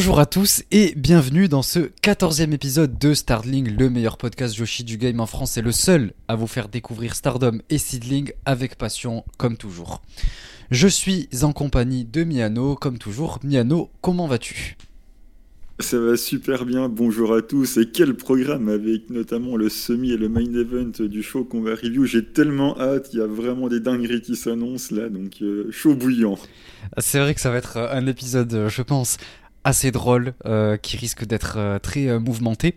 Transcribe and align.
Bonjour 0.00 0.18
à 0.18 0.24
tous 0.24 0.62
et 0.70 0.94
bienvenue 0.96 1.46
dans 1.46 1.60
ce 1.60 1.90
14e 2.02 2.54
épisode 2.54 2.98
de 2.98 3.12
Starling, 3.12 3.76
le 3.76 3.90
meilleur 3.90 4.16
podcast 4.16 4.56
Yoshi 4.56 4.82
du 4.82 4.96
game 4.96 5.20
en 5.20 5.26
France 5.26 5.58
et 5.58 5.60
le 5.60 5.72
seul 5.72 6.14
à 6.26 6.36
vous 6.36 6.46
faire 6.46 6.70
découvrir 6.70 7.14
Stardom 7.14 7.58
et 7.68 7.76
Seedling 7.76 8.32
avec 8.46 8.78
passion 8.78 9.26
comme 9.36 9.58
toujours. 9.58 10.00
Je 10.70 10.88
suis 10.88 11.28
en 11.42 11.52
compagnie 11.52 12.06
de 12.06 12.24
Miano 12.24 12.76
comme 12.76 12.96
toujours. 12.96 13.40
Miano, 13.44 13.90
comment 14.00 14.26
vas-tu? 14.26 14.78
Ça 15.80 15.98
va 15.98 16.16
super 16.16 16.64
bien, 16.64 16.88
bonjour 16.88 17.34
à 17.34 17.42
tous. 17.42 17.76
Et 17.76 17.90
quel 17.90 18.14
programme 18.14 18.70
avec 18.70 19.10
notamment 19.10 19.58
le 19.58 19.68
semi 19.68 20.12
et 20.12 20.16
le 20.16 20.30
main 20.30 20.40
event 20.54 21.06
du 21.06 21.22
show 21.22 21.44
qu'on 21.44 21.60
va 21.60 21.74
review. 21.74 22.06
J'ai 22.06 22.24
tellement 22.24 22.78
hâte, 22.80 23.10
il 23.12 23.18
y 23.18 23.22
a 23.22 23.26
vraiment 23.26 23.68
des 23.68 23.80
dingueries 23.80 24.22
qui 24.22 24.36
s'annoncent 24.36 24.94
là, 24.94 25.10
donc 25.10 25.42
euh, 25.42 25.70
chaud 25.70 25.94
bouillant. 25.94 26.38
C'est 26.98 27.18
vrai 27.18 27.34
que 27.34 27.40
ça 27.40 27.50
va 27.50 27.58
être 27.58 27.76
un 27.76 28.06
épisode, 28.06 28.68
je 28.68 28.82
pense, 28.82 29.18
assez 29.64 29.90
drôle, 29.90 30.34
euh, 30.46 30.76
qui 30.76 30.96
risque 30.96 31.24
d'être 31.24 31.78
très 31.82 32.18
mouvementé. 32.18 32.74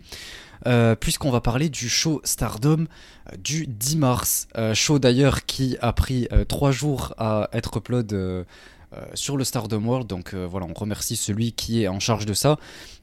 puisqu'on 1.00 1.30
va 1.30 1.42
parler 1.42 1.68
du 1.68 1.90
show 1.90 2.22
Stardom 2.24 2.86
du 3.38 3.66
10 3.66 3.96
mars. 3.96 4.48
show 4.72 4.98
d'ailleurs 4.98 5.44
qui 5.44 5.76
a 5.82 5.92
pris 5.92 6.26
trois 6.48 6.70
jours 6.70 7.14
à 7.18 7.50
être 7.52 7.76
upload 7.76 8.46
sur 9.12 9.36
le 9.36 9.44
Stardom 9.44 9.84
World. 9.84 10.06
Donc 10.06 10.34
voilà, 10.34 10.66
on 10.66 10.72
remercie 10.72 11.16
celui 11.16 11.52
qui 11.52 11.82
est 11.82 11.88
en 11.88 12.00
charge 12.00 12.24
de 12.24 12.32
ça. 12.32 12.58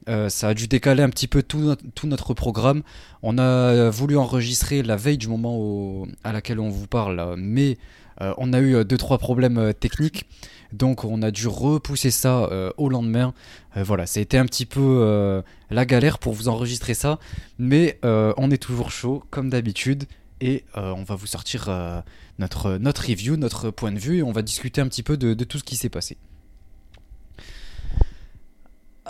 Euh, 0.09 0.29
ça 0.29 0.47
a 0.49 0.53
dû 0.55 0.67
décaler 0.67 1.03
un 1.03 1.09
petit 1.09 1.27
peu 1.27 1.43
tout, 1.43 1.75
notre 2.05 2.33
programme. 2.33 2.81
On 3.21 3.37
a 3.37 3.89
voulu 3.91 4.17
enregistrer 4.17 4.81
la 4.81 4.95
veille 4.95 5.19
du 5.19 5.27
moment 5.27 6.07
à 6.23 6.31
laquelle 6.31 6.59
on 6.59 6.69
vous 6.69 6.87
parle, 6.87 7.35
mais 7.37 7.77
euh, 8.21 8.33
on 8.37 8.53
a 8.53 8.59
eu 8.59 8.75
2-3 8.75 9.17
problèmes 9.17 9.57
euh, 9.57 9.73
techniques. 9.73 10.25
Donc 10.73 11.03
on 11.03 11.21
a 11.21 11.31
dû 11.31 11.47
repousser 11.47 12.11
ça 12.11 12.49
au 12.77 12.89
lendemain. 12.89 13.33
voilà, 13.75 14.05
ça 14.05 14.19
a 14.19 14.23
été 14.23 14.37
un 14.37 14.45
petit 14.45 14.65
peu 14.65 15.43
la 15.69 15.85
galère 15.85 16.19
pour 16.19 16.33
vous 16.33 16.47
enregistrer 16.47 16.93
ça. 16.93 17.19
Mais 17.59 17.99
on 18.03 18.51
est 18.51 18.61
toujours 18.61 18.91
chaud, 18.91 19.23
comme 19.29 19.49
d'habitude. 19.49 20.05
Et 20.39 20.63
on 20.75 21.03
va 21.03 21.15
vous 21.15 21.27
sortir 21.27 21.69
notre, 22.39 22.77
notre 22.77 23.07
review, 23.07 23.35
notre 23.37 23.69
point 23.69 23.91
de 23.91 23.99
vue. 23.99 24.19
Et 24.19 24.23
on 24.23 24.31
va 24.31 24.41
discuter 24.41 24.81
un 24.81 24.87
petit 24.87 25.03
peu 25.03 25.17
de 25.17 25.43
tout 25.43 25.57
ce 25.57 25.63
qui 25.63 25.75
s'est 25.75 25.89
passé. 25.89 26.17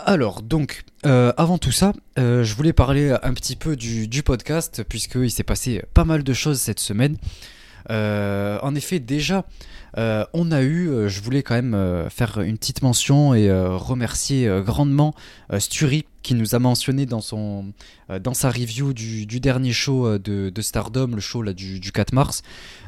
Alors, 0.04 0.42
donc, 0.42 0.84
euh, 1.06 1.32
avant 1.36 1.58
tout 1.58 1.70
ça, 1.70 1.92
euh, 2.18 2.42
je 2.44 2.54
voulais 2.54 2.72
parler 2.72 3.14
un 3.22 3.34
petit 3.34 3.56
peu 3.56 3.76
du, 3.76 4.08
du 4.08 4.22
podcast, 4.22 4.82
puisqu'il 4.88 5.30
s'est 5.30 5.42
passé 5.42 5.82
pas 5.94 6.04
mal 6.04 6.24
de 6.24 6.32
choses 6.32 6.60
cette 6.60 6.80
semaine. 6.80 7.16
Euh, 7.90 8.58
en 8.62 8.74
effet, 8.74 8.98
déjà, 9.00 9.44
on 9.96 10.50
a 10.52 10.62
eu, 10.62 11.08
je 11.08 11.20
voulais 11.20 11.42
quand 11.42 11.54
même 11.54 12.08
faire 12.08 12.40
une 12.40 12.56
petite 12.56 12.82
mention 12.82 13.34
et 13.34 13.52
remercier 13.52 14.50
grandement 14.64 15.14
Sturi 15.58 16.06
qui 16.22 16.34
nous 16.34 16.54
a 16.54 16.58
mentionné 16.58 17.04
dans, 17.04 17.20
son, 17.20 17.72
dans 18.20 18.32
sa 18.32 18.48
review 18.50 18.94
du, 18.94 19.40
dernier 19.40 19.72
show 19.72 20.18
de, 20.18 20.52
Stardom, 20.60 21.08
le 21.08 21.20
show 21.20 21.42
là, 21.42 21.52
du, 21.52 21.92
4 21.92 22.14
mars. 22.14 22.42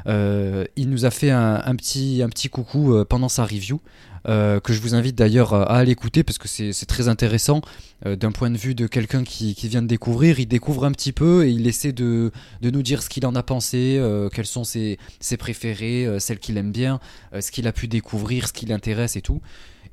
il 0.07 0.89
nous 0.89 1.05
a 1.05 1.11
fait 1.11 1.29
un, 1.29 1.75
petit, 1.75 2.23
un 2.23 2.29
petit 2.29 2.49
coucou 2.49 3.03
pendant 3.07 3.29
sa 3.29 3.45
review. 3.45 3.81
Euh, 4.27 4.59
que 4.59 4.73
je 4.73 4.81
vous 4.81 4.95
invite 4.95 5.15
d'ailleurs 5.15 5.53
à 5.53 5.77
aller 5.77 5.91
écouter 5.91 6.23
parce 6.23 6.37
que 6.37 6.47
c'est 6.47 6.85
très 6.87 7.07
intéressant 7.07 7.61
euh, 8.05 8.15
d'un 8.15 8.31
point 8.31 8.49
de 8.49 8.57
vue 8.57 8.73
de 8.73 8.87
quelqu'un 8.87 9.23
qui, 9.23 9.53
vient 9.67 9.81
de 9.81 9.87
découvrir. 9.87 10.39
Il 10.39 10.47
découvre 10.47 10.85
un 10.85 10.91
petit 10.91 11.11
peu 11.11 11.45
et 11.45 11.51
il 11.51 11.67
essaie 11.67 11.91
de, 11.91 12.31
nous 12.61 12.81
dire 12.81 13.03
ce 13.03 13.09
qu'il 13.09 13.25
en 13.25 13.35
a 13.35 13.43
pensé, 13.43 13.97
euh, 13.99 14.29
quelles 14.29 14.47
sont 14.47 14.63
ses, 14.63 14.97
ses 15.19 15.37
préférées, 15.37 16.07
celles 16.19 16.39
qu'il 16.39 16.57
aime 16.57 16.71
bien, 16.71 16.99
ce 17.39 17.51
qu'il 17.51 17.67
a 17.67 17.71
pu 17.71 17.87
découvrir, 17.87 18.47
ce 18.47 18.53
qui 18.53 18.65
l'intéresse 18.65 19.15
et 19.15 19.21
tout. 19.21 19.41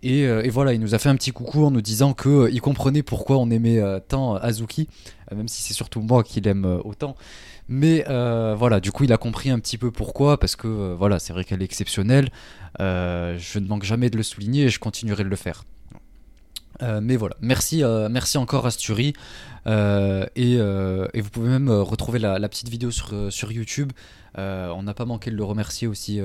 Et, 0.05 0.49
voilà, 0.49 0.73
il 0.73 0.81
nous 0.81 0.97
a 0.97 0.99
fait 0.99 1.09
un 1.09 1.15
petit 1.15 1.31
coucou 1.31 1.65
en 1.65 1.71
nous 1.71 1.81
disant 1.81 2.13
qu'il 2.13 2.61
comprenait 2.61 3.05
pourquoi 3.05 3.39
on 3.39 3.51
aimait 3.51 3.81
tant 4.09 4.35
Azuki, 4.35 4.89
même 5.35 5.49
si 5.49 5.63
c'est 5.63 5.75
surtout 5.75 6.01
moi 6.01 6.23
qui 6.23 6.41
l'aime 6.41 6.81
autant. 6.85 7.17
Mais 7.69 8.05
voilà, 8.07 8.81
du 8.81 8.93
coup, 8.93 9.05
il 9.05 9.13
a 9.13 9.17
compris 9.17 9.51
un 9.51 9.59
petit 9.59 9.79
peu 9.79 9.91
pourquoi, 9.91 10.39
parce 10.39 10.57
que 10.57 10.95
voilà, 10.95 11.19
c'est 11.19 11.33
vrai 11.33 11.45
qu'elle 11.45 11.63
est 11.63 11.67
exceptionnelle. 11.67 12.31
Euh, 12.81 13.37
je 13.39 13.59
ne 13.59 13.67
manque 13.67 13.85
jamais 13.85 14.11
de 14.11 14.17
le 14.17 14.23
souligner 14.23 14.65
et 14.65 14.69
je 14.69 14.79
continuerai 14.79 15.25
de 15.25 15.29
le 15.29 15.37
faire. 15.37 15.65
Euh, 16.83 17.01
mais 17.03 17.17
voilà, 17.17 17.37
merci, 17.41 17.83
euh, 17.83 18.09
merci 18.11 18.39
encore 18.39 18.67
Asturie. 18.67 19.15
Et, 19.67 20.55
et, 20.55 21.21
vous 21.21 21.31
pouvez 21.31 21.49
même 21.49 21.71
retrouver 21.71 22.19
la, 22.19 22.49
petite 22.49 22.69
vidéo 22.69 22.91
sur, 22.91 23.33
sur 23.33 23.53
YouTube. 23.53 23.93
on 24.37 24.83
n'a 24.83 24.95
pas 24.95 25.05
manqué 25.05 25.31
de 25.31 25.37
le 25.37 25.45
remercier 25.45 25.87
aussi 25.87 26.21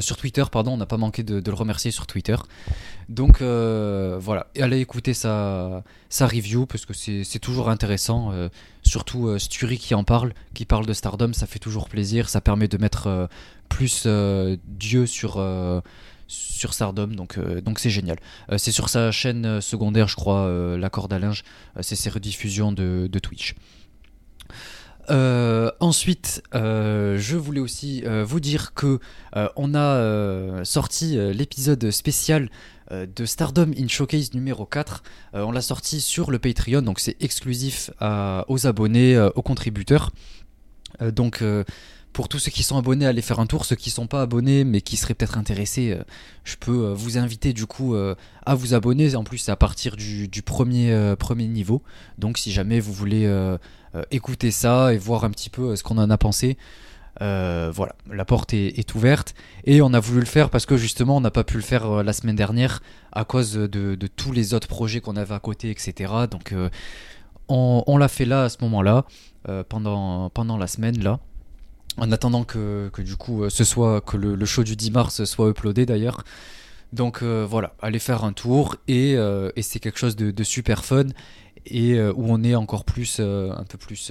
sur 0.00 0.16
Twitter, 0.16 0.44
pardon, 0.50 0.72
on 0.72 0.76
n'a 0.78 0.86
pas 0.86 0.96
manqué 0.96 1.22
de, 1.22 1.42
le 1.44 1.54
remercier 1.54 1.90
sur 1.90 2.06
Twitter. 2.06 2.36
Donc 3.10 3.42
voilà, 3.42 4.46
allez 4.58 4.80
écouter 4.80 5.12
sa, 5.12 5.82
sa 6.08 6.26
review 6.26 6.64
parce 6.64 6.86
que 6.86 6.94
c'est 6.94 7.40
toujours 7.40 7.68
intéressant. 7.68 8.32
surtout 8.82 9.38
Sturi 9.38 9.76
qui 9.76 9.94
en 9.94 10.04
parle, 10.04 10.32
qui 10.54 10.64
parle 10.64 10.86
de 10.86 10.94
Stardom, 10.94 11.34
ça 11.34 11.46
fait 11.46 11.58
toujours 11.58 11.90
plaisir. 11.90 12.30
Ça 12.30 12.40
permet 12.40 12.68
de 12.68 12.78
mettre 12.78 13.28
plus 13.68 14.04
euh, 14.06 14.56
Dieu 14.66 15.06
sur 15.06 15.36
euh, 15.36 15.80
sur 16.28 16.74
Stardom, 16.74 17.08
donc 17.08 17.38
euh, 17.38 17.60
donc 17.60 17.78
c'est 17.78 17.90
génial. 17.90 18.18
c'est 18.56 18.70
sur 18.70 18.88
sa 18.88 19.10
chaîne 19.10 19.60
secondaire, 19.60 20.08
je 20.08 20.16
crois, 20.16 20.48
la 20.78 20.90
corde 20.90 21.12
à 21.12 21.18
linge. 21.18 21.42
c'est 21.80 21.96
ses 21.96 22.10
rediffusions 22.10 22.70
de, 22.70 23.18
Twitch. 23.18 23.54
ensuite, 25.08 26.42
je 26.52 27.36
voulais 27.36 27.60
aussi 27.60 28.04
vous 28.24 28.40
dire 28.40 28.74
que 28.74 29.00
on 29.56 29.74
a 29.74 30.64
sorti 30.64 31.16
l'épisode 31.32 31.90
spécial 31.90 32.50
de 32.90 33.26
Stardom 33.26 33.72
in 33.78 33.88
Showcase 33.88 34.34
numéro 34.34 34.66
4. 34.66 35.02
on 35.34 35.52
l'a 35.52 35.62
sorti 35.62 36.00
sur 36.00 36.30
le 36.30 36.38
Patreon, 36.38 36.82
donc 36.82 37.00
c'est 37.00 37.16
exclusif 37.22 37.90
aux 38.00 38.66
abonnés, 38.66 39.18
aux 39.34 39.42
contributeurs. 39.42 40.10
donc 41.00 41.42
pour 42.18 42.26
tous 42.28 42.40
ceux 42.40 42.50
qui 42.50 42.64
sont 42.64 42.76
abonnés, 42.76 43.06
allez 43.06 43.22
faire 43.22 43.38
un 43.38 43.46
tour. 43.46 43.64
Ceux 43.64 43.76
qui 43.76 43.90
sont 43.90 44.08
pas 44.08 44.22
abonnés, 44.22 44.64
mais 44.64 44.80
qui 44.80 44.96
seraient 44.96 45.14
peut-être 45.14 45.38
intéressés, 45.38 45.92
euh, 45.92 46.02
je 46.42 46.56
peux 46.56 46.86
euh, 46.86 46.92
vous 46.92 47.16
inviter 47.16 47.52
du 47.52 47.64
coup 47.64 47.94
euh, 47.94 48.16
à 48.44 48.56
vous 48.56 48.74
abonner. 48.74 49.14
En 49.14 49.22
plus, 49.22 49.38
c'est 49.38 49.52
à 49.52 49.56
partir 49.56 49.94
du, 49.94 50.28
premier, 50.44 51.14
premier 51.16 51.46
niveau. 51.46 51.80
Donc, 52.18 52.36
si 52.36 52.50
jamais 52.50 52.80
vous 52.80 52.92
voulez 52.92 53.32
écouter 54.10 54.50
ça 54.50 54.92
et 54.92 54.98
voir 54.98 55.22
un 55.22 55.30
petit 55.30 55.48
peu 55.48 55.76
ce 55.76 55.84
qu'on 55.84 55.96
en 55.96 56.10
a 56.10 56.18
pensé, 56.18 56.58
voilà, 57.20 57.94
la 58.10 58.24
porte 58.24 58.52
est, 58.52 58.94
ouverte. 58.96 59.36
Et 59.62 59.80
on 59.80 59.94
a 59.94 60.00
voulu 60.00 60.18
le 60.18 60.26
faire 60.26 60.50
parce 60.50 60.66
que 60.66 60.76
justement, 60.76 61.18
on 61.18 61.20
n'a 61.20 61.30
pas 61.30 61.44
pu 61.44 61.54
le 61.54 61.62
faire 61.62 62.02
la 62.02 62.12
semaine 62.12 62.34
dernière 62.34 62.82
à 63.12 63.24
cause 63.24 63.52
de, 63.52 63.94
tous 64.16 64.32
les 64.32 64.54
autres 64.54 64.66
projets 64.66 65.00
qu'on 65.00 65.14
avait 65.14 65.36
à 65.36 65.40
côté, 65.40 65.70
etc. 65.70 66.12
Donc, 66.28 66.52
on, 67.46 67.84
on 67.86 67.96
l'a 67.96 68.08
fait 68.08 68.24
là 68.24 68.42
à 68.42 68.48
ce 68.48 68.56
moment-là, 68.62 69.04
pendant, 69.68 70.30
pendant 70.30 70.56
la 70.56 70.66
semaine 70.66 71.00
là 71.00 71.20
en 71.98 72.12
attendant 72.12 72.44
que, 72.44 72.90
du 72.98 73.16
coup 73.16 73.44
euh, 73.44 73.50
ce 73.50 73.64
soit 73.64 74.00
que 74.00 74.16
le, 74.16 74.44
show 74.44 74.62
du 74.62 74.76
10 74.76 74.90
mars 74.92 75.24
soit 75.24 75.48
uploadé 75.48 75.86
d'ailleurs. 75.86 76.24
Donc 76.92 77.22
euh, 77.22 77.46
voilà, 77.48 77.74
allez 77.82 77.98
faire 77.98 78.24
un 78.24 78.32
tour 78.32 78.76
et, 78.86 79.14
euh, 79.16 79.50
c'est 79.60 79.80
quelque 79.80 79.98
chose 79.98 80.16
de, 80.16 80.44
super 80.44 80.84
fun 80.84 81.06
et 81.66 82.00
où 82.00 82.24
on 82.28 82.42
est 82.42 82.54
encore 82.54 82.84
plus 82.84 83.20
un 83.20 83.64
peu 83.68 83.76
plus 83.76 84.10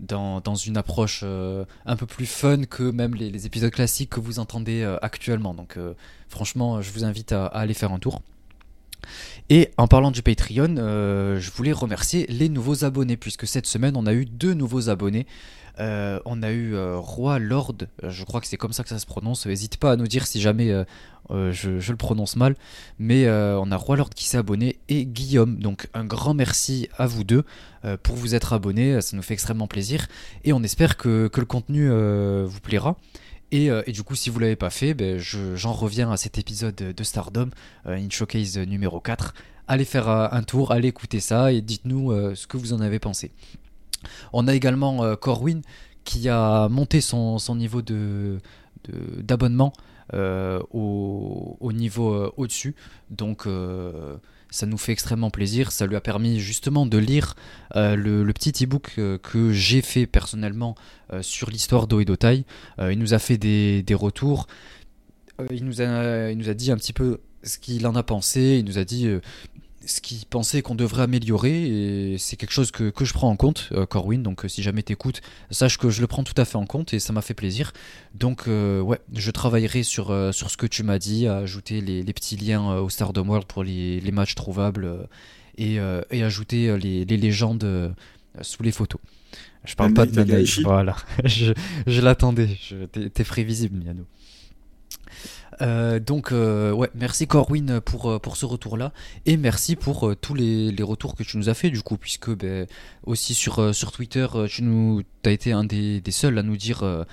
dans, 0.00 0.40
une 0.54 0.76
approche 0.76 1.22
un 1.22 1.96
peu 1.96 2.06
plus 2.06 2.26
fun 2.26 2.64
que 2.64 2.82
même 2.82 3.14
les, 3.14 3.46
épisodes 3.46 3.70
classiques 3.70 4.10
que 4.10 4.20
vous 4.20 4.40
entendez 4.40 4.82
actuellement. 5.00 5.54
Donc 5.54 5.78
franchement, 6.28 6.82
je 6.82 6.90
vous 6.90 7.04
invite 7.04 7.30
à, 7.32 7.46
aller 7.46 7.74
faire 7.74 7.92
un 7.92 8.00
tour. 8.00 8.22
Et 9.48 9.70
en 9.76 9.86
parlant 9.86 10.10
du 10.10 10.22
Patreon, 10.22 10.74
je 10.76 11.50
voulais 11.52 11.72
remercier 11.72 12.26
les 12.28 12.48
nouveaux 12.48 12.84
abonnés 12.84 13.16
puisque 13.16 13.46
cette 13.46 13.66
semaine 13.66 13.96
on 13.96 14.06
a 14.06 14.12
eu 14.12 14.24
deux 14.24 14.54
nouveaux 14.54 14.88
abonnés. 14.88 15.26
Euh, 15.80 16.20
on 16.24 16.42
a 16.42 16.50
eu 16.50 16.74
euh, 16.74 16.98
Roi 16.98 17.38
Lord, 17.38 17.76
je 18.02 18.24
crois 18.24 18.40
que 18.40 18.46
c'est 18.46 18.56
comme 18.56 18.72
ça 18.72 18.82
que 18.82 18.88
ça 18.88 18.98
se 18.98 19.06
prononce. 19.06 19.46
N'hésite 19.46 19.76
pas 19.76 19.92
à 19.92 19.96
nous 19.96 20.06
dire 20.06 20.26
si 20.26 20.40
jamais 20.40 20.70
euh, 20.70 21.52
je, 21.52 21.70
le 21.70 21.96
prononce 21.96 22.36
mal. 22.36 22.56
Mais 22.98 23.28
on 23.28 23.70
a 23.70 23.76
Roi 23.76 23.96
Lord 23.96 24.10
qui 24.10 24.24
s'est 24.24 24.38
abonné 24.38 24.78
et 24.88 25.06
Guillaume. 25.06 25.58
Donc 25.58 25.88
un 25.94 26.04
grand 26.04 26.34
merci 26.34 26.88
à 26.98 27.06
vous 27.06 27.24
deux 27.24 27.44
pour 28.02 28.16
vous 28.16 28.34
être 28.34 28.52
abonnés. 28.52 29.00
Ça 29.00 29.16
nous 29.16 29.22
fait 29.22 29.34
extrêmement 29.34 29.66
plaisir. 29.66 30.06
Et 30.44 30.52
on 30.52 30.62
espère 30.62 30.96
que, 30.96 31.30
le 31.34 31.44
contenu 31.46 31.88
vous 31.88 32.60
plaira. 32.60 32.96
Et, 33.50 33.70
du 33.88 34.02
coup, 34.02 34.14
si 34.14 34.30
vous 34.30 34.38
ne 34.38 34.44
l'avez 34.44 34.56
pas 34.56 34.70
fait, 34.70 34.94
ben, 34.94 35.18
j'en 35.18 35.72
reviens 35.72 36.10
à 36.10 36.16
cet 36.16 36.38
épisode 36.38 36.74
de 36.74 37.04
Stardom, 37.04 37.50
In 37.84 38.08
Showcase 38.10 38.58
numéro 38.58 39.00
4. 39.00 39.34
Allez 39.68 39.84
faire 39.84 40.08
un 40.08 40.42
tour, 40.42 40.72
allez 40.72 40.88
écouter 40.88 41.20
ça 41.20 41.52
et 41.52 41.60
dites-nous 41.60 42.34
ce 42.34 42.46
que 42.46 42.56
vous 42.56 42.72
en 42.72 42.80
avez 42.80 42.98
pensé. 42.98 43.30
On 44.32 44.48
a 44.48 44.54
également 44.54 45.04
euh, 45.04 45.16
Corwin 45.16 45.62
qui 46.04 46.28
a 46.28 46.68
monté 46.68 47.00
son, 47.00 47.38
niveau 47.54 47.80
d'abonnement 49.18 49.72
euh, 50.14 50.60
au, 50.72 51.72
niveau 51.72 52.12
euh, 52.12 52.32
au-dessus. 52.36 52.74
Donc 53.10 53.46
ça 54.50 54.66
nous 54.66 54.78
fait 54.78 54.92
extrêmement 54.92 55.30
plaisir. 55.30 55.70
Ça 55.70 55.86
lui 55.86 55.96
a 55.96 56.00
permis 56.00 56.40
justement 56.40 56.86
de 56.86 56.98
lire 56.98 57.34
le, 57.74 58.30
petit 58.32 58.64
e-book 58.64 58.98
que 59.22 59.52
j'ai 59.52 59.80
fait 59.80 60.06
personnellement 60.06 60.74
sur 61.20 61.50
l'histoire 61.50 61.86
d'Oedotai. 61.86 62.44
il 62.78 62.98
nous 62.98 63.14
a 63.14 63.20
fait 63.20 63.38
des, 63.38 63.84
retours. 63.94 64.48
il, 65.50 65.64
nous 65.64 65.80
a, 65.80 66.30
il 66.30 66.38
nous 66.38 66.48
a 66.48 66.54
dit 66.54 66.72
un 66.72 66.76
petit 66.76 66.92
peu 66.92 67.20
ce 67.44 67.58
qu'il 67.58 67.86
en 67.86 67.94
a 67.94 68.02
pensé. 68.02 68.56
Il 68.58 68.64
nous 68.64 68.78
a 68.78 68.84
dit 68.84 69.08
ce 69.86 70.00
qu'il 70.00 70.24
pensait 70.26 70.62
qu'on 70.62 70.74
devrait 70.74 71.02
améliorer 71.02 72.12
et 72.12 72.18
c'est 72.18 72.36
quelque 72.36 72.52
chose 72.52 72.70
que, 72.70 72.90
que, 72.90 73.04
je 73.04 73.12
prends 73.12 73.28
en 73.28 73.36
compte, 73.36 73.70
Corwin. 73.88 74.22
Donc 74.22 74.44
si 74.48 74.62
jamais 74.62 74.82
t'écoutes, 74.82 75.20
sache 75.50 75.78
que 75.78 75.90
je 75.90 76.00
le 76.00 76.06
prends 76.06 76.24
tout 76.24 76.34
à 76.36 76.44
fait 76.44 76.56
en 76.56 76.66
compte 76.66 76.94
et 76.94 76.98
ça 77.00 77.12
m'a 77.12 77.22
fait 77.22 77.34
plaisir. 77.34 77.72
Donc 78.14 78.46
ouais, 78.46 79.00
je 79.14 79.30
travaillerai 79.30 79.82
sur, 79.82 80.06
sur 80.32 80.50
ce 80.50 80.56
que 80.56 80.66
tu 80.66 80.82
m'as 80.82 80.98
dit, 80.98 81.26
à 81.26 81.38
ajouter 81.38 81.80
les, 81.80 82.02
les 82.02 82.12
petits 82.12 82.36
liens 82.36 82.76
au 82.76 82.88
Stardom 82.88 83.28
World 83.28 83.46
pour 83.46 83.64
les, 83.64 84.00
les 84.00 84.12
matchs 84.12 84.34
trouvables 84.34 85.08
et, 85.58 85.78
et 86.10 86.22
ajouter 86.22 86.76
les, 86.78 87.04
les 87.04 87.16
légendes 87.16 87.94
sous 88.40 88.62
les 88.62 88.72
photos. 88.72 89.00
Je 89.64 89.74
parle 89.76 89.94
pas 89.94 90.06
de 90.06 90.14
Manage, 90.14 90.60
voilà. 90.60 90.96
je, 91.24 91.52
je 91.86 92.00
l'attendais, 92.00 92.48
t'es 92.92 93.24
prévisible, 93.24 93.76
Miano. 93.76 94.06
Euh, 95.62 96.00
donc 96.00 96.32
euh, 96.32 96.72
ouais, 96.72 96.90
merci 96.94 97.26
Corwin 97.26 97.80
pour, 97.80 98.10
euh, 98.10 98.18
pour 98.18 98.36
ce 98.36 98.44
retour-là 98.46 98.92
et 99.26 99.36
merci 99.36 99.76
pour 99.76 100.14
tous 100.20 100.34
les, 100.34 100.72
les, 100.72 100.82
retours 100.82 101.14
que 101.14 101.22
tu 101.22 101.36
nous 101.36 101.48
as 101.48 101.54
fait 101.54 101.70
du 101.70 101.82
coup 101.82 101.96
puisque 101.96 102.30
ben, 102.30 102.66
aussi 103.04 103.32
sur, 103.34 103.72
sur 103.74 103.92
Twitter 103.92 104.26
tu 104.48 104.62
nous 104.62 105.02
as 105.24 105.30
été 105.30 105.52
un 105.52 105.62
des, 105.62 106.00
des, 106.00 106.10
seuls 106.10 106.36
à 106.38 106.42
nous 106.42 106.56
dire 106.56 107.04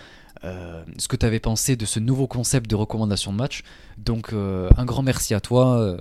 ce 0.41 1.07
que 1.07 1.15
tu 1.15 1.25
avais 1.25 1.39
pensé 1.39 1.75
de 1.75 1.85
ce 1.85 1.99
nouveau 1.99 2.27
concept 2.27 2.69
de 2.69 2.75
recommandation 2.75 3.31
de 3.31 3.37
match. 3.37 3.63
Donc 3.97 4.33
un 4.33 4.85
grand 4.85 5.03
merci 5.03 5.33
à 5.33 5.41
toi 5.41 5.97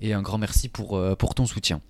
et 0.00 0.14
un 0.14 0.22
grand 0.22 0.38
merci 0.38 0.68
pour, 0.68 1.00
pour 1.16 1.34
ton 1.34 1.46
soutien. 1.46 1.80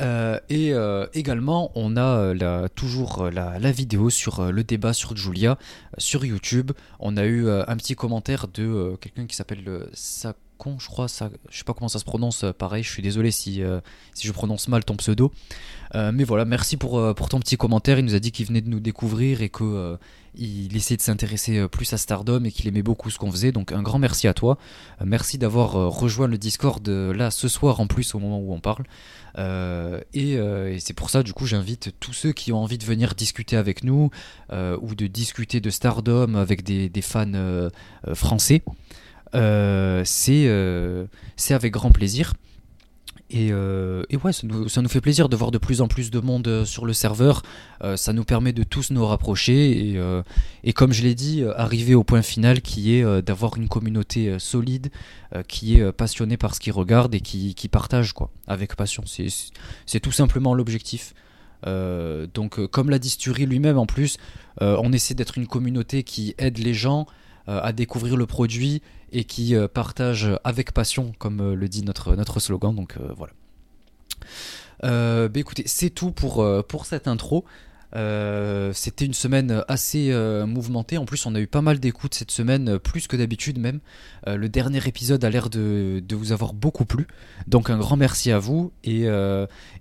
Euh, 0.00 0.38
et 0.48 0.72
euh, 0.72 1.06
également, 1.14 1.70
on 1.74 1.96
a 1.96 2.00
euh, 2.02 2.68
toujours 2.74 3.30
la, 3.30 3.72
vidéo 3.72 4.10
sur 4.10 4.52
le 4.52 4.64
débat 4.64 4.92
sur 4.92 5.16
Julia 5.16 5.58
sur 5.98 6.24
YouTube. 6.24 6.72
On 7.00 7.16
a 7.16 7.24
eu 7.24 7.48
un 7.50 7.76
petit 7.76 7.94
commentaire 7.94 8.48
de 8.48 8.96
quelqu'un 9.00 9.26
qui 9.26 9.36
s'appelle 9.36 9.86
Sacon, 9.92 10.78
je 10.78 10.86
crois. 10.86 11.08
Ça, 11.08 11.30
je 11.50 11.58
sais 11.58 11.64
pas 11.64 11.74
comment 11.74 11.88
ça 11.88 11.98
se 11.98 12.04
prononce. 12.04 12.44
pareil, 12.58 12.82
je 12.82 12.90
suis 12.90 13.02
désolé 13.02 13.30
si, 13.30 13.62
je 13.62 14.32
prononce 14.32 14.68
mal 14.68 14.84
ton 14.84 14.96
pseudo. 14.96 15.32
mais 15.94 16.24
voilà, 16.24 16.44
merci 16.44 16.76
pour, 16.76 17.14
pour 17.14 17.28
ton 17.28 17.40
petit 17.40 17.56
commentaire. 17.56 17.98
Il 17.98 18.04
nous 18.04 18.14
a 18.14 18.20
dit 18.20 18.32
qu'il 18.32 18.46
venait 18.46 18.60
de 18.60 18.68
nous 18.68 18.80
découvrir 18.80 19.42
et 19.42 19.48
que 19.48 19.98
il 20.34 20.76
essayait 20.76 20.96
de 20.96 21.02
s'intéresser 21.02 21.68
plus 21.68 21.92
à 21.92 21.98
Stardom 21.98 22.44
et 22.44 22.52
qu'il 22.52 22.66
aimait 22.68 22.82
beaucoup 22.82 23.10
ce 23.10 23.18
qu'on 23.18 23.30
faisait. 23.30 23.52
Donc 23.52 23.72
un 23.72 23.82
grand 23.82 23.98
merci 23.98 24.28
à 24.28 24.34
toi. 24.34 24.58
merci 25.04 25.38
d'avoir 25.38 25.72
rejoint 25.72 26.26
le 26.26 26.38
Discord 26.38 26.86
là 26.88 27.30
ce 27.30 27.48
soir 27.48 27.80
en 27.80 27.86
plus 27.86 28.14
au 28.14 28.18
moment 28.18 28.38
où 28.38 28.52
on 28.52 28.60
parle. 28.60 28.84
Euh, 29.38 30.00
euh, 30.16 30.74
et, 30.74 30.80
c'est 30.80 30.94
pour 30.94 31.10
ça, 31.10 31.22
du 31.22 31.32
coup, 31.32 31.46
j'invite 31.46 31.94
tous 32.00 32.12
ceux 32.12 32.32
qui 32.32 32.52
ont 32.52 32.62
envie 32.62 32.78
de 32.78 32.84
venir 32.84 33.14
discuter 33.14 33.56
avec 33.56 33.84
nous 33.84 34.10
euh, 34.52 34.76
ou 34.80 34.94
de 34.94 35.06
discuter 35.06 35.60
de 35.60 35.70
Stardom 35.70 36.34
avec 36.34 36.62
des, 36.64 36.90
fans 37.02 37.68
français. 38.14 38.62
c'est 40.04 40.48
avec 41.50 41.72
grand 41.72 41.90
plaisir. 41.90 42.34
Euh, 43.34 44.04
et, 44.10 44.16
ouais, 44.16 44.32
ça 44.32 44.46
nous, 44.46 44.88
fait 44.88 45.00
plaisir 45.00 45.28
de 45.28 45.36
voir 45.36 45.50
de 45.50 45.58
plus 45.58 45.80
en 45.80 45.88
plus 45.88 46.10
de 46.10 46.20
monde 46.20 46.46
euh, 46.48 46.64
sur 46.64 46.84
le 46.84 46.92
serveur. 46.92 47.42
Euh, 47.82 47.96
ça 47.96 48.12
nous 48.12 48.24
permet 48.24 48.52
de 48.52 48.62
tous 48.62 48.90
nous 48.90 49.04
rapprocher 49.06 49.98
et, 50.64 50.72
comme 50.72 50.92
je 50.92 51.02
l'ai 51.02 51.14
dit, 51.14 51.42
arriver 51.56 51.94
au 51.94 52.04
point 52.04 52.22
final 52.22 52.60
qui 52.60 52.94
est 52.94 53.22
d'avoir 53.22 53.56
une 53.56 53.68
communauté 53.68 54.38
solide, 54.38 54.90
qui 55.48 55.76
est 55.76 55.92
passionnée 55.92 56.36
par 56.36 56.54
ce 56.54 56.60
qu'ils 56.60 56.72
regarde 56.72 57.14
et 57.14 57.20
qui, 57.20 57.68
partage 57.68 58.12
quoi, 58.12 58.30
avec 58.46 58.76
passion. 58.76 59.04
C'est 59.06 60.00
tout 60.00 60.12
simplement 60.12 60.54
l'objectif. 60.54 61.14
donc, 61.64 62.64
comme 62.66 62.90
l'a 62.90 62.98
dit 62.98 63.10
Sturi 63.10 63.46
lui-même 63.46 63.78
en 63.78 63.86
plus, 63.86 64.16
on 64.60 64.92
essaie 64.92 65.14
d'être 65.14 65.38
une 65.38 65.46
communauté 65.46 66.02
qui 66.02 66.34
aide 66.38 66.58
les 66.58 66.74
gens 66.74 67.06
à 67.46 67.72
découvrir 67.72 68.16
le 68.16 68.26
produit 68.26 68.82
et 69.12 69.24
qui 69.24 69.54
euh, 69.54 69.68
partage 69.68 70.28
avec 70.42 70.72
passion, 70.72 71.12
comme 71.18 71.40
euh, 71.40 71.54
le 71.54 71.68
dit 71.68 71.84
notre, 71.84 72.16
notre 72.16 72.40
slogan. 72.40 72.74
Donc 72.74 72.96
euh, 72.96 73.12
voilà. 73.16 73.32
Bah, 74.82 75.28
écoutez, 75.38 75.62
c'est 75.66 75.90
tout 75.90 76.10
pour, 76.10 76.44
pour 76.66 76.86
cette 76.86 77.06
intro. 77.06 77.44
Euh, 77.94 78.72
c'était 78.72 79.04
une 79.04 79.14
semaine 79.14 79.64
assez 79.68 80.10
euh, 80.10 80.46
mouvementée. 80.46 80.98
En 80.98 81.04
plus, 81.04 81.26
on 81.26 81.34
a 81.34 81.40
eu 81.40 81.46
pas 81.46 81.60
mal 81.60 81.78
d'écoutes 81.78 82.14
cette 82.14 82.30
semaine, 82.30 82.70
euh, 82.70 82.78
plus 82.78 83.06
que 83.06 83.16
d'habitude 83.16 83.58
même. 83.58 83.80
le 84.26 84.48
dernier 84.48 84.86
épisode 84.86 85.24
a 85.24 85.30
l'air 85.30 85.50
de, 85.50 86.02
vous 86.12 86.32
avoir 86.32 86.54
beaucoup 86.54 86.84
plu. 86.84 87.06
Donc 87.46 87.70
un 87.70 87.78
grand 87.78 87.96
merci 87.96 88.30
à 88.30 88.38
vous. 88.38 88.72
Et, 88.84 89.06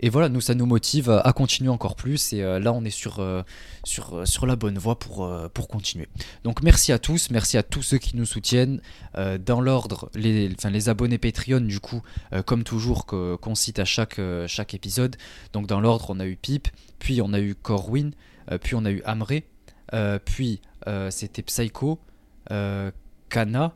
voilà, 0.10 0.30
nous, 0.30 0.42
ça 0.42 0.56
nous 0.56 0.66
motive 0.66 1.10
à, 1.10 1.34
continuer 1.34 1.70
encore 1.70 1.96
plus. 1.96 2.34
Et 2.34 2.42
là, 2.42 2.74
on 2.74 2.84
est 2.84 2.90
sur, 2.90 3.22
la 3.22 4.56
bonne 4.56 4.78
voie 4.78 4.98
pour, 4.98 5.68
continuer. 5.70 6.08
Donc 6.44 6.64
merci 6.64 6.92
à 6.92 7.00
tous. 7.00 7.30
Merci 7.30 7.58
à 7.58 7.64
tous 7.64 7.84
ceux 7.84 7.98
qui 7.98 8.18
nous 8.18 8.26
soutiennent. 8.26 8.82
dans 9.16 9.62
l'ordre, 9.62 10.10
les, 10.16 10.50
abonnés 10.90 11.18
Patreon, 11.18 11.62
du 11.62 11.80
coup, 11.80 12.02
comme 12.46 12.64
toujours, 12.64 13.06
qu'on 13.06 13.56
cite 13.56 13.80
à 13.80 13.86
chaque, 13.86 14.20
chaque 14.48 14.74
épisode. 14.74 15.16
Donc 15.54 15.68
dans 15.68 15.80
l'ordre, 15.80 16.08
on 16.10 16.20
a 16.20 16.26
eu 16.26 16.36
Pip 16.36 16.68
puis 17.02 17.20
on 17.22 17.34
a 17.34 17.40
eu 17.40 17.56
Corwin, 17.56 18.12
euh, 18.52 18.60
puis 18.60 18.76
on 18.76 18.86
a 18.86 18.92
eu 18.92 19.02
Amré, 19.06 19.44
euh, 19.94 20.20
puis 20.24 20.62
euh, 20.88 21.10
c'était 21.10 21.42
Psycho, 21.42 22.00
Kana. 23.30 23.76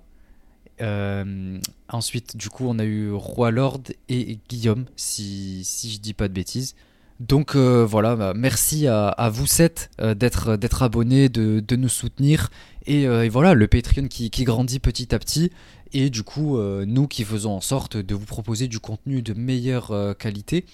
ensuite, 1.89 2.37
du 2.37 2.49
coup, 2.49 2.65
on 2.67 2.77
a 2.77 2.83
eu 2.83 3.11
Roi 3.11 3.49
Lord 3.49 3.81
et 4.09 4.37
Guillaume, 4.47 4.85
si, 4.95 5.63
si 5.63 5.91
je 5.91 5.99
dis 5.99 6.13
pas 6.13 6.27
de 6.27 6.33
bêtises. 6.33 6.75
Donc 7.19 7.55
voilà, 7.55 8.15
bah, 8.15 8.33
merci 8.35 8.87
à, 8.87 9.29
vous 9.31 9.47
sept 9.47 9.89
d'être 9.99 10.57
d'être 10.57 10.83
abonnés, 10.83 11.29
de, 11.29 11.61
de, 11.65 11.75
nous 11.77 11.89
soutenir. 11.89 12.49
Et, 12.85 13.07
voilà, 13.29 13.53
le 13.53 13.67
Patreon 13.67 14.07
qui, 14.07 14.29
qui, 14.29 14.43
grandit 14.43 14.79
petit 14.79 15.15
à 15.15 15.19
petit. 15.19 15.51
Et 15.93 16.09
du 16.09 16.23
coup, 16.23 16.59
nous 16.59 17.07
qui 17.07 17.23
faisons 17.23 17.53
en 17.53 17.61
sorte 17.61 17.95
de 17.95 18.13
vous 18.13 18.25
proposer 18.25 18.67
du 18.67 18.79
contenu 18.79 19.21
de 19.21 19.33
meilleure 19.33 20.15
qualité. 20.19 20.65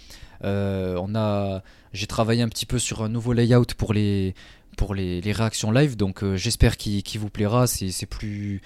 On 0.44 1.16
a 1.16 1.62
j'ai 1.94 2.08
travaillé 2.08 2.42
un 2.42 2.50
petit 2.50 2.66
peu 2.66 2.80
sur 2.80 3.04
un 3.04 3.10
nouveau 3.10 3.34
layout 3.34 3.66
pour 3.78 3.94
les, 3.94 4.34
réactions 4.78 5.72
live, 5.72 5.98
donc 5.98 6.24
euh, 6.24 6.38
j'espère 6.38 6.78
qu'il 6.78 7.20
vous 7.20 7.30
plaira. 7.30 7.68
C'est 7.68 8.06
plus, 8.06 8.62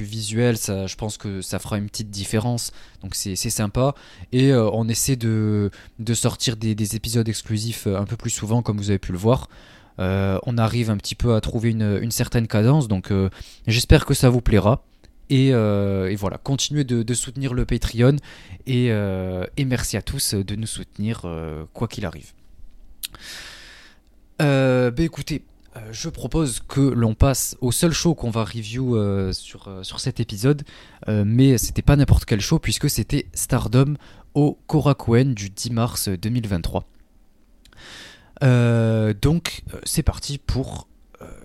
visuel, 0.00 0.56
je 0.56 0.94
pense 0.96 1.16
que 1.16 1.40
ça 1.40 1.58
fera 1.58 1.78
une 1.78 1.86
petite 1.86 2.10
différence, 2.10 2.72
donc 3.02 3.14
c'est 3.14 3.36
sympa. 3.36 3.94
Et 4.32 4.50
euh, 4.50 4.68
on 4.72 4.88
essaie 4.88 5.16
de, 5.16 5.70
sortir 6.14 6.56
des, 6.56 6.96
épisodes 6.96 7.28
exclusifs 7.28 7.86
euh, 7.86 7.96
un 7.96 8.04
peu 8.04 8.16
plus 8.16 8.30
souvent, 8.30 8.62
comme 8.62 8.78
vous 8.78 8.90
avez 8.90 8.98
pu 8.98 9.12
le 9.12 9.18
voir. 9.18 9.48
on 9.98 10.58
arrive 10.58 10.90
un 10.90 10.96
petit 10.96 11.14
peu 11.14 11.34
à 11.36 11.40
trouver 11.40 11.70
une 11.70 12.10
certaine 12.10 12.48
cadence, 12.48 12.88
donc 12.88 13.12
j'espère 13.68 14.04
que 14.04 14.14
ça 14.14 14.30
vous 14.30 14.40
plaira. 14.40 14.82
Et, 15.30 15.52
voilà, 16.16 16.38
continuez 16.38 16.84
de, 16.84 17.14
soutenir 17.14 17.54
le 17.54 17.64
Patreon 17.64 18.16
et, 18.66 18.86
et, 18.86 19.64
merci 19.64 19.96
à 19.96 20.02
tous 20.02 20.34
de 20.34 20.56
nous 20.56 20.66
soutenir 20.66 21.26
quoi 21.72 21.88
qu'il 21.88 22.06
arrive. 22.06 22.32
Euh, 24.42 24.90
bah 24.90 25.02
écoutez, 25.02 25.42
euh, 25.76 25.80
je 25.92 26.08
propose 26.08 26.60
que 26.66 26.80
l'on 26.80 27.14
passe 27.14 27.56
au 27.60 27.72
seul 27.72 27.92
show 27.92 28.14
qu'on 28.14 28.30
va 28.30 28.44
review 28.44 28.96
euh, 28.96 29.32
sur, 29.32 29.80
sur 29.82 30.00
cet 30.00 30.20
épisode, 30.20 30.62
mais 31.08 31.58
c'était 31.58 31.82
pas 31.82 31.96
n'importe 31.96 32.24
quel 32.24 32.40
show 32.40 32.58
puisque 32.58 32.90
c'était 32.90 33.26
Stardom 33.34 33.94
au 34.34 34.58
Korakuen 34.66 35.34
du 35.34 35.50
10 35.50 35.70
mars 35.70 36.08
2023. 36.08 36.84
donc 39.20 39.62
c'est 39.84 40.02
parti 40.02 40.38
pour 40.38 40.88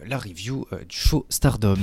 la 0.06 0.18
review 0.18 0.66
du 0.88 0.98
show 0.98 1.26
Stardom. 1.30 1.78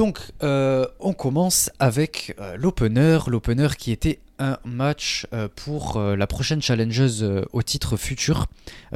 Donc, 0.00 0.18
euh, 0.42 0.86
on 0.98 1.12
commence 1.12 1.70
avec 1.78 2.34
euh, 2.40 2.56
l'opener. 2.56 3.18
L'opener 3.26 3.68
qui 3.76 3.92
était 3.92 4.18
un 4.38 4.56
match 4.64 5.26
euh, 5.34 5.46
pour 5.54 6.00
la 6.00 6.26
prochaine 6.26 6.62
challengeuse 6.62 7.22
au 7.52 7.62
titre 7.62 7.98
futur. 7.98 8.46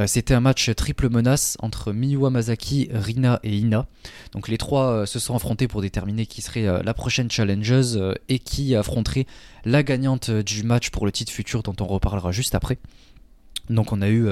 C'était 0.06 0.32
un 0.32 0.40
match 0.40 0.74
triple 0.74 1.10
menace 1.10 1.58
entre 1.60 1.92
Miyu 1.92 2.30
Masaki, 2.30 2.88
Rina 2.90 3.38
et 3.42 3.54
Ina. 3.54 3.86
Donc, 4.32 4.48
les 4.48 4.56
trois 4.56 5.04
se 5.04 5.18
sont 5.18 5.36
affrontés 5.36 5.68
pour 5.68 5.82
déterminer 5.82 6.24
qui 6.24 6.40
serait 6.40 6.82
la 6.82 6.94
prochaine 6.94 7.30
challengeuse 7.30 8.00
et 8.30 8.38
qui 8.38 8.74
affronterait 8.74 9.26
la 9.66 9.82
gagnante 9.82 10.30
du 10.30 10.62
match 10.62 10.88
pour 10.88 11.04
le 11.04 11.12
titre 11.12 11.32
futur, 11.32 11.62
dont 11.62 11.76
on 11.80 11.86
reparlera 11.86 12.32
juste 12.32 12.54
après. 12.54 12.78
Donc, 13.68 13.92
on 13.92 14.00
a 14.00 14.08
eu. 14.08 14.26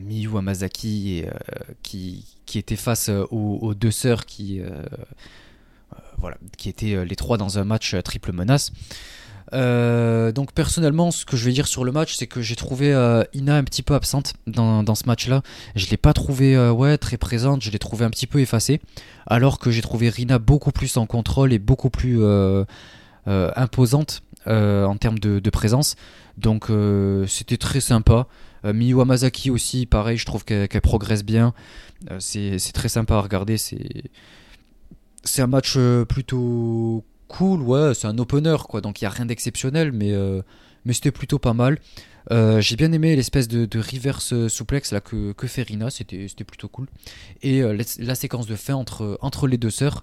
Miyu 0.00 0.38
Amazaki 0.38 1.24
qui, 1.82 2.24
était 2.54 2.76
face 2.76 3.10
aux, 3.30 3.74
deux 3.74 3.90
sœurs 3.90 4.24
qui, 4.24 4.62
voilà, 6.20 6.36
qui 6.56 6.68
étaient 6.68 6.94
euh, 6.94 7.04
les 7.04 7.16
trois 7.16 7.36
dans 7.36 7.58
un 7.58 7.64
match 7.64 7.94
euh, 7.94 8.02
triple 8.02 8.32
menace. 8.32 8.72
Euh, 9.54 10.30
donc 10.30 10.52
personnellement, 10.52 11.10
ce 11.10 11.24
que 11.24 11.36
je 11.36 11.44
vais 11.46 11.52
dire 11.52 11.66
sur 11.66 11.84
le 11.84 11.92
match, 11.92 12.14
c'est 12.16 12.26
que 12.26 12.42
j'ai 12.42 12.56
trouvé 12.56 12.88
Ina 13.32 13.56
un 13.56 13.64
petit 13.64 13.82
peu 13.82 13.94
absente 13.94 14.34
dans, 14.46 14.94
ce 14.94 15.06
match-là. 15.06 15.42
Je 15.74 15.88
l'ai 15.88 15.96
pas 15.96 16.12
trouvé 16.12 16.54
très 17.00 17.16
présente, 17.16 17.62
je 17.62 17.70
l'ai 17.70 17.78
trouvé 17.78 18.04
un 18.04 18.10
petit 18.10 18.26
peu 18.26 18.40
effacée, 18.40 18.82
alors 19.26 19.58
que 19.58 19.70
j'ai 19.70 19.80
trouvé 19.80 20.10
Rina 20.10 20.38
beaucoup 20.38 20.70
plus 20.70 20.98
en 20.98 21.06
contrôle 21.06 21.54
et 21.54 21.58
beaucoup 21.58 21.88
plus 21.88 22.22
imposante 23.26 24.22
en 24.44 24.96
termes 24.96 25.18
de, 25.18 25.50
présence. 25.50 25.96
Donc 26.36 26.66
c'était 27.26 27.56
très 27.56 27.80
sympa. 27.80 28.26
Miyu 28.64 29.00
Amazaki 29.00 29.50
aussi, 29.50 29.86
pareil, 29.86 30.18
je 30.18 30.26
trouve 30.26 30.44
qu'elle 30.44 30.68
progresse 30.82 31.24
bien. 31.24 31.54
c'est 32.18 32.58
très 32.74 32.90
sympa 32.90 33.14
à 33.14 33.20
regarder. 33.22 33.56
C'est 33.56 34.10
c'est 35.24 35.42
un 35.42 35.46
match 35.46 35.76
plutôt 36.08 37.04
cool, 37.28 37.62
ouais, 37.62 37.94
c'est 37.94 38.06
un 38.06 38.18
opener, 38.18 38.56
quoi, 38.68 38.80
donc 38.80 39.00
il 39.00 39.04
n'y 39.04 39.06
a 39.06 39.10
rien 39.10 39.26
d'exceptionnel, 39.26 39.92
mais, 39.92 40.12
euh, 40.12 40.42
mais 40.84 40.94
c'était 40.94 41.12
plutôt 41.12 41.38
pas 41.38 41.52
mal. 41.52 41.78
Euh, 42.30 42.60
j'ai 42.60 42.76
bien 42.76 42.92
aimé 42.92 43.16
l'espèce 43.16 43.48
de, 43.48 43.78
reverse 43.78 44.48
souplex 44.48 44.92
là, 44.92 45.00
que, 45.00 45.32
fait 45.46 45.62
Rina, 45.62 45.88
c'était 45.88 46.44
plutôt 46.44 46.68
cool. 46.68 46.88
Et 47.42 47.62
euh, 47.62 47.78
la, 47.98 48.14
séquence 48.14 48.46
de 48.46 48.54
fin 48.54 48.74
entre, 48.74 49.18
entre 49.22 49.46
les 49.46 49.56
deux 49.56 49.70
sœurs, 49.70 50.02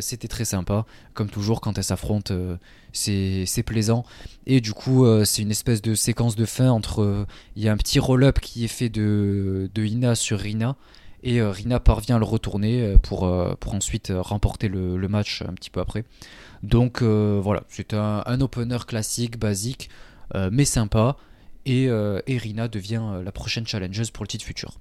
c'était 0.00 0.28
très 0.28 0.44
sympa. 0.44 0.84
Comme 1.14 1.30
toujours, 1.30 1.60
quand 1.60 1.78
elles 1.78 1.84
s'affrontent, 1.84 2.34
c'est 2.92 3.62
plaisant. 3.64 4.04
Et 4.46 4.60
du 4.60 4.74
coup, 4.74 5.06
c'est 5.24 5.40
une 5.40 5.50
espèce 5.50 5.80
de 5.80 5.94
séquence 5.94 6.36
de 6.36 6.44
fin 6.44 6.70
entre. 6.70 7.26
Il 7.56 7.62
y 7.62 7.68
a 7.68 7.72
un 7.72 7.78
petit 7.78 7.98
roll-up 7.98 8.40
qui 8.40 8.64
est 8.64 8.68
fait 8.68 8.90
de, 8.90 9.70
de 9.74 9.84
Ina 9.84 10.14
sur 10.16 10.38
Rina 10.38 10.76
et 11.22 11.42
Rina 11.42 11.80
parvient 11.80 12.16
à 12.16 12.18
le 12.18 12.24
retourner 12.24 12.96
pour, 13.02 13.30
pour 13.58 13.74
ensuite 13.74 14.12
remporter 14.14 14.68
le, 14.68 15.08
match 15.08 15.42
un 15.42 15.54
petit 15.54 15.70
peu 15.70 15.80
après. 15.80 16.04
Donc 16.62 17.02
euh, 17.02 17.40
voilà, 17.42 17.64
c'est 17.68 17.94
un, 17.94 18.40
opener 18.40 18.78
classique, 18.86 19.38
basique, 19.38 19.88
euh, 20.34 20.50
mais 20.52 20.64
sympa. 20.64 21.16
Et, 21.66 21.88
euh, 21.88 22.20
Rina 22.26 22.68
devient 22.68 23.02
la 23.24 23.32
prochaine 23.32 23.66
challengeuse 23.66 24.10
pour 24.10 24.24
le 24.24 24.28
titre 24.28 24.44
futur. 24.44 24.78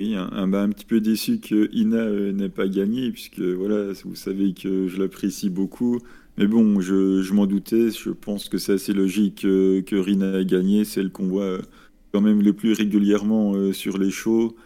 Oui, 0.00 0.14
un, 0.14 0.46
bah, 0.46 0.62
un, 0.62 0.68
petit 0.68 0.84
peu 0.84 1.00
déçu 1.00 1.40
que 1.40 1.68
Ina 1.74 2.08
n'ait 2.32 2.48
pas 2.48 2.68
gagné, 2.68 3.10
puisque 3.10 3.40
voilà, 3.40 3.92
vous 4.04 4.14
savez 4.14 4.54
que 4.54 4.86
je 4.86 4.96
l'apprécie 4.96 5.50
beaucoup. 5.50 5.98
Mais 6.36 6.46
bon, 6.46 6.80
je, 6.80 7.32
m'en 7.32 7.46
doutais, 7.46 7.90
je 7.90 8.10
pense 8.10 8.48
que 8.48 8.58
c'est 8.58 8.74
assez 8.74 8.92
logique 8.92 9.40
que 9.40 9.96
Rina 9.96 10.38
ait 10.38 10.44
gagné, 10.44 10.84
celle 10.84 11.10
qu'on 11.10 11.26
voit 11.26 11.58
quand 12.18 12.24
même 12.24 12.42
le 12.42 12.52
plus 12.52 12.72
régulièrement 12.72 13.72
sur 13.72 13.96
les 13.96 14.10
shows 14.10 14.56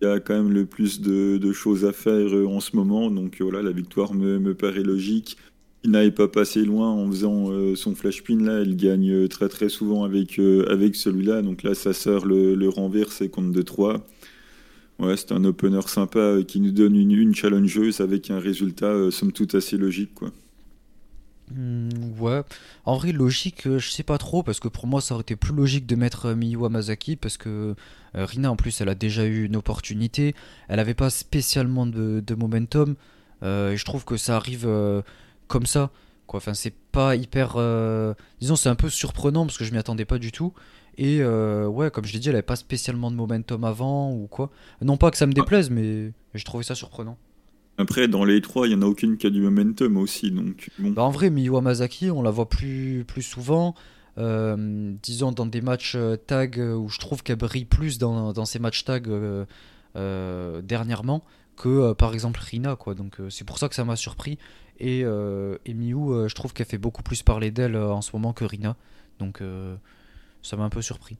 il 0.00 0.08
y 0.08 0.10
a 0.10 0.20
quand 0.20 0.34
même 0.34 0.52
le 0.52 0.66
plus 0.66 1.00
de, 1.00 1.52
choses 1.52 1.84
à 1.84 1.92
faire 1.92 2.34
euh, 2.34 2.46
en 2.46 2.60
ce 2.60 2.76
moment. 2.76 3.10
Donc 3.10 3.40
euh, 3.40 3.44
voilà, 3.44 3.62
la 3.62 3.72
victoire 3.72 4.14
me, 4.14 4.54
paraît 4.54 4.82
logique. 4.82 5.36
Il 5.84 5.90
n'aille 5.92 6.10
pas 6.10 6.28
passé 6.28 6.64
loin 6.64 6.90
en 6.90 7.08
faisant 7.08 7.50
euh, 7.50 7.74
son 7.76 7.94
flash 7.94 8.22
pin 8.22 8.42
là. 8.42 8.60
Elle 8.60 8.76
gagne 8.76 9.28
très 9.28 9.48
très 9.48 9.68
souvent 9.68 10.04
avec, 10.04 10.38
avec 10.68 10.96
celui-là. 10.96 11.42
Donc 11.42 11.62
là, 11.62 11.74
sa 11.74 11.92
sœur 11.92 12.26
le, 12.26 12.54
le 12.54 12.68
renverse 12.68 13.20
et 13.22 13.28
compte 13.28 13.52
de 13.52 13.62
3. 13.62 14.04
Ouais, 14.98 15.16
c'est 15.16 15.32
un 15.32 15.44
opener 15.44 15.82
sympa 15.86 16.38
qui 16.46 16.58
nous 16.60 16.70
donne 16.70 16.96
une, 16.96 17.12
une 17.12 17.34
challengeuse 17.34 18.00
avec 18.00 18.30
un 18.30 18.38
résultat 18.38 19.10
somme 19.10 19.30
toute 19.30 19.54
assez 19.54 19.76
logique 19.76 20.14
quoi. 20.14 20.30
Hmm, 21.54 21.88
ouais, 22.18 22.42
en 22.84 22.96
vrai 22.96 23.12
logique, 23.12 23.62
je 23.64 23.88
sais 23.88 24.02
pas 24.02 24.18
trop 24.18 24.42
parce 24.42 24.58
que 24.58 24.66
pour 24.66 24.88
moi 24.88 25.00
ça 25.00 25.14
aurait 25.14 25.22
été 25.22 25.36
plus 25.36 25.54
logique 25.54 25.86
de 25.86 25.94
mettre 25.94 26.32
Miyu 26.32 26.64
Amazaki 26.64 27.14
parce 27.14 27.36
que 27.36 27.76
euh, 28.16 28.24
Rina, 28.24 28.50
en 28.50 28.56
plus, 28.56 28.80
elle 28.80 28.88
a 28.88 28.94
déjà 28.94 29.24
eu 29.24 29.44
une 29.44 29.56
opportunité. 29.56 30.34
Elle 30.68 30.76
n'avait 30.76 30.94
pas 30.94 31.10
spécialement 31.10 31.86
de, 31.86 32.22
momentum. 32.34 32.96
Euh, 33.42 33.72
et 33.72 33.76
je 33.76 33.84
trouve 33.84 34.04
que 34.04 34.16
ça 34.16 34.36
arrive 34.36 34.64
euh, 34.66 35.02
comme 35.48 35.66
ça. 35.66 35.90
Quoi. 36.26 36.38
Enfin, 36.38 36.54
c'est 36.54 36.74
pas 36.92 37.16
hyper. 37.16 37.56
Disons, 38.40 38.56
c'est 38.56 38.68
un 38.68 38.74
peu 38.74 38.88
surprenant 38.88 39.46
parce 39.46 39.58
que 39.58 39.64
je 39.64 39.72
m'y 39.72 39.78
attendais 39.78 40.04
pas 40.04 40.18
du 40.18 40.32
tout. 40.32 40.52
Et 40.98 41.22
ouais, 41.22 41.90
comme 41.90 42.06
je 42.06 42.12
l'ai 42.12 42.18
dit, 42.18 42.28
elle 42.30 42.36
avait 42.36 42.42
pas 42.42 42.56
spécialement 42.56 43.10
de 43.10 43.16
momentum 43.16 43.64
avant 43.64 44.12
ou 44.12 44.26
quoi. 44.26 44.50
Non 44.80 44.96
pas 44.96 45.10
que 45.10 45.18
ça 45.18 45.26
me 45.26 45.32
déplaise, 45.32 45.70
mais 45.70 46.12
je 46.34 46.44
trouvais 46.44 46.64
ça 46.64 46.74
surprenant. 46.74 47.18
Après, 47.78 48.08
dans 48.08 48.24
les 48.24 48.40
trois, 48.40 48.66
il 48.66 48.70
n'y 48.70 48.76
en 48.76 48.82
a 48.82 48.88
aucune 48.88 49.18
qui 49.18 49.26
a 49.26 49.30
du 49.30 49.40
momentum 49.40 49.96
aussi. 49.96 50.30
Donc, 50.30 50.70
bah, 50.78 51.02
en 51.02 51.10
vrai, 51.10 51.30
Miyu 51.30 51.56
Amazaki, 51.56 52.10
on 52.10 52.22
la 52.22 52.30
voit 52.30 52.48
plus, 52.48 53.04
plus 53.06 53.22
souvent. 53.22 53.74
Euh, 54.18 54.94
disons 55.02 55.30
dans 55.30 55.44
des 55.44 55.60
matchs 55.60 55.94
euh, 55.94 56.16
tag 56.16 56.58
euh, 56.58 56.74
où 56.74 56.88
je 56.88 56.98
trouve 56.98 57.22
qu'elle 57.22 57.36
brille 57.36 57.66
plus 57.66 57.98
dans, 57.98 58.32
dans 58.32 58.46
ces 58.46 58.58
matchs 58.58 58.84
tag 58.84 59.06
dernièrement 59.94 61.22
que 61.56 61.92
par 61.94 62.12
exemple 62.12 62.40
Rina 62.42 62.76
quoi. 62.76 62.94
Donc 62.94 63.18
c'est 63.30 63.44
pour 63.44 63.58
ça 63.58 63.68
que 63.68 63.74
ça 63.74 63.84
m'a 63.84 63.96
surpris. 63.96 64.38
Et, 64.78 65.00
et 65.00 65.74
Miu 65.74 66.28
je 66.28 66.34
trouve 66.34 66.52
qu'elle 66.52 66.66
fait 66.66 66.76
beaucoup 66.76 67.02
plus 67.02 67.22
parler 67.22 67.50
d'elle 67.50 67.76
en 67.76 68.02
ce 68.02 68.12
moment 68.12 68.34
que 68.34 68.44
Rina. 68.44 68.76
Donc 69.18 69.42
ça 70.42 70.56
m'a 70.56 70.64
un 70.64 70.68
peu 70.68 70.82
surpris. 70.82 71.16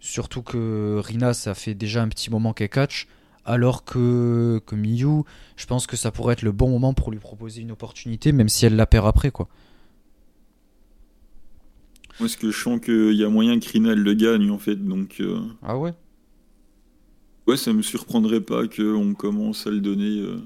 Surtout 0.00 0.42
que 0.42 0.98
Rina 1.04 1.34
ça 1.34 1.54
fait 1.54 1.74
déjà 1.74 2.02
un 2.02 2.08
petit 2.08 2.30
moment 2.30 2.54
qu'elle 2.54 2.70
catch 2.70 3.06
alors 3.44 3.84
que, 3.84 4.60
que 4.66 4.74
Miyu 4.74 5.24
je 5.56 5.66
pense 5.66 5.86
que 5.86 5.96
ça 5.96 6.10
pourrait 6.10 6.34
être 6.34 6.42
le 6.42 6.52
bon 6.52 6.70
moment 6.70 6.94
pour 6.94 7.10
lui 7.10 7.18
proposer 7.18 7.62
une 7.62 7.72
opportunité 7.72 8.32
même 8.32 8.48
si 8.48 8.66
elle 8.66 8.76
la 8.76 8.86
perd 8.86 9.06
après 9.06 9.30
quoi 9.30 9.48
moi, 12.20 12.28
ce 12.28 12.36
que 12.36 12.50
je 12.50 12.58
sens 12.58 12.80
qu'il 12.80 13.14
y 13.14 13.24
a 13.24 13.28
moyen 13.28 13.58
que 13.58 13.68
Rina 13.68 13.94
le 13.94 14.14
gagne, 14.14 14.50
en 14.50 14.58
fait. 14.58 14.76
Donc, 14.76 15.16
euh, 15.20 15.40
Ah 15.62 15.78
ouais? 15.78 15.92
Ouais, 17.46 17.56
ça 17.56 17.72
me 17.72 17.82
surprendrait 17.82 18.40
pas 18.40 18.68
qu'on 18.68 19.14
commence 19.14 19.66
à 19.66 19.70
le 19.70 19.80
donner 19.80 20.20
euh, 20.20 20.40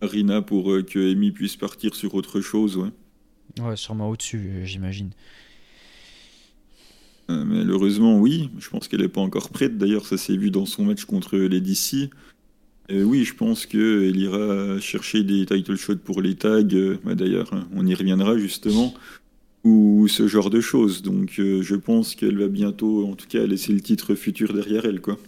à 0.00 0.06
Rina 0.06 0.42
pour 0.42 0.70
euh, 0.70 0.82
que 0.82 1.10
Amy 1.12 1.32
puisse 1.32 1.56
partir 1.56 1.94
sur 1.94 2.14
autre 2.14 2.40
chose, 2.40 2.76
ouais. 2.76 2.90
Ouais, 3.60 3.76
sûrement 3.76 4.08
au-dessus, 4.08 4.60
j'imagine. 4.64 5.10
Malheureusement, 7.28 8.18
oui. 8.18 8.50
Je 8.58 8.68
pense 8.68 8.88
qu'elle 8.88 9.00
n'est 9.00 9.08
pas 9.08 9.20
encore 9.20 9.50
prête. 9.50 9.78
D'ailleurs, 9.78 10.06
ça 10.06 10.16
s'est 10.16 10.36
vu 10.36 10.50
dans 10.50 10.66
son 10.66 10.84
match 10.84 11.04
contre 11.04 11.36
les 11.36 11.60
DC. 11.60 12.10
oui, 12.90 13.24
je 13.24 13.34
pense 13.34 13.66
qu'elle 13.66 14.16
ira 14.16 14.78
chercher 14.80 15.22
des 15.22 15.46
title 15.46 15.76
shots 15.76 15.96
pour 15.96 16.20
les 16.20 16.34
tags. 16.34 16.62
Bah, 17.04 17.14
d'ailleurs, 17.14 17.50
on 17.74 17.86
y 17.86 17.94
reviendra 17.94 18.36
justement 18.38 18.94
ou 19.64 20.06
ce 20.08 20.28
genre 20.28 20.50
de 20.50 20.60
choses. 20.60 21.02
Donc 21.02 21.38
euh, 21.38 21.62
je 21.62 21.74
pense 21.74 22.14
qu'elle 22.14 22.38
va 22.38 22.48
bientôt, 22.48 23.06
en 23.06 23.14
tout 23.14 23.26
cas, 23.26 23.44
laisser 23.46 23.72
le 23.72 23.80
titre 23.80 24.14
futur 24.14 24.52
derrière 24.52 24.84
elle, 24.84 25.00
quoi. 25.00 25.18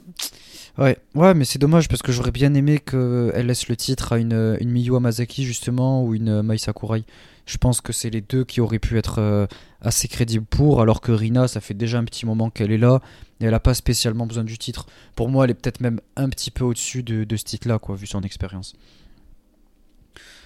Ouais, 0.79 0.99
ouais, 1.15 1.33
mais 1.33 1.47
c'est 1.47 1.59
dommage 1.59 1.89
parce 1.89 2.03
que 2.03 2.13
j'aurais 2.13 2.33
bien 2.33 2.53
aimé 2.53 2.79
qu'elle 2.79 3.47
laisse 3.47 3.69
le 3.69 3.77
titre 3.77 4.13
à 4.13 4.19
une, 4.19 4.59
une 4.61 4.71
Miyu 4.71 4.95
Amazaki 4.95 5.45
justement 5.45 6.05
ou 6.05 6.15
une 6.15 6.43
Mai 6.43 6.59
Sakurai. 6.59 7.05
Je 7.47 7.57
pense 7.57 7.81
que 7.81 7.95
c'est 7.95 8.11
les 8.11 8.21
deux 8.21 8.45
qui 8.45 8.61
auraient 8.61 8.79
pu 8.79 8.99
être 8.99 9.21
euh, 9.21 9.47
assez 9.87 10.09
crédibles 10.09 10.47
pour, 10.47 10.81
alors 10.81 11.01
que 11.01 11.13
Rina, 11.13 11.49
ça 11.49 11.61
fait 11.61 11.75
déjà 11.75 11.99
un 11.99 12.05
petit 12.05 12.27
moment 12.27 12.51
qu'elle 12.51 12.73
est 12.73 12.79
là 12.79 13.01
et 13.41 13.45
elle 13.45 13.51
n'a 13.51 13.61
pas 13.61 13.75
spécialement 13.75 14.27
besoin 14.27 14.45
du 14.45 14.59
titre. 14.59 14.87
Pour 15.15 15.29
moi, 15.29 15.45
elle 15.45 15.53
est 15.53 15.55
peut-être 15.55 15.81
même 15.81 16.01
un 16.17 16.29
petit 16.29 16.51
peu 16.51 16.65
au-dessus 16.65 17.03
de, 17.03 17.25
de 17.25 17.37
ce 17.37 17.45
titre-là, 17.45 17.79
quoi, 17.79 17.97
vu 17.97 18.07
son 18.07 18.21
expérience. 18.23 18.75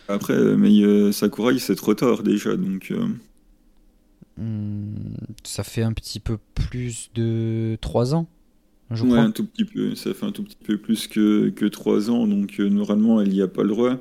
Après, 0.09 0.57
mais 0.57 0.81
euh, 0.83 1.13
Sakurai, 1.13 1.59
c'est 1.59 1.77
trop 1.77 1.95
tard 1.95 2.23
déjà, 2.23 2.57
donc. 2.57 2.93
Hmm, 4.37 4.95
ça 5.45 5.63
fait 5.63 5.83
un 5.83 5.93
petit 5.93 6.21
peu 6.21 6.39
plus 6.55 7.11
de 7.15 7.77
3 7.81 8.15
ans, 8.15 8.29
je 8.91 9.05
ouais, 9.05 9.19
un 9.19 9.31
tout 9.31 9.45
petit 9.45 9.65
peu. 9.65 9.95
Ça 9.95 10.13
fait 10.15 10.27
un 10.27 10.33
tout 10.33 10.43
petit 10.43 10.57
peu 10.65 10.77
plus 10.77 11.07
que, 11.07 11.51
que 11.51 11.67
3 11.67 12.11
ans, 12.11 12.27
donc 12.27 12.59
euh, 12.59 12.69
normalement, 12.69 13.21
elle 13.21 13.31
n'y 13.31 13.43
a 13.43 13.49
pas 13.49 13.63
le 13.63 13.69
droit. 13.69 13.93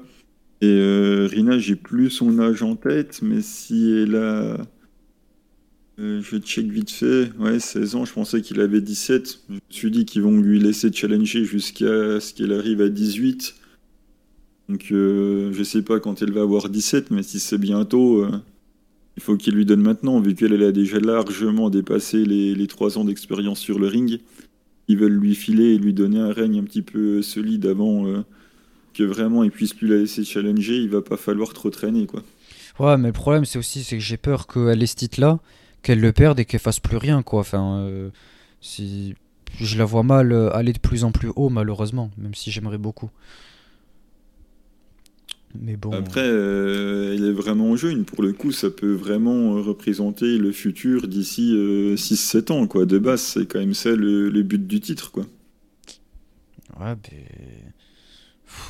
Et 0.61 0.67
euh, 0.67 1.27
Rina, 1.29 1.59
j'ai 1.59 1.75
plus 1.75 2.09
son 2.09 2.39
âge 2.39 2.63
en 2.63 2.75
tête, 2.75 3.21
mais 3.21 3.41
si 3.41 3.91
elle 3.91 4.15
a. 4.15 4.57
Euh, 5.99 6.21
je 6.21 6.37
check 6.37 6.67
vite 6.67 6.91
fait. 6.91 7.31
Ouais, 7.37 7.59
16 7.59 7.95
ans, 7.95 8.05
je 8.05 8.13
pensais 8.13 8.41
qu'il 8.41 8.61
avait 8.61 8.81
17. 8.81 9.39
Je 9.49 9.53
me 9.53 9.59
suis 9.69 9.91
dit 9.91 10.05
qu'ils 10.05 10.21
vont 10.21 10.39
lui 10.39 10.59
laisser 10.59 10.91
challenger 10.91 11.43
jusqu'à 11.43 12.19
ce 12.19 12.33
qu'elle 12.33 12.53
arrive 12.53 12.81
à 12.81 12.89
18. 12.89 13.55
Donc, 14.69 14.85
je 14.89 15.61
sais 15.63 15.81
pas 15.81 15.99
quand 15.99 16.21
elle 16.21 16.31
va 16.31 16.41
avoir 16.41 16.69
17, 16.69 17.09
mais 17.09 17.23
si 17.23 17.39
c'est 17.39 17.57
bientôt, 17.57 18.23
il 19.19 19.21
faut 19.23 19.35
qu'il 19.35 19.53
lui 19.53 19.65
donne 19.65 19.81
maintenant, 19.81 20.21
vu 20.21 20.33
qu'elle 20.33 20.63
a 20.63 20.71
déjà 20.71 20.97
largement 20.97 21.69
dépassé 21.69 22.23
les, 22.23 22.55
les 22.55 22.67
3 22.67 22.97
ans 22.97 23.03
d'expérience 23.03 23.59
sur 23.59 23.77
le 23.77 23.87
ring. 23.87 24.21
Ils 24.87 24.97
veulent 24.97 25.19
lui 25.19 25.35
filer 25.35 25.73
et 25.73 25.77
lui 25.77 25.93
donner 25.93 26.19
un 26.19 26.31
règne 26.31 26.57
un 26.57 26.63
petit 26.63 26.81
peu 26.81 27.21
solide 27.21 27.65
avant 27.65 28.07
euh, 28.07 28.23
que 28.93 29.03
vraiment 29.03 29.43
il 29.43 29.51
puisse 29.51 29.73
plus 29.73 29.89
la 29.89 29.97
laisser 29.97 30.23
challenger. 30.23 30.77
Il 30.77 30.89
va 30.89 31.01
pas 31.01 31.17
falloir 31.17 31.51
trop 31.51 31.69
traîner, 31.69 32.05
quoi. 32.05 32.23
Ouais, 32.79 32.97
mais 32.97 33.09
le 33.09 33.13
problème, 33.13 33.43
c'est 33.43 33.59
aussi 33.59 33.85
que 33.85 33.99
j'ai 33.99 34.15
peur 34.15 34.47
qu'elle 34.47 34.81
ait 34.81 34.87
ce 34.87 34.95
titre-là, 34.95 35.39
qu'elle 35.81 35.99
le 35.99 36.11
perde 36.11 36.39
et 36.39 36.45
qu'elle 36.45 36.59
fasse 36.59 36.79
plus 36.79 36.97
rien, 36.97 37.21
quoi. 37.23 37.41
Enfin, 37.41 37.79
euh, 37.81 38.09
si... 38.61 39.15
je 39.59 39.77
la 39.77 39.85
vois 39.85 40.03
mal 40.03 40.31
euh, 40.31 40.55
aller 40.55 40.73
de 40.73 40.79
plus 40.79 41.03
en 41.03 41.11
plus 41.11 41.31
haut, 41.35 41.49
malheureusement, 41.49 42.11
même 42.17 42.33
si 42.33 42.51
j'aimerais 42.51 42.77
beaucoup. 42.77 43.09
Mais 45.55 45.75
bon. 45.75 45.91
Après, 45.91 46.21
euh, 46.23 47.15
elle 47.15 47.25
est 47.25 47.31
vraiment 47.31 47.75
jeune. 47.75 48.05
Pour 48.05 48.21
le 48.21 48.33
coup, 48.33 48.51
ça 48.51 48.69
peut 48.69 48.93
vraiment 48.93 49.53
représenter 49.61 50.37
le 50.37 50.51
futur 50.51 51.07
d'ici 51.07 51.53
6-7 51.53 52.51
euh, 52.51 52.53
ans. 52.53 52.67
Quoi. 52.67 52.85
De 52.85 52.99
base, 52.99 53.21
c'est 53.21 53.45
quand 53.47 53.59
même 53.59 53.73
ça 53.73 53.91
le, 53.91 54.29
but 54.43 54.65
du 54.67 54.79
titre. 54.79 55.11
Quoi. 55.11 55.25
Ouais, 56.79 56.95
ben. 56.95 57.73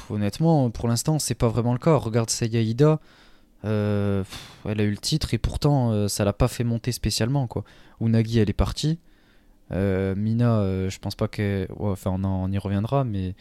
honnêtement, 0.10 0.70
pour 0.70 0.88
l'instant, 0.88 1.20
c'est 1.20 1.36
pas 1.36 1.50
vraiment 1.50 1.74
le 1.74 1.80
cas. 1.80 1.96
Regarde 1.96 2.30
Sayaida, 2.30 3.00
euh, 3.66 4.24
elle 4.66 4.80
a 4.80 4.84
eu 4.84 4.92
le 4.92 4.98
titre 4.98 5.34
et 5.34 5.38
pourtant, 5.38 5.92
euh, 5.92 6.08
ça 6.08 6.24
l'a 6.24 6.34
pas 6.34 6.48
fait 6.48 6.64
monter 6.64 6.92
spécialement. 6.92 7.48
quoi. 7.48 7.64
Unagi, 8.00 8.40
elle 8.40 8.50
est 8.50 8.54
partie. 8.54 9.00
Euh, 9.72 10.16
Mina, 10.16 10.90
je 10.90 10.98
pense 11.00 11.16
pas 11.16 11.28
qu'elle. 11.28 11.68
enfin, 11.80 12.12
on, 12.12 12.52
y 12.52 12.58
reviendra, 12.58 13.04
mais. 13.04 13.36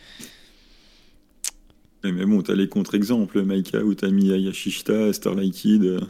Mais 2.04 2.26
bon, 2.26 2.42
t'as 2.42 2.54
les 2.54 2.68
contre-exemples, 2.68 3.42
Maika, 3.42 3.80
Utami, 3.80 4.26
Yashishita, 4.26 5.12
Starlight 5.12 5.52
Kid. 5.52 6.00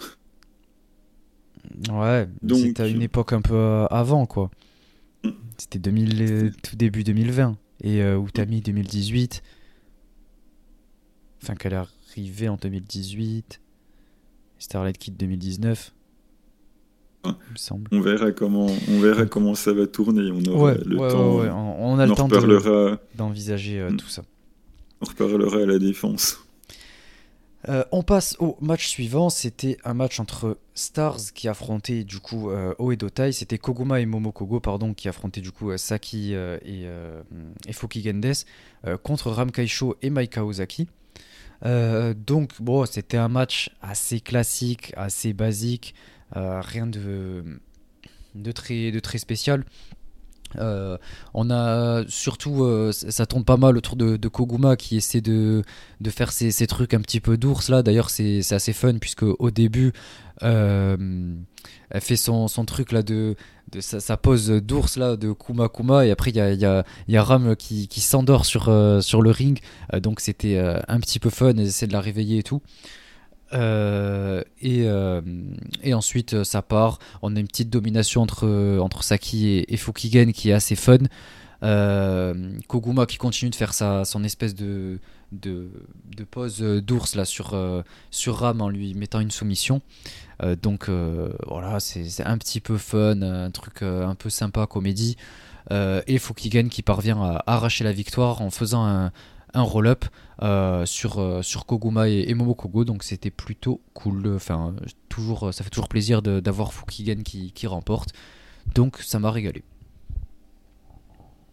Ouais, 1.90 2.28
c'était 2.48 2.82
à 2.82 2.88
une 2.88 3.02
époque 3.02 3.32
un 3.32 3.40
peu 3.40 3.86
avant, 3.90 4.26
quoi. 4.26 4.50
Mm. 5.24 5.30
C'était 5.56 5.80
tout 6.62 6.76
début 6.76 7.04
2020. 7.04 7.56
Et 7.84 8.00
Utami 8.00 8.60
2018. 8.60 9.42
Enfin, 11.42 11.54
qu'elle 11.54 11.72
est 11.72 11.76
arrivée 11.76 12.48
en 12.48 12.56
2018. 12.56 13.60
Starlight 14.58 14.98
Kid 14.98 15.16
2019. 15.16 15.92
il 17.24 17.30
me 17.30 17.34
semble. 17.56 17.88
On 17.92 18.00
verra 18.00 18.32
comment, 18.32 18.66
on 18.66 19.00
verra 19.00 19.26
comment 19.26 19.54
ça 19.54 19.72
va 19.72 19.86
tourner. 19.86 20.30
On 20.32 20.42
aura 20.52 20.74
le 20.74 20.96
temps. 20.96 21.76
On, 21.78 21.98
a 21.98 22.06
le 22.06 22.14
temps 22.14 22.28
d'envisager 23.14 23.80
euh, 23.80 23.90
mm. 23.90 23.96
tout 23.96 24.08
ça. 24.08 24.22
On 25.00 25.06
reparlera 25.06 25.58
à 25.58 25.66
la 25.66 25.78
défense. 25.78 26.44
Euh, 27.68 27.84
on 27.92 28.02
passe 28.02 28.36
au 28.38 28.56
match 28.60 28.86
suivant. 28.86 29.30
C'était 29.30 29.78
un 29.84 29.94
match 29.94 30.20
entre 30.20 30.58
Stars 30.74 31.32
qui 31.34 31.48
affrontait 31.48 32.04
du 32.04 32.18
coup 32.18 32.50
euh, 32.50 32.74
Oedotai. 32.78 33.32
C'était 33.32 33.58
Koguma 33.58 34.00
et 34.00 34.06
Momokogo 34.06 34.60
pardon 34.60 34.94
qui 34.94 35.08
affrontaient 35.08 35.40
du 35.40 35.52
coup 35.52 35.76
Saki 35.76 36.34
et, 36.34 36.88
et 37.66 37.72
Foki 37.72 38.02
Gendes 38.02 38.34
contre 39.02 39.30
Ramkaisho 39.30 39.96
et 40.02 40.10
Maika 40.10 40.44
Ozaki. 40.44 40.88
Euh, 41.64 42.14
donc, 42.14 42.60
bon, 42.60 42.86
c'était 42.86 43.16
un 43.16 43.28
match 43.28 43.70
assez 43.82 44.20
classique, 44.20 44.92
assez 44.96 45.32
basique, 45.32 45.94
euh, 46.36 46.60
rien 46.60 46.86
de, 46.86 47.44
de, 48.34 48.52
très, 48.52 49.18
spécial. 49.18 49.64
Euh, 50.56 50.96
on 51.34 51.50
a 51.50 52.04
surtout, 52.08 52.90
ça 52.92 53.26
tombe 53.26 53.44
pas 53.44 53.58
mal 53.58 53.76
autour 53.76 53.96
de, 53.96 54.16
de 54.16 54.28
Koguma 54.28 54.76
qui 54.76 54.96
essaie 54.96 55.20
de, 55.20 55.62
de 56.00 56.10
faire 56.10 56.32
ces, 56.32 56.52
ces, 56.52 56.66
trucs 56.66 56.94
un 56.94 57.00
petit 57.00 57.20
peu 57.20 57.36
d'ours 57.36 57.68
là. 57.68 57.82
D'ailleurs, 57.82 58.08
c'est 58.08 58.40
assez 58.52 58.72
fun 58.72 58.98
puisque 58.98 59.24
au 59.24 59.50
début, 59.50 59.92
elle 60.40 62.00
fait 62.00 62.16
son, 62.16 62.48
son 62.48 62.64
truc 62.64 62.92
là 62.92 63.02
de, 63.02 63.34
de 63.72 63.80
sa, 63.80 64.16
pose 64.16 64.48
d'ours 64.48 64.96
là 64.96 65.16
de 65.16 65.32
Kuma 65.32 65.68
Kuma 65.68 66.06
et 66.06 66.10
après 66.10 66.30
il 66.30 66.36
y 66.36 66.40
a, 66.40 66.52
y, 66.52 66.84
y 67.08 67.16
a, 67.16 67.22
Ram 67.22 67.56
qui, 67.56 67.88
qui 67.88 68.00
s'endort 68.00 68.46
sur, 68.46 68.68
euh, 68.68 69.00
sur 69.00 69.22
le 69.22 69.30
ring. 69.30 69.60
Euh, 69.92 70.00
donc 70.00 70.20
c'était 70.20 70.56
euh, 70.56 70.80
un 70.88 71.00
petit 71.00 71.18
peu 71.18 71.30
fun 71.30 71.56
essayer 71.56 71.86
de 71.86 71.92
la 71.92 72.00
réveiller 72.00 72.38
et 72.38 72.42
tout. 72.42 72.62
Et, 73.52 74.86
et, 75.82 75.94
ensuite 75.94 76.44
ça 76.44 76.60
part. 76.60 76.98
On 77.22 77.34
a 77.34 77.40
une 77.40 77.46
petite 77.46 77.70
domination 77.70 78.20
entre, 78.20 78.78
entre 78.78 79.02
Saki 79.02 79.48
et, 79.48 79.72
et 79.72 79.76
Fukigen 79.78 80.32
qui 80.32 80.50
est 80.50 80.52
assez 80.52 80.76
fun. 80.76 80.98
Koguma 82.68 83.06
qui 83.06 83.16
continue 83.16 83.50
de 83.50 83.54
faire 83.54 83.72
sa, 83.72 84.04
son 84.04 84.22
espèce 84.22 84.54
de, 84.54 84.98
de, 85.32 85.70
de 86.14 86.24
pose 86.24 86.60
d'ours 86.60 87.14
là 87.14 87.24
sur, 87.24 87.56
sur 88.10 88.36
Ram 88.36 88.60
en 88.60 88.68
lui 88.68 88.92
mettant 88.92 89.20
une 89.20 89.30
soumission. 89.30 89.80
euh, 89.80 90.27
donc 90.62 90.88
euh, 90.88 91.30
voilà, 91.46 91.80
c'est 91.80 92.24
un 92.24 92.38
petit 92.38 92.60
peu 92.60 92.76
fun, 92.76 93.22
un 93.22 93.50
truc 93.50 93.82
euh, 93.82 94.06
un 94.06 94.14
peu 94.14 94.30
sympa, 94.30 94.66
comédie. 94.66 95.16
et 95.70 96.18
Fukigen 96.18 96.68
qui 96.68 96.82
parvient 96.82 97.20
à 97.20 97.42
arracher 97.46 97.84
la 97.84 97.92
victoire 97.92 98.40
en 98.40 98.50
faisant 98.50 98.86
un, 98.86 99.12
roll-up 99.54 100.04
sur, 100.86 101.40
sur 101.42 101.66
Koguma 101.66 102.08
et, 102.08 102.32
Momokogo, 102.34 102.84
donc 102.84 103.02
c'était 103.02 103.30
plutôt 103.30 103.80
cool. 103.94 104.34
Enfin, 104.34 104.74
toujours, 105.08 105.52
ça 105.52 105.64
fait 105.64 105.70
toujours 105.70 105.88
plaisir 105.88 106.22
d'avoir 106.22 106.72
Fukigen 106.72 107.22
qui, 107.22 107.52
qui, 107.52 107.66
remporte, 107.66 108.10
donc 108.74 108.98
ça 108.98 109.18
m'a 109.18 109.30
régalé. 109.30 109.64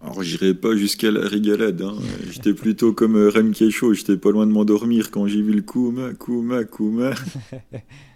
Alors 0.01 0.21
j'irai 0.21 0.53
pas 0.53 0.75
jusqu'à 0.75 1.09
la 1.09 1.27
régalade, 1.27 1.81
hein. 1.81 1.95
j'étais 2.29 2.53
plutôt 2.53 2.93
comme 2.93 3.15
Rem 3.15 3.53
Keisho, 3.53 3.93
j'étais 3.93 4.17
pas 4.17 4.29
loin 4.29 4.45
de 4.45 4.51
m'endormir 4.51 5.09
quand 5.09 5.25
j'ai 5.25 5.41
vu 5.41 5.51
le 5.51 5.61
Kuma, 5.63 6.13
Kuma, 6.13 6.63
Kuma. 6.63 7.11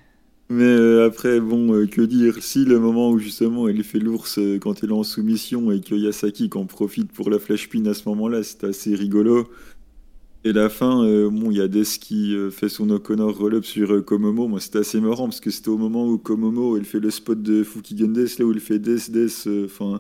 Mais 0.52 0.64
euh, 0.64 1.06
après, 1.06 1.40
bon, 1.40 1.74
euh, 1.76 1.86
que 1.86 2.02
dire? 2.02 2.42
Si 2.42 2.66
le 2.66 2.80
moment 2.80 3.12
où 3.12 3.20
justement 3.20 3.68
il 3.70 3.84
fait 3.84 4.00
l'ours 4.00 4.40
euh, 4.40 4.58
quand 4.58 4.82
il 4.82 4.90
est 4.90 4.94
en 4.94 5.04
soumission 5.04 5.72
et 5.72 5.80
que 5.80 5.94
Yasaki 5.94 6.50
en 6.56 6.66
profite 6.66 7.12
pour 7.12 7.30
la 7.30 7.38
flash 7.38 7.70
pin 7.70 7.86
à 7.86 7.94
ce 7.94 8.10
moment-là, 8.10 8.42
c'est 8.42 8.64
assez 8.64 8.96
rigolo. 8.96 9.48
Et 10.46 10.54
la 10.54 10.70
fin, 10.70 11.04
bon, 11.30 11.52
il 11.52 11.58
y 11.58 11.62
a 11.62 11.68
Des 11.68 11.84
qui 11.84 12.34
fait 12.50 12.70
son 12.70 12.90
O'Connor 12.92 13.38
roll-up 13.38 13.66
sur 13.66 14.04
Komomo. 14.06 14.48
Moi, 14.48 14.62
c'était 14.62 14.80
assez 14.80 15.02
marrant 15.02 15.26
parce 15.26 15.42
que 15.42 15.52
c'était 15.52 15.68
au 15.68 15.78
moment 15.78 16.08
où 16.08 16.18
Komomo, 16.18 16.78
elle 16.78 16.86
fait 16.86 17.02
le 17.02 17.12
spot 17.12 17.42
de 17.42 17.62
Fukigendes, 17.62 18.18
là 18.40 18.46
où 18.46 18.54
il 18.54 18.62
fait 18.62 18.80
Des, 18.80 19.00
Des, 19.10 19.28
enfin, 19.66 20.00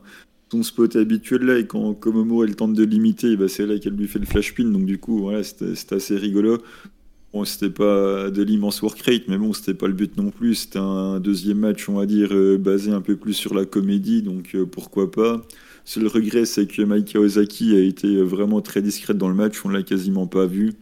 son 0.49 0.63
spot 0.63 0.95
habituel 0.95 1.41
là. 1.41 1.59
Et 1.59 1.67
quand 1.67 1.93
Komomo, 1.93 2.45
elle 2.45 2.55
tente 2.55 2.73
de 2.73 2.83
l'imiter, 2.85 3.35
bah, 3.35 3.49
c'est 3.49 3.65
là 3.65 3.77
qu'elle 3.79 3.95
lui 3.95 4.07
fait 4.07 4.19
le 4.19 4.25
flash 4.25 4.55
pin. 4.55 4.63
Donc, 4.63 4.85
du 4.85 4.97
coup, 4.97 5.19
voilà, 5.19 5.43
c'était 5.43 5.95
assez 5.95 6.15
rigolo. 6.15 6.59
Bon, 7.31 7.45
c'était 7.45 7.69
pas 7.69 8.31
de 8.31 8.41
l'immense 8.41 8.81
work 8.81 8.99
rate, 9.01 9.23
mais 9.27 9.37
bon, 9.37 9.53
c'était 9.53 9.75
pas 9.75 9.87
le 9.87 9.93
but 9.93 10.17
non 10.17 10.31
plus. 10.31 10.55
C'était 10.55 10.79
un 10.79 11.19
deuxième 11.19 11.59
match, 11.59 11.87
on 11.87 11.93
va 11.93 12.07
dire, 12.07 12.29
euh, 12.31 12.57
basé 12.57 12.91
un 12.91 13.01
peu 13.01 13.15
plus 13.15 13.33
sur 13.33 13.53
la 13.53 13.65
comédie, 13.65 14.23
donc 14.23 14.55
euh, 14.55 14.65
pourquoi 14.65 15.11
pas. 15.11 15.41
Seul 15.85 16.07
regret, 16.07 16.45
c'est 16.45 16.65
que 16.65 16.81
Maika 16.81 17.19
Ozaki 17.19 17.75
a 17.75 17.81
été 17.81 18.21
vraiment 18.23 18.61
très 18.61 18.81
discrète 18.81 19.17
dans 19.17 19.29
le 19.29 19.35
match, 19.35 19.63
on 19.63 19.69
l'a 19.69 19.83
quasiment 19.83 20.25
pas 20.25 20.47
vu. 20.47 20.73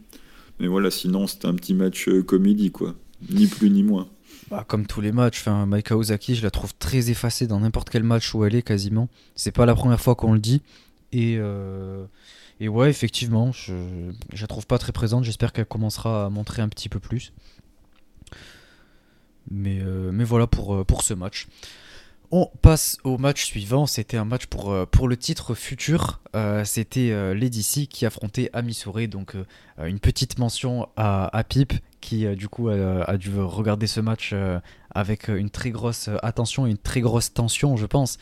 Mais 0.58 0.68
voilà, 0.68 0.90
sinon, 0.90 1.26
c'était 1.26 1.46
un 1.46 1.54
petit 1.54 1.74
match 1.74 2.08
euh, 2.08 2.22
comédie, 2.22 2.70
quoi. 2.70 2.94
Ni 3.30 3.46
plus 3.46 3.68
ni 3.68 3.82
moins. 3.82 4.08
Bah, 4.50 4.64
comme 4.66 4.86
tous 4.86 5.02
les 5.02 5.12
matchs, 5.12 5.40
enfin, 5.40 5.66
Maika 5.66 5.98
Ozaki, 5.98 6.34
je 6.34 6.42
la 6.42 6.50
trouve 6.50 6.72
très 6.78 7.10
effacée 7.10 7.46
dans 7.46 7.60
n'importe 7.60 7.90
quel 7.90 8.04
match 8.04 8.34
où 8.34 8.42
elle 8.46 8.54
est, 8.54 8.62
quasiment. 8.62 9.10
C'est 9.34 9.52
pas 9.52 9.66
la 9.66 9.74
première 9.74 10.00
fois 10.00 10.14
qu'on 10.14 10.32
le 10.32 10.40
dit. 10.40 10.62
Et. 11.12 11.38
Et 12.60 12.68
ouais, 12.68 12.90
effectivement, 12.90 13.52
je, 13.52 13.72
ne 13.72 14.40
la 14.40 14.46
trouve 14.46 14.66
pas 14.66 14.78
très 14.78 14.92
présente. 14.92 15.24
J'espère 15.24 15.52
qu'elle 15.52 15.66
commencera 15.66 16.26
à 16.26 16.30
montrer 16.30 16.62
un 16.62 16.68
petit 16.68 16.88
peu 16.88 16.98
plus. 16.98 17.32
Mais, 19.50 19.78
euh, 19.80 20.10
voilà 20.24 20.46
pour, 20.46 20.74
euh, 20.74 20.84
pour 20.84 21.02
ce 21.02 21.14
match. 21.14 21.46
On 22.30 22.50
passe 22.60 22.98
au 23.04 23.16
match 23.16 23.44
suivant. 23.44 23.86
C'était 23.86 24.16
un 24.16 24.24
match 24.24 24.46
pour, 24.46 24.70
euh, 24.70 24.84
pour 24.84 25.08
le 25.08 25.16
titre 25.16 25.54
futur. 25.54 26.20
C'était 26.64 27.34
Lady 27.34 27.62
C 27.62 27.86
qui 27.86 28.06
affrontait 28.06 28.50
Amisore. 28.52 29.08
Donc 29.08 29.34
une 29.82 29.98
petite 29.98 30.38
mention 30.38 30.88
à, 30.96 31.36
à 31.36 31.42
Pip 31.42 31.72
qui 32.00 32.26
du 32.36 32.48
coup 32.48 32.68
a, 32.68 33.16
dû 33.16 33.30
regarder 33.40 33.88
ce 33.88 34.00
match 34.00 34.34
avec 34.90 35.28
une 35.28 35.50
très 35.50 35.70
grosse 35.70 36.08
attention 36.22 36.66
et 36.66 36.70
une 36.70 36.78
très 36.78 37.00
grosse 37.00 37.32
tension, 37.32 37.76
je 37.76 37.86
pense. 37.86 38.18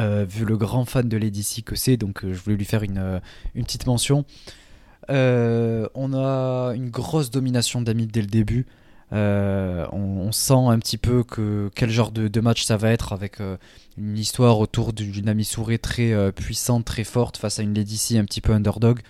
Euh, 0.00 0.24
vu 0.28 0.44
le 0.44 0.56
grand 0.56 0.84
fan 0.84 1.08
de 1.08 1.16
Lady 1.16 1.42
C 1.42 1.62
que 1.62 1.76
c'est, 1.76 1.96
donc 1.96 2.24
euh, 2.24 2.32
je 2.32 2.40
voulais 2.40 2.56
lui 2.56 2.64
faire 2.64 2.82
une, 2.82 2.98
euh, 2.98 3.20
petite 3.54 3.86
mention. 3.86 4.24
on 5.08 6.14
a 6.14 6.72
une 6.74 6.90
grosse 6.90 7.30
domination 7.30 7.82
d'Amid 7.82 8.10
dès 8.10 8.22
le 8.22 8.26
début. 8.26 8.66
On, 9.10 10.32
sent 10.32 10.54
un 10.54 10.78
petit 10.78 10.96
peu 10.96 11.22
que 11.24 11.70
quel 11.74 11.90
genre 11.90 12.12
de, 12.12 12.40
match 12.40 12.64
ça 12.64 12.76
va 12.78 12.90
être 12.90 13.12
avec 13.12 13.38
une 13.98 14.16
histoire 14.16 14.58
autour 14.58 14.94
d'une 14.94 15.28
Ami 15.28 15.44
Souré 15.44 15.78
très 15.78 16.32
puissante, 16.32 16.86
très 16.86 17.04
forte 17.04 17.36
face 17.36 17.58
à 17.58 17.62
une 17.62 17.74
Lady 17.74 17.98
C 17.98 18.18
un 18.18 18.24
petit 18.24 18.40
peu 18.40 18.52
underdog. 18.52 19.00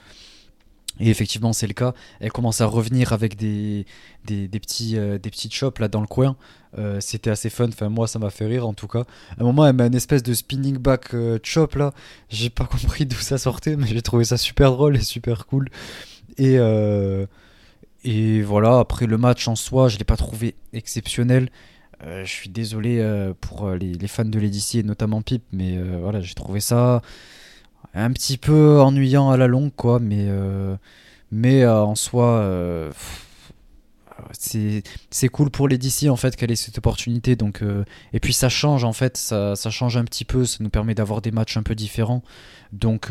Et 1.00 1.08
effectivement, 1.08 1.52
c'est 1.52 1.66
le 1.66 1.72
cas. 1.72 1.94
Elle 2.20 2.32
commence 2.32 2.60
à 2.60 2.66
revenir 2.66 3.12
avec 3.12 3.36
des, 3.36 3.86
des, 4.26 4.48
petits, 4.48 4.98
euh, 4.98 5.18
des 5.18 5.30
petites 5.30 5.54
chops 5.54 5.78
là 5.78 5.88
dans 5.88 6.00
le 6.00 6.06
coin. 6.06 6.36
Euh, 6.78 6.98
c'était 7.00 7.30
assez 7.30 7.50
fun. 7.50 7.68
Enfin, 7.68 7.88
moi, 7.88 8.06
ça 8.06 8.18
m'a 8.18 8.30
fait 8.30 8.46
rire 8.46 8.66
en 8.66 8.74
tout 8.74 8.88
cas. 8.88 9.04
À 9.38 9.42
un 9.42 9.44
moment, 9.44 9.66
elle 9.66 9.74
met 9.74 9.86
une 9.86 9.94
espèce 9.94 10.22
de 10.22 10.34
spinning 10.34 10.76
back 10.76 11.14
euh, 11.14 11.38
chop 11.42 11.76
là. 11.76 11.92
J'ai 12.28 12.50
pas 12.50 12.64
compris 12.82 13.06
d'où 13.06 13.16
ça 13.16 13.38
sortait, 13.38 13.76
mais 13.76 13.86
j'ai 13.86 14.02
trouvé 14.02 14.24
ça 14.24 14.36
super 14.36 14.72
drôle 14.72 14.96
et 14.96 15.00
super 15.00 15.46
cool. 15.46 15.68
Et, 16.38 16.56
et 18.04 18.42
voilà, 18.42 18.78
après 18.78 19.06
le 19.06 19.18
match 19.18 19.46
en 19.48 19.54
soi, 19.54 19.88
je 19.88 19.98
l'ai 19.98 20.04
pas 20.04 20.16
trouvé 20.16 20.54
exceptionnel. 20.72 21.50
je 22.02 22.24
suis 22.24 22.48
désolé 22.48 23.04
pour 23.42 23.70
les, 23.72 24.08
fans 24.08 24.24
de 24.24 24.38
Lady 24.38 24.78
et 24.78 24.82
notamment 24.82 25.20
Pip, 25.20 25.42
mais 25.52 25.78
voilà, 26.00 26.22
j'ai 26.22 26.32
trouvé 26.32 26.60
ça 26.60 27.02
un 27.94 28.12
petit 28.12 28.38
peu 28.38 28.80
ennuyant 28.80 29.30
à 29.30 29.36
la 29.36 29.46
longue, 29.46 29.72
quoi, 29.74 29.98
mais, 29.98 30.26
euh, 30.28 30.76
mais 31.30 31.62
euh, 31.62 31.82
en 31.82 31.94
soi, 31.94 32.26
euh, 32.38 32.90
c'est 34.38 35.28
cool 35.30 35.50
pour 35.50 35.68
les 35.68 35.78
DC 35.78 36.08
en 36.08 36.16
fait 36.16 36.36
qu'elle 36.36 36.50
ait 36.50 36.56
cette 36.56 36.78
opportunité. 36.78 37.36
Donc, 37.36 37.62
et 38.12 38.20
puis 38.20 38.32
ça 38.32 38.48
change 38.48 38.84
en 38.84 38.92
fait, 38.92 39.16
ça, 39.16 39.56
ça, 39.56 39.70
change 39.70 39.96
un 39.96 40.04
petit 40.04 40.24
peu, 40.24 40.44
ça 40.44 40.58
nous 40.60 40.70
permet 40.70 40.94
d'avoir 40.94 41.20
des 41.20 41.30
matchs 41.30 41.56
un 41.56 41.62
peu 41.62 41.74
différents. 41.74 42.22
Donc, 42.72 43.10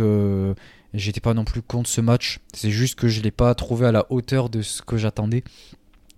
j'étais 0.94 1.20
pas 1.20 1.34
non 1.34 1.44
plus 1.44 1.62
contre 1.62 1.89
ce 1.89 2.02
match, 2.02 2.39
c'est 2.54 2.72
juste 2.72 2.98
que 2.98 3.08
je 3.08 3.22
l'ai 3.22 3.32
pas 3.32 3.54
trouvé 3.56 3.88
à 3.88 3.91
la 3.91 4.06
hauteur 4.10 4.50
de 4.50 4.62
ce 4.62 4.82
que 4.82 4.98
j'attendais. 4.98 5.44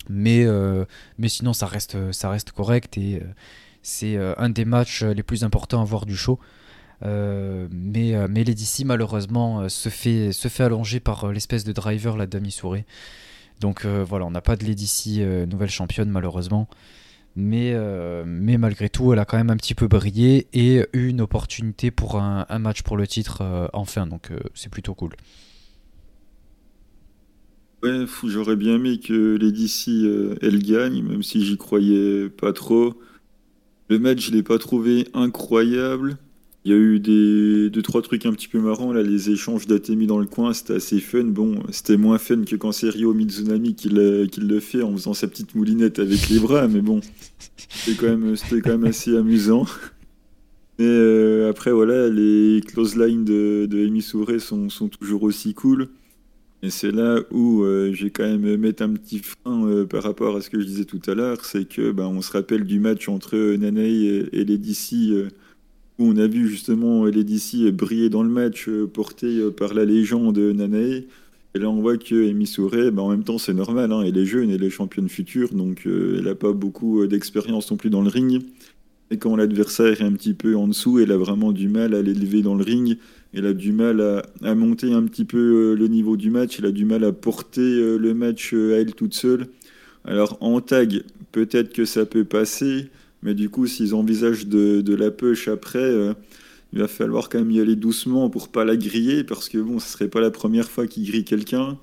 Mais, 0.10 0.46
mais 1.18 1.28
sinon, 1.28 1.54
ça 1.54 1.66
reste, 1.66 2.12
ça 2.14 2.30
reste 2.30 2.52
correct 2.52 2.98
et 2.98 3.22
c'est 3.82 4.18
un 4.38 4.50
des 4.50 4.66
matchs 4.66 5.04
les 5.04 5.24
plus 5.24 5.44
importants 5.44 5.82
à 5.82 5.86
voir 5.86 6.06
du 6.06 6.16
show. 6.16 6.40
Mais 7.04 8.16
mais 8.30 8.44
Lady 8.44 8.84
malheureusement 8.86 9.68
se 9.70 9.90
fait 9.90 10.32
se 10.32 10.48
fait 10.48 10.64
allonger 10.64 11.00
par 11.00 11.32
l'espèce 11.32 11.64
de 11.64 11.72
driver 11.72 12.18
la 12.18 12.28
demi 12.28 12.52
sourée. 12.52 12.86
Donc 13.60 13.86
voilà, 13.86 14.26
on 14.26 14.32
n'a 14.32 14.42
pas 14.42 14.56
de 14.56 14.66
Lady 14.66 15.22
nouvelle 15.50 15.70
championne 15.70 16.10
malheureusement. 16.10 16.68
Mais, 17.36 17.76
mais 18.26 18.58
malgré 18.58 18.90
tout, 18.90 19.12
elle 19.12 19.20
a 19.20 19.26
quand 19.26 19.38
même 19.38 19.50
un 19.50 19.58
petit 19.58 19.76
peu 19.76 19.88
brillé 19.88 20.48
et 20.54 20.86
eu 20.94 21.08
une 21.08 21.22
opportunité 21.22 21.92
pour 21.92 22.18
un, 22.18 22.46
match 22.60 22.84
pour 22.84 22.98
le 22.98 23.08
titre 23.08 23.70
enfin. 23.74 24.08
Donc 24.08 24.32
c'est 24.54 24.70
plutôt 24.70 24.94
cool. 24.94 25.12
Ouais, 27.84 28.06
j'aurais 28.24 28.56
bien 28.56 28.76
aimé 28.76 28.98
que 28.98 29.38
euh, 29.44 30.36
elle 30.42 30.64
gagne, 30.64 31.04
même 31.04 31.22
si 31.22 31.46
j'y 31.46 31.58
croyais 31.58 32.30
pas 32.30 32.54
trop. 32.54 32.98
Le 33.90 34.00
match, 34.00 34.28
je 34.28 34.32
l'ai 34.32 34.42
pas 34.42 34.58
trouvé 34.58 35.10
incroyable. 35.14 36.18
Il 36.66 36.72
y 36.72 36.76
a 36.76 36.78
eu 36.78 37.00
des 37.00 37.70
deux 37.70 37.82
trois 37.82 38.02
trucs 38.02 38.26
un 38.26 38.32
petit 38.32 38.48
peu 38.48 38.60
marrants 38.60 38.94
là, 38.94 39.04
les 39.04 39.30
échanges 39.30 39.68
d'Atemi 39.68 40.08
dans 40.08 40.20
le 40.20 40.26
coin, 40.26 40.54
c'était 40.54 40.76
assez 40.76 41.00
fun. 41.00 41.26
Bon, 41.26 41.62
c'était 41.72 41.98
moins 41.98 42.18
fun 42.18 42.44
que 42.44 42.56
quand 42.56 42.72
c'est 42.72 42.90
Ryo 42.90 43.14
Mizunami 43.14 43.76
qui, 43.76 43.90
le 43.90 44.60
fait 44.62 44.82
en 44.82 44.94
faisant 44.94 45.14
sa 45.14 45.28
petite 45.28 45.56
moulinette 45.56 46.00
avec 46.00 46.30
les 46.30 46.40
bras, 46.40 46.70
mais 46.70 46.80
bon, 46.80 47.02
c'était 47.70 47.98
quand 48.00 48.18
même 48.18 48.36
c'était 48.38 48.62
quand 48.62 48.72
même 48.72 48.86
assez 48.86 49.18
amusant. 49.18 49.66
Et 50.80 50.86
euh, 50.86 51.50
après 51.50 51.72
voilà, 51.72 52.10
les 52.10 52.62
close 52.66 52.96
lines 52.96 53.26
de, 53.26 53.68
de 53.70 53.86
Amy 53.86 54.02
Souré 54.02 54.40
sont, 54.40 54.70
sont 54.70 54.88
toujours 54.88 55.24
aussi 55.24 55.54
cool. 55.54 55.90
Et 56.64 56.70
c'est 56.70 56.92
là 56.92 57.20
où 57.30 57.64
euh, 57.64 57.92
j'ai 57.94 58.10
quand 58.10 58.24
même 58.24 58.56
mettre 58.56 58.84
un 58.84 58.94
petit 58.94 59.20
frein 59.20 59.68
euh, 59.68 59.86
par 59.86 60.02
rapport 60.02 60.38
à 60.38 60.42
ce 60.42 60.50
que 60.50 60.60
je 60.62 60.66
disais 60.66 60.86
tout 60.86 61.02
à 61.08 61.14
l'heure, 61.14 61.44
c'est 61.44 61.68
que 61.68 61.92
ben, 61.92 62.06
on 62.06 62.22
se 62.22 62.32
rappelle 62.32 62.64
du 62.64 62.80
match 62.80 63.10
entre 63.10 63.36
Nanae 63.56 63.82
et, 63.82 64.30
et 64.32 64.46
Lady 64.46 64.74
où 64.74 65.28
on 66.00 66.18
a 66.18 66.28
vu 66.28 66.48
justement 66.48 67.06
Lady 67.06 67.72
briller 67.72 68.10
dans 68.10 68.24
le 68.24 68.30
match 68.30 68.70
porté 68.94 69.40
par 69.52 69.74
la 69.74 69.86
légende 69.86 70.38
Nanae. 70.38 71.06
Et 71.56 71.60
là, 71.60 71.70
on 71.70 71.82
voit 71.82 71.98
que 71.98 72.30
Amy 72.30 72.48
Souré, 72.48 72.90
ben, 72.90 73.04
en 73.04 73.10
même 73.10 73.24
temps, 73.24 73.38
c'est 73.38 73.54
normal, 73.54 73.92
hein, 73.92 74.02
elle 74.04 74.18
est 74.18 74.26
jeune, 74.26 74.50
elle 74.50 74.64
est 74.64 74.72
championne 74.72 75.08
future, 75.08 75.54
donc 75.54 75.84
elle 75.86 76.24
n'a 76.24 76.34
pas 76.34 76.52
beaucoup 76.52 77.06
d'expérience 77.06 77.70
non 77.70 77.78
plus 77.78 77.92
dans 77.92 78.02
le 78.02 78.10
ring. 78.10 78.42
Et 79.12 79.18
quand 79.18 79.36
l'adversaire 79.36 80.02
est 80.02 80.06
un 80.06 80.14
petit 80.14 80.34
peu 80.34 80.56
en 80.56 80.68
dessous, 80.68 81.00
elle 81.00 81.12
a 81.12 81.18
vraiment 81.18 81.52
du 81.52 81.68
mal 81.68 81.94
à 81.94 82.02
l'élever 82.02 82.42
dans 82.42 82.56
le 82.56 82.64
ring 82.64 82.98
elle 83.34 83.48
a 83.48 83.54
du 83.54 83.72
mal 83.72 84.24
à, 84.44 84.56
monter 84.56 84.94
un 84.94 85.04
petit 85.04 85.26
peu 85.26 85.38
euh, 85.38 85.76
le 85.76 85.88
niveau 85.88 86.18
du 86.18 86.30
match, 86.30 86.60
elle 86.60 86.68
a 86.68 86.72
du 86.72 86.86
mal 86.86 87.04
à 87.04 87.12
porter 87.12 87.62
euh, 87.62 87.98
le 87.98 88.14
match 88.14 88.54
euh, 88.54 88.76
à 88.76 88.82
elle 88.82 88.94
toute 88.94 89.16
seule. 89.16 89.48
Alors 90.06 90.38
en 90.42 90.62
tag, 90.62 91.04
peut-être 91.32 91.74
que 91.74 91.86
ça 91.86 92.06
peut 92.06 92.26
passer, 92.26 92.90
mais 93.24 93.34
du 93.34 93.50
coup, 93.50 93.68
s'ils 93.68 93.96
envisagent 93.96 94.48
de, 94.48 94.96
la 94.96 95.12
push 95.12 95.48
après, 95.48 95.92
il 96.74 96.80
va 96.80 96.88
falloir 96.88 97.30
quand 97.30 97.40
même 97.40 97.52
y 97.52 97.60
aller 97.60 97.76
doucement 97.76 98.30
pour 98.30 98.50
pas 98.50 98.66
la 98.66 98.76
griller, 98.76 99.24
parce 99.24 99.50
que 99.50 99.58
bon, 99.58 99.80
ce 99.80 99.88
serait 99.88 100.10
pas 100.10 100.22
la 100.22 100.32
première 100.32 100.70
fois 100.70 100.88
qu'il 100.88 101.06
grille 101.06 101.24
quelqu'un. 101.24 101.78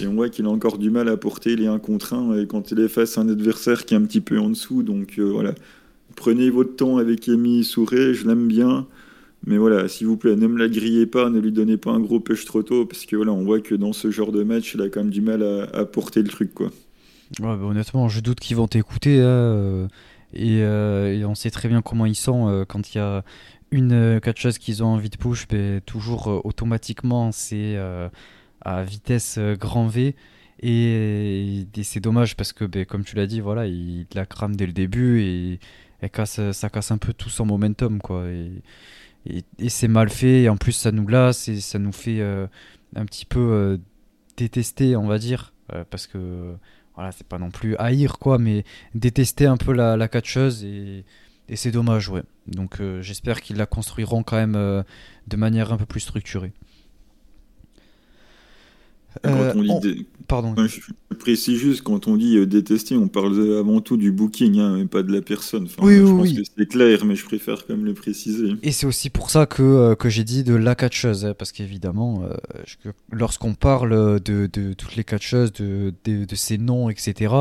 Et 0.00 0.06
on 0.06 0.14
voit 0.14 0.28
qu'il 0.28 0.44
a 0.46 0.48
encore 0.48 0.78
du 0.78 0.90
mal 0.90 1.08
à 1.08 1.16
porter 1.16 1.56
les 1.56 1.66
1 1.66 1.78
contre 1.78 2.14
1 2.14 2.44
quand 2.46 2.70
il 2.70 2.80
est 2.80 2.88
face 2.88 3.18
à 3.18 3.22
un 3.22 3.28
adversaire 3.28 3.84
qui 3.84 3.94
est 3.94 3.96
un 3.96 4.02
petit 4.02 4.20
peu 4.20 4.38
en 4.38 4.50
dessous. 4.50 4.82
Donc 4.82 5.18
voilà, 5.18 5.54
prenez 6.14 6.50
votre 6.50 6.76
temps 6.76 6.98
avec 6.98 7.28
Amy 7.28 7.64
Souré, 7.64 8.14
je 8.14 8.26
l'aime 8.26 8.48
bien. 8.48 8.86
Mais 9.46 9.58
voilà, 9.58 9.88
s'il 9.88 10.06
vous 10.06 10.16
plaît, 10.16 10.36
ne 10.36 10.46
me 10.46 10.58
la 10.58 10.68
grillez 10.68 11.06
pas, 11.06 11.28
ne 11.28 11.40
lui 11.40 11.50
donnez 11.50 11.76
pas 11.76 11.90
un 11.90 11.98
gros 11.98 12.20
push 12.20 12.44
trop 12.44 12.62
tôt, 12.62 12.86
parce 12.86 13.06
que 13.06 13.16
voilà, 13.16 13.32
on 13.32 13.42
voit 13.42 13.60
que 13.60 13.74
dans 13.74 13.92
ce 13.92 14.10
genre 14.10 14.30
de 14.30 14.44
match, 14.44 14.74
il 14.74 14.82
a 14.82 14.88
quand 14.88 15.00
même 15.00 15.10
du 15.10 15.20
mal 15.20 15.42
à, 15.42 15.84
porter 15.84 16.22
le 16.22 16.28
truc, 16.28 16.54
quoi. 16.54 16.66
Ouais, 17.40 17.56
bah, 17.56 17.58
honnêtement, 17.64 18.08
je 18.08 18.20
doute 18.20 18.38
qu'ils 18.38 18.56
vont 18.56 18.68
t'écouter, 18.68 19.18
euh, 19.20 19.88
euh, 20.36 21.12
et, 21.12 21.24
on 21.24 21.34
sait 21.34 21.50
très 21.50 21.68
bien 21.68 21.82
comment 21.82 22.06
ils 22.06 22.16
sont 22.16 22.48
euh, 22.48 22.64
quand 22.64 22.94
il 22.94 22.98
y 22.98 23.00
a 23.00 23.24
une 23.70 24.20
catcheuse 24.20 24.58
qu'ils 24.58 24.82
ont 24.82 24.88
envie 24.88 25.10
de 25.10 25.16
push, 25.16 25.46
mais 25.50 25.80
toujours 25.82 26.44
automatiquement 26.44 27.32
c'est 27.32 27.78
à 28.60 28.84
vitesse 28.84 29.38
grand 29.58 29.86
V. 29.86 30.14
Et, 30.62 31.66
c'est 31.82 32.00
dommage 32.00 32.36
parce 32.36 32.52
que, 32.52 32.64
ben, 32.64 32.84
comme 32.84 33.04
tu 33.04 33.16
l'as 33.16 33.26
dit, 33.26 33.40
voilà, 33.40 33.66
il 33.66 34.06
la 34.14 34.26
crame 34.26 34.56
dès 34.56 34.66
le 34.66 34.72
début 34.72 35.22
et, 35.22 35.60
ça 36.26 36.68
casse 36.70 36.90
un 36.90 36.98
peu 36.98 37.12
tout 37.12 37.30
son 37.30 37.46
momentum, 37.46 38.00
quoi. 38.00 38.26
Et, 39.26 39.68
c'est 39.68 39.88
mal 39.88 40.08
fait 40.10 40.42
et 40.42 40.48
en 40.48 40.56
plus 40.56 40.72
ça 40.72 40.92
nous 40.92 41.06
lasse 41.06 41.48
et 41.48 41.60
ça 41.60 41.78
nous 41.78 41.92
fait 41.92 42.20
euh, 42.20 42.46
un 42.96 43.04
petit 43.04 43.24
peu 43.24 43.38
euh, 43.38 43.78
détester 44.36 44.96
on 44.96 45.06
va 45.06 45.18
dire 45.18 45.52
euh, 45.72 45.84
parce 45.88 46.06
que 46.06 46.56
voilà 46.94 47.12
c'est 47.12 47.26
pas 47.26 47.38
non 47.38 47.50
plus 47.50 47.76
haïr 47.76 48.18
quoi 48.18 48.38
mais 48.38 48.64
détester 48.94 49.46
un 49.46 49.56
peu 49.56 49.72
la, 49.72 50.08
catcheuse 50.08 50.64
et, 50.64 51.04
et 51.48 51.56
c'est 51.56 51.70
dommage 51.70 52.08
ouais. 52.08 52.22
Donc 52.46 52.80
j'espère 53.00 53.40
qu'ils 53.40 53.56
la 53.56 53.66
construiront 53.66 54.22
quand 54.22 54.36
même 54.36 54.84
de 55.26 55.36
manière 55.36 55.72
un 55.72 55.76
peu 55.76 55.86
plus 55.86 56.00
structurée 56.00 56.52
quand 59.22 59.52
on 59.56 59.60
lit 59.60 60.06
Pardon. 60.32 60.54
je 60.56 61.16
précise 61.16 61.58
juste, 61.58 61.82
quand 61.82 62.08
on 62.08 62.16
dit 62.16 62.38
euh, 62.38 62.46
détester, 62.46 62.96
on 62.96 63.08
parle 63.08 63.58
avant 63.58 63.82
tout 63.82 63.98
du 63.98 64.12
booking, 64.12 64.58
hein, 64.58 64.78
et 64.78 64.86
pas 64.86 65.02
de 65.02 65.12
la 65.12 65.20
personne. 65.20 65.68
oui, 65.82 65.96
je 65.96 66.02
pense 66.04 66.32
que 66.32 66.42
c'est 66.56 66.66
clair, 66.66 67.04
mais 67.04 67.16
je 67.16 67.24
préfère 67.26 67.66
quand 67.66 67.76
même 67.76 67.84
le 67.84 67.94
préciser. 67.94 68.54
Et 68.62 68.72
c'est 68.72 68.86
aussi 68.86 69.10
pour 69.10 69.30
ça 69.30 69.44
que, 69.44 69.62
euh, 69.62 69.94
que 69.94 70.08
j'ai 70.08 70.24
dit 70.24 70.42
de 70.42 70.54
la 70.54 70.74
catcheuse, 70.74 71.26
hein, 71.26 71.34
parce 71.36 71.52
qu'évidemment, 71.52 72.22
euh, 72.24 72.92
lorsqu'on 73.10 73.52
parle 73.54 74.20
de, 74.20 74.48
de, 74.50 74.72
toutes 74.72 74.96
les 74.96 75.04
catcheuses, 75.04 75.52
de, 75.52 75.92
de, 76.04 76.24
de, 76.24 76.34
ces 76.34 76.56
noms, 76.56 76.88
etc., 76.88 77.34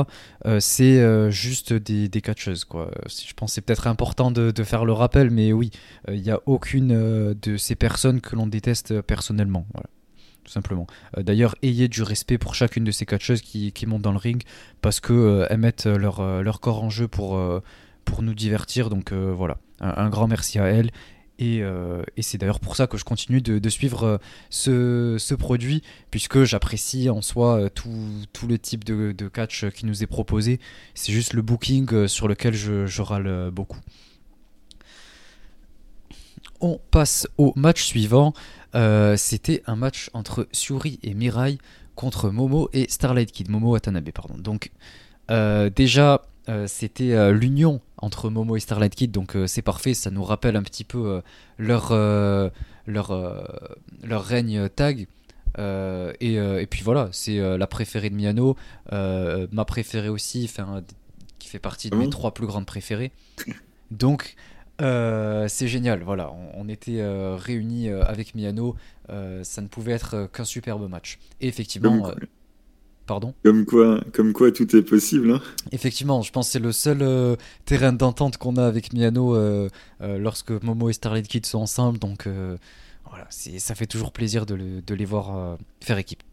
c'est 0.60 1.32
juste 1.32 1.72
des, 1.72 2.10
des 2.10 2.22
catcheuses. 2.22 2.66
Quoi. 2.66 2.92
Je 3.08 3.34
pense 3.34 3.52
que 3.52 3.56
c'est 3.56 3.62
peut-être 3.62 3.88
important 3.88 4.32
de, 4.32 4.52
de, 4.52 4.64
faire 4.64 4.86
le 4.86 4.92
rappel, 4.94 5.30
mais 5.32 5.54
oui, 5.54 5.72
il 6.10 6.22
n'y 6.22 6.32
a 6.32 6.42
aucune 6.46 7.34
de 7.42 7.58
ces 7.58 7.76
personnes 7.76 8.20
que 8.22 8.36
l'on 8.36 8.48
déteste 8.48 9.02
personnellement. 9.02 9.66
Voilà 9.74 9.88
simplement. 10.52 10.86
Euh, 11.18 11.24
d'ailleurs, 11.24 11.56
ayez 11.64 11.88
du 11.88 12.04
respect 12.04 12.38
pour 12.38 12.56
chacune 12.56 12.84
de 12.84 12.92
ces 12.92 13.06
catcheuses 13.06 13.42
qui, 13.42 13.74
montent 13.88 14.02
dans 14.02 14.12
le 14.12 14.18
ring 14.18 14.44
parce 14.82 15.00
qu'elles 15.00 15.16
euh, 15.16 15.58
mettent 15.58 15.86
leur, 15.86 16.20
euh, 16.20 16.42
leur, 16.42 16.60
corps 16.60 16.84
en 16.84 16.90
jeu 16.90 17.08
pour, 17.08 17.40
nous 18.22 18.34
divertir. 18.34 18.90
Donc 18.90 19.14
voilà, 19.14 19.58
un, 19.80 20.10
grand 20.10 20.28
merci 20.28 20.60
à 20.60 20.66
elles. 20.66 20.92
Et, 21.40 21.64
c'est 22.20 22.38
d'ailleurs 22.38 22.60
pour 22.60 22.76
ça 22.76 22.86
que 22.86 22.98
je 22.98 23.06
continue 23.06 23.42
de, 23.42 23.70
suivre 23.70 24.20
ce, 24.50 25.34
produit, 25.34 25.82
puisque 26.12 26.44
j'apprécie 26.44 27.10
en 27.10 27.22
soi 27.22 27.70
tout, 27.70 27.90
le 28.48 28.60
type 28.60 28.84
de, 28.84 29.28
catch 29.30 29.70
qui 29.70 29.86
nous 29.86 30.04
est 30.04 30.08
proposé. 30.08 30.60
C'est 30.94 31.14
juste 31.14 31.34
le 31.34 31.42
booking 31.42 32.08
sur 32.08 32.28
lequel 32.28 32.54
je 32.54 33.02
râle 33.02 33.50
beaucoup. 33.52 33.80
On 36.60 36.80
passe 36.92 37.28
au 37.38 37.54
match 37.56 37.84
suivant. 37.84 38.34
Euh, 38.76 39.18
c'était 39.18 39.64
un 39.68 39.76
match 39.76 40.10
entre 40.14 40.48
Suri 40.52 41.00
et 41.04 41.14
Mirai 41.14 41.58
contre 41.96 42.30
Momo 42.30 42.70
et 42.74 42.88
Starlight 42.90 43.32
Kid, 43.32 43.50
Momo 43.50 43.72
Watanabe, 43.72 44.12
pardon. 44.12 44.36
Donc, 44.38 44.72
euh, 45.30 45.70
déjà, 45.70 46.22
euh, 46.50 46.68
c'était 46.68 47.32
l'union 47.32 47.82
entre 47.98 48.30
Momo 48.30 48.56
et 48.56 48.60
Starlight 48.60 48.96
Kid, 48.96 49.12
donc 49.12 49.38
c'est 49.46 49.62
parfait, 49.62 49.94
ça 49.94 50.10
nous 50.10 50.24
rappelle 50.24 50.56
un 50.56 50.64
petit 50.64 50.84
peu 50.84 51.22
leur, 51.58 51.94
leur, 52.88 53.48
leur 54.04 54.24
règne 54.24 54.70
tag. 54.70 55.08
Et, 55.58 56.34
et, 56.34 56.68
puis 56.70 56.82
voilà, 56.84 57.10
c'est 57.12 57.38
la 57.58 57.68
préférée 57.68 58.10
de 58.10 58.16
Miano, 58.16 58.56
ma 58.92 59.66
préférée 59.66 60.10
aussi, 60.10 60.50
qui 61.40 61.48
fait 61.48 61.60
partie 61.60 61.90
de 61.90 61.96
mes 61.96 62.10
trois 62.10 62.34
plus 62.34 62.48
grandes 62.48 62.66
préférées. 62.66 63.12
Donc, 63.92 64.36
euh, 64.82 65.48
c'est 65.48 65.67
génial, 65.67 66.02
voilà. 66.04 66.34
On, 66.56 66.67
était 66.67 67.00
euh, 67.00 67.36
réunis 67.36 67.89
euh, 67.89 68.04
avec 68.04 68.36
Miano. 68.36 68.76
ça 69.08 69.62
ne 69.62 69.67
pouvait 69.67 69.91
être 69.94 70.30
qu'un 70.32 70.46
superbe 70.46 70.89
match. 70.89 71.20
Et 71.39 71.48
effectivement. 71.48 72.12
Pardon 73.08 73.34
comme 73.44 73.65
quoi, 73.65 74.02
comme 74.13 74.32
quoi 74.32 74.52
tout 74.52 74.74
est 74.76 74.84
possible. 74.84 75.32
Hein. 75.32 75.41
Effectivement, 75.72 76.22
je 76.22 76.32
pense 76.32 76.48
que 76.48 76.52
c'est 76.54 76.60
le 76.60 76.72
seul 76.72 77.38
terrain 77.65 77.91
d'entente 77.91 78.38
qu'on 78.38 78.56
a 78.56 78.65
avec 78.65 78.94
Miano 78.94 79.36
lorsque 80.00 80.52
Momo 80.52 80.89
et 80.89 80.94
Starlight 80.94 81.28
Kid 81.28 81.46
sont 81.46 81.60
ensemble. 81.60 82.00
Donc 82.00 82.28
voilà, 83.10 83.28
ça 83.30 83.76
fait 83.76 83.88
toujours 83.88 84.13
plaisir 84.13 84.46
de, 84.46 84.82
de 84.86 84.96
les 84.96 85.06
voir 85.06 85.58
faire 85.82 85.98
équipe. 85.98 86.24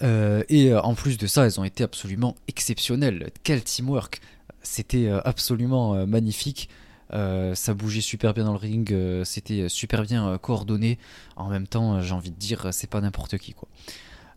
et 0.00 0.74
en 0.74 0.94
plus 0.94 1.18
de 1.18 1.26
ça, 1.26 1.44
elles 1.44 1.60
ont 1.60 1.64
été 1.64 1.84
absolument 1.84 2.34
exceptionnelles. 2.46 3.30
Quel 3.42 3.62
teamwork 3.62 4.20
C'était 4.62 5.10
absolument 5.24 6.06
magnifique. 6.06 6.70
Euh, 7.12 7.54
ça 7.54 7.74
bougeait 7.74 8.00
super 8.00 8.34
bien 8.34 8.44
dans 8.44 8.52
le 8.52 8.58
ring, 8.58 8.92
euh, 8.92 9.24
c'était 9.24 9.68
super 9.68 10.02
bien 10.02 10.28
euh, 10.28 10.38
coordonné. 10.38 10.98
En 11.36 11.48
même 11.48 11.66
temps, 11.66 12.00
j'ai 12.00 12.12
envie 12.12 12.30
de 12.30 12.36
dire, 12.36 12.68
c'est 12.72 12.90
pas 12.90 13.00
n'importe 13.00 13.38
qui 13.38 13.54
quoi. 13.54 13.68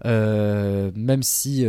même 0.04 1.24
si, 1.24 1.66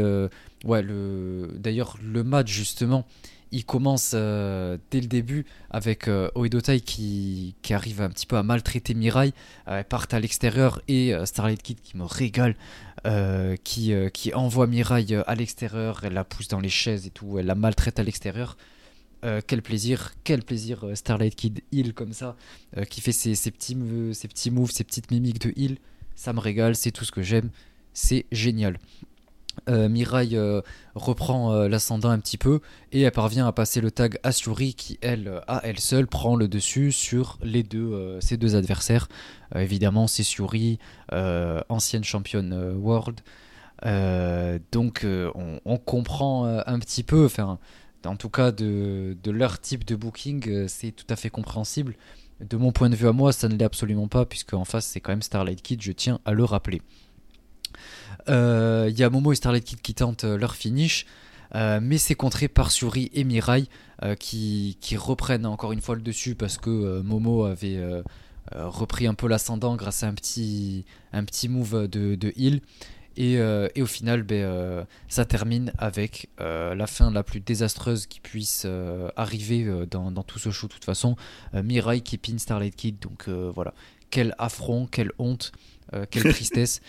ouais, 0.65 0.83
le, 0.83 1.55
d'ailleurs 1.59 1.99
le 2.03 2.23
match 2.23 2.51
justement, 2.51 3.07
il 3.51 3.67
commence 3.67 4.13
dès 4.13 5.01
le 5.01 5.07
début 5.07 5.45
avec 5.71 6.09
Oedotai 6.35 6.81
qui, 6.81 7.55
qui 7.61 7.75
arrive 7.75 8.01
un 8.01 8.09
petit 8.09 8.27
peu 8.27 8.37
à 8.37 8.43
maltraiter 8.43 8.95
Mirai. 8.95 9.33
elle 9.67 9.85
part 9.85 10.07
à 10.11 10.21
l'extérieur 10.21 10.81
et 10.89 11.15
Starlight 11.25 11.63
Kid 11.63 11.81
qui 11.83 11.97
me 11.97 12.05
régale, 12.05 12.55
qui, 13.65 13.93
qui 14.15 14.35
envoie 14.35 14.67
Mirai 14.67 15.07
à 15.27 15.35
l'extérieur, 15.35 16.01
elle 16.05 16.15
la 16.15 16.25
pousse 16.25 16.49
dans 16.49 16.61
les 16.61 16.71
chaises 16.71 17.07
et 17.07 17.11
tout, 17.11 17.39
elle 17.39 17.47
la 17.47 17.55
maltraite 17.55 17.99
à 17.99 18.03
l'extérieur. 18.03 18.57
Quel 19.47 19.63
plaisir, 19.63 20.13
quel 20.25 20.43
plaisir 20.43 20.85
Starlight 20.95 21.35
Kid 21.35 21.61
heal 21.73 21.95
comme 21.95 22.13
ça, 22.13 22.37
qui 22.91 23.01
fait 23.01 23.13
ses, 23.13 23.35
petits, 23.51 23.77
ses 24.13 24.51
moves, 24.51 24.71
ses 24.71 24.85
petites 24.85 25.11
mimiques 25.11 25.41
de 25.41 25.53
heal. 25.57 25.79
Ça 26.15 26.33
me 26.33 26.41
régale, 26.41 26.75
c'est 26.77 26.91
tout 26.91 27.05
ce 27.05 27.13
que 27.13 27.23
j'aime. 27.23 27.51
C'est 27.93 28.27
génial. 28.33 28.79
Euh, 29.69 29.89
Mirai 29.89 30.31
euh, 30.33 30.63
reprend 30.95 31.53
euh, 31.53 31.69
l'ascendant 31.69 32.09
un 32.09 32.19
petit 32.19 32.39
peu 32.39 32.61
et 32.91 33.03
elle 33.03 33.13
parvient 33.13 33.47
à 33.47 33.53
passer 33.53 33.83
le 33.83 33.91
tag 33.91 34.19
à 34.23 34.33
qui 34.33 34.99
elle 35.03 35.43
à 35.47 35.61
elle 35.63 35.79
seule 35.79 36.07
prend 36.07 36.37
le 36.37 36.49
dessus 36.49 36.91
sur 36.91 37.39
ses 38.21 38.37
deux 38.39 38.57
adversaires 38.57 39.09
évidemment 39.55 40.07
c'est 40.07 40.23
Suri 40.23 40.79
ancienne 41.69 42.03
championne 42.03 42.77
world 42.79 43.21
donc 44.73 45.05
on, 45.05 45.79
comprend 45.79 46.47
un 46.47 46.79
petit 46.79 47.03
peu 47.03 47.27
enfin 47.27 47.59
en 48.07 48.17
tout 48.17 48.29
cas 48.29 48.53
de, 48.53 49.17
leur 49.27 49.61
type 49.61 49.85
de 49.85 49.97
booking 49.97 50.69
c'est 50.69 50.93
tout 50.93 51.07
à 51.09 51.17
fait 51.17 51.31
compréhensible 51.31 51.95
de 52.41 52.57
mon 52.57 52.73
point 52.73 52.91
de 52.91 52.97
vue 52.97 53.09
à 53.09 53.13
moi 53.13 53.33
ça 53.33 53.49
ne 53.49 53.57
l'est 53.57 53.65
absolument 53.65 54.09
pas 54.09 54.25
puisque 54.27 54.55
en 54.55 54.65
face 54.65 54.87
c'est 54.87 55.01
quand 55.01 55.13
même 55.13 55.23
Starlight 55.23 55.63
Kid 55.63 55.83
je 55.83 55.93
tiens 55.93 56.21
à 56.25 56.33
le 56.33 56.45
rappeler 56.45 56.83
il 58.29 58.35
euh, 58.35 58.91
y 58.91 59.03
a 59.03 59.11
Momo 59.11 59.33
et 59.33 59.37
Starlight 59.37 59.65
Kid 59.65 59.81
qui 59.81 59.95
tentent 59.95 60.25
euh, 60.25 60.39
leur 60.39 60.55
finish. 60.55 61.07
Euh, 61.55 61.81
mais 61.83 61.99
c'est 61.99 62.15
contré 62.15 62.49
par 62.49 62.71
Suri 62.71 63.11
et 63.13 63.25
Mirai 63.25 63.69
qui, 64.19 64.77
reprennent 64.97 65.47
encore 65.47 65.73
une 65.73 65.81
fois 65.81 65.95
le 65.95 66.01
dessus 66.01 66.35
parce 66.35 66.57
que 66.59 67.03
Momo 67.03 67.45
avait 67.45 67.79
repris 68.53 69.07
un 69.07 69.15
peu 69.15 69.29
l'ascendant 69.29 69.77
grâce 69.77 70.03
à 70.03 70.09
un 70.09 70.15
petit, 70.15 70.85
un 71.13 71.25
petit 71.25 71.49
move 71.49 71.87
de, 71.89 72.17
de 72.17 72.33
heal. 72.37 72.63
Et, 73.17 73.41
au 73.41 73.87
final, 73.87 74.23
ben, 74.23 74.87
ça 75.09 75.25
termine 75.25 75.73
avec 75.79 76.29
la 76.39 76.87
fin 76.87 77.11
la 77.11 77.23
plus 77.23 77.41
désastreuse 77.41 78.07
qui 78.07 78.21
puisse 78.21 78.67
arriver 79.17 79.67
dans, 79.91 80.11
dans, 80.11 80.23
tout 80.23 80.39
ce 80.39 80.51
show. 80.51 80.67
De 80.67 80.73
toute 80.73 80.85
façon, 80.85 81.17
Mirai 81.53 82.01
qui 82.01 82.19
pin 82.19 82.39
Starlight 82.39 82.77
Kid. 82.77 82.99
Donc 83.01 83.29
voilà, 83.29 83.75
quel 84.11 84.35
affront, 84.39 84.87
quelle 84.87 85.13
honte, 85.19 85.53
quelle 86.11 86.25
tristesse. 86.33 86.81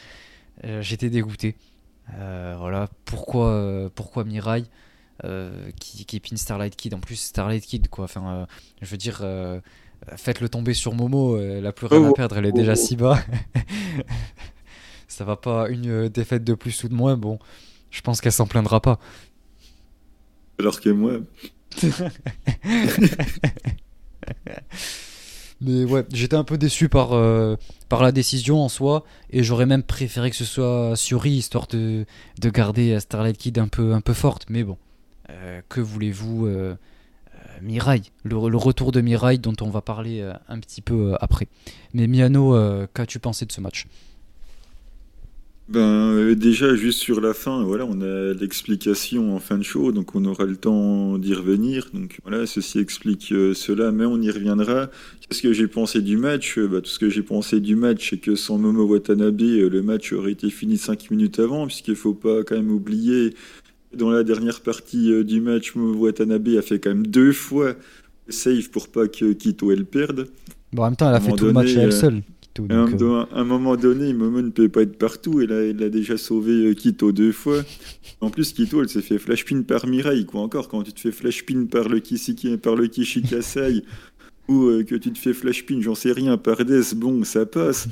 Euh, 0.63 0.81
j'étais 0.81 1.09
dégoûté. 1.09 1.55
Euh, 2.15 2.55
voilà, 2.57 2.89
pourquoi, 3.05 3.49
euh, 3.49 3.89
pourquoi 3.93 4.23
Mirai 4.23 4.63
qui, 5.79 6.05
qui 6.05 6.37
Starlight 6.37 6.75
Kid? 6.75 6.93
En 6.93 6.99
plus, 6.99 7.15
Starlight 7.15 7.65
Kid, 7.65 7.87
quoi. 7.87 8.05
Enfin, 8.05 8.47
je 8.81 8.89
veux 8.89 8.97
dire 8.97 9.23
faites-le 10.17 10.49
tomber 10.49 10.73
sur 10.73 10.93
Momo, 10.93 11.39
elle 11.39 11.65
a 11.65 11.71
plus 11.71 11.87
rien 11.87 12.03
à 12.09 12.11
perdre, 12.11 12.37
elle 12.37 12.47
est 12.47 12.51
déjà 12.51 12.75
si 12.75 12.97
bas. 12.97 13.19
ça 15.07 15.23
va 15.23 15.35
pas 15.35 15.69
une 15.69 16.09
défaite 16.09 16.43
de 16.43 16.53
plus 16.53 16.83
ou 16.83 16.89
de 16.89 16.93
moins, 16.93 17.17
bon, 17.17 17.39
je 17.91 18.01
pense 18.01 18.21
qu'elle 18.21 18.31
s'en 18.31 18.47
plaindra 18.47 18.81
pas. 18.81 18.99
Alors 20.59 20.79
que 20.79 20.89
moi. 20.89 21.19
Mais 25.61 25.85
ouais, 25.85 26.05
j'étais 26.11 26.35
un 26.35 26.43
peu 26.43 26.57
déçu 26.57 26.89
par, 26.89 27.13
euh, 27.13 27.55
par 27.87 28.03
la 28.03 28.11
décision 28.11 28.61
en 28.61 28.67
soi, 28.69 29.05
et 29.29 29.43
j'aurais 29.43 29.65
même 29.65 29.83
préféré 29.83 30.29
que 30.29 30.35
ce 30.35 30.43
soit 30.43 30.95
Suri, 30.95 31.31
histoire 31.31 31.67
de, 31.67 32.05
de 32.39 32.49
garder 32.49 32.99
Starlight 32.99 33.37
Kid 33.37 33.57
un 33.59 33.69
peu, 33.69 33.93
un 33.93 34.01
peu 34.01 34.13
forte. 34.13 34.45
Mais 34.49 34.63
bon, 34.63 34.77
euh, 35.29 35.61
que 35.69 35.79
voulez-vous 35.79 36.47
euh, 36.47 36.75
Mirai, 37.61 38.01
le, 38.23 38.49
le, 38.49 38.57
retour 38.57 38.91
de 38.91 38.99
Mirai 38.99 39.37
dont 39.37 39.55
on 39.61 39.69
va 39.69 39.81
parler 39.81 40.29
un 40.49 40.59
petit 40.59 40.81
peu 40.81 41.15
après. 41.21 41.47
Mais 41.93 42.07
Miano, 42.07 42.57
qu'as-tu 42.93 43.19
pensé 43.19 43.45
de 43.45 43.51
ce 43.53 43.61
match? 43.61 43.87
Ben, 45.69 45.79
euh, 45.79 46.35
déjà, 46.35 46.75
juste 46.75 46.99
sur 46.99 47.21
la 47.21 47.33
fin, 47.33 47.63
voilà, 47.63 47.85
on 47.85 48.01
a 48.01 48.33
l'explication 48.33 49.33
en 49.33 49.39
fin 49.39 49.57
de 49.57 49.63
show, 49.63 49.93
donc 49.93 50.13
on 50.13 50.25
aura 50.25 50.45
le 50.45 50.57
temps 50.57 51.17
d'y 51.17 51.33
revenir. 51.33 51.89
Donc 51.93 52.19
voilà, 52.23 52.45
ceci 52.45 52.79
explique 52.79 53.31
euh, 53.31 53.53
cela, 53.53 53.93
mais 53.93 54.05
on 54.05 54.21
y 54.21 54.29
reviendra. 54.29 54.89
Qu'est-ce 55.21 55.41
que 55.41 55.53
j'ai 55.53 55.67
pensé 55.67 56.01
du 56.01 56.17
match? 56.17 56.57
Euh, 56.57 56.67
bah, 56.67 56.81
Tout 56.81 56.89
ce 56.89 56.99
que 56.99 57.09
j'ai 57.09 57.21
pensé 57.21 57.61
du 57.61 57.77
match, 57.77 58.09
c'est 58.09 58.17
que 58.17 58.35
sans 58.35 58.57
Momo 58.57 58.83
Watanabe, 58.83 59.39
le 59.39 59.81
match 59.81 60.11
aurait 60.11 60.33
été 60.33 60.49
fini 60.49 60.77
5 60.77 61.09
minutes 61.11 61.39
avant, 61.39 61.65
puisqu'il 61.65 61.95
faut 61.95 62.13
pas 62.13 62.43
quand 62.43 62.55
même 62.55 62.71
oublier, 62.71 63.33
dans 63.95 64.09
la 64.09 64.23
dernière 64.23 64.59
partie 64.59 65.23
du 65.23 65.39
match, 65.39 65.75
Momo 65.75 65.97
Watanabe 65.97 66.49
a 66.57 66.61
fait 66.61 66.79
quand 66.79 66.89
même 66.89 67.07
deux 67.07 67.31
fois 67.31 67.75
le 68.27 68.33
save 68.33 68.69
pour 68.69 68.89
pas 68.89 69.07
que 69.07 69.31
Kito 69.31 69.71
elle 69.71 69.85
perde. 69.85 70.27
Bon, 70.73 70.83
en 70.83 70.85
même 70.85 70.95
temps, 70.97 71.09
elle 71.09 71.15
a 71.15 71.21
fait 71.21 71.31
tout 71.33 71.45
le 71.45 71.53
match 71.53 71.75
à 71.77 71.83
elle 71.83 71.93
seule. 71.93 72.21
Euh, 72.59 73.25
à 73.31 73.39
un, 73.39 73.43
moment 73.43 73.75
donné, 73.75 74.13
Momo 74.13 74.41
ne 74.41 74.49
peut 74.49 74.69
pas 74.69 74.83
être 74.83 74.97
partout. 74.97 75.41
Et 75.41 75.47
là, 75.47 75.65
il 75.65 75.81
a 75.83 75.89
déjà 75.89 76.17
sauvé 76.17 76.51
euh, 76.51 76.73
Kito 76.73 77.11
deux 77.11 77.31
fois. 77.31 77.63
En 78.21 78.29
plus, 78.29 78.53
Kito, 78.53 78.81
elle 78.81 78.89
s'est 78.89 79.01
fait 79.01 79.17
flash 79.17 79.45
pin 79.45 79.61
par 79.63 79.87
Mirai. 79.87 80.23
Quoi 80.25 80.41
encore, 80.41 80.67
quand 80.67 80.83
tu 80.83 80.93
te 80.93 80.99
fais 80.99 81.11
flash 81.11 81.45
pin 81.45 81.65
par 81.65 81.89
le, 81.89 81.99
Kisiki, 81.99 82.57
par 82.57 82.75
le 82.75 82.87
Kishikasai, 82.87 83.83
ou 84.47 84.65
euh, 84.65 84.83
que 84.83 84.95
tu 84.95 85.11
te 85.11 85.17
fais 85.17 85.33
flash 85.33 85.65
pin, 85.65 85.81
j'en 85.81 85.95
sais 85.95 86.11
rien, 86.11 86.37
par 86.37 86.63
Des, 86.63 86.81
bon, 86.95 87.23
ça 87.23 87.45
passe. 87.45 87.87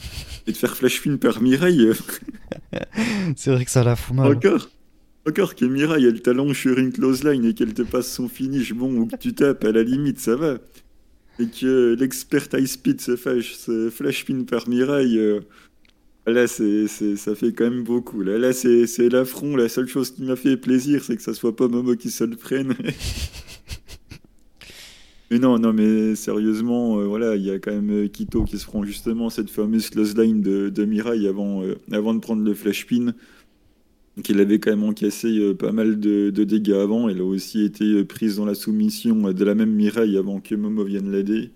Et 0.45 0.54
te 0.54 0.58
faire 0.58 0.76
flash 0.76 1.02
pin 1.02 1.17
par 1.17 1.41
Mirai. 1.41 1.76
C'est 3.36 3.52
vrai 3.52 3.65
que 3.65 3.71
ça 3.71 3.84
la 3.84 3.95
fout 3.95 4.15
mal. 4.15 4.36
Encore 4.36 4.69
encore 5.28 5.54
que 5.54 5.65
Mirai, 5.65 6.02
elle 6.02 6.19
talent 6.24 6.52
sur 6.52 6.80
une 6.80 6.91
close 6.91 7.24
line 7.24 7.45
et 7.45 7.54
qu'elle 7.54 7.76
te 7.76 7.84
passe 7.84 8.12
son 8.12 8.28
finish, 8.28 8.74
bon, 8.74 8.91
ou 8.95 9.06
que 9.06 9.15
tu 9.17 9.34
tapes, 9.34 9.63
à 9.63 9.71
la 9.71 9.84
limite, 9.84 10.19
ça 10.19 10.36
va 10.36 10.58
et 11.39 11.48
que 11.48 11.96
l'expert 12.00 12.48
high 12.54 12.65
speed 12.65 13.02
se 13.02 13.15
flash, 13.15 13.54
se 13.54 13.89
flash 13.89 14.26
pin 14.26 14.44
par 14.44 14.67
Mirai, 14.67 15.15
euh, 15.15 15.41
là, 16.28 16.48
c'est, 16.48 16.88
ça 16.88 17.36
fait 17.36 17.54
quand 17.54 17.70
même 17.70 17.84
beaucoup. 17.84 18.22
Là, 18.22 18.38
là 18.38 18.54
c'est, 18.54 19.10
l'affront. 19.10 19.56
La 19.56 19.70
seule 19.70 19.88
chose 19.88 20.12
qui 20.12 20.24
m'a 20.24 20.36
fait 20.36 20.58
plaisir, 20.58 21.04
c'est 21.04 21.15
que 21.15 21.22
ça 21.22 21.34
soit 21.34 21.56
pas 21.56 21.67
Momo 21.67 21.96
qui 21.96 22.12
se 22.12 22.24
le 22.24 22.36
prenne. 22.36 22.76
mais 25.32 25.39
non, 25.39 25.58
non, 25.58 25.74
mais 25.74 26.15
sérieusement, 26.15 27.00
euh, 27.00 27.06
voilà, 27.06 27.36
il 27.36 27.44
y 27.44 27.52
a 27.52 27.60
quand 27.60 27.72
même 27.72 28.06
euh, 28.06 28.08
Kito 28.08 28.44
qui 28.44 28.60
se 28.60 28.65
prend 28.65 28.84
justement 28.84 29.30
cette 29.30 29.50
fameuse 29.50 29.89
close 29.89 30.17
line 30.17 30.41
de, 30.41 30.70
de 30.70 30.86
Mirai 30.86 31.28
avant, 31.28 31.63
avant 31.91 32.13
de 32.13 32.20
prendre 32.20 32.44
le 32.44 32.54
flash 32.54 32.86
pin. 32.86 33.13
Donc 34.22 34.30
il 34.30 34.40
avait 34.40 34.60
quand 34.60 34.70
même 34.70 34.84
encaissé 34.84 35.40
euh, 35.40 35.56
pas 35.56 35.72
mal 35.72 36.00
de, 36.00 36.30
dégâts 36.30 36.74
avant. 36.74 37.10
Elle 37.10 37.22
a 37.22 37.24
aussi 37.24 37.64
été 37.64 37.86
euh, 37.86 38.06
prise 38.06 38.36
dans 38.36 38.46
la 38.46 38.54
soumission 38.54 39.16
de 39.34 39.44
la 39.44 39.56
même 39.56 39.72
Mireille 39.72 40.16
avant 40.16 40.40
que 40.40 40.54
Momo 40.54 40.84
vienne 40.84 41.12
l'aider. 41.12 41.50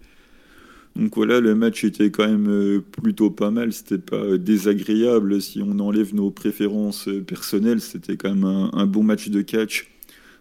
Donc 0.96 1.16
voilà, 1.16 1.40
le 1.42 1.54
match 1.54 1.84
était 1.84 2.10
quand 2.10 2.28
même 2.28 2.48
euh, 2.50 2.82
plutôt 3.04 3.30
pas 3.30 3.52
mal. 3.52 3.72
C'était 3.72 4.00
pas 4.00 4.40
désagréable 4.40 5.44
si 5.44 5.62
on 5.62 5.78
enlève 5.78 6.16
nos 6.16 6.32
préférences 6.32 7.08
personnelles. 7.28 7.82
C'était 7.82 8.18
quand 8.18 8.34
même 8.34 8.70
un, 8.74 8.88
bon 8.88 9.04
match 9.04 9.30
de 9.30 9.44
catch. 9.44 9.88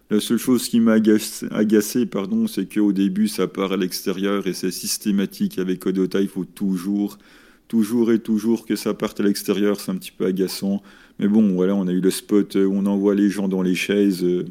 La 0.09 0.19
seule 0.19 0.39
chose 0.39 0.67
qui 0.67 0.79
m'a 0.79 0.93
agacé, 0.93 1.45
agacé 1.51 2.07
pardon, 2.07 2.47
c'est 2.47 2.65
qu'au 2.65 2.91
début 2.91 3.27
ça 3.27 3.45
part 3.45 3.71
à 3.71 3.77
l'extérieur 3.77 4.47
et 4.47 4.53
c'est 4.53 4.71
systématique 4.71 5.59
avec 5.59 5.85
Odota. 5.85 6.21
Il 6.21 6.27
faut 6.27 6.43
toujours, 6.43 7.19
toujours 7.67 8.11
et 8.11 8.19
toujours 8.19 8.65
que 8.65 8.75
ça 8.75 8.93
parte 8.93 9.19
à 9.19 9.23
l'extérieur. 9.23 9.79
C'est 9.79 9.91
un 9.91 9.95
petit 9.95 10.11
peu 10.11 10.25
agaçant. 10.25 10.81
Mais 11.19 11.27
bon, 11.27 11.53
voilà, 11.53 11.75
on 11.75 11.87
a 11.87 11.91
eu 11.91 12.01
le 12.01 12.11
spot 12.11 12.55
où 12.55 12.71
on 12.73 12.85
envoie 12.85 13.15
les 13.15 13.29
gens 13.29 13.47
dans 13.47 13.61
les 13.61 13.75
chaises. 13.75 14.23
Euh, 14.23 14.45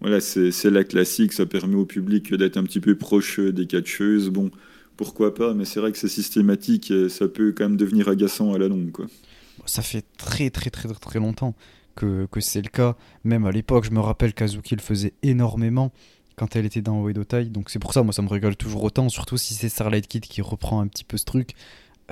voilà, 0.00 0.20
c'est 0.20 0.70
la 0.70 0.82
classique, 0.82 1.32
ça 1.32 1.46
permet 1.46 1.76
au 1.76 1.86
public 1.86 2.34
d'être 2.34 2.56
un 2.56 2.64
petit 2.64 2.80
peu 2.80 2.96
proche 2.96 3.38
des 3.38 3.66
catcheuses. 3.66 4.30
Bon, 4.30 4.50
pourquoi 4.96 5.32
pas, 5.32 5.54
mais 5.54 5.64
c'est 5.64 5.78
vrai 5.78 5.92
que 5.92 5.98
c'est 5.98 6.08
systématique, 6.08 6.92
ça 7.08 7.28
peut 7.28 7.54
quand 7.56 7.68
même 7.68 7.76
devenir 7.76 8.08
agaçant 8.08 8.52
à 8.52 8.58
la 8.58 8.66
longue. 8.66 8.90
Quoi. 8.90 9.06
Ça 9.64 9.80
fait 9.80 10.04
très 10.16 10.50
très 10.50 10.70
très 10.70 10.88
très 10.88 11.20
longtemps 11.20 11.54
que, 11.94 12.26
que 12.32 12.40
c'est 12.40 12.62
le 12.62 12.68
cas. 12.68 12.96
Même 13.22 13.44
à 13.44 13.52
l'époque, 13.52 13.84
je 13.84 13.92
me 13.92 14.00
rappelle 14.00 14.34
qu'Azuki 14.34 14.74
le 14.74 14.80
faisait 14.80 15.14
énormément 15.22 15.92
quand 16.36 16.56
elle 16.56 16.66
était 16.66 16.82
dans 16.82 17.02
Oedo 17.02 17.22
Donc 17.50 17.70
c'est 17.70 17.78
pour 17.78 17.92
ça, 17.92 18.02
moi 18.02 18.12
ça 18.12 18.22
me 18.22 18.28
régale 18.28 18.56
toujours 18.56 18.82
autant, 18.82 19.08
surtout 19.08 19.36
si 19.36 19.54
c'est 19.54 19.68
Starlight 19.68 20.06
Kid 20.08 20.24
qui 20.24 20.42
reprend 20.42 20.80
un 20.80 20.88
petit 20.88 21.04
peu 21.04 21.16
ce 21.16 21.24
truc. 21.24 21.50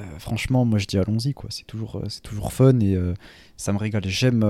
Euh, 0.00 0.18
franchement, 0.18 0.64
moi 0.64 0.78
je 0.78 0.86
dis 0.86 0.98
allons-y, 0.98 1.34
quoi. 1.34 1.50
C'est 1.50 1.66
toujours, 1.66 1.96
euh, 1.96 2.06
c'est 2.08 2.22
toujours 2.22 2.52
fun 2.52 2.78
et 2.80 2.94
euh, 2.94 3.14
ça 3.56 3.72
me 3.72 3.78
régale. 3.78 4.06
J'aime 4.06 4.44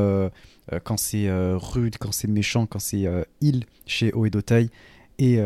quand 0.84 0.96
c'est 0.96 1.28
rude, 1.30 1.96
quand 1.98 2.12
c'est 2.12 2.28
méchant, 2.28 2.66
quand 2.66 2.78
c'est 2.78 3.06
il 3.40 3.64
chez 3.86 4.12
Oedotai 4.14 4.70
et, 5.18 5.38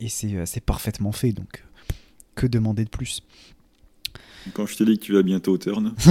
et 0.00 0.08
c'est 0.08 0.60
parfaitement 0.64 1.12
fait. 1.12 1.32
Donc, 1.32 1.64
que 2.36 2.46
demander 2.46 2.84
de 2.84 2.90
plus? 2.90 3.22
Quand 4.54 4.66
je 4.66 4.76
te 4.76 4.84
dis 4.84 4.98
que 4.98 5.04
tu 5.04 5.14
vas 5.14 5.22
bientôt 5.22 5.54
au 5.54 5.58
turn. 5.58 5.94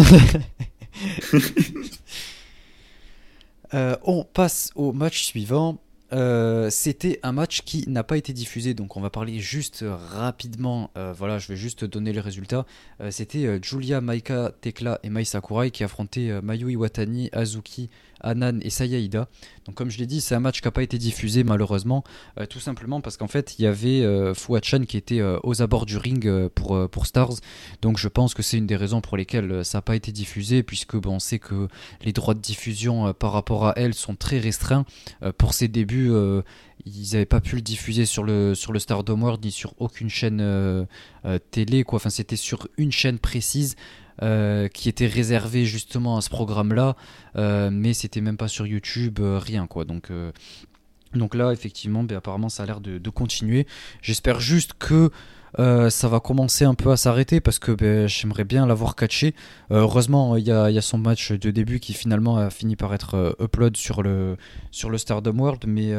on 4.04 4.26
passe 4.26 4.72
au 4.76 4.92
match 4.92 5.24
suivant. 5.24 5.80
Euh, 6.14 6.70
c'était 6.70 7.20
un 7.24 7.32
match 7.32 7.62
qui 7.62 7.90
n'a 7.90 8.04
pas 8.04 8.18
été 8.18 8.32
diffusé, 8.32 8.74
donc 8.74 8.96
on 8.98 9.02
va 9.02 9.10
parler 9.10 9.40
juste 9.40 9.84
rapidement. 10.12 10.92
Euh, 10.98 11.14
voilà, 11.18 11.40
je 11.40 11.48
vais 11.48 11.56
juste 11.56 11.84
donner 11.86 12.14
les 12.14 12.20
résultats. 12.20 12.66
Euh, 13.02 13.12
c'était 13.12 13.60
Julia, 13.62 14.02
Maika, 14.02 14.52
Tekla 14.62 15.00
et 15.04 15.10
Mai 15.10 15.26
Sakurai 15.26 15.72
qui 15.72 15.84
affrontaient 15.84 16.42
Mayu 16.42 16.72
Iwatani, 16.72 17.30
Azuki, 17.32 17.90
Anan 18.26 18.60
et 18.62 18.70
Sayaida. 18.70 19.28
Donc 19.66 19.76
comme 19.76 19.90
je 19.90 19.98
l'ai 19.98 20.06
dit, 20.06 20.22
c'est 20.22 20.36
un 20.36 20.40
match 20.40 20.62
qui 20.62 20.68
n'a 20.68 20.72
pas 20.72 20.84
été 20.84 20.98
diffusé 20.98 21.44
malheureusement, 21.44 22.04
tout 22.50 22.60
simplement 22.60 23.02
parce 23.02 23.18
qu'en 23.18 23.28
fait 23.28 23.58
il 23.58 23.64
y 23.64 23.68
avait 23.68 24.04
Fouad 24.34 24.64
Chan 24.64 24.82
qui 24.88 24.98
était 24.98 25.22
aux 25.44 25.62
abords 25.62 25.86
du 25.86 25.98
ring 25.98 26.48
pour, 26.50 26.90
pour 26.90 27.06
Stars. 27.06 27.36
Donc 27.82 27.98
je 27.98 28.08
pense 28.08 28.34
que 28.34 28.44
c'est 28.44 28.58
une 28.58 28.68
des 28.68 28.76
raisons 28.76 29.02
pour 29.02 29.18
lesquelles 29.18 29.66
ça 29.66 29.80
n'a 29.80 29.82
pas 29.82 29.96
été 29.96 30.12
diffusé, 30.12 30.62
puisque 30.62 30.96
bon, 30.98 31.16
on 31.16 31.20
sait 31.20 31.40
que 31.40 31.68
les 32.04 32.14
droits 32.14 32.34
de 32.34 32.40
diffusion 32.40 33.14
par 33.14 33.32
rapport 33.32 33.66
à 33.66 33.74
elle 33.76 33.94
sont 33.94 34.16
très 34.16 34.40
restreints. 34.40 34.86
pour 35.38 35.54
ses 35.54 35.68
débuts, 35.68 36.12
ils 36.86 37.14
n'avaient 37.14 37.26
pas 37.26 37.42
pu 37.42 37.56
le 37.56 37.62
diffuser 37.62 38.06
sur 38.06 38.24
le, 38.24 38.54
sur 38.54 38.72
le 38.72 38.80
Stardom 38.80 39.22
World 39.22 39.44
ni 39.44 39.52
sur 39.52 39.74
aucune 39.80 40.10
chaîne 40.10 40.40
euh, 40.42 40.86
euh, 41.26 41.40
télé. 41.52 41.84
Quoi. 41.84 41.98
Enfin, 41.98 42.10
c'était 42.10 42.36
sur 42.36 42.68
une 42.78 42.92
chaîne 42.92 43.18
précise 43.18 43.76
euh, 44.22 44.68
qui 44.68 44.90
était 44.90 45.08
réservée 45.08 45.66
justement 45.66 46.18
à 46.18 46.22
ce 46.22 46.30
programme-là, 46.30 46.96
mais 47.36 47.94
c'était 47.94 48.22
même 48.22 48.38
pas 48.38 48.48
sur 48.48 48.66
YouTube, 48.68 49.20
rien. 49.20 49.68
quoi. 49.68 49.86
Donc, 49.86 50.12
donc 51.16 51.36
là, 51.36 51.52
effectivement, 51.52 52.04
ben, 52.04 52.18
apparemment, 52.18 52.50
ça 52.50 52.64
a 52.64 52.66
l'air 52.66 52.82
de, 52.82 53.10
continuer. 53.10 53.66
J'espère 54.02 54.40
juste 54.40 54.74
que 54.78 55.12
euh, 55.58 55.90
ça 55.90 56.10
va 56.10 56.20
commencer 56.20 56.66
un 56.66 56.74
peu 56.74 56.92
à 56.92 56.98
s'arrêter 56.98 57.40
parce 57.40 57.60
que 57.60 57.72
ben, 57.72 58.08
j'aimerais 58.08 58.44
bien 58.44 58.66
l'avoir 58.66 58.96
catché. 58.96 59.34
Euh, 59.72 59.80
heureusement, 59.80 60.36
il 60.36 60.46
y, 60.46 60.52
a, 60.52 60.82
son 60.82 60.98
match 60.98 61.32
de 61.32 61.52
début 61.52 61.80
qui 61.80 61.94
finalement 61.94 62.38
a 62.38 62.50
fini 62.50 62.76
par 62.76 62.94
être 62.94 63.16
euh, 63.16 63.32
upload 63.40 63.78
sur 63.78 64.04
le, 64.04 64.36
sur 64.72 64.90
le 64.90 64.98
Stardom 64.98 65.40
World, 65.40 65.64
mais, 65.68 65.94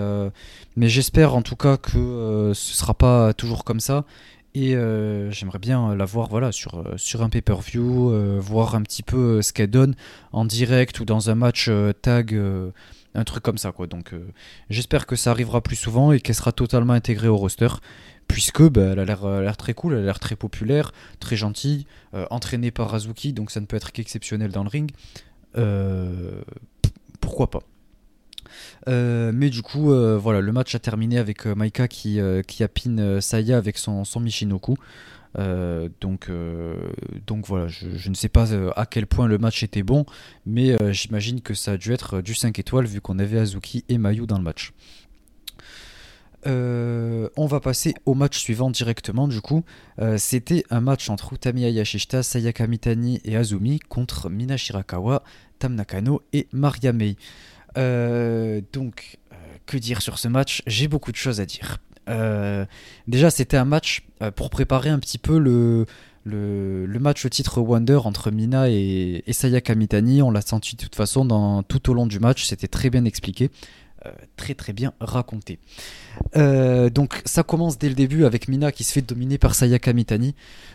mais 0.76 0.88
j'espère 0.88 1.34
en 1.34 1.42
tout 1.42 1.56
cas 1.56 1.76
que 1.78 2.52
ce 2.54 2.74
sera 2.74 2.94
pas 2.94 3.32
toujours 3.32 3.64
comme 3.64 3.80
ça. 3.80 4.04
Et 4.58 4.70
j'aimerais 5.30 5.58
bien 5.58 5.94
l'avoir 5.94 6.28
voilà, 6.28 6.50
sur, 6.50 6.82
sur 6.96 7.22
un 7.22 7.28
pay-per-view, 7.28 8.40
voir 8.40 8.74
un 8.74 8.80
petit 8.80 9.02
peu 9.02 9.42
ce 9.42 9.52
qu'elle 9.52 9.68
donne 9.70 9.94
en 10.32 10.46
direct 10.46 10.98
ou 10.98 11.04
dans 11.04 11.28
un 11.28 11.34
match 11.34 11.70
tag 12.00 12.34
un 13.14 13.24
truc 13.24 13.42
comme 13.42 13.58
ça 13.58 13.72
quoi. 13.72 13.86
Donc 13.86 14.14
j'espère 14.70 15.04
que 15.04 15.14
ça 15.14 15.30
arrivera 15.30 15.60
plus 15.60 15.76
souvent 15.76 16.10
et 16.12 16.20
qu'elle 16.20 16.34
sera 16.34 16.52
totalement 16.52 16.94
intégrée 16.94 17.28
au 17.28 17.36
roster 17.36 17.68
puisque 18.28 18.62
bah, 18.62 18.92
elle 18.92 18.98
a 18.98 19.04
l'air 19.04 19.56
très 19.56 19.74
cool, 19.74 19.94
elle 19.94 20.00
a 20.00 20.04
l'air 20.04 20.18
très 20.18 20.36
populaire, 20.36 20.92
très 21.20 21.36
gentille, 21.36 21.86
euh, 22.14 22.26
entraînée 22.30 22.70
par 22.70 22.94
Azuki, 22.94 23.32
donc 23.32 23.50
ça 23.50 23.60
ne 23.60 23.66
peut 23.66 23.76
être 23.76 23.92
qu'exceptionnel 23.92 24.50
dans 24.50 24.62
le 24.62 24.68
ring. 24.68 24.90
Euh, 25.56 26.42
pourquoi 27.20 27.50
pas 27.50 27.60
euh, 28.88 29.32
mais 29.34 29.50
du 29.50 29.62
coup, 29.62 29.92
voilà, 30.18 30.40
le 30.40 30.52
match 30.52 30.74
a 30.74 30.78
terminé 30.78 31.18
avec 31.18 31.46
Maika 31.46 31.88
qui, 31.88 32.18
qui 32.46 32.64
a 32.64 32.68
pin 32.68 33.20
Saya 33.20 33.56
avec 33.56 33.78
son, 33.78 34.04
son 34.04 34.20
Michinoku. 34.20 34.76
donc, 36.00 36.30
donc 37.26 37.46
voilà, 37.46 37.68
je, 37.68 38.08
ne 38.08 38.14
sais 38.14 38.28
pas 38.28 38.48
à 38.76 38.86
quel 38.86 39.06
point 39.06 39.26
le 39.26 39.38
match 39.38 39.62
était 39.62 39.82
bon, 39.82 40.06
mais 40.44 40.76
j'imagine 40.92 41.40
que 41.40 41.54
ça 41.54 41.72
a 41.72 41.76
dû 41.76 41.92
être 41.92 42.20
du 42.20 42.34
5 42.34 42.58
étoiles 42.58 42.86
vu 42.86 43.00
qu'on 43.00 43.18
avait 43.18 43.38
Azuki 43.38 43.84
et 43.88 43.98
Mayu 43.98 44.26
dans 44.26 44.38
le 44.38 44.44
match. 44.44 44.72
Euh, 46.46 47.28
on 47.36 47.46
va 47.46 47.60
passer 47.60 47.94
au 48.04 48.14
match 48.14 48.38
suivant 48.38 48.70
directement 48.70 49.26
du 49.26 49.40
coup. 49.40 49.64
Euh, 50.00 50.16
c'était 50.18 50.64
un 50.70 50.80
match 50.80 51.10
entre 51.10 51.32
Utami 51.32 51.62
Yashishita, 51.62 52.22
Sayaka 52.22 52.66
Mitani 52.66 53.20
et 53.24 53.36
Azumi 53.36 53.80
contre 53.80 54.30
Mina 54.30 54.56
Shirakawa, 54.56 55.22
Tam 55.58 55.74
Nakano 55.74 56.22
et 56.32 56.46
Maria 56.52 56.92
Mei. 56.92 57.16
Euh, 57.76 58.60
donc, 58.72 59.18
que 59.66 59.76
dire 59.76 60.02
sur 60.02 60.18
ce 60.18 60.28
match? 60.28 60.62
J'ai 60.66 60.88
beaucoup 60.88 61.12
de 61.12 61.16
choses 61.16 61.40
à 61.40 61.46
dire. 61.46 61.78
déjà, 63.06 63.30
c'était 63.30 63.56
un 63.56 63.64
match 63.64 64.06
pour 64.36 64.50
préparer 64.50 64.90
un 64.90 64.98
petit 64.98 65.18
peu 65.18 65.38
le, 65.38 65.86
le, 66.24 66.98
match 66.98 67.24
au 67.24 67.28
titre 67.28 67.60
Wonder 67.60 68.00
entre 68.04 68.30
Mina 68.30 68.70
et, 68.70 69.22
et 69.26 69.32
Sayaka 69.32 69.74
Mitani. 69.74 70.22
On 70.22 70.30
l'a 70.30 70.40
senti 70.42 70.76
de 70.76 70.82
toute 70.82 70.94
façon 70.94 71.24
dans, 71.24 71.62
tout 71.62 71.90
au 71.90 71.94
long 71.94 72.06
du 72.06 72.20
match, 72.20 72.44
c'était 72.44 72.68
très 72.68 72.90
bien 72.90 73.04
expliqué. 73.04 73.50
Euh, 74.06 74.10
très 74.36 74.54
très 74.54 74.72
bien 74.72 74.92
raconté. 75.00 75.58
Euh, 76.36 76.90
donc 76.90 77.22
ça 77.24 77.42
commence 77.42 77.78
dès 77.78 77.88
le 77.88 77.94
début 77.94 78.24
avec 78.24 78.48
Mina 78.48 78.70
qui 78.70 78.84
se 78.84 78.92
fait 78.92 79.00
dominer 79.00 79.38
par 79.38 79.54
Sayaka 79.54 79.92
Mitani. 79.92 80.34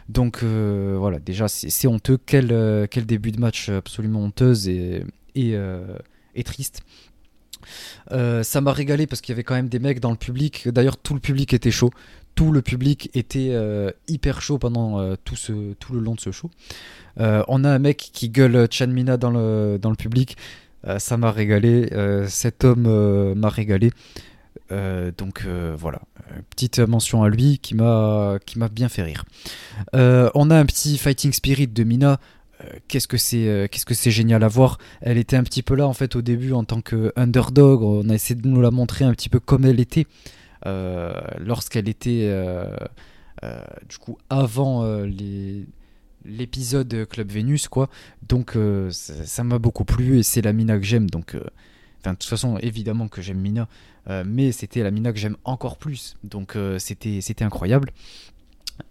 Donc 0.09 0.39
euh, 0.43 0.95
voilà, 0.99 1.19
déjà 1.19 1.47
c'est 1.47 1.87
honteux. 1.87 2.17
Quel, 2.25 2.87
quel 2.89 3.05
début 3.05 3.31
de 3.31 3.39
match 3.39 3.69
absolument 3.69 4.21
honteuse 4.21 4.67
et, 4.67 5.03
triste. 6.43 6.81
ça 8.09 8.61
m'a 8.61 8.73
régalé 8.73 9.07
parce 9.07 9.21
qu'il 9.21 9.33
y 9.33 9.35
avait 9.35 9.43
quand 9.43 9.55
même 9.55 9.69
des 9.69 9.79
mecs 9.79 9.99
dans 9.99 10.11
le 10.11 10.17
public. 10.17 10.67
D'ailleurs, 10.69 10.97
tout 10.97 11.13
le 11.13 11.19
public 11.19 11.53
était 11.53 11.71
chaud. 11.71 11.91
Tout 12.35 12.51
le 12.51 12.61
public 12.61 13.09
était 13.13 13.55
hyper 14.07 14.41
chaud 14.41 14.57
pendant 14.57 15.15
tout, 15.17 15.35
ce, 15.35 15.73
tout 15.73 15.93
le 15.93 15.99
long 15.99 16.15
de 16.15 16.19
ce 16.19 16.31
show. 16.31 16.49
on 17.17 17.63
a 17.63 17.69
un 17.69 17.79
mec 17.79 18.09
qui 18.13 18.29
gueule 18.29 18.67
Chanmina 18.71 19.17
dans 19.17 19.31
le, 19.31 19.77
dans 19.79 19.89
le 19.89 19.95
public. 19.95 20.37
Euh, 20.87 20.99
ça 20.99 21.17
m'a 21.17 21.31
régalé. 21.31 21.89
Euh, 21.91 22.27
cet 22.27 22.63
homme 22.63 22.85
euh, 22.87 23.35
m'a 23.35 23.49
régalé. 23.49 23.91
donc 25.17 25.45
voilà, 25.77 25.99
petite 26.49 26.79
mention 26.79 27.23
à 27.23 27.29
lui 27.29 27.59
qui 27.59 27.75
m'a 27.75 28.39
bien 28.71 28.87
fait 28.87 29.03
rire. 29.03 29.25
on 29.93 30.49
a 30.49 30.57
un 30.57 30.65
petit 30.65 30.97
fighting 30.97 31.33
spirit 31.33 31.67
de 31.67 31.83
Mina. 31.83 32.19
Qu'est-ce 32.87 33.07
que 33.07 33.17
c'est 33.17 33.67
qu'est-ce 33.71 33.85
que 33.85 33.93
c'est 33.93 34.11
génial 34.11 34.43
à 34.43 34.47
voir. 34.47 34.77
Elle 35.01 35.17
était 35.17 35.35
un 35.35 35.43
petit 35.43 35.63
peu 35.63 35.75
là 35.75 35.87
en 35.87 35.93
fait 35.93 36.15
au 36.15 36.21
début 36.21 36.53
en 36.53 36.63
tant 36.63 36.81
que 36.81 37.11
underdog. 37.15 37.81
On 37.81 38.09
a 38.09 38.13
essayé 38.13 38.39
de 38.39 38.47
nous 38.47 38.61
la 38.61 38.71
montrer 38.71 39.05
un 39.05 39.13
petit 39.13 39.29
peu 39.29 39.39
comme 39.39 39.65
elle 39.65 39.79
était 39.79 40.07
lorsqu'elle 40.65 41.89
était 41.89 42.33
du 43.87 43.97
coup 43.97 44.17
avant 44.29 45.05
l'épisode 46.25 47.07
Club 47.09 47.29
Vénus, 47.29 47.67
quoi. 47.67 47.89
Donc 48.27 48.55
euh, 48.55 48.89
ça 48.91 49.43
m'a 49.43 49.59
beaucoup 49.59 49.85
plu 49.85 50.19
et 50.19 50.23
c'est 50.23 50.41
la 50.41 50.53
Mina 50.53 50.77
que 50.77 50.85
j'aime. 50.85 51.09
Donc, 51.09 51.35
euh, 51.35 51.43
enfin, 52.01 52.13
de 52.13 52.17
toute 52.17 52.29
façon, 52.29 52.57
évidemment 52.59 53.07
que 53.07 53.21
j'aime 53.21 53.39
Mina, 53.39 53.67
euh, 54.09 54.23
mais 54.25 54.51
c'était 54.51 54.83
la 54.83 54.91
Mina 54.91 55.11
que 55.11 55.19
j'aime 55.19 55.37
encore 55.43 55.77
plus. 55.77 56.15
Donc 56.23 56.57
c'était 56.77 57.21
c'était 57.21 57.43
incroyable. 57.43 57.91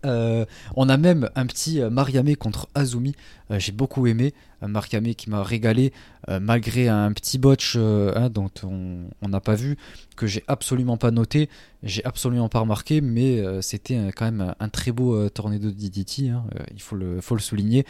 Euh, 0.04 0.44
on 0.76 0.88
a 0.88 0.96
même 0.96 1.30
un 1.34 1.46
petit 1.46 1.80
euh, 1.80 1.90
Mariame 1.90 2.36
contre 2.36 2.68
Azumi. 2.74 3.14
Euh, 3.50 3.58
j'ai 3.58 3.72
beaucoup 3.72 4.06
aimé. 4.06 4.34
Mariame 4.62 5.14
qui 5.14 5.30
m'a 5.30 5.42
régalé 5.42 5.90
malgré 6.28 6.86
un 6.86 7.10
petit 7.14 7.38
botch 7.38 7.76
hein, 7.76 8.28
dont 8.28 8.50
on 8.62 9.28
n'a 9.28 9.40
pas 9.40 9.54
vu, 9.54 9.78
que 10.16 10.26
j'ai 10.26 10.44
absolument 10.48 10.98
pas 10.98 11.10
noté, 11.10 11.48
j'ai 11.82 12.04
absolument 12.04 12.50
pas 12.50 12.58
remarqué, 12.58 13.00
mais 13.00 13.42
c'était 13.62 14.12
quand 14.14 14.26
même 14.26 14.54
un, 14.60 14.68
très 14.68 14.92
beau 14.92 15.30
tornado 15.30 15.70
de 15.70 15.74
DDT, 15.74 16.28
hein, 16.28 16.44
il 16.74 16.82
faut 16.82 16.94
le 16.94 17.40
souligner, 17.40 17.86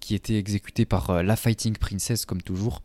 qui 0.00 0.14
était 0.14 0.36
exécuté 0.36 0.84
par 0.84 1.22
la 1.22 1.34
Fighting 1.34 1.78
Princess 1.78 2.26
comme 2.26 2.42
toujours. 2.42 2.82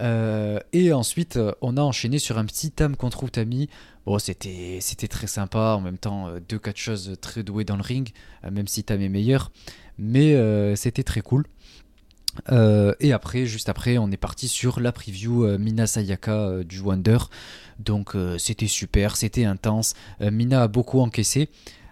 et 0.00 0.92
ensuite, 0.92 1.40
on 1.60 1.76
a 1.76 1.80
enchaîné 1.80 2.20
sur 2.20 2.38
un 2.38 2.44
petit 2.44 2.70
Tam 2.70 2.94
contre 2.94 3.24
Utami. 3.24 3.68
Bon, 4.06 4.18
c'était, 4.18 4.80
très 5.08 5.26
sympa, 5.26 5.74
en 5.76 5.80
même 5.80 5.98
temps, 5.98 6.28
euh, 6.28 6.40
deux 6.40 6.60
choses 6.74 7.16
très 7.20 7.42
doués 7.42 7.64
dans 7.64 7.76
le 7.76 7.82
ring, 7.82 8.10
euh, 8.44 8.50
même 8.50 8.66
si 8.66 8.82
Tam 8.82 9.00
est 9.00 9.10
meilleur, 9.10 9.52
mais 9.98 10.34
euh, 10.34 10.74
c'était 10.74 11.02
très 11.02 11.20
cool. 11.20 11.44
et 12.50 13.12
après, 13.12 13.44
juste 13.44 13.68
après, 13.68 13.98
on 13.98 14.10
est 14.10 14.16
parti 14.16 14.48
sur 14.48 14.80
la 14.80 14.92
preview 14.92 15.58
Mina 15.58 15.86
Sayaka 15.86 16.62
du 16.64 16.80
Wonder. 16.80 17.18
Donc 17.78 18.16
c'était 18.38 18.68
super, 18.68 19.16
c'était 19.16 19.44
intense. 19.44 19.94
Mina 20.20 20.62
a 20.62 20.68
beaucoup 20.68 21.00
encaissé. 21.00 21.48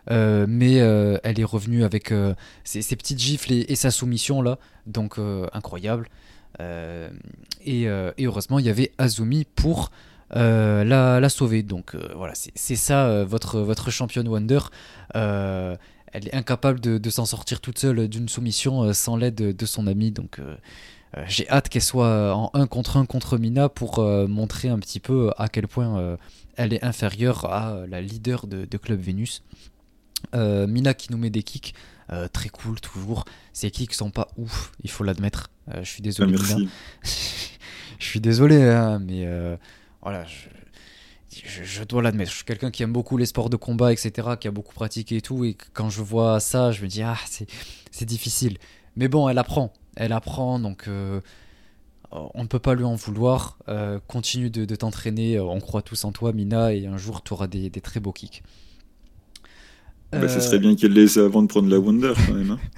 mais 0.08 0.74
elle 0.76 1.40
est 1.40 1.44
revenue 1.44 1.82
avec 1.82 2.14
ses, 2.64 2.96
petites 2.96 3.18
gifles 3.18 3.52
et, 3.52 3.74
sa 3.74 3.90
soumission 3.90 4.40
là, 4.40 4.58
donc 4.86 5.18
incroyable. 5.52 6.08
Et, 6.60 7.86
heureusement, 7.86 8.60
il 8.60 8.64
y 8.64 8.70
avait 8.70 8.92
Azumi 8.96 9.44
pour 9.44 9.90
euh, 10.36 10.84
la, 10.84 11.28
sauver. 11.28 11.62
Donc 11.62 11.94
euh, 11.94 12.12
voilà, 12.16 12.34
c'est 12.34 12.76
ça 12.76 13.06
euh, 13.06 13.24
votre, 13.24 13.60
votre 13.60 13.90
championne 13.90 14.28
Wonder. 14.28 14.60
elle 15.14 15.78
est 16.26 16.34
incapable 16.34 16.80
de, 16.80 17.10
s'en 17.10 17.26
sortir 17.26 17.60
toute 17.60 17.78
seule 17.78 18.08
d'une 18.08 18.28
soumission 18.28 18.92
sans 18.92 19.16
l'aide 19.16 19.34
de, 19.34 19.66
son 19.66 19.86
ami. 19.86 20.10
Donc 20.10 20.40
j'ai 21.26 21.48
hâte 21.48 21.68
qu'elle 21.68 21.82
soit 21.82 22.34
en 22.34 22.50
1 22.54 22.66
contre 22.66 22.96
1 22.96 23.06
contre 23.06 23.38
Mina 23.38 23.68
pour 23.68 24.00
montrer 24.28 24.68
un 24.68 24.78
petit 24.78 25.00
peu 25.00 25.30
à 25.36 25.48
quel 25.48 25.68
point 25.68 26.16
elle 26.56 26.72
est 26.72 26.84
inférieure 26.84 27.44
à 27.46 27.86
la 27.88 28.00
leader 28.00 28.46
de, 28.46 28.76
Club 28.76 29.00
Vénus. 29.00 29.42
Mina 30.34 30.94
qui 30.94 31.12
nous 31.12 31.18
met 31.18 31.30
des 31.30 31.42
kicks, 31.42 31.74
très 32.32 32.48
cool 32.48 32.80
toujours. 32.80 33.24
Ces 33.52 33.70
kicks 33.70 33.94
sont 33.94 34.10
pas 34.10 34.28
ouf, 34.36 34.72
il 34.82 34.90
faut 34.90 35.04
l'admettre. 35.04 35.50
je 35.82 35.88
suis 35.88 36.02
désolé, 36.02 36.36
ah, 36.38 36.56
je 37.98 38.04
suis 38.04 38.20
désolé, 38.20 38.62
hein, 38.62 38.98
mais 38.98 39.26
voilà, 40.10 40.24
je, 41.30 41.84
dois 41.84 42.02
l'admettre. 42.02 42.30
Je 42.30 42.36
suis 42.36 42.46
quelqu'un 42.46 42.70
qui 42.70 42.82
aime 42.82 42.94
beaucoup 42.94 43.18
les 43.18 43.26
sports 43.26 43.50
de 43.50 43.56
combat, 43.56 43.92
etc., 43.92 44.28
qui 44.40 44.48
a 44.48 44.50
beaucoup 44.50 44.72
pratiqué 44.72 45.16
et 45.16 45.20
tout. 45.20 45.44
Et 45.44 45.54
quand 45.74 45.90
je 45.90 46.00
vois 46.00 46.40
ça, 46.40 46.72
je 46.72 46.82
me 46.82 46.88
dis, 46.88 47.02
ah, 47.02 47.18
c'est 47.90 48.06
difficile. 48.06 48.56
Mais 48.96 49.08
bon, 49.08 49.28
elle 49.28 49.36
apprend. 49.38 49.74
Elle 49.96 50.12
apprend, 50.12 50.58
donc 50.58 50.88
euh, 50.88 51.20
on 52.10 52.42
ne 52.42 52.48
peut 52.48 52.58
pas 52.58 52.74
lui 52.74 52.84
en 52.84 52.94
vouloir. 52.94 53.58
Euh, 53.68 54.00
continue 54.06 54.48
de, 54.48 54.76
t'entraîner. 54.76 55.38
On 55.38 55.60
croit 55.60 55.82
tous 55.82 56.04
en 56.04 56.12
toi, 56.12 56.32
Mina, 56.32 56.72
et 56.72 56.86
un 56.86 56.96
jour, 56.96 57.22
tu 57.22 57.34
auras 57.34 57.48
des, 57.48 57.70
très 57.70 58.00
beaux 58.00 58.12
kicks. 58.12 58.42
Bah, 60.12 60.26
Ce 60.26 60.40
serait 60.40 60.58
bien 60.58 60.74
qu'elle 60.74 60.94
les 60.94 61.18
avant 61.18 61.42
de 61.42 61.48
prendre 61.48 61.68
la 61.68 61.78
Wonder, 61.78 62.14
quand 62.26 62.32
même. 62.32 62.52
Hein. 62.52 62.60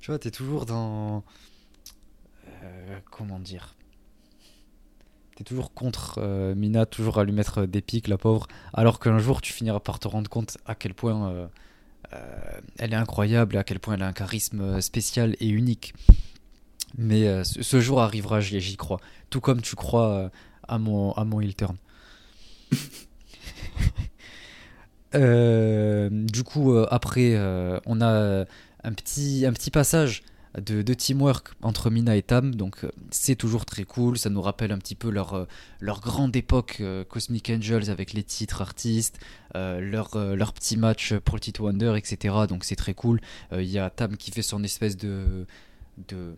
tu 0.00 0.10
vois, 0.10 0.18
t'es 0.18 0.32
toujours 0.32 0.66
dans. 0.66 1.22
Comment 3.10 3.38
dire 3.38 3.74
T'es 5.36 5.44
toujours 5.44 5.72
contre 5.72 6.20
Mina, 6.54 6.84
toujours 6.84 7.18
à 7.18 7.24
lui 7.24 7.32
mettre 7.32 7.64
des 7.64 7.80
pics, 7.80 8.08
la 8.08 8.18
pauvre. 8.18 8.48
Alors 8.74 8.98
qu'un 8.98 9.18
jour, 9.18 9.40
tu 9.40 9.52
finiras 9.52 9.78
par 9.78 10.00
te 10.00 10.08
rendre 10.08 10.28
compte 10.28 10.58
à 10.66 10.74
quel 10.74 10.94
point 10.94 11.48
elle 12.78 12.92
est 12.92 12.96
incroyable, 12.96 13.56
à 13.56 13.62
quel 13.62 13.78
point 13.78 13.94
elle 13.94 14.02
a 14.02 14.08
un 14.08 14.12
charisme 14.12 14.80
spécial 14.80 15.36
et 15.38 15.48
unique. 15.48 15.94
Mais 16.96 17.44
ce 17.44 17.80
jour 17.80 18.00
arrivera, 18.00 18.40
j'y 18.40 18.76
crois. 18.76 18.98
Tout 19.30 19.40
comme 19.40 19.62
tu 19.62 19.76
crois 19.76 20.32
à 20.66 20.78
mon, 20.78 21.12
à 21.12 21.24
mon. 21.24 21.40
Euh, 25.14 26.10
du 26.10 26.44
coup, 26.44 26.74
euh, 26.74 26.86
après, 26.90 27.32
euh, 27.34 27.80
on 27.86 28.00
a 28.00 28.44
un 28.84 28.92
petit, 28.92 29.44
un 29.46 29.52
petit 29.52 29.70
passage 29.70 30.22
de, 30.56 30.94
teamwork 30.94 31.50
entre 31.62 31.90
Mina 31.90 32.16
et 32.16 32.22
Tam, 32.22 32.54
donc 32.54 32.86
c'est 33.10 33.36
toujours 33.36 33.64
très 33.64 33.84
cool. 33.84 34.18
Ça 34.18 34.30
nous 34.30 34.42
rappelle 34.42 34.72
un 34.72 34.78
petit 34.78 34.94
peu 34.94 35.10
leur, 35.10 35.46
leur 35.80 36.00
grande 36.00 36.34
époque 36.36 36.82
Cosmic 37.08 37.50
Angels 37.50 37.90
avec 37.90 38.12
les 38.12 38.22
titres 38.22 38.62
artistes, 38.62 39.18
leur, 39.54 40.16
leur 40.16 40.52
petit 40.52 40.76
match 40.76 41.14
pour 41.14 41.36
le 41.36 41.40
titre 41.40 41.62
Wonder, 41.62 41.94
etc. 41.96 42.34
Donc 42.48 42.64
c'est 42.64 42.76
très 42.76 42.94
cool. 42.94 43.20
Il 43.52 43.64
y 43.64 43.78
a 43.78 43.90
Tam 43.90 44.16
qui 44.16 44.30
fait 44.30 44.42
son 44.42 44.62
espèce 44.64 44.96
de. 44.96 45.46
de 46.08 46.34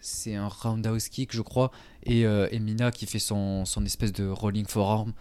c'est 0.00 0.34
un 0.34 0.48
roundhouse 0.48 1.08
kick, 1.08 1.32
je 1.32 1.42
crois, 1.42 1.70
et, 2.04 2.22
et 2.22 2.58
Mina 2.58 2.90
qui 2.90 3.06
fait 3.06 3.20
son, 3.20 3.64
son 3.64 3.84
espèce 3.84 4.12
de 4.12 4.28
rolling 4.28 4.66
forearm. 4.66 5.12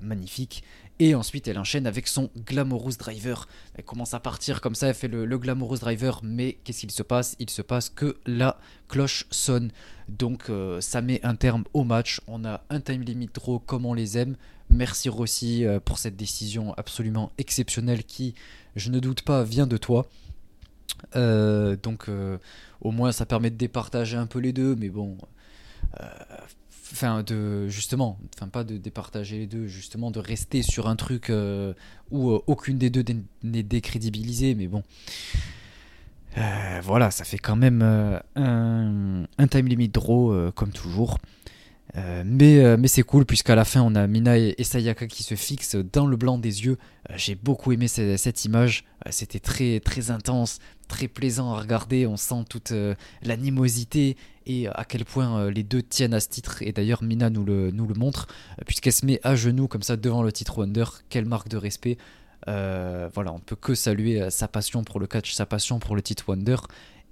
magnifique. 0.00 0.62
Et 1.00 1.14
ensuite, 1.16 1.48
elle 1.48 1.58
enchaîne 1.58 1.88
avec 1.88 2.06
son 2.06 2.30
Glamorous 2.36 2.96
Driver. 2.98 3.48
Elle 3.74 3.84
commence 3.84 4.14
à 4.14 4.20
partir 4.20 4.60
comme 4.60 4.76
ça, 4.76 4.88
elle 4.88 4.94
fait 4.94 5.08
le, 5.08 5.38
Glamorous 5.38 5.78
Driver, 5.78 6.20
mais 6.22 6.58
qu'est-ce 6.62 6.80
qu'il 6.80 6.90
se 6.92 7.02
passe? 7.02 7.34
Il 7.40 7.50
se 7.50 7.62
passe 7.62 7.88
que 7.90 8.16
la 8.26 8.58
cloche 8.88 9.26
sonne. 9.30 9.72
Donc 10.08 10.50
euh, 10.50 10.80
ça 10.80 11.02
met 11.02 11.24
un 11.24 11.34
terme 11.34 11.64
au 11.72 11.82
match. 11.82 12.20
On 12.28 12.44
a 12.44 12.62
un 12.70 12.80
time 12.80 13.02
limit 13.02 13.28
draw 13.34 13.58
comme 13.58 13.86
on 13.86 13.94
les 13.94 14.18
aime. 14.18 14.36
Merci 14.70 15.08
Rossi 15.08 15.64
euh, 15.64 15.80
pour 15.80 15.98
cette 15.98 16.16
décision 16.16 16.74
absolument 16.74 17.32
exceptionnelle 17.38 18.04
qui, 18.04 18.34
je 18.76 18.90
ne 18.90 19.00
doute 19.00 19.22
pas, 19.22 19.42
vient 19.42 19.66
de 19.66 19.76
toi. 19.76 20.06
Euh, 21.16 21.76
donc 21.76 22.08
au 22.80 22.90
moins 22.92 23.10
ça 23.10 23.26
permet 23.26 23.50
de 23.50 23.56
départager 23.56 24.16
un 24.16 24.26
peu 24.26 24.38
les 24.38 24.52
deux, 24.52 24.76
mais 24.76 24.90
bon, 24.90 25.18
enfin 26.94 27.24
de 27.24 27.68
justement 27.68 28.18
enfin 28.36 28.48
pas 28.48 28.62
de 28.62 28.76
départager 28.76 29.38
les 29.38 29.46
deux 29.46 29.66
justement 29.66 30.12
de 30.12 30.20
rester 30.20 30.62
sur 30.62 30.88
un 30.88 30.94
truc 30.94 31.28
euh, 31.28 31.74
où 32.10 32.30
euh, 32.30 32.40
aucune 32.46 32.78
des 32.78 32.88
deux 32.88 33.04
n'est 33.42 33.62
décrédibilisée 33.62 34.54
mais 34.54 34.68
bon. 34.68 34.82
Euh, 36.38 36.80
voilà 36.82 37.10
ça 37.10 37.24
fait 37.24 37.38
quand 37.38 37.56
même 37.56 37.82
un, 37.82 39.24
un, 39.38 39.46
time 39.48 39.66
limit 39.66 39.88
draw 39.88 40.50
comme 40.52 40.70
toujours 40.70 41.18
euh, 41.96 42.24
mais, 42.26 42.58
euh, 42.58 42.76
mais 42.78 42.88
c'est 42.88 43.02
cool 43.02 43.24
puisqu'à 43.24 43.54
la 43.54 43.64
fin 43.64 43.80
on 43.82 43.94
a 43.94 44.06
Mina 44.06 44.36
et, 44.36 44.56
Sayaka 44.64 45.06
qui 45.06 45.22
se 45.22 45.36
fixent 45.36 45.76
dans 45.76 46.06
le 46.06 46.16
blanc 46.16 46.38
des 46.38 46.64
yeux. 46.64 46.76
Euh, 47.10 47.14
j'ai 47.16 47.34
beaucoup 47.34 47.72
aimé 47.72 47.88
cette, 47.88 48.44
image. 48.44 48.84
C'était 49.10 49.38
très 49.38 49.80
très 49.80 50.10
intense, 50.10 50.58
très 50.88 51.08
plaisant 51.08 51.52
à 51.52 51.60
regarder. 51.60 52.06
On 52.06 52.16
sent 52.16 52.44
toute 52.48 52.72
l'animosité 53.22 54.16
et 54.46 54.66
à 54.68 54.84
quel 54.84 55.04
point 55.04 55.50
les 55.50 55.62
deux 55.62 55.82
tiennent 55.82 56.14
à 56.14 56.20
ce 56.20 56.28
titre. 56.28 56.62
Et 56.62 56.72
d'ailleurs 56.72 57.02
Mina 57.02 57.30
nous 57.30 57.44
le, 57.44 57.70
nous 57.70 57.86
le 57.86 57.94
montre 57.94 58.26
puisqu'elle 58.66 58.92
se 58.92 59.06
met 59.06 59.20
à 59.22 59.36
genoux 59.36 59.68
comme 59.68 59.82
ça 59.82 59.96
devant 59.96 60.22
le 60.22 60.32
titre 60.32 60.58
Wonder. 60.58 60.84
Quelle 61.10 61.26
marque 61.26 61.48
de 61.48 61.58
respect. 61.58 61.98
voilà, 62.46 63.32
on 63.32 63.40
peut 63.40 63.56
que 63.56 63.74
saluer 63.74 64.30
sa 64.30 64.48
passion 64.48 64.84
pour 64.84 65.00
le 65.00 65.06
catch, 65.06 65.32
sa 65.32 65.46
passion 65.46 65.78
pour 65.78 65.94
le 65.94 66.02
titre 66.02 66.24
Wonder. 66.28 66.56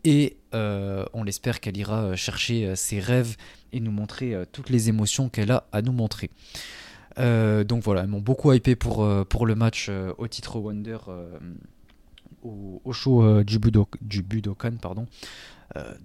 Et 0.05 0.39
on 0.53 1.23
l'espère 1.23 1.61
qu'elle 1.61 1.77
ira 1.77 2.17
chercher 2.17 2.75
ses 2.75 3.01
rêves 3.01 3.37
et 3.73 3.81
nous 3.81 3.91
montrer 3.91 4.35
euh, 4.35 4.45
toutes 4.51 4.71
les 4.71 4.89
émotions 4.89 5.29
qu'elle 5.29 5.51
a 5.51 5.67
à 5.73 5.83
nous 5.83 5.93
montrer. 5.93 6.31
Euh, 7.19 7.65
donc 7.65 7.83
voilà, 7.83 8.03
elles 8.03 8.09
m'ont 8.09 8.21
beaucoup 8.21 8.53
hypé 8.53 8.77
pour, 8.77 9.05
euh, 9.05 9.25
pour 9.25 9.47
le 9.47 9.55
match 9.55 9.91
au 10.19 10.29
titre 10.29 10.59
Wonder 10.59 10.99
au, 12.43 12.93
show 12.93 13.43
du, 13.45 13.59
Budo, 13.59 13.87
du 14.01 14.23
Budokan. 14.23 14.73
Pardon. 14.81 15.07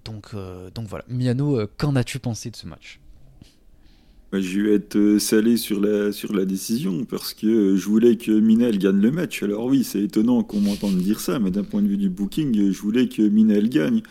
donc, 0.04 0.34
donc 0.74 0.86
voilà. 0.86 1.04
Miano, 1.08 1.66
qu'en 1.76 1.96
as-tu 1.96 2.18
pensé 2.18 2.50
de 2.50 2.56
ce 2.56 2.66
match? 2.66 3.00
Bah, 4.30 4.42
je 4.42 4.60
vais 4.60 4.74
être 4.74 5.18
salé 5.18 5.56
sur 5.56 5.80
la, 5.80 6.12
sur 6.12 6.34
la 6.34 6.44
décision 6.44 7.06
parce 7.06 7.32
que 7.32 7.76
je 7.76 7.84
voulais 7.86 8.16
que 8.16 8.30
Mina 8.30 8.70
gagne 8.70 9.00
le 9.00 9.10
match. 9.10 9.42
Alors 9.42 9.64
oui, 9.64 9.84
c'est 9.84 10.02
étonnant 10.02 10.42
qu'on 10.42 10.60
m'entende 10.60 10.98
dire 10.98 11.18
ça, 11.18 11.38
mais 11.38 11.50
d'un 11.50 11.64
point 11.64 11.80
de 11.80 11.88
vue 11.88 11.96
du 11.96 12.10
booking, 12.10 12.70
je 12.70 12.80
voulais 12.80 13.08
que 13.08 13.22
Mina 13.22 13.58
gagne. 13.62 14.02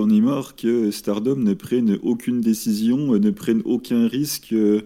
On 0.00 0.08
est 0.08 0.20
marre 0.22 0.56
que 0.56 0.90
Stardom 0.90 1.36
ne 1.36 1.52
prenne 1.52 1.98
aucune 2.02 2.40
décision, 2.40 3.18
ne 3.18 3.30
prenne 3.30 3.60
aucun 3.66 4.08
risque 4.08 4.54
euh, 4.54 4.80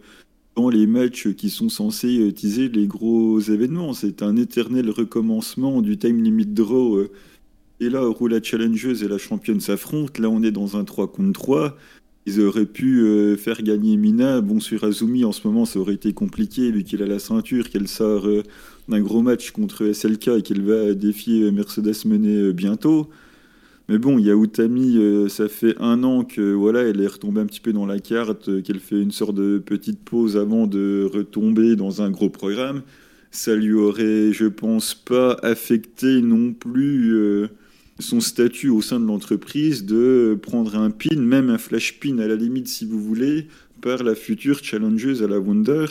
dans 0.57 0.69
les 0.69 0.89
matchs 0.89 1.29
qui 1.35 1.51
sont 1.51 1.69
censés 1.69 2.17
utiliser 2.17 2.69
les 2.69 2.89
gros 2.89 3.39
événements. 3.39 3.93
C'est 3.93 4.23
un 4.23 4.37
éternel 4.37 4.91
recommencement 4.91 5.83
du 5.83 5.97
time 5.99 6.21
limit 6.21 6.47
draw. 6.47 6.97
Euh. 6.97 7.13
Et 7.79 7.91
là, 7.91 8.09
où 8.09 8.27
la 8.27 8.43
challengeuse 8.43 9.05
et 9.05 9.09
la 9.09 9.19
championne 9.19 9.61
s'affrontent, 9.61 10.21
là 10.21 10.29
on 10.29 10.43
est 10.43 10.51
dans 10.51 10.77
un 10.77 10.83
3 10.83 11.13
contre 11.13 11.33
3. 11.33 11.77
Ils 12.27 12.41
auraient 12.41 12.67
pu 12.67 13.03
euh, 13.03 13.37
faire 13.37 13.63
gagner 13.63 13.97
Mina. 13.97 14.41
Bon, 14.41 14.59
sur 14.59 14.83
Azumi, 14.83 15.25
en 15.25 15.33
ce 15.33 15.47
moment, 15.47 15.65
ça 15.65 15.79
aurait 15.79 15.95
été 15.95 16.13
compliqué 16.13 16.73
vu 16.73 16.83
qu'il 16.83 17.05
a 17.05 17.07
la 17.07 17.21
ceinture, 17.21 17.71
qu'elle 17.71 17.87
sort 17.87 18.27
d'un 18.89 19.01
gros 19.01 19.23
match 19.23 19.53
contre 19.53 19.93
SLK 19.93 20.29
et 20.39 20.43
qu'elle 20.43 20.63
va 20.63 20.93
défier 20.95 21.53
Mercedes 21.53 22.05
Mené 22.05 22.53
bientôt. 22.53 23.11
Mais 23.89 23.99
bon, 23.99 24.19
il 24.19 24.25
y 24.25 24.31
euh, 24.31 25.29
ça 25.29 25.49
fait 25.49 25.75
un 25.79 26.05
an 26.05 26.25
que 26.25 26.55
voilà, 26.55 26.83
elle 26.83 27.03
est 27.03 27.07
retombée 27.07 27.43
un 27.43 27.47
petit 27.47 27.61
peu 27.61 27.75
dans 27.75 27.85
la 27.85 27.99
carte, 27.99 28.49
euh, 28.49 28.63
qu'elle 28.63 28.81
fait 28.81 29.01
une 29.01 29.11
sorte 29.11 29.35
de 29.35 29.59
petite 29.59 30.01
pause 30.01 30.39
avant 30.39 30.67
de 30.67 31.09
retomber 31.13 31.77
dans 31.77 32.01
un 32.01 32.11
gros 32.11 32.31
programme. 32.31 32.83
Ça 33.31 33.55
lui 33.55 33.75
aurait, 33.75 34.33
je 34.33 34.47
pense, 34.47 34.95
pas 34.95 35.35
affecté 35.43 36.23
non 36.23 36.55
plus 36.55 37.15
euh, 37.15 37.49
son 37.99 38.21
statut 38.21 38.71
au 38.71 38.81
sein 38.81 39.01
de 39.01 39.07
l'entreprise 39.07 39.85
de 39.85 40.39
prendre 40.41 40.77
un 40.77 40.91
pin, 40.91 41.17
même 41.17 41.51
un 41.51 41.59
flash 41.59 42.01
pin 42.01 42.19
à 42.21 42.27
la 42.27 42.37
limite 42.37 42.69
si 42.69 42.87
vous 42.87 43.03
voulez, 43.03 43.49
par 43.83 44.03
la 44.03 44.15
future 44.15 44.65
challengeuse 44.65 45.23
à 45.23 45.29
la 45.29 45.39
Wonder. 45.39 45.87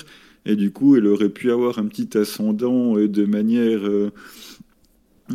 Et 0.47 0.55
du 0.55 0.71
coup, 0.71 0.95
elle 0.95 1.05
aurait 1.05 1.29
pu 1.29 1.51
avoir 1.51 1.77
un 1.77 1.85
petit 1.85 2.17
ascendant 2.17 2.95
de 2.95 3.25
manière 3.25 3.81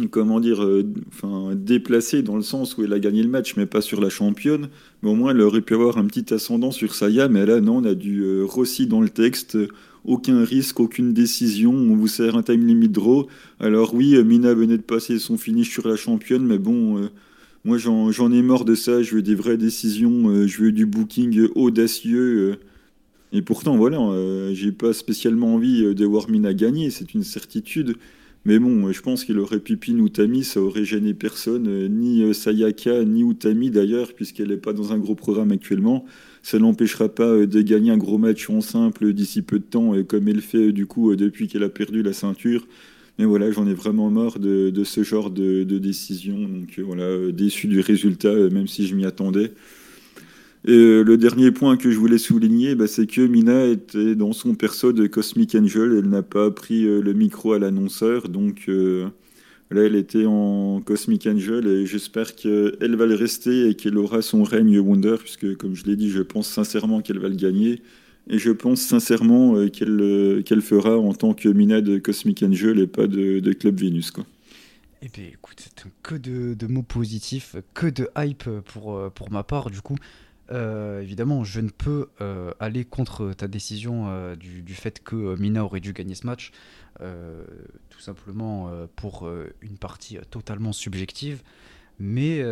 comment 0.06 0.38
dire, 0.38 0.62
euh, 0.62 0.84
enfin, 1.08 1.54
déplacée 1.54 2.22
dans 2.22 2.36
le 2.36 2.42
sens 2.42 2.76
où 2.76 2.84
elle 2.84 2.92
a 2.92 2.98
gagné 3.00 3.22
le 3.22 3.28
match, 3.28 3.56
mais 3.56 3.66
pas 3.66 3.80
sur 3.80 4.00
la 4.00 4.08
championne. 4.08 4.68
Mais 5.02 5.10
au 5.10 5.14
moins, 5.14 5.32
elle 5.32 5.40
aurait 5.40 5.60
pu 5.60 5.74
avoir 5.74 5.98
un 5.98 6.06
petit 6.06 6.32
ascendant 6.32 6.70
sur 6.70 6.94
Saya. 6.94 7.28
Mais 7.28 7.44
là, 7.44 7.60
non, 7.60 7.78
on 7.78 7.84
a 7.84 7.94
du 7.94 8.22
euh, 8.22 8.44
Rossi 8.44 8.86
dans 8.86 9.00
le 9.00 9.08
texte. 9.08 9.58
Aucun 10.04 10.44
risque, 10.44 10.80
aucune 10.80 11.12
décision. 11.12 11.72
On 11.72 11.96
vous 11.96 12.06
sert 12.06 12.36
un 12.36 12.42
time 12.42 12.66
limit 12.66 12.88
draw. 12.88 13.26
Alors 13.58 13.94
oui, 13.94 14.14
euh, 14.14 14.22
Mina 14.22 14.54
venait 14.54 14.78
de 14.78 14.82
passer 14.82 15.18
son 15.18 15.36
finish 15.36 15.70
sur 15.70 15.88
la 15.88 15.96
championne, 15.96 16.46
mais 16.46 16.58
bon, 16.58 17.08
moi 17.64 17.78
j'en 17.78 18.32
ai 18.32 18.42
marre 18.42 18.64
de 18.64 18.74
ça. 18.74 19.02
Je 19.02 19.16
veux 19.16 19.22
des 19.22 19.34
vraies 19.34 19.56
décisions. 19.56 20.46
je 20.46 20.62
veux 20.62 20.72
du 20.72 20.86
booking 20.86 21.48
audacieux. 21.54 22.58
et 23.32 23.42
pourtant, 23.42 23.76
voilà, 23.76 23.98
j'ai 24.54 24.72
pas 24.72 24.92
spécialement 24.92 25.54
envie 25.54 25.94
de 25.94 26.04
voir 26.06 26.30
Mina 26.30 26.54
gagner. 26.54 26.90
C'est 26.90 27.12
une 27.14 27.24
certitude. 27.24 27.96
Mais 28.44 28.58
bon, 28.58 28.90
je 28.92 29.02
pense 29.02 29.24
qu'il 29.24 29.38
aurait 29.38 29.60
pu 29.60 29.76
pin 29.76 29.98
Utami, 29.98 30.44
ça 30.44 30.60
aurait 30.60 30.84
gêné 30.84 31.12
personne, 31.12 31.66
euh, 31.68 31.88
ni 31.88 32.22
euh, 32.22 32.32
Sayaka, 32.32 33.04
ni 33.04 33.22
Utami 33.22 33.70
d'ailleurs, 33.70 34.14
puisqu'elle 34.14 34.48
n'est 34.48 34.56
pas 34.56 34.72
dans 34.72 34.92
un 34.92 34.98
gros 34.98 35.14
programme 35.14 35.52
actuellement. 35.52 36.04
Ça 36.42 36.58
n'empêchera 36.58 37.08
pas 37.08 37.26
euh, 37.26 37.46
de 37.46 37.60
gagner 37.60 37.90
un 37.90 37.98
gros 37.98 38.16
match 38.16 38.48
en 38.48 38.60
simple 38.60 39.12
d'ici 39.12 39.42
peu 39.42 39.58
de 39.58 39.64
temps, 39.64 39.92
comme 40.04 40.28
elle 40.28 40.40
fait 40.40 40.72
du 40.72 40.86
coup 40.86 41.14
depuis 41.16 41.48
qu'elle 41.48 41.64
a 41.64 41.68
perdu 41.68 42.02
la 42.02 42.12
ceinture. 42.12 42.66
Mais 43.18 43.24
voilà, 43.24 43.50
j'en 43.50 43.66
ai 43.66 43.74
vraiment 43.74 44.10
marre 44.10 44.38
de, 44.38 44.84
ce 44.84 45.02
genre 45.02 45.30
de, 45.30 45.64
de, 45.64 45.78
décision. 45.78 46.38
Donc 46.38 46.78
voilà, 46.78 47.32
déçu 47.32 47.66
du 47.66 47.80
résultat, 47.80 48.32
même 48.50 48.68
si 48.68 48.86
je 48.86 48.94
m'y 48.94 49.04
attendais. 49.04 49.52
Et 50.68 50.72
euh, 50.72 51.02
le 51.02 51.16
dernier 51.16 51.50
point 51.50 51.78
que 51.78 51.90
je 51.90 51.96
voulais 51.96 52.18
souligner, 52.18 52.74
bah, 52.74 52.86
c'est 52.86 53.06
que 53.06 53.22
Mina 53.22 53.64
était 53.64 54.14
dans 54.14 54.34
son 54.34 54.54
perso 54.54 54.92
de 54.92 55.06
Cosmic 55.06 55.54
Angel. 55.54 55.94
Elle 55.98 56.10
n'a 56.10 56.22
pas 56.22 56.50
pris 56.50 56.84
euh, 56.84 57.00
le 57.00 57.14
micro 57.14 57.54
à 57.54 57.58
l'annonceur. 57.58 58.28
Donc 58.28 58.66
euh, 58.68 59.08
là, 59.70 59.84
elle 59.84 59.96
était 59.96 60.26
en 60.26 60.82
Cosmic 60.84 61.26
Angel 61.26 61.66
et 61.66 61.86
j'espère 61.86 62.36
qu'elle 62.36 62.96
va 62.96 63.06
le 63.06 63.14
rester 63.14 63.70
et 63.70 63.76
qu'elle 63.76 63.96
aura 63.96 64.20
son 64.20 64.42
règne 64.42 64.78
Wonder, 64.78 65.16
puisque 65.18 65.56
comme 65.56 65.74
je 65.74 65.86
l'ai 65.86 65.96
dit, 65.96 66.10
je 66.10 66.20
pense 66.20 66.48
sincèrement 66.48 67.00
qu'elle 67.00 67.18
va 67.18 67.30
le 67.30 67.36
gagner. 67.36 67.80
Et 68.28 68.38
je 68.38 68.50
pense 68.50 68.82
sincèrement 68.82 69.66
qu'elle 69.70 70.42
qu'elle 70.44 70.60
fera 70.60 70.98
en 70.98 71.14
tant 71.14 71.32
que 71.32 71.48
Mina 71.48 71.80
de 71.80 71.96
Cosmic 71.96 72.42
Angel 72.42 72.78
et 72.78 72.86
pas 72.86 73.06
de, 73.06 73.40
Club 73.54 73.80
Venus. 73.80 74.10
Quoi. 74.10 74.26
Eh 75.00 75.08
bien, 75.08 75.24
écoute, 75.32 75.64
que 76.02 76.14
de, 76.14 76.52
de, 76.52 76.66
mots 76.66 76.82
positifs, 76.82 77.56
que 77.72 77.86
de 77.86 78.06
hype 78.18 78.44
pour, 78.66 79.10
pour 79.12 79.32
ma 79.32 79.44
part, 79.44 79.70
du 79.70 79.80
coup. 79.80 79.96
Euh, 80.50 81.02
évidemment, 81.02 81.44
je 81.44 81.60
ne 81.60 81.68
peux 81.68 82.08
euh, 82.20 82.52
aller 82.58 82.84
contre 82.84 83.32
ta 83.32 83.48
décision 83.48 84.06
euh, 84.08 84.34
du, 84.36 84.74
fait 84.74 85.02
que 85.02 85.36
Mina 85.38 85.64
aurait 85.64 85.80
dû 85.80 85.92
gagner 85.92 86.14
ce 86.14 86.26
match, 86.26 86.52
tout 87.90 88.00
simplement 88.00 88.70
pour 88.96 89.30
une 89.60 89.78
partie 89.78 90.18
totalement 90.30 90.72
subjective. 90.72 91.42
Mais, 92.00 92.42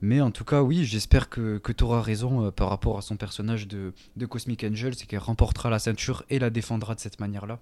mais 0.00 0.20
en 0.20 0.30
tout 0.30 0.44
cas, 0.44 0.62
oui, 0.62 0.84
j'espère 0.84 1.28
que, 1.28 1.60
tu 1.76 1.84
auras 1.84 2.00
raison 2.00 2.52
par 2.52 2.68
rapport 2.68 2.98
à 2.98 3.02
son 3.02 3.16
personnage 3.16 3.66
de, 3.66 3.92
de 4.16 4.26
Cosmic 4.26 4.62
Angel, 4.62 4.94
c'est 4.94 5.06
qu'elle 5.06 5.18
remportera 5.18 5.70
la 5.70 5.80
ceinture 5.80 6.24
et 6.30 6.38
la 6.38 6.50
défendra 6.50 6.94
de 6.94 7.00
cette 7.00 7.18
manière-là. 7.18 7.58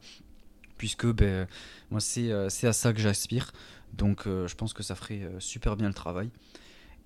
Puisque 0.76 1.06
ben, 1.06 1.46
moi, 1.90 2.00
c'est 2.00 2.30
à 2.30 2.72
ça 2.72 2.92
que 2.92 3.00
j'aspire. 3.00 3.52
Donc 3.94 4.24
je 4.26 4.54
pense 4.54 4.74
que 4.74 4.82
ça 4.82 4.94
ferait 4.94 5.30
super 5.38 5.76
bien 5.76 5.88
le 5.88 5.94
travail. 5.94 6.30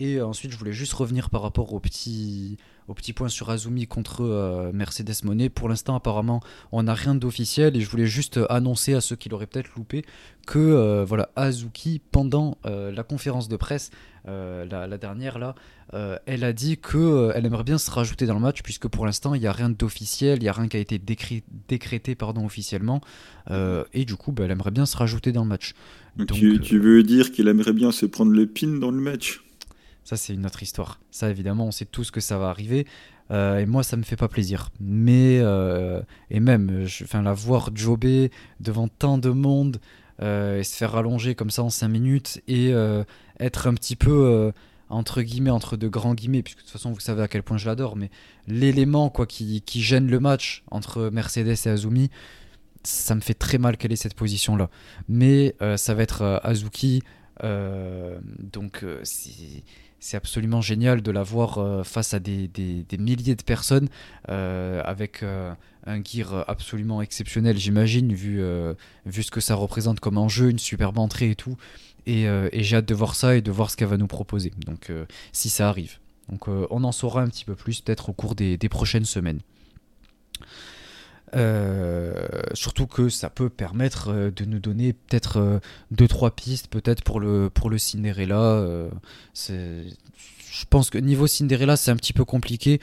Et 0.02 0.22
ensuite, 0.22 0.50
je 0.50 0.56
voulais 0.56 0.72
juste 0.72 0.94
revenir 0.94 1.28
par 1.28 1.42
rapport 1.42 1.74
au 1.74 1.78
petit, 1.78 2.56
au 2.88 2.94
petit 2.94 3.12
point 3.12 3.28
sur 3.28 3.50
Azumi 3.50 3.86
contre 3.86 4.24
euh, 4.24 4.72
Mercedes 4.72 5.24
Monet. 5.24 5.50
Pour 5.50 5.68
l'instant, 5.68 5.94
apparemment, 5.94 6.40
on 6.72 6.84
n'a 6.84 6.94
rien 6.94 7.14
d'officiel 7.14 7.76
et 7.76 7.82
je 7.82 7.90
voulais 7.90 8.06
juste 8.06 8.40
annoncer 8.48 8.94
à 8.94 9.02
ceux 9.02 9.14
qui 9.14 9.28
l'auraient 9.28 9.46
peut-être 9.46 9.68
loupé 9.76 10.06
que 10.46 10.58
euh, 10.58 11.04
voilà, 11.04 11.28
Azuki, 11.36 12.00
pendant 12.12 12.56
euh, 12.64 12.90
la 12.90 13.02
conférence 13.02 13.48
de 13.48 13.56
presse, 13.56 13.90
la, 14.26 14.98
dernière 14.98 15.38
là, 15.38 15.54
elle 16.26 16.44
a 16.44 16.52
dit 16.52 16.76
que 16.76 17.32
elle 17.34 17.46
aimerait 17.46 17.64
bien 17.64 17.78
se 17.78 17.90
rajouter 17.90 18.26
dans 18.26 18.34
le 18.34 18.40
match 18.40 18.62
puisque 18.62 18.86
pour 18.86 19.06
l'instant, 19.06 19.34
il 19.34 19.40
n'y 19.40 19.46
a 19.46 19.52
rien 19.52 19.70
d'officiel, 19.70 20.38
il 20.38 20.42
n'y 20.42 20.48
a 20.48 20.52
rien 20.52 20.68
qui 20.68 20.76
a 20.76 20.80
été 20.80 20.98
décrété 20.98 22.14
pardon, 22.14 22.44
officiellement. 22.44 23.00
et 23.50 24.04
du 24.04 24.16
coup, 24.16 24.30
bah, 24.30 24.44
elle 24.44 24.50
aimerait 24.50 24.70
bien 24.70 24.86
se 24.86 24.96
rajouter 24.96 25.32
dans 25.32 25.42
le 25.42 25.48
match. 25.48 25.72
Donc, 26.16 26.28
tu 26.28 26.78
veux 26.78 27.02
dire 27.02 27.32
qu'il 27.32 27.48
aimerait 27.48 27.72
bien 27.72 27.92
se 27.92 28.06
prendre 28.06 28.32
le 28.32 28.46
pin 28.46 28.78
dans 28.78 28.90
le 28.90 29.00
match? 29.00 29.40
Ça, 30.04 30.16
c'est 30.16 30.34
une 30.34 30.46
autre 30.46 30.62
histoire. 30.62 31.00
Ça, 31.10 31.30
évidemment, 31.30 31.66
on 31.66 31.70
sait 31.70 31.84
tous 31.84 32.10
que 32.10 32.20
ça 32.20 32.38
va 32.38 32.48
arriver. 32.48 32.86
Euh, 33.30 33.58
et 33.58 33.66
moi, 33.66 33.82
ça 33.82 33.96
me 33.96 34.02
fait 34.02 34.16
pas 34.16 34.28
plaisir. 34.28 34.70
Mais, 34.80 35.38
euh, 35.40 36.02
et 36.30 36.40
même, 36.40 36.84
je, 36.86 37.04
la 37.16 37.32
voir 37.32 37.70
jobber 37.74 38.30
devant 38.58 38.88
tant 38.88 39.18
de 39.18 39.30
monde 39.30 39.80
euh, 40.22 40.58
et 40.58 40.64
se 40.64 40.76
faire 40.76 40.92
rallonger 40.92 41.34
comme 41.34 41.50
ça 41.50 41.62
en 41.62 41.70
5 41.70 41.88
minutes 41.88 42.42
et 42.48 42.72
être 43.38 43.66
un 43.66 43.74
petit 43.74 43.96
peu, 43.96 44.52
entre 44.88 45.22
guillemets, 45.22 45.50
entre 45.50 45.76
de 45.76 45.88
grands 45.88 46.14
guillemets, 46.14 46.42
puisque 46.42 46.58
de 46.58 46.62
toute 46.64 46.72
façon, 46.72 46.92
vous 46.92 47.00
savez 47.00 47.22
à 47.22 47.28
quel 47.28 47.42
point 47.42 47.56
je 47.56 47.66
l'adore, 47.66 47.96
mais 47.96 48.10
l'élément 48.46 49.10
quoi 49.10 49.26
qui, 49.26 49.62
qui, 49.62 49.80
gêne 49.80 50.08
le 50.08 50.20
match 50.20 50.64
entre 50.70 51.10
Mercedes 51.10 51.56
et 51.66 51.68
Azumi, 51.68 52.10
ça 52.82 53.14
me 53.14 53.20
fait 53.20 53.34
très 53.34 53.58
mal 53.58 53.76
qu'elle 53.76 53.92
ait 53.92 53.96
cette 53.96 54.14
position-là. 54.14 54.70
Mais 55.08 55.54
ça 55.76 55.94
va 55.94 56.02
être 56.02 56.40
Azuki. 56.42 57.02
donc, 57.42 58.84
c'est 59.04 59.62
c'est 60.00 60.16
absolument 60.16 60.62
génial 60.62 61.02
de 61.02 61.10
la 61.10 61.22
voir 61.22 61.58
euh, 61.58 61.84
face 61.84 62.14
à 62.14 62.18
des, 62.18 62.50
milliers 62.98 63.36
de 63.36 63.42
personnes 63.42 63.88
euh, 64.30 64.82
avec 64.84 65.22
euh, 65.22 65.52
un 65.86 66.02
gear 66.02 66.44
absolument 66.48 67.02
exceptionnel, 67.02 67.58
j'imagine, 67.58 68.12
vu, 68.14 68.42
vu 69.06 69.22
ce 69.22 69.30
que 69.30 69.40
ça 69.40 69.54
représente 69.54 70.00
comme 70.00 70.18
enjeu, 70.18 70.50
une 70.50 70.58
superbe 70.58 70.98
entrée 70.98 71.30
et 71.30 71.36
tout. 71.36 71.56
Et, 72.06 72.26
j'ai 72.52 72.76
hâte 72.76 72.86
de 72.86 72.94
voir 72.94 73.14
ça 73.14 73.36
et 73.36 73.40
de 73.40 73.50
voir 73.50 73.70
ce 73.70 73.76
qu'elle 73.76 73.88
va 73.88 73.96
nous 73.96 74.06
proposer. 74.06 74.52
Donc, 74.66 74.92
si 75.32 75.48
ça 75.48 75.68
arrive. 75.70 75.98
Donc, 76.28 76.48
on 76.48 76.84
en 76.84 76.92
saura 76.92 77.22
un 77.22 77.28
petit 77.28 77.46
peu 77.46 77.54
plus 77.54 77.80
peut-être 77.80 78.10
au 78.10 78.12
cours 78.12 78.34
des, 78.34 78.58
prochaines 78.68 79.06
semaines. 79.06 79.40
Surtout 81.32 82.86
que 82.86 83.08
ça 83.08 83.30
peut 83.30 83.48
permettre 83.48 84.30
de 84.34 84.44
nous 84.44 84.58
donner 84.58 84.92
peut-être 84.92 85.60
deux 85.90 86.08
trois 86.08 86.32
pistes 86.32 86.68
peut-être 86.68 87.02
pour 87.02 87.20
le 87.20 87.50
pour 87.50 87.70
le 87.70 87.78
Cinderella 87.78 88.64
je 90.52 90.64
pense 90.68 90.90
que 90.90 90.98
niveau 90.98 91.26
Cinderella 91.28 91.76
c'est 91.76 91.92
un 91.92 91.96
petit 91.96 92.12
peu 92.12 92.24
compliqué. 92.24 92.80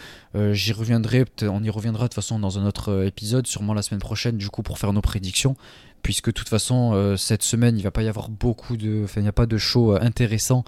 J'y 0.52 0.72
reviendrai 0.72 1.26
on 1.44 1.64
y 1.64 1.70
reviendra 1.70 2.06
de 2.06 2.08
toute 2.08 2.16
façon 2.16 2.40
dans 2.40 2.58
un 2.58 2.66
autre 2.66 3.06
épisode 3.06 3.48
sûrement 3.48 3.74
la 3.74 3.82
semaine 3.82 4.00
prochaine 4.00 4.38
du 4.38 4.50
coup 4.50 4.64
pour 4.64 4.80
faire 4.80 4.94
nos 4.94 5.02
prédictions 5.02 5.56
puisque 6.02 6.28
de 6.28 6.32
toute 6.32 6.50
façon 6.50 7.16
cette 7.18 7.44
semaine 7.44 7.78
il 7.78 7.84
va 7.84 7.92
pas 7.92 8.04
y 8.04 8.08
avoir 8.08 8.30
beaucoup 8.30 8.78
de 8.78 9.06
il 9.16 9.22
n'y 9.22 9.28
a 9.28 9.34
pas 9.34 9.46
de 9.46 9.58
show 9.58 9.92
intéressant 10.00 10.64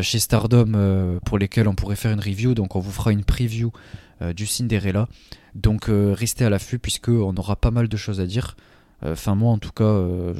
chez 0.00 0.18
Stardom 0.18 1.18
pour 1.24 1.38
lesquels 1.38 1.68
on 1.68 1.74
pourrait 1.74 1.96
faire 1.96 2.12
une 2.12 2.20
review. 2.20 2.54
Donc 2.54 2.76
on 2.76 2.80
vous 2.80 2.92
fera 2.92 3.12
une 3.12 3.24
preview 3.24 3.72
du 4.34 4.46
Cinderella 4.46 5.08
donc 5.56 5.88
euh, 5.88 6.14
restez 6.16 6.44
à 6.44 6.50
l'affût 6.50 6.78
puisqu'on 6.78 7.34
aura 7.36 7.56
pas 7.56 7.70
mal 7.70 7.88
de 7.88 7.96
choses 7.96 8.20
à 8.20 8.26
dire. 8.26 8.56
Euh, 9.02 9.12
enfin 9.12 9.34
moi 9.34 9.50
en 9.50 9.58
tout 9.58 9.72
cas, 9.72 9.84
euh, 9.84 10.34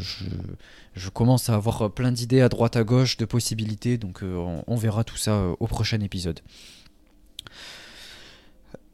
je, 0.94 1.08
commence 1.08 1.48
à 1.48 1.54
avoir 1.54 1.90
plein 1.92 2.12
d'idées 2.12 2.42
à 2.42 2.48
droite 2.48 2.76
à 2.76 2.84
gauche, 2.84 3.16
de 3.16 3.24
possibilités, 3.24 3.96
donc 3.96 4.20
on, 4.22 4.76
verra 4.76 5.04
tout 5.04 5.16
ça 5.16 5.54
au 5.58 5.66
prochain 5.66 6.00
épisode. 6.00 6.40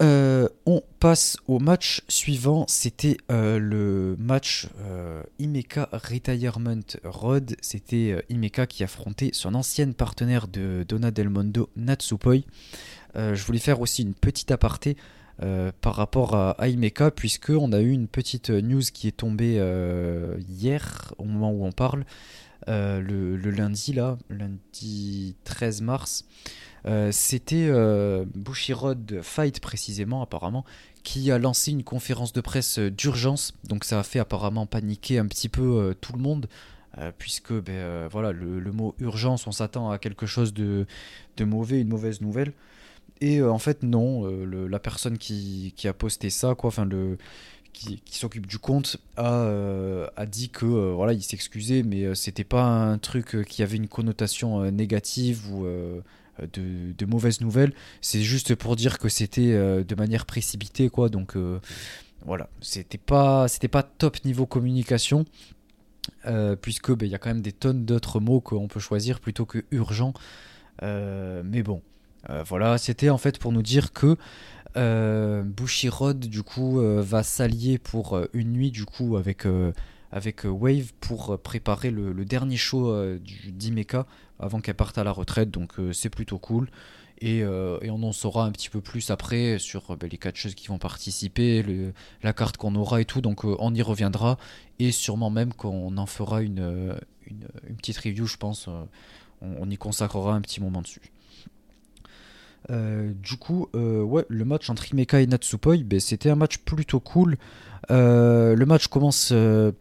on 0.01 0.83
passe 0.99 1.37
au 1.47 1.59
match 1.59 2.03
suivant. 2.09 2.64
C'était 2.68 3.16
le 3.28 4.16
match 4.18 4.68
Imeka 5.39 5.89
Retirement 5.93 6.80
Road. 7.05 7.57
C'était 7.61 8.24
Imeka 8.28 8.66
qui 8.66 8.83
affrontait 8.83 9.30
son 9.33 9.55
ancienne 9.55 9.95
partenaire 9.95 10.49
de 10.49 10.85
Donna 10.89 11.12
Del 11.12 11.30
Mondo, 11.30 11.70
Natsupoi. 11.76 12.45
Je 13.14 13.44
voulais 13.44 13.58
faire 13.58 13.80
aussi 13.80 14.02
une 14.02 14.14
petite 14.14 14.50
aparté 14.50 14.96
euh, 15.42 15.72
par 15.80 15.96
rapport 15.96 16.34
à, 16.34 16.68
Imeka, 16.68 17.10
puisque 17.10 17.50
on 17.50 17.72
a 17.72 17.80
eu 17.80 17.90
une 17.90 18.06
petite 18.06 18.50
news 18.50 18.82
qui 18.92 19.08
est 19.08 19.16
tombée 19.16 19.56
euh, 19.58 20.36
hier, 20.48 21.14
au 21.18 21.24
moment 21.24 21.50
où 21.50 21.64
on 21.64 21.72
parle, 21.72 22.04
euh, 22.68 23.00
le, 23.00 23.50
lundi, 23.50 23.92
là, 23.92 24.18
lundi 24.30 25.34
13 25.44 25.82
mars. 25.82 26.26
C'était 27.12 27.70
Bushirod 28.34 29.20
Fight, 29.22 29.60
précisément, 29.60 30.20
apparemment, 30.20 30.64
qui 31.04 31.30
a 31.30 31.38
lancé 31.38 31.70
une 31.70 31.84
conférence 31.84 32.32
de 32.32 32.40
presse 32.40 32.78
d'urgence. 32.78 33.54
Donc 33.64 33.84
ça 33.84 34.00
a 34.00 34.02
fait 34.02 34.18
apparemment 34.18 34.66
paniquer 34.66 35.18
un 35.18 35.26
petit 35.26 35.48
peu 35.48 35.94
tout 36.00 36.12
le 36.12 36.18
monde. 36.18 36.48
puisque 37.18 37.52
ben, 37.52 38.08
voilà, 38.08 38.32
le, 38.32 38.72
mot 38.72 38.96
urgence, 38.98 39.46
on 39.46 39.52
s'attend 39.52 39.90
à 39.90 39.98
quelque 39.98 40.26
chose 40.26 40.52
de, 40.52 40.86
de 41.36 41.44
mauvais, 41.44 41.80
une 41.80 41.88
mauvaise 41.88 42.20
nouvelle. 42.20 42.52
Et 43.22 43.38
euh, 43.38 43.52
en 43.52 43.58
fait, 43.58 43.84
non, 43.84 44.26
euh, 44.26 44.66
la 44.66 44.80
personne 44.80 45.16
qui, 45.16 45.72
a 45.84 45.92
posté 45.92 46.28
ça, 46.28 46.56
quoi, 46.56 46.68
enfin, 46.68 46.84
le, 46.84 47.18
qui, 47.72 48.02
s'occupe 48.10 48.48
du 48.48 48.58
compte, 48.58 48.96
a, 49.16 49.44
euh, 49.44 50.08
a 50.16 50.26
dit 50.26 50.48
que 50.50 50.66
voilà, 50.66 51.12
il 51.12 51.22
s'excusait, 51.22 51.84
mais 51.84 52.16
c'était 52.16 52.42
pas 52.42 52.64
un 52.64 52.98
truc 52.98 53.44
qui 53.46 53.62
avait 53.62 53.76
une 53.76 53.88
connotation 53.88 54.70
négative 54.72 55.50
ou. 55.52 55.64
De, 56.40 56.92
de, 56.98 57.42
nouvelles. 57.42 57.72
C'est 58.00 58.22
juste 58.22 58.54
pour 58.56 58.74
dire 58.74 58.98
que 58.98 59.08
c'était 59.08 59.52
de 59.52 59.94
manière 59.94 60.26
précipitée, 60.26 60.88
quoi. 60.88 61.08
Donc 61.08 61.36
voilà, 62.24 62.48
c'était 62.60 62.98
pas, 62.98 63.46
c'était 63.46 63.68
pas 63.68 63.84
top 63.84 64.24
niveau 64.24 64.46
communication, 64.46 65.24
puisque 66.62 66.90
ben, 66.92 67.06
il 67.06 67.12
y 67.12 67.14
a 67.14 67.18
quand 67.18 67.30
même 67.30 67.42
des 67.42 67.52
tonnes 67.52 67.84
d'autres 67.84 68.18
mots 68.18 68.40
qu'on 68.40 68.66
peut 68.66 68.80
choisir 68.80 69.20
plutôt 69.20 69.44
que 69.44 69.64
urgent. 69.70 70.14
mais 70.80 71.62
bon, 71.62 71.82
voilà, 72.46 72.78
c'était 72.78 73.10
en 73.10 73.18
fait 73.18 73.38
pour 73.38 73.52
nous 73.52 73.62
dire 73.62 73.92
que 73.92 74.16
euh, 74.76 75.42
Bushirod 75.42 76.18
du 76.18 76.42
coup 76.42 76.80
euh, 76.80 77.02
va 77.02 77.22
s'allier 77.22 77.78
pour 77.78 78.18
une 78.32 78.52
nuit 78.52 78.70
du 78.70 78.86
coup 78.86 79.16
avec 79.16 79.44
Wave 80.44 80.92
pour 81.00 81.38
préparer 81.40 81.90
le, 81.90 82.24
dernier 82.24 82.56
show 82.56 82.94
d'Imeka 83.18 84.06
avant 84.38 84.60
qu'elle 84.60 84.74
parte 84.74 84.98
à 84.98 85.04
la 85.04 85.12
retraite. 85.12 85.50
Donc 85.50 85.74
c'est 85.92 86.10
plutôt 86.10 86.38
cool. 86.38 86.70
Et, 87.20 87.44
on 87.44 88.02
en 88.02 88.12
saura 88.12 88.44
un 88.44 88.52
petit 88.52 88.68
peu 88.68 88.80
plus 88.80 89.10
après 89.10 89.58
sur 89.58 89.96
ben, 89.96 90.08
les 90.10 90.18
quatre 90.18 90.36
choses 90.36 90.54
qui 90.54 90.68
vont 90.68 90.78
participer, 90.78 91.64
la 92.22 92.32
carte 92.32 92.56
qu'on 92.56 92.74
aura 92.74 93.00
et 93.00 93.04
tout. 93.04 93.20
Donc 93.20 93.44
on 93.44 93.74
y 93.74 93.82
reviendra. 93.82 94.38
Et 94.78 94.92
sûrement 94.92 95.30
même 95.30 95.52
qu'on 95.52 95.96
en 95.96 96.06
fera 96.06 96.42
une, 96.42 96.96
une, 97.26 97.76
petite 97.76 97.98
review, 97.98 98.26
je 98.26 98.36
pense. 98.36 98.68
on 99.40 99.70
y 99.70 99.76
consacrera 99.76 100.34
un 100.34 100.40
petit 100.40 100.60
moment 100.60 100.82
dessus. 100.82 101.12
Euh, 102.70 103.12
du 103.14 103.36
coup, 103.36 103.68
euh, 103.74 104.22
le 104.28 104.44
match 104.44 104.70
entre 104.70 104.92
Imeka 104.92 105.20
et 105.20 105.26
Natsupoi, 105.26 105.78
ben, 105.78 106.00
c'était 106.00 106.30
un 106.30 106.36
match 106.36 106.58
plutôt 106.58 107.00
cool. 107.00 107.36
Euh, 107.90 108.54
le 108.54 108.66
match 108.66 108.86
commence 108.86 109.32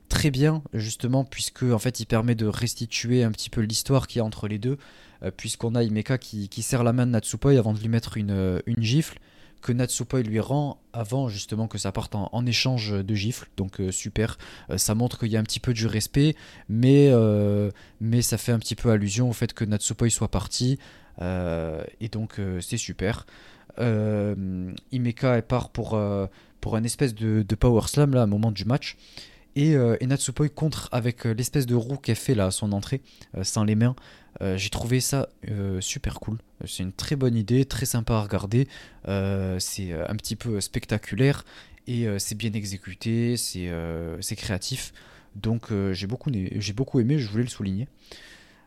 très 0.09 0.32
bien, 0.32 0.63
justement, 0.73 1.23
puisque 1.23 1.63
en 1.63 1.79
fait, 1.79 1.99
il 1.99 2.05
permet 2.05 2.36
de 2.36 2.47
restituer 2.47 3.23
un 3.23 3.32
petit 3.32 3.49
peu 3.49 3.61
l'histoire 3.61 4.07
qu'il 4.07 4.19
y 4.19 4.21
a 4.21 4.25
entre 4.25 4.47
les 4.47 4.59
deux, 4.59 4.77
puisqu'on 5.38 5.75
a 5.75 5.84
Imeka 5.84 6.17
qui, 6.17 6.61
serre 6.61 6.84
la 6.84 6.93
main 6.93 7.05
de 7.05 7.11
Natsupoi 7.11 7.57
avant 7.57 7.73
de 7.73 7.79
lui 7.79 7.89
mettre 7.89 8.17
une 8.17 8.61
gifle 8.79 9.19
que 9.62 9.72
Natsupoi 9.72 10.22
lui 10.24 10.39
rend 10.39 10.82
avant 10.93 11.30
justement 11.30 11.68
que 11.68 11.78
ça 11.78 11.91
parte 11.91 12.16
en, 12.16 12.45
échange 12.45 12.91
de 12.91 13.16
gifles. 13.16 13.47
Donc 13.57 13.80
super, 13.91 14.38
ça 14.76 14.95
montre 14.95 15.20
qu'il 15.20 15.30
y 15.30 15.38
a 15.38 15.39
un 15.39 15.43
petit 15.43 15.59
peu 15.59 15.74
du 15.74 15.88
respect, 15.88 16.36
mais, 16.68 17.12
mais 17.99 18.22
ça 18.22 18.38
fait 18.38 18.51
un 18.51 18.59
petit 18.59 18.76
peu 18.76 18.89
allusion 18.89 19.30
au 19.30 19.34
fait 19.34 19.53
que 19.53 19.64
Natsupoi 19.66 20.09
soit 20.09 20.30
parti. 20.32 20.80
Euh, 21.22 21.84
et 21.99 22.07
donc 22.07 22.39
euh, 22.39 22.62
c'est 22.62 22.78
super. 22.78 23.26
Euh, 23.80 24.74
Imeka 24.91 25.41
part 25.41 25.70
pour, 25.70 25.99
pour 26.59 26.76
un 26.76 26.84
espèce 26.84 27.16
de, 27.16 27.55
power 27.55 27.88
slam 27.88 28.14
là, 28.14 28.22
à 28.22 28.24
un 28.24 28.28
moment 28.28 28.51
du 28.51 28.66
match. 28.66 28.97
Et, 29.56 29.74
et 29.74 30.08
Natsupoi 30.08 30.49
contre 30.49 30.88
avec 30.91 31.26
l'espèce 31.26 31.66
de 31.66 31.76
roue 31.76 31.97
qu'elle 31.97 32.16
fait 32.16 32.36
là 32.36 32.47
à 32.47 32.52
son 32.52 32.72
entrée, 32.72 33.02
sans 33.43 33.64
les 33.64 33.76
mains. 33.76 33.95
J'ai 34.56 34.70
trouvé 34.70 35.02
ça 35.02 35.30
super 35.82 36.20
cool. 36.20 36.38
C'est 36.66 36.84
une 36.84 36.93
très 36.93 37.16
bonne 37.16 37.36
idée, 37.36 37.66
très 37.66 37.86
sympa 37.86 38.14
à 38.14 38.22
regarder. 38.22 38.68
c'est 39.06 39.93
un 39.93 40.16
petit 40.16 40.36
peu 40.36 40.62
spectaculaire 40.62 41.43
et 41.88 42.08
c'est 42.18 42.36
bien 42.36 42.54
exécuté, 42.54 43.36
c'est 43.38 44.36
créatif. 44.36 44.93
Donc 45.36 45.72
j'ai 45.91 46.08
beaucoup, 46.08 46.32
beaucoup 46.76 46.99
aimé, 46.99 47.20
je 47.20 47.30
voulais 47.30 47.43
le 47.43 47.49
souligner. 47.49 47.88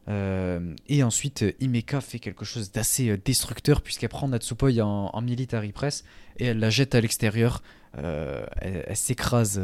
et 0.08 1.02
ensuite, 1.02 1.44
Imeka 1.60 2.00
fait 2.00 2.18
quelque 2.18 2.44
chose 2.44 2.72
d'assez 2.72 3.16
destructeur 3.24 3.82
puisqu'elle 3.82 4.10
prend 4.10 4.28
Natsupoi 4.28 4.80
en, 4.80 5.10
en, 5.12 5.20
military 5.22 5.72
press 5.72 6.04
et 6.38 6.46
elle 6.46 6.58
la 6.58 6.70
jette 6.70 6.94
à 6.94 7.00
l'extérieur. 7.00 7.62
elle, 7.96 8.96
s'écrase 8.96 9.60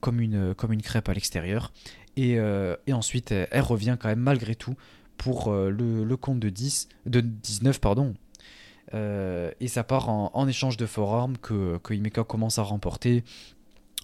comme, 0.00 0.20
une, 0.20 0.54
comme 0.54 0.72
une 0.72 0.82
crêpe 0.82 1.08
à 1.08 1.14
l'extérieur. 1.14 1.72
Et, 2.16 2.32
et, 2.86 2.92
ensuite, 2.92 3.30
elle, 3.30 3.60
revient 3.60 3.96
quand 4.00 4.08
même 4.08 4.18
malgré 4.18 4.56
tout 4.56 4.74
pour 5.16 5.52
le, 5.52 6.02
le, 6.02 6.16
compte 6.16 6.40
de, 6.40 6.48
10, 6.48 6.88
de 7.06 7.20
19. 7.20 7.80
Pardon. 7.80 8.14
et 8.92 9.68
ça 9.68 9.84
part 9.84 10.08
en, 10.08 10.48
échange 10.48 10.76
de 10.76 10.86
forearm 10.86 11.38
que, 11.38 11.78
que 11.78 11.94
Imeka 11.94 12.24
commence 12.24 12.58
à 12.58 12.62
remporter. 12.62 13.22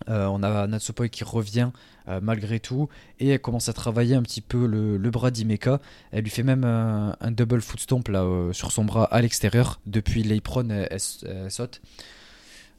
Euh, 0.09 0.27
on 0.27 0.43
a 0.43 0.67
Natsupoi 0.67 1.09
qui 1.09 1.23
revient 1.25 1.71
euh, 2.09 2.21
malgré 2.21 2.59
tout 2.59 2.89
et 3.21 3.29
elle 3.29 3.39
commence 3.39 3.69
à 3.69 3.73
travailler 3.73 4.17
un 4.17 4.23
petit 4.23 4.41
peu 4.41 4.67
le, 4.67 5.11
bras 5.11 5.31
d'Imeka. 5.31 5.81
Elle 6.11 6.25
lui 6.25 6.31
fait 6.31 6.43
même 6.43 6.65
un, 6.65 7.31
double 7.31 7.63
foot 7.63 7.81
stomp 7.81 8.09
là, 8.09 8.23
euh, 8.25 8.53
sur 8.53 8.73
son 8.73 8.85
bras 8.85 9.05
à 9.05 9.21
l'extérieur. 9.21 9.81
Depuis 9.87 10.23
l'apron, 10.23 10.69
elle, 10.69 11.01
saute. 11.51 11.81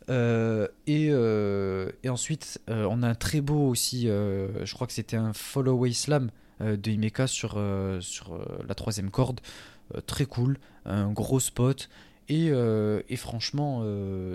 Et, 0.08 1.12
ensuite, 2.10 2.62
on 2.68 3.04
a 3.04 3.08
un 3.08 3.16
très 3.16 3.42
beau 3.42 3.70
aussi, 3.70 4.04
je 4.08 4.74
crois 4.74 4.88
que 4.88 4.94
c'était 4.94 5.18
un 5.18 5.34
follow-away 5.34 5.94
slam 5.94 6.32
de 6.60 6.92
Imeka 6.92 7.28
sur, 7.28 7.62
sur 8.00 8.40
la 8.68 8.76
troisième 8.76 9.12
corde. 9.12 9.42
très 10.08 10.26
cool, 10.26 10.58
un 10.86 11.12
gros 11.12 11.40
spot. 11.40 11.90
Et, 12.30 12.52
franchement, 13.18 13.84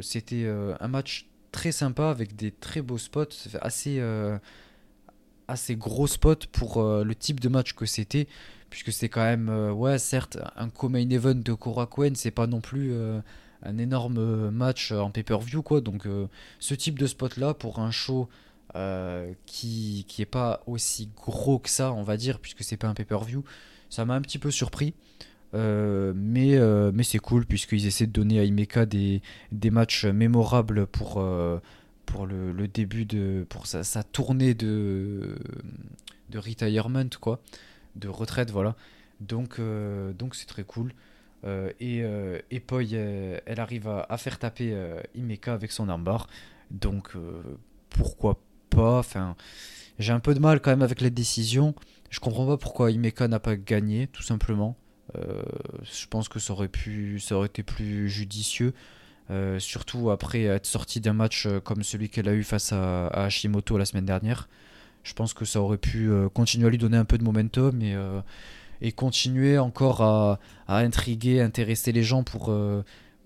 c'était 0.03 0.47
un 0.49 0.89
match 0.89 1.31
très 1.53 1.73
sympa 1.73 2.11
avec 2.11 2.37
des 2.37 2.51
très 2.51 2.83
beaux 2.83 2.99
spots, 2.99 3.49
assez, 3.61 3.99
euh, 4.01 4.39
assez 5.49 5.77
gros 5.77 6.07
spots 6.07 6.47
pour 6.53 6.79
euh, 6.79 7.05
le 7.05 7.14
type 7.14 7.41
de 7.41 7.49
match 7.49 7.75
que 7.75 7.87
c'était, 7.87 8.29
puisque 8.71 8.93
c'est 8.93 9.09
quand 9.09 9.25
même, 9.25 9.49
euh, 9.49 9.73
ouais, 9.73 9.99
certes, 9.99 10.39
un 10.57 10.68
co-main 10.68 11.09
event 11.11 11.35
de 11.35 11.53
Korakuen, 11.53 12.14
c'est 12.14 12.31
pas 12.31 12.47
non 12.47 12.61
plus 12.61 12.93
un 13.62 13.78
énorme 13.78 14.50
match 14.50 14.92
en 14.92 15.11
pay-per-view, 15.11 15.62
quoi. 15.62 15.80
Donc, 15.80 16.06
ce 16.58 16.74
type 16.74 16.98
de 16.98 17.06
spot 17.06 17.36
là 17.36 17.54
pour 17.54 17.78
un 17.78 17.90
show. 17.90 18.28
qui, 19.46 20.04
qui 20.08 20.22
est 20.22 20.26
pas 20.30 20.62
aussi 20.66 21.11
gros 21.16 21.58
que 21.58 21.68
ça, 21.68 21.92
on 21.92 22.02
va 22.02 22.16
dire, 22.16 22.38
puisque 22.38 22.62
c'est 22.62 22.76
pas 22.76 22.88
un 22.88 22.94
pay-per-view, 22.94 23.44
ça 23.88 24.04
m'a 24.04 24.14
un 24.14 24.20
petit 24.22 24.38
peu 24.38 24.50
surpris. 24.50 24.94
Euh, 25.54 26.12
mais 26.14 26.56
euh, 26.56 26.92
mais 26.94 27.02
c'est 27.02 27.18
cool 27.18 27.44
puisqu'ils 27.44 27.86
essaient 27.86 28.06
de 28.06 28.12
donner 28.12 28.38
à 28.38 28.44
Imeka 28.44 28.86
des, 28.86 29.20
des 29.50 29.70
matchs 29.70 30.04
mémorables 30.04 30.86
pour, 30.86 31.18
euh, 31.18 31.58
pour 32.06 32.26
le, 32.26 32.68
début 32.68 33.04
de 33.04 33.44
pour 33.48 33.66
sa, 33.66 33.82
sa, 33.82 34.04
tournée 34.04 34.54
de, 34.54 35.36
de 36.28 36.38
retirement 36.38 37.08
quoi 37.20 37.40
de 37.96 38.06
retraite 38.06 38.52
voilà 38.52 38.76
donc 39.18 39.61
donc 39.61 40.36
c'est 40.36 40.46
très 40.46 40.62
cool 40.62 40.92
et, 41.45 42.03
et 42.51 42.61
Poi 42.61 42.82
elle, 42.84 43.61
arrive 43.61 43.88
à, 43.88 44.16
faire 44.18 44.38
taper 44.38 44.76
Imeka 45.14 45.55
avec 45.55 45.72
son 45.72 45.88
armbar 45.88 46.28
donc 46.70 47.12
pourquoi 47.88 48.38
pas? 48.68 49.03
J'ai 49.99 50.12
un 50.12 50.20
peu 50.20 50.34
de 50.34 50.41
mal 50.41 50.61
quand 50.61 50.70
même 50.70 50.82
avec 50.82 51.01
la 51.01 51.11
décision 51.11 51.74
je 52.11 52.20
comprends 52.20 52.47
pas 52.47 52.57
pourquoi 52.57 52.91
Imeka 52.91 53.28
n'a 53.28 53.41
pas 53.41 53.57
gagné 53.57 54.07
tout 54.09 54.22
simplement 54.22 54.76
euh, 55.16 55.43
je 55.82 56.07
pense 56.07 56.28
que 56.28 56.38
ça 56.38 56.53
aurait, 56.53 56.68
pu, 56.68 57.18
ça 57.20 57.36
aurait 57.36 57.47
été 57.47 57.62
plus 57.62 58.09
judicieux. 58.09 58.72
Euh, 59.30 59.61
surtout 59.61 60.11
après 60.11 60.43
être 60.43 60.66
sorti 60.66 61.01
d'un 61.01 61.12
match 61.12 61.47
euh, 61.47 61.61
comme 61.61 61.84
celui 61.84 62.09
qu'elle 62.09 62.28
a 62.28 62.34
eu 62.34 62.43
face 62.43 62.72
à, 62.72 63.07
Hashimoto 63.09 63.78
la 63.78 63.84
semaine 63.84 64.05
dernière. 64.05 64.49
Je 65.03 65.14
pense 65.14 65.34
que 65.34 65.45
ça 65.45 65.61
aurait 65.61 65.78
pu 65.78 66.11
continuer 66.34 66.66
à 66.66 66.70
lui 66.70 66.76
donner 66.76 66.99
un 66.99 67.07
peu 67.07 67.16
de 67.16 67.24
momentum 67.24 67.80
et, 67.80 67.97
et 68.83 68.93
continuer 68.93 69.59
encore 69.59 70.03
à, 70.03 70.39
intriguer, 70.68 71.41
intéresser 71.41 71.93
les 71.93 72.03
gens 72.03 72.22
pour, 72.22 72.55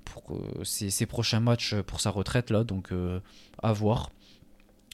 pour 0.05 0.41
ses, 0.63 1.07
prochains 1.07 1.41
matchs 1.41 1.75
pour 1.87 2.01
sa 2.01 2.11
retraite 2.11 2.51
là. 2.51 2.65
Donc 2.65 2.91
à 3.63 3.73
voir. 3.73 4.11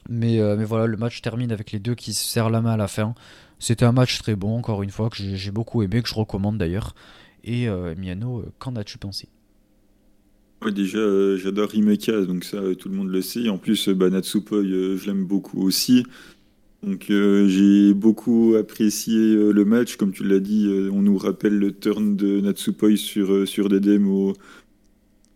Mais, 0.09 0.39
mais 0.57 0.65
voilà, 0.65 0.87
le 0.87 0.97
match 0.97 1.21
termine 1.21 1.51
avec 1.51 1.71
les 1.71 1.79
deux 1.79 1.95
qui 1.95 2.13
se 2.13 2.27
serrent 2.27 2.49
la 2.49 2.61
main 2.61 2.73
à 2.73 2.77
la 2.77 2.87
fin. 2.87 3.15
C'était 3.61 3.85
un 3.85 3.91
match 3.91 4.17
très 4.17 4.35
bon, 4.35 4.57
encore 4.57 4.81
une 4.81 4.89
fois, 4.89 5.11
que 5.11 5.17
j'ai 5.17 5.51
beaucoup 5.51 5.83
aimé, 5.83 6.01
que 6.01 6.09
je 6.09 6.15
recommande 6.15 6.57
d'ailleurs. 6.57 6.95
Et 7.43 7.69
euh, 7.69 7.93
Miano, 7.95 8.39
euh, 8.39 8.51
qu'en 8.57 8.75
as-tu 8.75 8.97
pensé? 8.97 9.29
Déjà, 10.65 10.97
euh, 10.97 11.37
j'adore 11.37 11.73
Himeka, 11.73 12.25
donc 12.25 12.43
ça, 12.43 12.59
tout 12.77 12.89
le 12.89 12.95
monde 12.95 13.09
le 13.09 13.21
sait. 13.21 13.49
En 13.49 13.59
plus, 13.59 13.89
bah, 13.89 14.09
Natsupoi, 14.09 14.63
je 14.63 15.05
l'aime 15.05 15.25
beaucoup 15.25 15.61
aussi. 15.61 16.03
Donc 16.83 17.05
j'ai 17.09 17.93
beaucoup 17.93 18.55
apprécié 18.57 19.35
le 19.35 19.65
match. 19.65 19.97
Comme 19.97 20.11
tu 20.11 20.23
l'as 20.23 20.39
dit, 20.39 20.67
on 20.91 21.01
nous 21.01 21.17
rappelle 21.17 21.57
le 21.59 21.71
turn 21.71 22.15
de 22.15 22.41
Natsupoi 22.41 22.97
sur, 22.97 23.47
sur 23.47 23.69
des 23.69 23.79
démos 23.79 24.35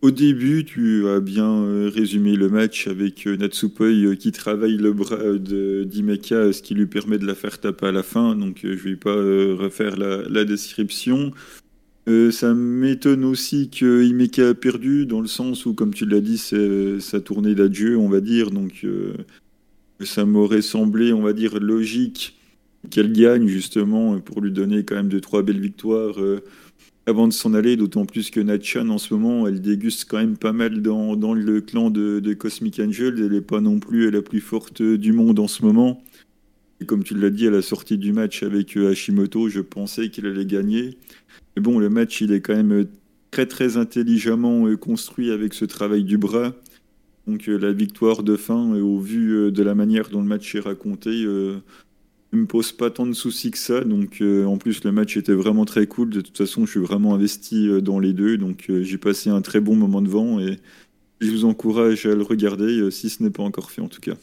au 0.02 0.10
début, 0.10 0.64
tu 0.64 1.08
as 1.08 1.20
bien 1.20 1.50
euh, 1.50 1.90
résumé 1.92 2.36
le 2.36 2.48
match 2.48 2.86
avec 2.86 3.26
euh, 3.26 3.36
Natsupoi 3.36 3.86
euh, 3.86 4.14
qui 4.14 4.30
travaille 4.30 4.76
le 4.76 4.92
bras 4.92 5.36
d'Imeka, 5.38 6.52
ce 6.52 6.62
qui 6.62 6.74
lui 6.74 6.86
permet 6.86 7.18
de 7.18 7.26
la 7.26 7.34
faire 7.34 7.58
taper 7.58 7.86
à 7.86 7.92
la 7.92 8.02
fin. 8.02 8.36
Donc 8.36 8.60
je 8.62 8.68
vais 8.68 8.96
pas 8.96 9.14
refaire 9.14 9.96
la, 9.96 10.44
description. 10.44 11.32
ça 12.30 12.54
m'étonne 12.54 13.24
aussi 13.24 13.70
que 13.70 14.04
Imeka 14.04 14.50
a 14.50 14.54
perdu, 14.54 15.06
dans 15.06 15.20
le 15.20 15.26
sens 15.26 15.66
où, 15.66 15.74
comme 15.74 15.94
tu 15.94 16.06
l'as 16.06 16.20
dit, 16.20 16.38
c'est 16.38 17.00
sa 17.00 17.20
tournée 17.20 17.54
d'adieu, 17.54 17.96
on 17.96 18.08
va 18.08 18.20
dire. 18.20 18.50
Donc 18.50 18.86
ça 20.00 20.24
m'aurait 20.24 20.62
semblé, 20.62 21.12
on 21.12 21.22
va 21.22 21.32
dire, 21.32 21.58
logique 21.60 22.38
qu'elle 22.90 23.12
gagne, 23.12 23.46
justement, 23.46 24.18
pour 24.20 24.40
lui 24.40 24.52
donner 24.52 24.84
quand 24.84 24.96
même 24.96 25.08
deux, 25.08 25.20
trois 25.20 25.42
belles 25.42 25.60
victoires 25.60 26.16
avant 27.06 27.28
de 27.28 27.32
s'en 27.32 27.54
aller, 27.54 27.76
d'autant 27.76 28.04
plus 28.04 28.30
que 28.30 28.40
Natchan 28.40 28.88
en 28.88 28.98
ce 28.98 29.14
moment, 29.14 29.46
elle 29.46 29.60
déguste 29.60 30.06
quand 30.08 30.18
même 30.18 30.36
pas 30.36 30.52
mal 30.52 30.82
dans, 30.82 31.34
le 31.34 31.60
clan 31.60 31.90
de, 31.90 32.18
de, 32.18 32.34
Cosmic 32.34 32.80
Angel. 32.80 33.14
Elle 33.18 33.30
n'est 33.30 33.40
pas 33.40 33.60
non 33.60 33.78
plus 33.78 34.10
la 34.10 34.22
plus 34.22 34.40
forte 34.40 34.82
du 34.82 35.12
monde 35.12 35.38
en 35.38 35.46
ce 35.46 35.64
moment. 35.64 36.02
Et 36.80 36.84
comme 36.84 37.04
tu 37.04 37.14
l'as 37.14 37.30
dit 37.30 37.46
à 37.46 37.50
la 37.50 37.62
sortie 37.62 37.96
du 37.96 38.12
match 38.12 38.42
avec 38.42 38.76
euh, 38.76 38.90
Hashimoto, 38.90 39.48
je 39.48 39.60
pensais 39.60 40.10
qu'il 40.10 40.26
allait 40.26 40.44
gagner. 40.44 40.98
Mais 41.56 41.62
bon, 41.62 41.78
le 41.78 41.88
match, 41.88 42.20
il 42.20 42.32
est 42.32 42.40
quand 42.40 42.56
même 42.56 42.86
très 43.30 43.46
très 43.46 43.76
intelligemment 43.76 44.66
euh, 44.66 44.76
construit 44.76 45.30
avec 45.30 45.54
ce 45.54 45.64
travail 45.64 46.04
du 46.04 46.18
bras. 46.18 46.54
Donc 47.26 47.48
euh, 47.48 47.56
la 47.58 47.72
victoire 47.72 48.22
de 48.22 48.36
fin, 48.36 48.74
au 48.74 48.98
vu 48.98 49.50
de 49.50 49.62
la 49.62 49.74
manière 49.74 50.08
dont 50.08 50.20
le 50.20 50.28
match 50.28 50.54
est 50.54 50.60
raconté, 50.60 51.26
ne 52.32 52.42
me 52.42 52.46
pose 52.46 52.72
pas 52.72 52.90
tant 52.90 53.06
de 53.06 53.12
soucis 53.12 53.50
que 53.50 53.58
ça. 53.58 53.82
Donc, 53.82 54.20
euh, 54.20 54.44
en 54.44 54.58
plus, 54.58 54.84
le 54.84 54.92
match 54.92 55.16
était 55.16 55.32
vraiment 55.32 55.64
très 55.64 55.86
cool. 55.86 56.10
De 56.10 56.20
toute 56.20 56.36
façon, 56.36 56.66
je 56.66 56.72
suis 56.72 56.80
vraiment 56.80 57.14
investi 57.14 57.68
euh, 57.68 57.80
dans 57.80 57.98
les 57.98 58.12
deux. 58.12 58.38
Donc, 58.38 58.66
euh, 58.70 58.82
j'ai 58.82 58.98
passé 58.98 59.30
un 59.30 59.42
très 59.42 59.60
bon 59.60 59.76
moment 59.76 60.02
devant 60.02 60.40
et 60.40 60.58
je 61.20 61.30
vous 61.30 61.44
encourage 61.44 62.06
à 62.06 62.14
le 62.14 62.22
regarder 62.22 62.90
si 62.90 63.08
ce 63.08 63.22
n'est 63.22 63.30
pas 63.30 63.42
encore 63.42 63.70
fait 63.70 63.80
en 63.80 63.88
tout 63.88 64.00
cas. 64.00 64.14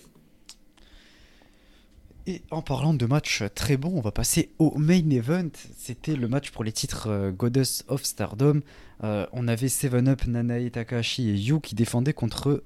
Et 2.26 2.42
en 2.52 2.62
parlant 2.62 2.94
de 2.94 3.06
match 3.06 3.44
très 3.54 3.76
bon, 3.76 3.92
on 3.96 4.02
va 4.02 4.14
passer 4.14 4.52
au 4.58 4.78
main 4.78 5.10
event. 5.10 5.50
C'était 5.78 6.16
le 6.16 6.30
match 6.30 6.52
pour 6.52 6.64
les 6.64 6.72
titres 6.72 7.32
Goddess 7.32 7.84
of 7.90 8.04
Stardom. 8.04 8.62
on 9.02 9.48
avait 9.50 9.68
Seven 9.68 10.08
Up, 10.08 10.26
Nanae 10.26 10.70
Takahashi 10.72 11.30
et 11.30 11.36
Yu 11.36 11.60
qui 11.60 11.76
défendaient 11.76 12.14
contre 12.14 12.64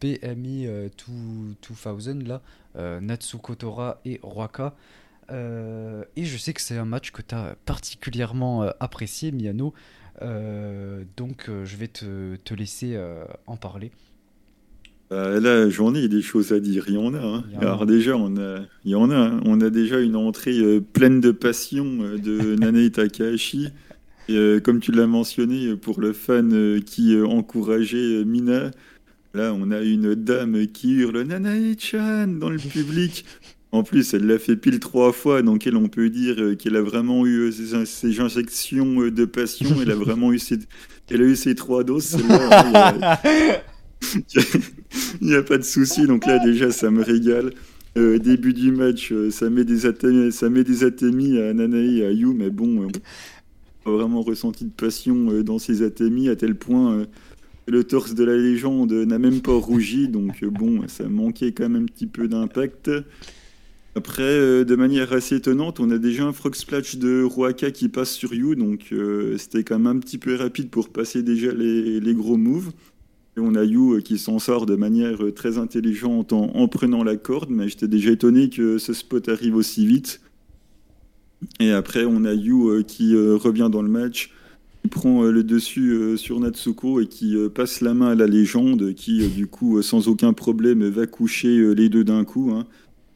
BMI 0.00 0.66
2000 0.66 2.26
là, 2.26 2.42
euh, 2.76 3.00
Natsuko 3.00 3.54
Tora 3.54 4.00
et 4.04 4.20
Roaka. 4.22 4.74
Euh, 5.30 6.04
et 6.16 6.24
je 6.24 6.36
sais 6.36 6.52
que 6.52 6.60
c'est 6.60 6.76
un 6.76 6.84
match 6.84 7.10
que 7.10 7.22
tu 7.22 7.34
as 7.34 7.56
particulièrement 7.64 8.62
euh, 8.62 8.70
apprécié, 8.80 9.32
Miano. 9.32 9.74
donc 11.16 11.46
je 11.46 11.76
vais 11.76 11.88
te, 11.88 12.36
te 12.36 12.54
laisser 12.54 12.98
en 13.46 13.56
parler. 13.56 13.90
La 15.10 15.68
journée, 15.70 16.00
il 16.00 16.02
y 16.02 16.04
a 16.06 16.08
des 16.08 16.22
choses 16.22 16.52
à 16.52 16.60
dire. 16.60 16.84
Il 16.88 16.94
y 16.94 16.98
en 16.98 17.14
a. 17.14 17.18
Hein. 17.18 17.44
Alors 17.60 17.86
déjà, 17.86 18.16
on 18.16 18.36
a, 18.36 18.60
il 18.84 18.92
y 18.92 18.94
en 18.94 19.10
a. 19.10 19.16
Hein. 19.16 19.40
On 19.44 19.60
a 19.60 19.70
déjà 19.70 20.00
une 20.00 20.16
entrée 20.16 20.80
pleine 20.92 21.20
de 21.20 21.30
passion 21.30 21.84
de 21.84 22.54
Nanae 22.58 22.90
Takahashi. 22.90 23.68
Et, 24.28 24.58
comme 24.62 24.80
tu 24.80 24.92
l'as 24.92 25.06
mentionné, 25.06 25.74
pour 25.76 26.00
le 26.00 26.12
fan 26.12 26.80
qui 26.82 27.16
encourageait 27.18 28.24
Mina, 28.26 28.70
Là, 29.34 29.52
on 29.54 29.70
a 29.70 29.82
une 29.82 30.14
dame 30.14 30.66
qui 30.68 30.94
hurle 30.94 31.22
Nanae-chan 31.22 32.28
dans 32.40 32.48
le 32.48 32.56
public. 32.56 33.26
En 33.72 33.82
plus, 33.82 34.14
elle 34.14 34.26
l'a 34.26 34.38
fait 34.38 34.56
pile 34.56 34.80
trois 34.80 35.12
fois, 35.12 35.42
donc 35.42 35.66
elle, 35.66 35.76
on 35.76 35.88
peut 35.88 36.08
dire 36.08 36.56
qu'elle 36.58 36.76
a 36.76 36.82
vraiment 36.82 37.26
eu 37.26 37.52
ses, 37.52 38.20
injections 38.20 39.10
de 39.10 39.24
passion. 39.26 39.68
Elle 39.82 39.90
a 39.90 39.94
vraiment 39.94 40.32
eu 40.32 40.38
ses, 40.38 40.58
elle 41.10 41.20
a 41.20 41.24
eu 41.24 41.36
ses 41.36 41.54
trois 41.54 41.84
doses. 41.84 42.16
Il 45.20 45.28
n'y 45.28 45.34
a, 45.34 45.42
pas 45.42 45.58
de 45.58 45.62
souci. 45.62 46.06
Donc 46.06 46.26
là, 46.26 46.38
déjà, 46.38 46.70
ça 46.70 46.90
me 46.90 47.02
régale. 47.02 47.52
Euh, 47.98 48.18
début 48.18 48.52
du 48.52 48.70
match, 48.70 49.10
euh, 49.12 49.30
ça 49.30 49.50
met 49.50 49.64
des 49.64 49.86
atémies, 49.86 50.30
ça 50.30 50.48
met 50.50 50.62
des 50.62 50.84
à 50.84 51.52
Nanae 51.52 51.98
et 51.98 52.06
à 52.06 52.12
Yu, 52.12 52.26
mais 52.26 52.50
bon, 52.50 52.84
euh, 52.84 52.88
vraiment 53.84 54.22
ressenti 54.22 54.64
de 54.64 54.70
passion 54.70 55.42
dans 55.42 55.58
ces 55.58 55.82
atémies 55.82 56.28
à 56.28 56.36
tel 56.36 56.54
point 56.54 57.06
le 57.66 57.84
torse 57.84 58.14
de 58.14 58.24
la 58.24 58.36
légende 58.36 58.92
n'a 58.92 59.18
même 59.18 59.40
pas 59.42 59.52
rougi, 59.52 60.08
donc 60.08 60.42
bon, 60.44 60.86
ça 60.88 61.06
manquait 61.08 61.52
quand 61.52 61.68
même 61.68 61.82
un 61.82 61.86
petit 61.86 62.06
peu 62.06 62.28
d'impact. 62.28 62.90
Après, 63.94 64.64
de 64.64 64.76
manière 64.76 65.12
assez 65.12 65.36
étonnante, 65.36 65.78
on 65.80 65.90
a 65.90 65.98
déjà 65.98 66.24
un 66.24 66.32
frog 66.32 66.54
splash 66.54 66.96
de 66.96 67.22
Ruaka 67.22 67.70
qui 67.70 67.90
passe 67.90 68.12
sur 68.12 68.32
You, 68.32 68.54
donc 68.54 68.94
c'était 69.36 69.64
quand 69.64 69.78
même 69.78 69.98
un 69.98 69.98
petit 69.98 70.16
peu 70.16 70.34
rapide 70.36 70.70
pour 70.70 70.88
passer 70.88 71.22
déjà 71.22 71.52
les, 71.52 72.14
gros 72.14 72.38
moves. 72.38 72.70
On 73.40 73.54
a 73.54 73.64
You 73.64 73.94
euh, 73.94 74.00
qui 74.00 74.18
s'en 74.18 74.38
sort 74.38 74.66
de 74.66 74.76
manière 74.76 75.18
très 75.34 75.58
intelligente 75.58 76.32
en, 76.32 76.68
prenant 76.68 77.02
la 77.02 77.16
corde, 77.16 77.50
mais 77.50 77.68
j'étais 77.68 77.88
déjà 77.88 78.10
étonné 78.10 78.48
que 78.48 78.78
ce 78.78 78.92
spot 78.92 79.28
arrive 79.28 79.56
aussi 79.56 79.86
vite. 79.86 80.20
Et 81.60 81.70
après, 81.70 82.04
on 82.04 82.24
a 82.24 82.34
You 82.34 82.82
qui 82.86 83.14
revient 83.14 83.68
dans 83.70 83.82
le 83.82 83.88
match, 83.88 84.32
qui 84.82 84.88
prend 84.88 85.22
le 85.22 85.44
dessus 85.44 86.16
sur 86.16 86.40
Natsuko 86.40 87.00
et 87.00 87.06
qui 87.06 87.36
passe 87.54 87.80
la 87.80 87.94
main 87.94 88.08
à 88.08 88.14
la 88.16 88.26
légende, 88.26 88.92
qui 88.94 89.28
du 89.28 89.46
coup, 89.46 89.80
sans 89.82 90.08
aucun 90.08 90.32
problème, 90.32 90.84
va 90.88 91.06
coucher 91.06 91.74
les 91.76 91.88
deux 91.88 92.02
d'un 92.02 92.24
coup. 92.24 92.50
Hein 92.52 92.66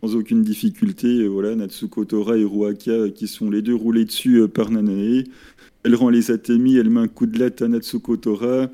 sans 0.02 0.16
aucune 0.16 0.42
difficulté. 0.42 1.28
Voilà, 1.28 1.54
Natsuko 1.54 2.04
Tora 2.04 2.36
et 2.36 2.44
Ruaka 2.44 3.08
qui 3.10 3.28
sont 3.28 3.50
les 3.50 3.62
deux 3.62 3.74
roulés 3.74 4.04
dessus 4.04 4.40
euh, 4.40 4.48
par 4.48 4.70
Nanae. 4.70 5.24
Elle 5.84 5.94
rend 5.94 6.10
les 6.10 6.30
Atemi, 6.30 6.76
elle 6.76 6.90
met 6.90 7.00
un 7.00 7.08
coup 7.08 7.26
de 7.26 7.38
latte 7.38 7.62
à 7.62 7.68
Natsuko 7.68 8.16
Tora. 8.16 8.68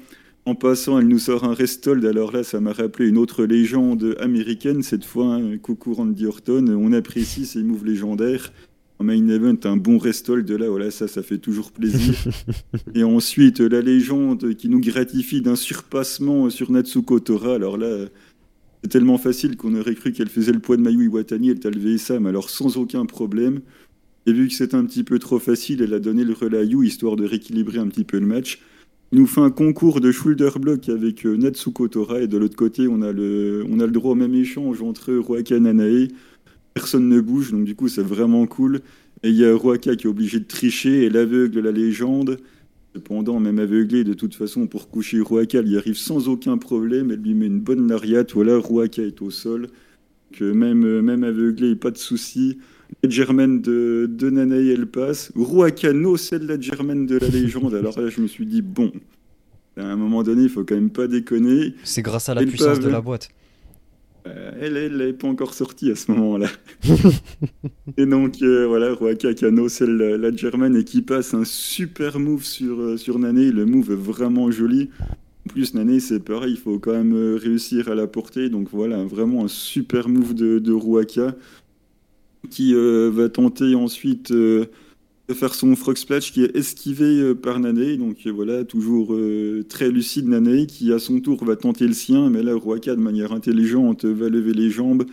En 0.49 0.55
passant, 0.55 0.99
elle 0.99 1.09
nous 1.09 1.19
sort 1.19 1.45
un 1.45 1.53
Restold. 1.53 2.07
Alors 2.07 2.33
là, 2.33 2.43
ça 2.43 2.59
m'a 2.59 2.73
rappelé 2.73 3.07
une 3.07 3.19
autre 3.19 3.45
légende 3.45 4.17
américaine, 4.19 4.83
cette 4.83 5.05
fois, 5.05 5.35
hein, 5.35 5.59
coucou 5.59 5.93
Randy 5.93 6.25
Orton. 6.25 6.69
On 6.69 6.95
apprécie 6.95 7.45
ces 7.45 7.63
moves 7.63 7.85
légendaires. 7.85 8.51
En 8.99 9.05
main 9.05 9.29
event, 9.29 9.59
un 9.65 9.77
bon 9.77 9.99
Restold, 9.99 10.51
là, 10.51 10.71
voilà, 10.71 10.91
ça, 10.91 11.07
ça 11.07 11.23
fait 11.23 11.37
toujours 11.37 11.71
plaisir. 11.71 12.15
Et 12.95 13.05
ensuite, 13.05 13.61
la 13.61 13.83
légende 13.83 14.55
qui 14.55 14.71
nous 14.71 14.81
gratifie 14.81 15.43
d'un 15.43 15.55
surpassement 15.55 16.49
sur 16.49 16.71
Natsuko 16.71 17.21
Tora. 17.21 17.55
Alors 17.57 17.77
là, 17.77 18.07
c'est 18.83 18.89
tellement 18.89 19.19
facile 19.19 19.55
qu'on 19.59 19.79
aurait 19.79 19.97
cru 19.97 20.13
qu'elle 20.13 20.31
faisait 20.31 20.53
le 20.53 20.61
poids 20.61 20.79
de 20.79 20.83
Mayu 20.83 21.05
Iwatani, 21.05 21.51
elle 21.51 21.61
t'a 21.61 21.69
levé 21.69 21.99
Sam, 21.99 22.25
alors 22.25 22.49
sans 22.49 22.79
aucun 22.79 23.05
problème. 23.05 23.61
Et 24.25 24.33
vu 24.33 24.49
que 24.49 24.55
c'était 24.55 24.77
un 24.77 24.87
petit 24.87 25.05
peu 25.05 25.19
trop 25.19 25.41
facile, 25.41 25.83
elle 25.83 25.93
a 25.93 26.01
donné 26.01 26.25
le 26.25 26.33
relais 26.33 26.61
à 26.61 26.63
histoire 26.63 27.17
de 27.17 27.27
rééquilibrer 27.27 27.81
un 27.81 27.89
petit 27.89 28.05
peu 28.05 28.19
le 28.19 28.27
match. 28.27 28.61
Il 29.11 29.21
nous 29.21 29.27
fait 29.27 29.41
un 29.41 29.51
concours 29.51 30.01
de 30.01 30.13
shoulder 30.13 30.51
block 30.61 30.91
avec 30.91 31.25
euh, 31.25 31.35
Natsuko 31.35 31.89
Tora, 31.89 32.21
et 32.21 32.27
de 32.27 32.37
l'autre 32.37 32.57
côté, 32.57 32.89
on 32.89 33.01
a, 33.01 33.11
le, 33.11 33.65
on 33.71 33.81
a 33.81 33.87
le 33.87 33.93
droit 33.93 34.13
au 34.13 34.15
même 34.15 34.35
échange 34.35 34.83
entre 34.83 35.15
Ruaka 35.15 35.57
et 35.57 35.61
Nanae. 35.61 36.09
Personne 36.75 37.09
ne 37.09 37.19
bouge, 37.19 37.51
donc 37.53 37.65
du 37.65 37.75
coup, 37.75 37.89
c'est 37.89 38.03
vraiment 38.03 38.47
cool. 38.47 38.81
Et 39.23 39.31
il 39.31 39.35
y 39.35 39.47
a 39.47 39.57
Ruaka 39.57 39.97
qui 39.97 40.07
est 40.07 40.11
obligé 40.11 40.41
de 40.41 40.45
tricher, 40.45 41.05
et 41.05 41.11
l'aveugle, 41.11 41.61
la 41.61 41.73
légende. 41.73 42.37
Cependant, 42.95 43.41
même 43.41 43.59
aveuglé, 43.59 44.05
de 44.05 44.13
toute 44.13 44.35
façon, 44.35 44.67
pour 44.67 44.91
coucher 44.91 45.21
Ruaka, 45.21 45.61
il 45.61 45.73
y 45.73 45.79
arrive 45.79 45.97
sans 45.97 46.29
aucun 46.29 46.59
problème. 46.59 47.11
Elle 47.11 47.21
lui 47.21 47.33
met 47.33 47.47
une 47.47 47.61
bonne 47.61 47.89
lariat. 47.89 48.25
Voilà, 48.35 48.59
Ruaka 48.59 49.03
est 49.03 49.23
au 49.23 49.31
sol. 49.31 49.69
Que 50.33 50.45
même, 50.53 50.85
euh, 50.85 51.01
même 51.01 51.25
aveuglé, 51.25 51.77
pas 51.77 51.91
de 51.91 51.97
souci. 51.97 52.59
La 53.03 53.11
Germaine 53.11 53.61
de, 53.61 54.09
de 54.11 54.31
Nanae, 54.31 54.71
elle 54.73 54.87
passe. 54.87 55.31
Ruaka, 55.37 55.93
no, 55.93 56.17
celle 56.17 56.41
de 56.41 56.49
la 56.49 56.61
Germaine 56.61 57.07
de 57.07 57.19
la 57.19 57.29
légende. 57.29 57.75
Alors 57.75 58.01
là, 58.01 58.09
je 58.09 58.21
me 58.21 58.27
suis 58.27 58.47
dit, 58.47 58.63
bon, 58.63 58.93
à 59.77 59.85
un 59.85 59.97
moment 59.97 60.23
donné, 60.23 60.45
il 60.45 60.49
faut 60.49 60.65
quand 60.65 60.75
même 60.75 60.91
pas 60.91 61.07
déconner. 61.07 61.75
C'est 61.85 62.03
grâce 62.03 62.29
à 62.29 62.35
la 62.35 62.45
puissance 62.45 62.81
de 62.81 62.89
la 62.89 63.01
boîte. 63.01 63.29
Euh, 64.27 64.53
elle, 64.61 64.77
elle 64.77 64.97
n'est 64.99 65.13
pas 65.13 65.29
encore 65.29 65.55
sortie 65.55 65.91
à 65.91 65.95
ce 65.95 66.11
moment-là. 66.11 66.49
et 67.97 68.05
donc, 68.05 68.43
euh, 68.43 68.67
voilà, 68.67 68.93
Ruaka 68.93 69.33
Kano, 69.33 69.69
celle 69.69 69.97
la 69.97 70.35
Germaine, 70.35 70.77
et 70.77 70.85
qui 70.85 71.03
passe 71.03 71.35
un 71.35 71.45
super 71.45 72.19
move 72.19 72.45
sur, 72.45 72.81
euh, 72.81 72.97
sur 72.97 73.19
Nane. 73.19 73.51
Le 73.51 73.65
move 73.65 73.93
est 73.93 73.97
vraiment 73.97 74.51
joli. 74.51 74.91
En 75.47 75.51
plus, 75.51 75.75
Nane, 75.75 76.01
c'est 76.01 76.21
pareil, 76.21 76.53
il 76.53 76.59
faut 76.59 76.79
quand 76.79 76.93
même 76.93 77.37
réussir 77.37 77.89
à 77.89 77.95
la 77.95 78.07
porter. 78.07 78.51
Donc 78.51 78.69
voilà, 78.73 79.05
vraiment 79.05 79.45
un 79.45 79.49
super 79.49 80.09
move 80.09 80.35
de, 80.35 80.59
de 80.59 80.73
Ruaka 80.73 81.35
qui 82.51 82.75
va 82.75 83.29
tenter 83.29 83.75
ensuite 83.75 84.33
de 85.29 85.35
faire 85.35 85.55
son 85.55 85.77
frog 85.77 85.97
splash 85.97 86.33
qui 86.33 86.43
est 86.43 86.57
esquivé 86.57 87.21
euh, 87.21 87.35
par 87.35 87.61
Nane. 87.61 87.97
Donc 87.99 88.27
euh, 88.27 88.31
voilà, 88.31 88.65
toujours 88.65 89.15
euh, 89.15 89.63
très 89.69 89.91
lucide 89.91 90.27
Nane 90.27 90.67
qui 90.67 90.93
à 90.93 90.99
son 90.99 91.21
tour 91.21 91.45
va 91.45 91.55
tenter 91.55 91.87
le 91.87 91.93
sien, 91.93 92.31
mais 92.31 92.43
là 92.43 92.55
Ruaka 92.55 92.97
de 92.97 93.01
manière 93.01 93.33
intelligente 93.33 94.05
va 94.05 94.29
lever 94.29 94.55
les 94.55 94.71
jambes. 94.71 95.05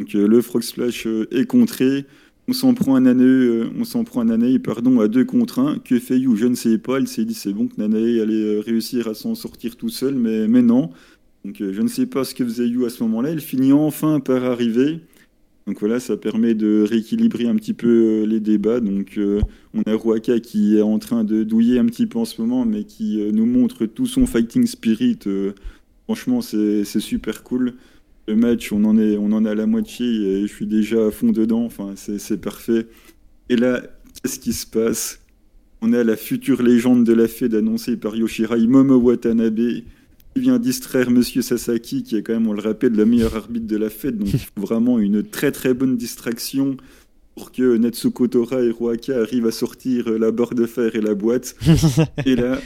Donc 0.00 0.12
le 0.12 0.40
frog 0.40 0.62
splash 0.62 1.06
est 1.32 1.46
contré. 1.46 2.06
On 2.46 2.52
s'en 2.52 2.72
prend 2.72 2.94
un 2.94 3.00
Nane, 3.00 3.68
on 3.78 3.84
s'en 3.84 4.04
prend 4.04 4.20
un 4.22 4.36
Nane, 4.36 4.58
pardon, 4.60 5.00
à 5.00 5.08
deux 5.08 5.24
contre 5.24 5.58
un. 5.58 5.78
Que 5.78 5.98
fait 5.98 6.18
You 6.18 6.36
Je 6.36 6.46
ne 6.46 6.54
sais 6.54 6.78
pas. 6.78 7.00
Il 7.00 7.08
s'est 7.08 7.24
dit 7.24 7.34
c'est 7.34 7.52
bon 7.52 7.66
que 7.66 7.74
Nane 7.78 7.96
allait 7.96 8.60
réussir 8.60 9.08
à 9.08 9.14
s'en 9.14 9.34
sortir 9.34 9.76
tout 9.76 9.88
seul, 9.88 10.14
mais, 10.14 10.46
mais 10.46 10.62
non. 10.62 10.90
Donc 11.44 11.56
je 11.58 11.82
ne 11.82 11.88
sais 11.88 12.06
pas 12.06 12.22
ce 12.22 12.34
que 12.34 12.44
faisait 12.44 12.68
You 12.68 12.86
à 12.86 12.90
ce 12.90 13.02
moment-là. 13.02 13.32
Il 13.32 13.40
finit 13.40 13.72
enfin 13.72 14.20
par 14.20 14.44
arriver. 14.44 15.00
Donc 15.68 15.80
voilà, 15.80 16.00
ça 16.00 16.16
permet 16.16 16.54
de 16.54 16.82
rééquilibrer 16.88 17.46
un 17.46 17.54
petit 17.54 17.74
peu 17.74 18.22
euh, 18.22 18.26
les 18.26 18.40
débats. 18.40 18.80
Donc 18.80 19.18
euh, 19.18 19.42
on 19.74 19.82
a 19.82 19.94
Ruaka 19.94 20.40
qui 20.40 20.78
est 20.78 20.82
en 20.82 20.98
train 20.98 21.24
de 21.24 21.42
douiller 21.44 21.78
un 21.78 21.84
petit 21.84 22.06
peu 22.06 22.18
en 22.18 22.24
ce 22.24 22.40
moment, 22.40 22.64
mais 22.64 22.84
qui 22.84 23.20
euh, 23.20 23.32
nous 23.32 23.44
montre 23.44 23.84
tout 23.84 24.06
son 24.06 24.24
fighting 24.24 24.66
spirit. 24.66 25.18
franchement, 26.04 26.40
c'est 26.40 26.84
super 27.00 27.42
cool. 27.42 27.74
Le 28.28 28.34
match, 28.34 28.72
on 28.72 28.82
en 28.84 28.96
est, 28.98 29.18
on 29.18 29.30
en 29.32 29.44
à 29.44 29.54
la 29.54 29.66
moitié 29.66 30.06
et 30.06 30.46
je 30.46 30.52
suis 30.52 30.66
déjà 30.66 31.08
à 31.08 31.10
fond 31.10 31.32
dedans. 31.32 31.66
Enfin, 31.66 31.92
c'est 31.96 32.40
parfait. 32.40 32.86
Et 33.50 33.56
là, 33.56 33.82
qu'est-ce 34.22 34.38
qui 34.38 34.54
se 34.54 34.66
passe? 34.66 35.20
On 35.82 35.92
a 35.92 36.02
la 36.02 36.16
future 36.16 36.62
légende 36.62 37.04
de 37.04 37.12
la 37.12 37.28
Fed 37.28 37.54
annoncée 37.54 37.98
par 37.98 38.16
Yoshirai 38.16 38.66
Momo 38.66 38.96
Watanabe 38.96 39.82
vient 40.36 40.58
distraire 40.58 41.10
Monsieur 41.10 41.42
Sasaki, 41.42 42.02
qui 42.02 42.16
est 42.16 42.22
quand 42.22 42.32
même, 42.32 42.48
on 42.48 42.52
le 42.52 42.62
rappelle, 42.62 42.92
le 42.92 43.04
meilleur 43.04 43.36
arbitre 43.36 43.66
de 43.66 43.76
la 43.76 43.90
fête. 43.90 44.16
Donc 44.16 44.32
il 44.32 44.38
faut 44.38 44.60
vraiment 44.60 44.98
une 44.98 45.22
très 45.22 45.52
très 45.52 45.74
bonne 45.74 45.96
distraction 45.96 46.76
pour 47.34 47.52
que 47.52 47.76
Natsuko 47.76 48.26
Tora 48.26 48.62
et 48.62 48.70
Ruaka 48.70 49.20
arrivent 49.20 49.46
à 49.46 49.52
sortir 49.52 50.10
la 50.10 50.30
barre 50.30 50.54
de 50.54 50.66
fer 50.66 50.94
et 50.96 51.00
la 51.00 51.14
boîte. 51.14 51.56
et 52.26 52.34
là, 52.34 52.58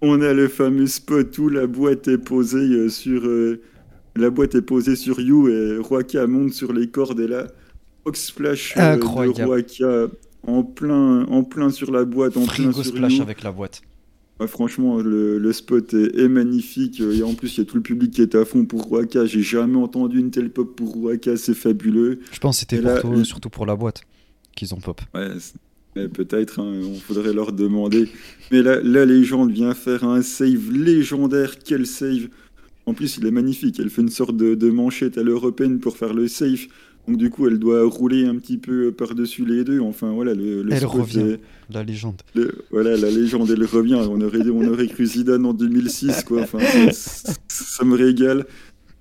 on 0.00 0.20
a 0.20 0.32
le 0.32 0.48
fameux 0.48 0.86
spot 0.86 1.36
où 1.38 1.48
la 1.48 1.66
boîte 1.66 2.08
est 2.08 2.18
posée 2.18 2.58
euh, 2.58 2.88
sur... 2.88 3.26
Euh, 3.26 3.60
la 4.16 4.30
boîte 4.30 4.54
est 4.56 4.62
posée 4.62 4.96
sur 4.96 5.20
You 5.20 5.48
et 5.48 5.78
Ruaka 5.78 6.26
monte 6.26 6.52
sur 6.52 6.72
les 6.72 6.88
cordes 6.88 7.20
et 7.20 7.28
là, 7.28 7.46
Fox 8.04 8.26
Splash 8.26 8.74
euh, 8.76 8.96
de 8.96 9.42
Ruaka 9.44 10.08
en 10.44 10.62
plein, 10.62 11.24
en 11.26 11.44
plein 11.44 11.70
sur 11.70 11.90
la 11.90 12.04
boîte, 12.04 12.36
en 12.36 12.46
plein 12.46 12.72
sur 12.72 12.84
splash 12.84 13.20
avec 13.20 13.42
la 13.42 13.52
boîte 13.52 13.82
franchement, 14.46 14.98
le, 14.98 15.52
spot 15.52 15.94
est, 15.94 16.28
magnifique. 16.28 17.00
Et 17.00 17.22
en 17.22 17.34
plus, 17.34 17.56
il 17.56 17.60
y 17.60 17.62
a 17.62 17.64
tout 17.64 17.76
le 17.76 17.82
public 17.82 18.12
qui 18.12 18.22
est 18.22 18.34
à 18.34 18.44
fond 18.44 18.64
pour 18.64 18.88
Ruaka. 18.88 19.26
J'ai 19.26 19.42
jamais 19.42 19.76
entendu 19.76 20.20
une 20.20 20.30
telle 20.30 20.50
pop 20.50 20.76
pour 20.76 20.94
Ruaka. 20.94 21.36
C'est 21.36 21.54
fabuleux. 21.54 22.20
Je 22.30 22.38
pense 22.38 22.56
que 22.56 22.60
c'était 22.60 23.24
surtout 23.24 23.50
pour 23.50 23.66
la 23.66 23.74
boîte 23.74 24.02
qu'ils 24.54 24.74
ont 24.74 24.80
pop. 24.80 25.00
Ouais, 25.14 26.08
peut-être, 26.08 26.60
hein, 26.60 26.80
on 26.84 26.94
faudrait 26.94 27.32
leur 27.32 27.52
demander. 27.52 28.08
Mais 28.52 28.62
là, 28.62 28.80
la 28.80 29.04
légende 29.04 29.50
vient 29.50 29.74
faire 29.74 30.04
un 30.04 30.22
save 30.22 30.70
légendaire. 30.70 31.58
Quel 31.58 31.86
save 31.86 32.28
En 32.86 32.94
plus, 32.94 33.16
il 33.16 33.26
est 33.26 33.32
magnifique. 33.32 33.80
Elle 33.80 33.90
fait 33.90 34.02
une 34.02 34.08
sorte 34.08 34.36
de, 34.36 34.54
de 34.54 34.70
manchette 34.70 35.18
à 35.18 35.22
l'européenne 35.22 35.80
pour 35.80 35.96
faire 35.96 36.14
le 36.14 36.28
save. 36.28 36.66
Donc 37.08 37.16
du 37.16 37.30
coup, 37.30 37.46
elle 37.46 37.58
doit 37.58 37.84
rouler 37.86 38.26
un 38.26 38.36
petit 38.36 38.58
peu 38.58 38.92
par-dessus 38.92 39.46
les 39.46 39.64
deux. 39.64 39.80
Enfin 39.80 40.12
voilà, 40.12 40.34
le, 40.34 40.66
elle 40.70 40.84
revient, 40.84 41.38
la 41.70 41.82
légende. 41.82 42.20
voilà, 42.70 42.98
la 42.98 43.10
légende, 43.10 43.50
elle 43.50 43.64
revient. 43.64 43.94
On 43.94 44.20
aurait, 44.20 44.46
on 44.50 44.70
aurait 44.70 44.88
cru 44.88 45.06
Zidane 45.06 45.46
en 45.46 45.54
2006, 45.54 46.24
quoi. 46.24 46.42
Enfin, 46.42 46.58
ça, 46.92 47.84
me 47.86 47.96
régale. 47.96 48.44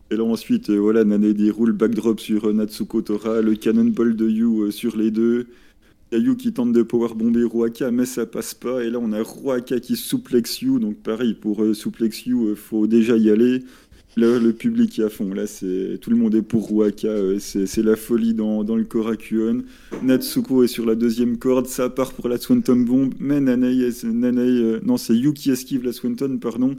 Et 0.10 0.16
là 0.16 0.24
ensuite, 0.24 0.70
euh, 0.70 0.78
voilà, 0.78 1.04
Nane 1.04 1.34
déroule 1.34 1.74
backdrop 1.74 2.22
sur 2.22 2.46
euh, 2.46 2.54
Natsuko 2.54 3.02
Tora, 3.02 3.42
le 3.42 3.56
cannonball 3.56 4.16
de 4.16 4.30
Yu 4.30 4.62
euh, 4.62 4.72
sur 4.72 4.96
les 4.96 5.12
deux. 5.12 5.48
Yu 6.14 6.38
qui 6.38 6.54
tente 6.54 6.72
de 6.72 6.84
power 6.84 7.14
bomber 7.14 7.44
Ruaka, 7.44 7.92
mais 7.92 8.06
ça 8.06 8.26
passe 8.26 8.54
pas. 8.54 8.86
Et 8.86 8.90
là, 8.90 9.00
on 9.02 9.12
a 9.12 9.22
Ruaka 9.22 9.82
qui 9.82 9.98
souplex 9.98 10.62
Yu. 10.62 10.80
Donc 10.80 10.96
pareil, 11.04 11.34
pour 11.34 11.62
souplex 11.74 12.26
Yu, 12.26 12.56
faut 12.56 12.88
déjà 12.88 13.18
y 13.18 13.30
aller. 13.30 13.66
Là, 14.18 14.40
le 14.40 14.52
public 14.52 14.98
est 14.98 15.04
à 15.04 15.10
fond. 15.10 15.32
Là, 15.32 15.46
c'est 15.46 16.00
tout 16.02 16.10
le 16.10 16.16
monde 16.16 16.34
est 16.34 16.42
pour 16.42 16.68
Ruaka. 16.68 17.08
Euh, 17.08 17.38
c'est 17.38 17.84
la 17.84 17.96
folie 17.96 18.34
dans, 18.34 18.64
dans 18.64 18.76
le 18.76 18.84
Korakuen. 18.84 19.62
Natsuko 20.02 20.64
est 20.64 20.68
sur 20.68 20.88
la 20.88 20.96
deuxième 20.96 21.38
corde. 21.38 21.68
Ça 21.68 21.88
part 21.92 22.14
pour 22.14 22.28
la 22.28 22.40
Swanton 22.40 22.78
Bomb. 22.78 23.14
Mais 23.20 23.40
Nanae, 23.40 23.92
euh, 24.04 24.80
non, 24.84 24.98
c'est 24.98 25.16
Yuki 25.16 25.52
esquive 25.52 25.86
la 25.86 25.94
Swanton, 25.94 26.40
pardon. 26.40 26.76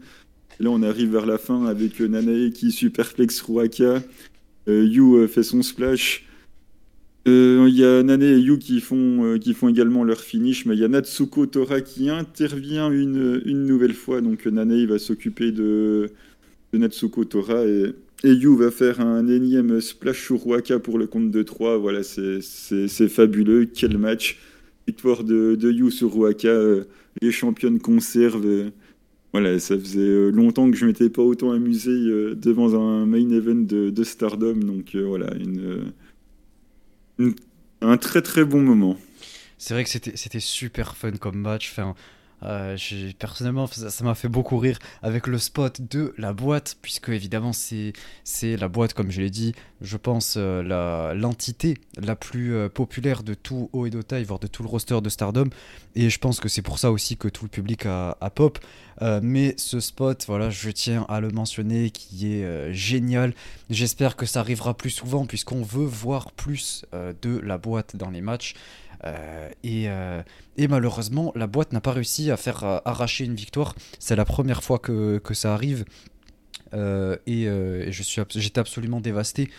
là, 0.58 0.70
on 0.70 0.82
arrive 0.82 1.12
vers 1.12 1.26
la 1.26 1.38
fin 1.38 1.64
avec 1.66 2.00
euh, 2.00 2.08
Nanae 2.08 2.50
qui 2.50 2.72
superflex 2.72 3.40
Ruaka. 3.42 4.02
Yu 4.66 5.26
fait 5.28 5.44
son 5.44 5.62
splash. 5.62 6.26
Il 7.24 7.68
y 7.68 7.84
a 7.84 8.02
Nanae 8.02 8.36
et 8.36 8.40
Yu 8.40 8.58
qui 8.58 8.80
font, 8.80 9.38
qui 9.40 9.54
font 9.54 9.68
également 9.68 10.02
leur 10.02 10.20
finish, 10.20 10.66
mais 10.66 10.74
il 10.74 10.80
y 10.80 10.84
a 10.84 10.88
Natsuko 10.88 11.46
Tora 11.46 11.80
qui 11.82 12.10
intervient 12.10 12.90
une, 12.90 13.42
nouvelle 13.64 13.94
fois. 13.94 14.20
Donc 14.20 14.44
Nanae 14.44 14.86
va 14.86 14.98
s'occuper 14.98 15.52
de, 15.52 16.10
de 16.72 16.78
Natsuko 16.78 17.24
Tora 17.24 17.64
et, 17.64 17.94
et 18.24 18.32
Yu 18.32 18.56
va 18.56 18.70
faire 18.70 19.00
un 19.00 19.28
énième 19.28 19.80
splash 19.80 20.24
sur 20.24 20.44
Waka 20.46 20.80
pour 20.80 20.98
le 20.98 21.06
compte 21.06 21.30
de 21.30 21.42
3. 21.42 21.78
Voilà, 21.78 22.02
c'est 22.02 23.08
fabuleux. 23.08 23.66
Quel 23.66 23.96
match. 23.96 24.38
Victoire 24.86 25.22
de, 25.22 25.54
de 25.54 25.70
Yu 25.70 25.90
sur 25.90 26.16
Waka. 26.16 26.48
Euh, 26.48 26.84
les 27.22 27.30
championnes 27.30 27.78
conservent. 27.78 28.44
Euh, 28.44 28.70
voilà, 29.32 29.58
ça 29.60 29.78
faisait 29.78 30.00
euh, 30.00 30.30
longtemps 30.30 30.68
que 30.70 30.76
je 30.76 30.86
m'étais 30.86 31.10
pas 31.10 31.22
autant 31.22 31.52
amusé 31.52 31.90
devant 31.90 32.74
un 32.74 33.06
main 33.06 33.30
event 33.30 33.54
de, 33.54 34.02
Stardom. 34.02 34.54
Donc 34.54 34.96
voilà, 34.96 35.32
une, 35.36 35.92
Un 37.80 37.96
très 37.98 38.22
très 38.22 38.44
bon 38.44 38.62
moment. 38.62 38.98
C'est 39.58 39.74
vrai 39.74 39.84
que 39.84 39.90
c'était 39.90 40.40
super 40.40 40.96
fun 40.96 41.12
comme 41.12 41.38
match. 41.38 41.72
Euh, 42.42 42.76
personnellement, 43.18 43.66
ça 43.66 44.04
m'a 44.04 44.14
fait 44.14 44.28
beaucoup 44.28 44.58
rire 44.58 44.78
avec 45.02 45.26
le 45.26 45.38
spot 45.38 45.80
de 45.80 46.14
la 46.18 46.32
boîte, 46.32 46.76
puisque 46.82 47.08
évidemment 47.08 47.52
c'est 47.52 47.92
la 48.42 48.68
boîte, 48.68 48.94
comme 48.94 49.10
je 49.10 49.20
l'ai 49.20 49.30
dit, 49.30 49.54
je 49.80 49.96
pense 49.96 50.34
euh, 50.36 51.14
l'entité 51.14 51.78
la, 51.96 52.16
plus 52.16 52.54
euh, 52.54 52.68
populaire 52.68 53.22
de 53.22 53.34
tout 53.34 53.70
haut 53.72 53.86
voire 54.26 54.38
de 54.38 54.46
tout 54.46 54.62
le 54.62 54.68
roster 54.68 55.00
de 55.00 55.08
Stardom. 55.08 55.48
Et 55.94 56.10
je 56.10 56.18
pense 56.18 56.40
que 56.40 56.48
c'est 56.48 56.62
pour 56.62 56.78
ça 56.78 56.92
aussi 56.92 57.16
que 57.16 57.28
tout 57.28 57.44
le 57.44 57.50
public 57.50 57.86
a, 57.86 58.14
pop. 58.34 58.58
mais 59.22 59.54
ce 59.56 59.80
spot, 59.80 60.24
voilà, 60.28 60.50
je 60.50 60.70
tiens 60.70 61.04
à 61.08 61.20
le 61.20 61.30
mentionner, 61.30 61.90
qui 61.90 62.32
est 62.32 62.72
génial. 62.72 63.34
J'espère 63.70 64.14
que 64.14 64.26
ça 64.26 64.40
arrivera 64.40 64.76
plus 64.76 64.90
souvent, 64.90 65.26
puisqu'on 65.26 65.62
veut 65.62 65.86
voir 65.86 66.30
plus 66.30 66.84
de 66.92 67.38
la 67.38 67.58
boîte 67.58 67.96
dans 67.96 68.10
les 68.10 68.20
matchs. 68.20 68.54
Euh, 69.04 69.48
euh, 69.64 70.22
et, 70.56 70.68
malheureusement, 70.68 71.32
la 71.34 71.46
boîte 71.46 71.72
n'a 71.72 71.80
pas 71.80 71.92
réussi 71.92 72.30
à 72.30 72.36
faire 72.36 72.64
euh, 72.64 72.78
arracher 72.84 73.24
une 73.24 73.34
victoire. 73.34 73.74
C'est 73.98 74.16
la 74.16 74.24
première 74.24 74.62
fois 74.62 74.78
que, 74.78 75.20
ça 75.32 75.54
arrive. 75.54 75.84
et, 76.74 77.44
je 77.90 78.02
suis, 78.02 78.22
j'étais 78.30 78.60
absolument 78.60 79.00
dévasté. 79.00 79.50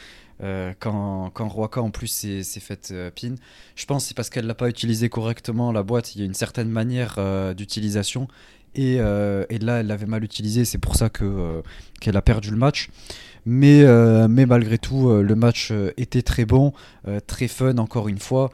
quand, 0.80 1.32
quand 1.34 1.48
Roaka 1.48 1.82
en 1.82 1.92
plus 1.92 2.08
s'est 2.08 2.60
fait 2.60 2.94
pin. 3.16 3.36
Je 3.76 3.86
pense 3.86 4.06
c'est 4.06 4.16
parce 4.16 4.30
qu'elle 4.30 4.48
l'a 4.48 4.56
pas 4.56 4.70
utilisé 4.70 5.10
correctement 5.10 5.72
la 5.72 5.84
boîte. 5.84 6.16
Il 6.16 6.20
y 6.20 6.22
a 6.22 6.26
une 6.26 6.34
certaine 6.34 6.70
manière 6.70 7.18
d'utilisation 7.56 8.28
et, 8.76 8.96
et, 8.96 9.60
là 9.60 9.80
elle 9.80 9.88
l'avait 9.88 10.06
mal 10.06 10.24
utilisé. 10.24 10.66
C'est 10.66 10.78
pour 10.78 10.96
ça 10.96 11.10
que 11.10 11.62
qu'elle 12.00 12.18
a 12.18 12.22
perdu 12.22 12.52
le 12.52 12.58
match. 12.58 12.90
Mais, 13.46 13.84
mais 14.28 14.46
malgré 14.46 14.78
tout, 14.78 15.10
le 15.10 15.36
match 15.36 15.74
était 15.98 16.22
très 16.22 16.46
bon, 16.46 16.74
très 17.28 17.48
fun 17.48 17.78
encore 17.78 18.08
une 18.08 18.20
fois. 18.20 18.52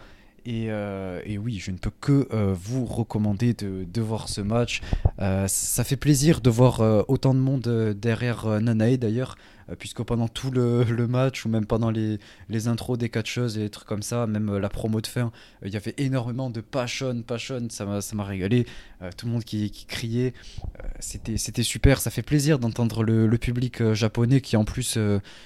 Euh, 0.47 1.21
et, 1.25 1.37
oui, 1.37 1.59
je 1.59 1.71
ne 1.71 1.77
peux 1.77 1.91
que 2.01 2.27
euh, 2.33 2.53
vous 2.57 2.85
recommander 2.85 3.53
de, 3.53 4.01
voir 4.01 4.29
ce 4.29 4.41
match. 4.41 4.81
Euh, 5.19 5.47
ça 5.47 5.83
fait 5.83 5.95
plaisir 5.95 6.41
de 6.41 6.49
voir 6.49 6.81
autant 7.07 7.33
de 7.33 7.39
monde 7.39 7.95
derrière 7.99 8.61
Nanae 8.61 8.97
d'ailleurs. 8.97 9.35
Euh, 9.70 9.76
puisque 9.78 10.03
pendant 10.03 10.28
tout 10.28 10.51
le, 10.51 10.86
match 11.07 11.45
ou 11.45 11.49
même 11.49 11.66
pendant 11.66 11.89
les, 11.89 12.20
intros 12.68 12.97
des 12.97 13.09
catcheuses 13.09 13.57
et 13.57 13.61
des 13.61 13.70
trucs 13.70 13.88
comme 13.88 14.03
ça, 14.03 14.28
même 14.28 14.49
euh, 14.49 14.59
la 14.59 14.70
promo 14.70 15.01
de 15.01 15.07
fin, 15.07 15.32
euh, 15.63 15.68
il 15.68 15.74
y 15.74 15.78
avait 15.78 15.95
énormément 15.97 16.49
de 16.49 16.61
passion, 16.61 17.22
passion, 17.24 17.68
ça 17.70 17.86
m'a 17.86 18.24
régalé. 18.24 18.66
tout 19.18 19.26
le 19.26 19.32
monde 19.32 19.43
qui, 19.43 19.72
criait, 19.88 20.34
c'était 20.99 21.63
super. 21.63 21.99
Ça 21.99 22.11
fait 22.11 22.22
plaisir 22.22 22.59
d'entendre 22.59 23.03
le, 23.03 23.36
public 23.38 23.93
japonais 23.93 24.39
qui 24.39 24.55
en 24.55 24.63
plus 24.63 24.97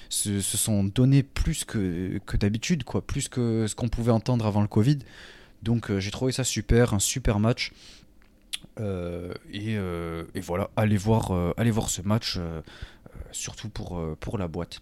se, 0.08 0.40
sont 0.40 0.84
donné 0.84 1.22
plus 1.22 1.64
que, 1.64 2.18
que 2.24 2.36
d'habitude, 2.36 2.84
quoi, 2.84 3.04
plus 3.04 3.28
que 3.28 3.66
ce 3.66 3.74
qu'on 3.74 3.88
pouvait 3.88 4.12
entendre 4.12 4.46
avant 4.46 4.62
le 4.62 4.68
Covid. 4.68 4.98
Donc 5.62 5.96
j'ai 5.98 6.10
trouvé 6.10 6.32
ça 6.32 6.44
super, 6.44 6.94
un 6.94 6.98
super 6.98 7.38
match. 7.38 7.72
Et, 8.78 10.40
voilà, 10.40 10.70
allez 10.76 10.96
voir, 10.96 11.32
allez 11.56 11.70
voir 11.70 11.88
ce 11.90 12.02
match 12.02 12.38
surtout 13.32 13.68
pour, 13.68 13.98
euh, 13.98 14.16
pour 14.18 14.38
la 14.38 14.48
boîte. 14.48 14.80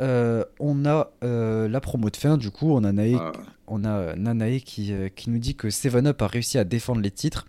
Euh, 0.00 0.44
on 0.58 0.86
a 0.86 1.10
euh, 1.22 1.68
la 1.68 1.80
promo 1.80 2.08
de 2.08 2.16
fin, 2.16 2.38
du 2.38 2.50
coup, 2.50 2.72
on 2.72 2.84
a, 2.84 2.92
Nae, 2.92 3.16
ah. 3.18 3.32
on 3.66 3.84
a 3.84 4.16
Nanae 4.16 4.60
qui, 4.60 4.92
qui, 5.14 5.30
nous 5.30 5.38
dit 5.38 5.54
que 5.54 5.68
Seven 5.68 6.06
Up 6.06 6.22
a 6.22 6.26
réussi 6.26 6.58
à 6.58 6.64
défendre 6.64 7.00
les 7.00 7.10
titres. 7.10 7.46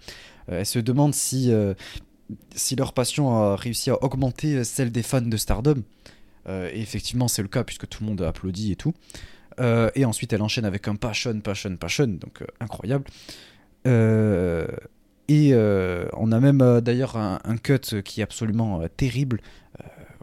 elle 0.48 0.66
se 0.66 0.80
demande 0.80 1.14
si, 1.14 1.54
si 2.54 2.76
leur 2.76 2.94
passion 2.94 3.34
a 3.34 3.56
réussi 3.56 3.90
à 3.90 4.04
augmenter 4.04 4.66
celle 4.66 4.92
des 4.92 5.04
fans 5.04 5.22
de 5.22 5.38
Stardom. 5.38 5.82
et 6.50 6.82
effectivement, 6.82 7.30
c'est 7.30 7.42
le 7.42 7.48
cas 7.48 7.64
puisque 7.64 7.88
tout 7.88 8.04
le 8.04 8.10
monde 8.10 8.22
applaudit 8.22 8.74
et 8.74 8.76
tout. 8.76 8.94
et 9.62 10.04
ensuite, 10.04 10.34
elle 10.34 10.42
enchaîne 10.42 10.66
avec 10.66 10.90
un 10.90 10.96
passion, 10.96 11.40
passion, 11.40 11.78
passion, 11.78 12.08
donc 12.08 12.44
incroyable. 12.60 13.06
Et 15.28 15.54
on 15.54 16.32
a 16.32 16.40
même 16.40 16.82
d'ailleurs 16.82 17.18
un, 17.18 17.58
cut 17.58 18.02
qui 18.04 18.22
est 18.22 18.24
absolument 18.24 18.82
terrible 18.98 19.42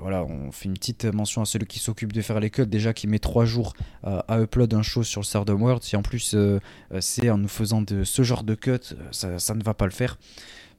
voilà, 0.00 0.24
on 0.24 0.52
fait 0.52 0.66
une 0.66 0.74
petite 0.74 1.04
mention 1.06 1.42
à 1.42 1.44
celui 1.44 1.66
qui 1.66 1.78
s'occupe 1.78 2.12
de 2.12 2.22
faire 2.22 2.38
les 2.38 2.50
cuts, 2.50 2.66
déjà 2.66 2.92
qui 2.92 3.06
met 3.06 3.18
trois 3.18 3.44
jours 3.44 3.74
euh, 4.04 4.20
à 4.28 4.40
upload 4.40 4.72
un 4.74 4.82
show 4.82 5.02
sur 5.02 5.20
le 5.20 5.26
Stardom 5.26 5.60
World. 5.60 5.82
Si 5.82 5.96
en 5.96 6.02
plus 6.02 6.34
euh, 6.34 6.60
euh, 6.92 7.00
c'est 7.00 7.30
en 7.30 7.38
nous 7.38 7.48
faisant 7.48 7.82
de 7.82 8.04
ce 8.04 8.22
genre 8.22 8.44
de 8.44 8.54
cut, 8.54 8.94
ça, 9.10 9.54
ne 9.54 9.62
va 9.62 9.74
pas 9.74 9.86
le 9.86 9.90
faire. 9.90 10.18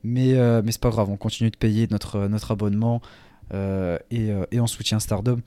Mais, 0.03 0.33
mais 0.63 0.71
c'est 0.71 0.79
pas 0.79 0.91
grave, 0.91 1.09
on 1.09 1.17
continue 1.17 1.49
de 1.49 1.57
payer 1.57 1.87
notre, 1.91 2.27
notre 2.27 2.51
abonnement 2.51 3.01
et, 3.53 4.29
et, 4.51 4.59
on 4.61 4.67
soutient 4.67 5.01
Stardom. 5.01 5.41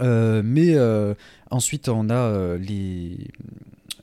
mais 0.00 0.76
ensuite, 1.50 1.88
on 1.88 2.10
a 2.10 2.58
les, 2.58 3.16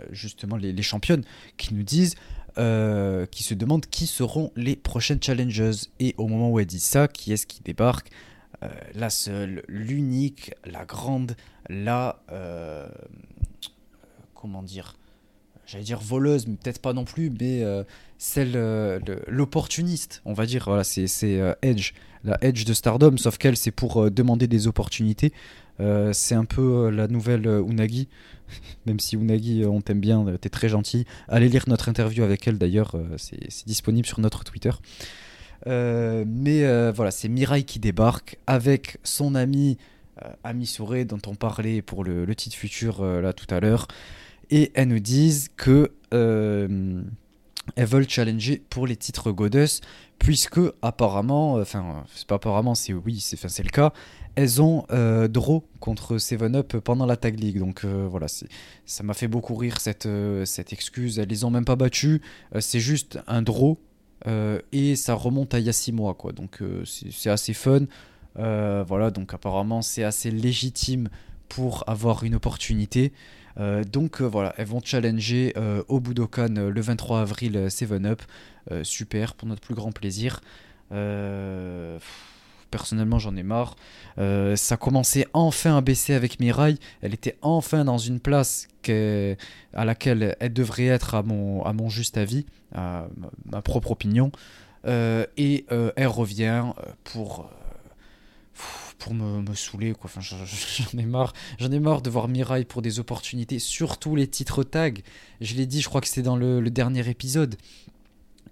justement 0.10 0.56
les, 0.56 0.74
les 0.74 0.82
championnes 0.82 1.24
qui 1.58 1.76
nous 1.76 1.84
disent 1.84 2.16
qui 2.56 3.44
se 3.44 3.54
demandent 3.54 3.86
qui 3.86 4.08
seront 4.08 4.52
les 4.56 4.76
prochaines 4.76 5.22
challengers. 5.22 5.88
Et 6.00 6.16
au 6.18 6.28
moment 6.28 6.50
où 6.50 6.60
elle 6.60 6.66
dit 6.66 6.80
ça, 6.80 7.08
qui 7.08 7.34
est-ce 7.34 7.48
qui 7.48 7.62
débarque? 7.62 8.12
Euh, 8.64 8.70
la 8.94 9.10
seule, 9.10 9.64
l'unique, 9.68 10.54
la 10.66 10.86
grande, 10.86 11.36
la... 11.68 12.22
Euh, 12.32 12.88
comment 14.36 14.62
dire 14.62 14.98
J'allais 15.72 15.84
dire 15.84 16.00
voleuse, 16.00 16.48
mais 16.48 16.56
peut-être 16.56 16.82
pas 16.82 16.94
non 16.94 17.06
plus, 17.06 17.30
mais 17.30 17.64
euh, 17.64 17.84
celle, 18.18 18.54
l'opportuniste, 19.28 20.22
on 20.26 20.34
va 20.34 20.46
dire. 20.46 20.66
Voilà, 20.66 20.84
c'est 20.84 21.56
Edge, 21.62 21.94
la 22.24 22.38
Edge 22.42 22.66
de 22.66 22.74
Stardom, 22.74 23.18
sauf 23.18 23.38
qu'elle, 23.38 23.58
c'est 23.58 23.72
pour 23.72 24.12
demander 24.12 24.48
des 24.48 24.68
opportunités. 24.68 25.32
c'est 26.12 26.36
un 26.36 26.46
peu 26.46 26.90
la 26.90 27.08
nouvelle 27.08 27.48
Unagi, 27.48 28.10
même 28.86 29.00
si 29.00 29.16
Unagi, 29.16 29.64
on 29.66 29.82
t'aime 29.82 30.02
bien, 30.02 30.26
t'es 30.40 30.50
très 30.50 30.70
gentil. 30.70 31.06
Allez 31.28 31.50
lire 31.50 31.64
notre 31.68 31.90
interview 31.90 32.24
avec 32.24 32.48
elle 32.48 32.58
d'ailleurs, 32.58 32.96
c'est 33.18 33.66
disponible 33.66 34.08
sur 34.08 34.20
notre 34.20 34.44
Twitter. 34.44 34.72
Euh, 35.68 36.26
mais 36.28 36.64
euh, 36.64 36.92
voilà, 36.96 37.12
c'est 37.12 37.30
Mirai 37.30 37.64
qui 37.64 37.80
débarque 37.80 38.38
avec 38.48 38.98
son 39.04 39.36
ami 39.36 39.78
euh, 40.24 40.30
Ami 40.44 40.66
Souré, 40.66 41.06
dont 41.06 41.22
on 41.28 41.36
parlait 41.36 41.82
pour 41.82 42.04
le, 42.04 42.34
titre 42.36 42.56
futur 42.56 43.04
là 43.04 43.34
tout 43.34 43.54
à 43.54 43.60
l'heure. 43.60 43.88
Et 44.52 44.72
elles 44.76 44.88
nous 44.88 45.00
disent 45.00 45.50
que 45.58 45.92
elles 46.12 47.86
veulent 47.86 48.10
challenger 48.10 48.62
pour 48.70 48.86
les 48.86 48.98
titres 48.98 49.32
Goddess, 49.32 49.82
puisque 50.20 50.60
apparemment, 50.82 51.54
enfin, 51.54 52.04
c'est 52.14 52.28
pas 52.28 52.36
apparemment, 52.36 52.76
c'est 52.76 52.92
oui, 52.92 53.20
c'est 53.22 53.64
le 53.64 53.70
cas, 53.70 53.94
elles 54.36 54.62
ont 54.62 54.86
draw 55.30 55.64
contre 55.80 56.18
Seven 56.18 56.56
Up 56.58 56.76
pendant 56.78 57.06
la 57.06 57.16
Tag 57.16 57.40
League. 57.40 57.60
Donc 57.60 57.86
voilà, 57.86 58.28
ça 58.28 59.04
m'a 59.04 59.14
fait 59.14 59.30
beaucoup 59.30 59.56
rire 59.56 59.80
cette, 59.80 60.06
excuse. 60.74 61.18
Elles 61.18 61.30
les 61.30 61.46
ont 61.46 61.50
même 61.50 61.66
pas 61.66 61.78
battues, 61.78 62.22
c'est 62.60 62.82
juste 62.82 63.20
un 63.28 63.42
draw 63.42 63.80
euh, 64.28 64.60
et 64.72 64.96
ça 64.96 65.14
remonte 65.14 65.54
à 65.54 65.60
il 65.60 65.66
y 65.66 65.70
a 65.70 65.74
6 65.74 65.92
mois, 65.92 66.14
quoi. 66.14 66.32
Donc 66.32 66.62
euh, 66.62 66.84
c'est 66.86 67.30
assez 67.30 67.54
fun. 67.54 67.82
Euh, 68.40 68.84
voilà, 68.88 69.12
donc 69.12 69.34
apparemment 69.34 69.82
c'est 69.82 70.04
assez 70.04 70.32
légitime 70.32 71.10
pour 71.50 71.84
avoir 71.88 72.24
une 72.24 72.36
opportunité. 72.36 73.12
Donc 73.58 74.22
voilà, 74.22 74.54
elles 74.58 74.68
vont 74.68 74.82
challenger 74.84 75.54
au 75.88 76.00
Budokan 76.00 76.70
le 76.70 76.82
23 76.82 77.22
avril 77.22 77.70
7 77.70 77.92
Up. 78.06 78.22
super, 78.84 79.34
pour 79.36 79.48
notre 79.48 79.62
plus 79.62 79.76
grand 79.76 79.92
plaisir. 79.92 80.42
personnellement, 82.70 83.20
j'en 83.20 83.36
ai 83.36 83.44
marre. 83.44 83.76
ça 84.18 84.78
commençait 84.78 85.28
enfin 85.34 85.78
à 85.78 85.82
baisser 85.82 86.14
avec 86.14 86.40
Mirai. 86.40 86.76
Elle 87.02 87.14
était 87.14 87.38
enfin 87.42 87.86
dans 87.86 87.98
une 87.98 88.20
place 88.20 88.68
à 89.74 89.86
laquelle 89.86 90.36
elle 90.40 90.54
devrait 90.54 90.88
être 90.88 91.16
à 91.16 91.24
mon, 91.24 91.64
à 91.64 91.74
mon 91.74 91.90
juste 91.90 92.18
avis 92.18 92.46
à 92.74 93.08
ma 93.46 93.62
propre 93.62 93.92
opinion. 93.92 94.32
Euh, 94.88 95.26
et 95.38 95.66
euh, 95.72 95.92
elle 95.96 96.08
revient 96.08 96.64
euh, 96.66 96.92
pour 97.04 97.50
pour 99.02 99.16
me, 99.16 99.42
me, 99.42 99.56
saouler 99.56 99.94
quoi. 99.94 100.10
J'en 100.20 101.00
ai 101.00 101.06
marre. 101.06 101.34
J'en 101.60 101.72
ai 101.72 101.80
marre 101.80 102.04
de 102.04 102.10
voir 102.10 102.28
Mirai 102.28 102.66
pour 102.66 102.84
des 102.84 103.00
opportunités, 103.00 103.58
surtout 103.58 104.16
les 104.16 104.28
titres 104.28 104.64
tag. 104.64 105.02
Je 105.42 105.56
l'ai 105.56 105.66
dit, 105.66 105.82
je 105.82 105.90
crois 105.90 106.02
que 106.02 106.08
c'était 106.08 106.22
dans 106.22 106.36
le, 106.36 106.62
dernier 106.70 107.10
épisode. 107.10 107.56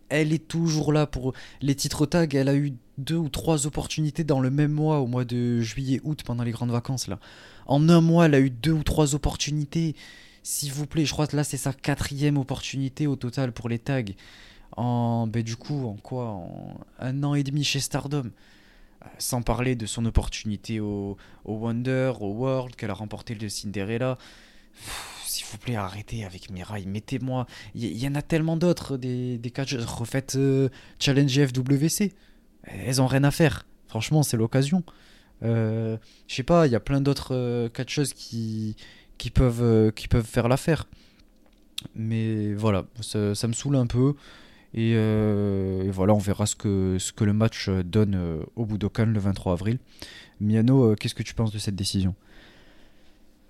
Elle 0.09 0.33
est 0.33 0.47
toujours 0.47 0.91
là 0.91 1.05
pour 1.05 1.33
les 1.61 1.75
titres 1.75 2.07
tag. 2.07 2.33
Elle 2.33 2.49
a 2.49 2.55
eu 2.55 2.73
deux 2.97 3.15
ou 3.15 3.29
trois 3.29 3.67
opportunités 3.67 4.23
dans 4.23 4.39
le 4.39 4.49
même 4.49 4.71
mois, 4.71 4.99
au 4.99 5.07
mois 5.07 5.23
de 5.23 5.61
juillet-août, 5.61 6.23
pendant 6.25 6.43
les 6.43 6.51
grandes 6.51 6.71
vacances 6.71 7.07
là. 7.07 7.19
En 7.67 7.87
un 7.87 8.01
mois, 8.01 8.25
elle 8.25 8.33
a 8.33 8.39
eu 8.39 8.49
deux 8.49 8.71
ou 8.71 8.83
trois 8.83 9.13
opportunités. 9.13 9.95
S'il 10.41 10.73
vous 10.73 10.87
plaît, 10.87 11.05
je 11.05 11.13
crois 11.13 11.27
que 11.27 11.35
là 11.35 11.43
c'est 11.43 11.57
sa 11.57 11.73
quatrième 11.73 12.39
opportunité 12.39 13.05
au 13.05 13.15
total 13.15 13.51
pour 13.51 13.69
les 13.69 13.77
tags. 13.77 14.03
En, 14.77 15.27
ben, 15.27 15.43
du 15.43 15.55
coup, 15.55 15.85
en 15.85 15.95
quoi? 15.95 16.41
Un 16.97 17.23
an 17.23 17.35
et 17.35 17.43
demi 17.43 17.63
chez 17.63 17.79
Stardom. 17.79 18.31
Euh, 19.03 19.07
sans 19.17 19.41
parler 19.41 19.75
de 19.75 19.85
son 19.85 20.05
opportunité 20.05 20.79
au, 20.79 21.17
Wonder, 21.45 22.13
au 22.19 22.33
World, 22.33 22.75
qu'elle 22.75 22.91
a 22.91 22.93
remporté 22.93 23.35
le 23.35 23.47
Cinderella. 23.49 24.17
S'il 25.25 25.45
vous 25.45 25.57
plaît, 25.57 25.75
arrêtez 25.75 26.25
avec 26.25 26.49
Mirai. 26.49 26.85
Mettez-moi. 26.85 27.45
Il 27.75 27.85
y, 27.97 28.07
en 28.07 28.15
a 28.15 28.21
tellement 28.21 28.57
d'autres, 28.57 28.97
des, 28.97 29.37
des 29.37 29.53
Refaites 29.85 30.35
euh, 30.35 30.69
Challenge 30.99 31.31
FWC. 31.31 32.13
Elles 32.63 33.01
ont 33.01 33.07
rien 33.07 33.23
à 33.23 33.31
faire. 33.31 33.65
Franchement, 33.87 34.23
c'est 34.23 34.37
l'occasion. 34.37 34.83
Euh, 35.43 35.97
je 36.27 36.35
sais 36.35 36.43
pas, 36.43 36.67
il 36.67 36.71
y 36.73 36.75
a 36.75 36.79
plein 36.79 36.99
d'autres 36.99 37.69
catcheuses 37.69 38.13
qui, 38.13 38.75
qui 39.17 39.29
peuvent, 39.29 39.91
qui 39.93 40.07
peuvent 40.07 40.25
faire 40.25 40.47
l'affaire. 40.47 40.87
Mais 41.95 42.53
voilà, 42.53 42.85
ça, 43.01 43.47
me 43.47 43.53
saoule 43.53 43.75
un 43.75 43.87
peu. 43.87 44.15
Et, 44.73 44.95
voilà, 45.91 46.13
on 46.13 46.19
verra 46.19 46.45
ce 46.45 46.55
que, 46.55 46.97
ce 46.99 47.11
que 47.11 47.23
le 47.23 47.33
match 47.33 47.69
donne 47.69 48.43
au 48.55 48.65
Budokan 48.65 49.07
le 49.07 49.19
23 49.19 49.53
avril. 49.53 49.79
Miano, 50.41 50.95
qu'est-ce 50.95 51.15
que 51.15 51.23
tu 51.23 51.33
penses 51.33 51.51
de 51.51 51.57
cette 51.57 51.75
décision? 51.75 52.15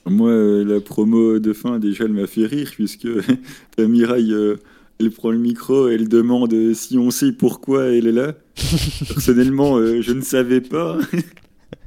Moi, 0.05 0.31
la 0.63 0.79
promo 0.79 1.39
de 1.39 1.53
fin, 1.53 1.77
déjà, 1.77 2.05
elle 2.05 2.13
m'a 2.13 2.27
fait 2.27 2.45
rire, 2.45 2.71
puisque 2.73 3.07
Mirai 3.77 4.23
elle 4.99 5.11
prend 5.11 5.31
le 5.31 5.37
micro 5.37 5.89
et 5.89 5.93
elle 5.93 6.09
demande 6.09 6.73
si 6.73 6.97
on 6.97 7.09
sait 7.09 7.31
pourquoi 7.31 7.85
elle 7.85 8.07
est 8.07 8.11
là. 8.11 8.33
Personnellement, 9.07 9.77
euh, 9.77 10.01
je 10.01 10.11
ne 10.11 10.21
savais 10.21 10.59
pas. 10.59 10.97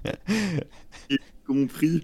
J'ai 1.10 1.18
compris. 1.46 2.02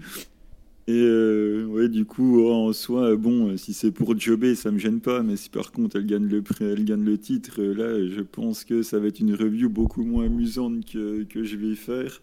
Et 0.88 1.02
euh, 1.02 1.66
ouais, 1.66 1.88
du 1.90 2.06
coup, 2.06 2.46
en 2.48 2.72
soi, 2.72 3.14
bon, 3.16 3.56
si 3.58 3.74
c'est 3.74 3.92
pour 3.92 4.18
jobber, 4.18 4.54
ça 4.54 4.70
me 4.70 4.78
gêne 4.78 5.00
pas. 5.00 5.22
Mais 5.22 5.36
si 5.36 5.50
par 5.50 5.70
contre 5.70 5.96
elle 5.96 6.06
gagne 6.06 6.26
le 6.26 6.42
elle 6.60 6.84
gagne 6.84 7.04
le 7.04 7.18
titre, 7.18 7.62
là, 7.62 8.08
je 8.08 8.22
pense 8.22 8.64
que 8.64 8.82
ça 8.82 8.98
va 8.98 9.08
être 9.08 9.20
une 9.20 9.34
review 9.34 9.68
beaucoup 9.68 10.02
moins 10.02 10.24
amusante 10.26 10.84
que, 10.90 11.24
que 11.24 11.44
je 11.44 11.56
vais 11.56 11.74
faire. 11.76 12.22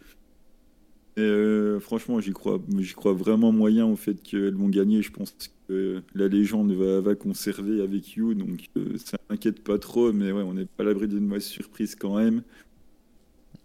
Euh, 1.17 1.79
franchement, 1.79 2.19
j'y 2.19 2.31
crois, 2.33 2.59
j'y 2.79 2.93
crois 2.93 3.13
vraiment 3.13 3.51
moyen 3.53 3.85
au 3.85 3.95
fait 3.95 4.21
qu'elles 4.21 4.55
vont 4.55 4.67
gagner. 4.67 5.01
Je 5.01 5.11
pense 5.11 5.33
que 5.67 6.01
la 6.13 6.27
légende 6.27 6.73
va, 6.73 6.99
va 7.01 7.15
conserver 7.15 7.81
avec 7.81 8.15
You, 8.15 8.33
donc 8.33 8.65
euh, 8.77 8.97
ça 8.97 9.17
m'inquiète 9.29 9.63
pas 9.63 9.79
trop. 9.79 10.11
Mais 10.11 10.31
ouais, 10.31 10.41
on 10.43 10.53
n'est 10.55 10.65
pas 10.65 10.83
à 10.83 10.87
l'abri 10.87 11.07
d'une 11.07 11.25
mauvaise 11.27 11.45
surprise 11.45 11.95
quand 11.95 12.17
même. 12.17 12.43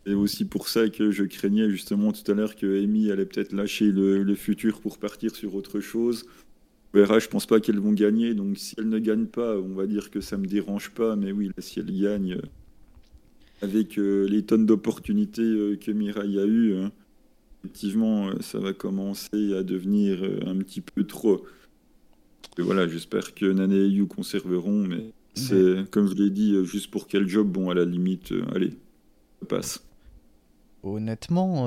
C'est 0.07 0.15
aussi 0.15 0.45
pour 0.45 0.69
ça 0.69 0.89
que 0.89 1.11
je 1.11 1.25
craignais 1.25 1.69
justement 1.71 2.13
tout 2.13 2.29
à 2.31 2.35
l'heure 2.35 2.57
que 2.57 2.83
Amy 2.83 3.11
allait 3.11 3.27
peut-être 3.27 3.53
lâcher 3.53 3.93
le, 3.93 4.35
futur 4.35 4.81
pour 4.81 4.99
partir 4.99 5.35
sur 5.35 5.55
autre 5.55 5.81
chose. 5.81 6.27
On 6.93 6.99
verra, 6.99 7.19
je 7.19 7.29
pense 7.29 7.47
pas 7.47 7.61
qu'elles 7.61 7.79
vont 7.79 7.93
gagner. 7.93 8.35
Donc 8.35 8.57
si 8.57 8.75
elles 8.79 8.89
ne 8.89 8.99
gagnent 8.99 9.27
pas, 9.27 9.59
on 9.59 9.75
va 9.75 9.87
dire 9.87 10.11
que 10.11 10.21
ça 10.21 10.39
me 10.39 10.47
dérange 10.47 10.91
pas. 10.91 11.17
Mais 11.17 11.33
oui, 11.33 11.51
si 11.59 11.81
elles 11.81 12.01
gagnent, 12.01 12.35
euh, 12.35 13.63
avec 13.63 13.97
les 13.97 14.43
tonnes 14.43 14.65
d'opportunités 14.65 15.79
que 15.79 15.91
Mirai 15.93 16.41
a 16.41 16.47
eues. 16.47 16.77
Hein, 16.77 16.93
effectivement, 17.65 18.29
euh, 18.29 18.35
ça 18.41 18.59
va 18.59 18.73
commencer 18.73 19.55
à 19.55 19.63
devenir 19.63 20.23
euh, 20.23 20.41
un 20.47 20.57
petit 20.59 20.81
peu 20.81 21.05
trop. 21.05 21.45
Et 22.59 22.63
voilà, 22.63 22.89
j'espère 22.89 23.35
que 23.35 23.47
Nane 23.47 23.73
et 23.73 23.87
Yu 23.87 24.07
conserveront, 24.07 24.87
mais 24.87 25.13
c'est, 25.35 25.89
comme 25.91 26.09
je 26.09 26.15
l'ai 26.15 26.31
dit, 26.31 26.55
euh, 26.55 26.65
juste 26.65 26.91
pour 26.91 27.07
quel 27.07 27.29
job, 27.29 27.49
bon, 27.49 27.71
à 27.71 27.75
la 27.75 27.85
limite, 27.85 28.33
allez, 28.55 28.71
ça 29.41 29.47
passe. 29.47 29.85
Honnêtement, 30.83 31.67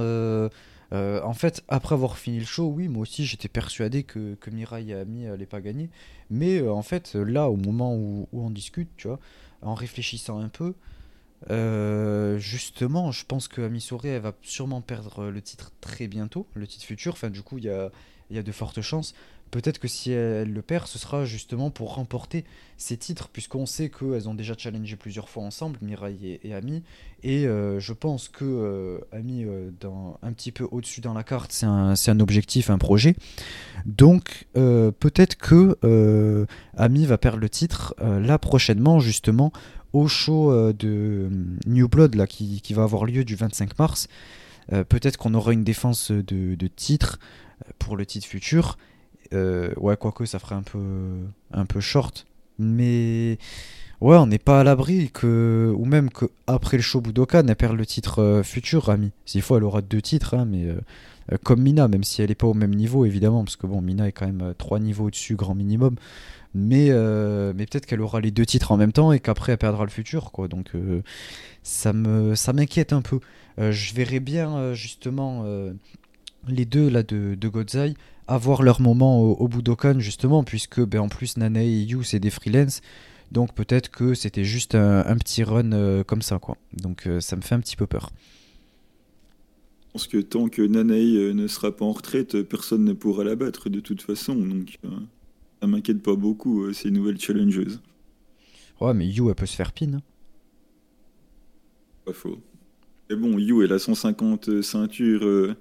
en 0.91 1.33
fait, 1.33 1.63
après 1.67 1.95
avoir 1.95 2.17
fini 2.17 2.39
le 2.39 2.45
show, 2.45 2.67
oui, 2.67 2.87
moi 2.87 3.01
aussi 3.01 3.25
j'étais 3.25 3.47
persuadé 3.47 4.03
que, 4.03 4.35
que 4.35 4.49
Mirai 4.49 4.85
et 4.87 4.93
Ami 4.93 5.25
n'allaient 5.25 5.45
pas 5.45 5.61
gagner. 5.61 5.89
Mais 6.29 6.67
en 6.67 6.81
fait, 6.83 7.15
là, 7.15 7.49
au 7.49 7.55
moment 7.55 7.95
où, 7.95 8.27
on 8.33 8.49
discute, 8.49 8.89
tu 8.97 9.07
vois, 9.07 9.19
en 9.61 9.73
réfléchissant 9.73 10.39
un 10.39 10.49
peu, 10.49 10.73
euh, 11.49 12.37
justement, 12.37 13.11
je 13.11 13.25
pense 13.25 13.47
que 13.47 13.61
Amisore, 13.61 14.05
elle 14.05 14.21
va 14.21 14.33
sûrement 14.41 14.81
perdre 14.81 15.29
le 15.29 15.41
titre 15.41 15.71
très 15.81 16.07
bientôt, 16.07 16.47
le 16.53 16.67
titre 16.67 16.85
futur. 16.85 17.13
Enfin, 17.13 17.29
du 17.29 17.41
coup, 17.41 17.57
il 17.57 17.65
y 17.65 17.69
a, 17.69 17.91
y 18.29 18.37
a 18.37 18.43
de 18.43 18.51
fortes 18.51 18.81
chances. 18.81 19.13
Peut-être 19.53 19.79
que 19.79 19.87
si 19.87 20.11
elle 20.11 20.51
le 20.51 20.61
perd, 20.61 20.87
ce 20.87 20.99
sera 20.99 21.23
justement 21.23 21.69
pour 21.69 21.95
remporter 21.95 22.43
ces 22.77 22.97
titres, 22.97 23.29
puisqu'on 23.31 23.65
sait 23.65 23.89
qu'elles 23.89 24.27
ont 24.27 24.33
déjà 24.33 24.55
challengé 24.57 24.95
plusieurs 24.97 25.29
fois 25.29 25.43
ensemble, 25.43 25.77
Mirai 25.81 26.39
et, 26.43 26.53
Ami. 26.53 26.83
Et 27.23 27.47
euh, 27.47 27.79
je 27.79 27.93
pense 27.93 28.27
que 28.27 28.43
euh, 28.43 28.99
Ami, 29.11 29.45
dans, 29.79 30.17
un 30.21 30.33
petit 30.33 30.51
peu 30.51 30.67
au-dessus 30.71 30.99
dans 30.99 31.13
la 31.13 31.23
carte, 31.23 31.51
c'est 31.51 31.65
un, 31.65 32.19
objectif, 32.19 32.69
un 32.69 32.77
projet. 32.77 33.15
Donc 33.85 34.45
peut-être 34.53 35.37
que 35.37 35.77
Ami 36.75 37.05
va 37.05 37.17
perdre 37.17 37.39
le 37.39 37.49
titre 37.49 37.95
là 37.99 38.37
prochainement, 38.37 38.99
justement, 38.99 39.53
au 39.93 40.07
show 40.07 40.51
euh, 40.51 40.73
de 40.73 40.89
euh, 40.89 41.29
New 41.67 41.87
Blood 41.87 42.25
qui, 42.25 42.73
va 42.73 42.83
avoir 42.83 43.05
lieu 43.05 43.23
du 43.23 43.35
25 43.35 43.77
mars. 43.79 44.07
Euh, 44.71 44.83
peut-être 44.83 45.17
qu'on 45.17 45.33
aura 45.33 45.53
une 45.53 45.63
défense 45.63 46.11
de, 46.11 46.67
titre 46.67 47.19
pour 47.79 47.95
le 47.95 48.05
titre 48.05 48.27
futur. 48.27 48.77
Ouais, 49.31 49.97
quoique 49.97 50.25
ça 50.25 50.39
ferait 50.39 50.55
un 50.55 50.63
peu, 50.63 50.79
un 51.51 51.65
peu 51.65 51.79
short. 51.79 52.25
Mais 52.59 53.37
ouais, 54.01 54.17
on 54.17 54.27
n'est 54.27 54.39
pas 54.39 54.59
à 54.59 54.63
l'abri 54.63 55.09
que, 55.11 55.73
ou 55.75 55.85
même 55.85 56.09
qu'après 56.09 56.77
le 56.77 56.83
show 56.83 57.01
Budokan, 57.01 57.47
elle 57.47 57.55
perd 57.55 57.75
le 57.75 57.85
titre 57.85 58.41
futur, 58.43 58.85
Rami. 58.85 59.11
S'il 59.25 59.41
faut, 59.41 59.57
elle 59.57 59.63
aura 59.63 59.81
deux 59.81 60.01
titres, 60.01 60.35
hein, 60.35 60.45
mais 60.45 60.67
comme 61.43 61.61
Mina, 61.61 61.87
même 61.87 62.03
si 62.03 62.21
elle 62.21 62.29
n'est 62.29 62.35
pas 62.35 62.47
au 62.47 62.53
même 62.53 62.75
niveau, 62.75 63.05
évidemment, 63.05 63.43
parce 63.43 63.55
que 63.55 63.65
bon, 63.65 63.81
Mina 63.81 64.07
est 64.07 64.11
quand 64.11 64.27
même 64.27 64.53
trois 64.57 64.79
niveaux 64.79 65.05
au-dessus, 65.05 65.35
grand 65.35 65.55
minimum 65.55 65.95
mais, 66.53 66.87
euh, 66.89 67.53
mais 67.55 67.65
peut-être 67.65 67.85
qu'elle 67.85 68.01
aura 68.01 68.21
les 68.21 68.31
deux 68.31 68.45
titres 68.45 68.71
en 68.71 68.77
même 68.77 68.91
temps 68.91 69.11
et 69.11 69.19
qu'après 69.19 69.53
elle 69.53 69.57
perdra 69.57 69.85
le 69.85 69.89
futur 69.89 70.31
quoi 70.31 70.47
donc 70.47 70.75
euh, 70.75 71.01
ça 71.63 71.93
me 71.93 72.35
ça 72.35 72.53
m'inquiète 72.53 72.93
un 72.93 73.01
peu 73.01 73.19
euh, 73.59 73.71
je 73.71 73.93
verrais 73.93 74.19
bien 74.19 74.73
justement 74.73 75.45
les 76.47 76.65
deux 76.65 76.89
là 76.89 77.03
de, 77.03 77.35
de 77.35 77.47
Godzai 77.47 77.95
avoir 78.27 78.63
leur 78.63 78.81
moment 78.81 79.21
au, 79.21 79.47
Budokan 79.47 79.99
justement 79.99 80.43
puisque 80.43 80.81
ben, 80.81 81.01
en 81.01 81.09
plus 81.09 81.37
Nanae 81.37 81.65
et 81.65 81.81
Yu 81.83 82.03
c'est 82.03 82.19
des 82.19 82.29
freelance 82.29 82.81
donc 83.31 83.53
peut-être 83.53 83.89
que 83.89 84.13
c'était 84.13 84.43
juste 84.43 84.75
un, 84.75 85.17
petit 85.17 85.43
run 85.43 86.03
comme 86.03 86.21
ça 86.21 86.39
quoi 86.39 86.57
donc 86.73 87.07
ça 87.19 87.35
me 87.35 87.41
fait 87.41 87.55
un 87.55 87.59
petit 87.59 87.75
peu 87.75 87.87
peur 87.87 88.11
je 89.93 89.99
pense 89.99 90.07
que 90.07 90.17
tant 90.17 90.49
que 90.49 90.63
Nanae 90.63 91.33
ne 91.33 91.45
sera 91.45 91.71
pas 91.71 91.85
en 91.85 91.91
retraite, 91.91 92.41
personne 92.41 92.83
ne 92.83 92.93
pourra 92.93 93.23
la 93.23 93.35
battre 93.35 93.69
de 93.69 93.79
toute 93.79 94.01
façon. 94.01 94.35
Donc, 94.35 94.79
ça 95.63 95.67
m'inquiète 95.67 96.03
pas 96.03 96.17
beaucoup, 96.17 96.63
euh, 96.63 96.73
ces 96.73 96.91
nouvelles 96.91 97.17
challengeuses. 97.17 97.79
Ouais, 98.81 98.93
mais 98.93 99.07
You, 99.07 99.29
elle 99.29 99.35
peut 99.35 99.45
se 99.45 99.55
faire 99.55 99.71
pin. 99.71 99.93
Hein. 99.93 100.01
Pas 102.03 102.11
faux. 102.11 102.37
Mais 103.09 103.15
bon, 103.15 103.39
You, 103.39 103.61
elle 103.61 103.71
a 103.71 103.79
150 103.79 104.61
ceintures 104.61 105.23
euh, 105.25 105.55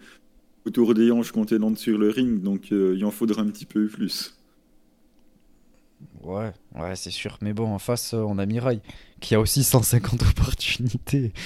autour 0.67 0.95
des 0.95 1.11
hanches 1.11 1.33
quand 1.33 1.49
sur 1.77 1.99
le 1.99 2.09
ring, 2.09 2.41
donc 2.43 2.73
euh, 2.73 2.95
il 2.97 3.05
en 3.05 3.11
faudra 3.11 3.43
un 3.43 3.47
petit 3.47 3.67
peu 3.67 3.87
plus. 3.87 4.35
Ouais, 6.23 6.53
ouais, 6.77 6.97
c'est 6.97 7.11
sûr. 7.11 7.39
Mais 7.41 7.53
bon, 7.53 7.67
en 7.67 7.79
face, 7.79 8.15
on 8.15 8.39
a 8.39 8.47
Mirai, 8.47 8.81
qui 9.21 9.35
a 9.35 9.41
aussi 9.41 9.65
150 9.65 10.23
opportunités. 10.23 11.33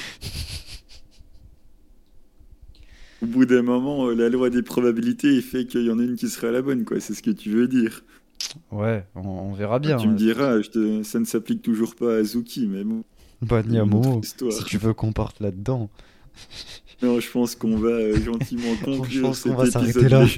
Au 3.22 3.26
bout 3.26 3.46
d'un 3.46 3.62
moment, 3.62 4.10
la 4.10 4.28
loi 4.28 4.50
des 4.50 4.62
probabilités 4.62 5.40
fait 5.40 5.64
qu'il 5.66 5.86
y 5.86 5.90
en 5.90 5.98
a 5.98 6.02
une 6.02 6.16
qui 6.16 6.28
sera 6.28 6.50
la 6.50 6.60
bonne, 6.60 6.84
quoi. 6.84 7.00
C'est 7.00 7.14
ce 7.14 7.22
que 7.22 7.30
tu 7.30 7.50
veux 7.50 7.66
dire. 7.66 8.04
Ouais, 8.70 9.06
on, 9.14 9.52
verra 9.52 9.78
bien. 9.78 9.96
tu 9.96 10.08
me 10.08 10.16
diras, 10.16 10.60
ça 11.02 11.18
ne 11.18 11.24
s'applique 11.24 11.62
toujours 11.62 11.94
pas 11.94 12.16
à 12.16 12.18
Azuki, 12.18 12.66
mais 12.66 12.84
bon. 12.84 13.02
Bah, 13.42 13.62
ni 13.62 13.78
à 13.78 13.84
Momo, 13.84 14.20
si 14.22 14.64
tu 14.64 14.76
veux 14.78 14.92
qu'on 14.92 15.12
parte 15.12 15.40
là-dedans. 15.40 15.88
Non, 17.02 17.20
je 17.20 17.30
pense 17.30 17.54
qu'on 17.54 17.76
va 17.76 17.90
euh, 17.90 18.20
gentiment 18.22 18.74
conclure 18.84 19.34
cet 19.34 19.52
va 19.52 19.66
épisode. 19.66 20.10
Là. 20.10 20.26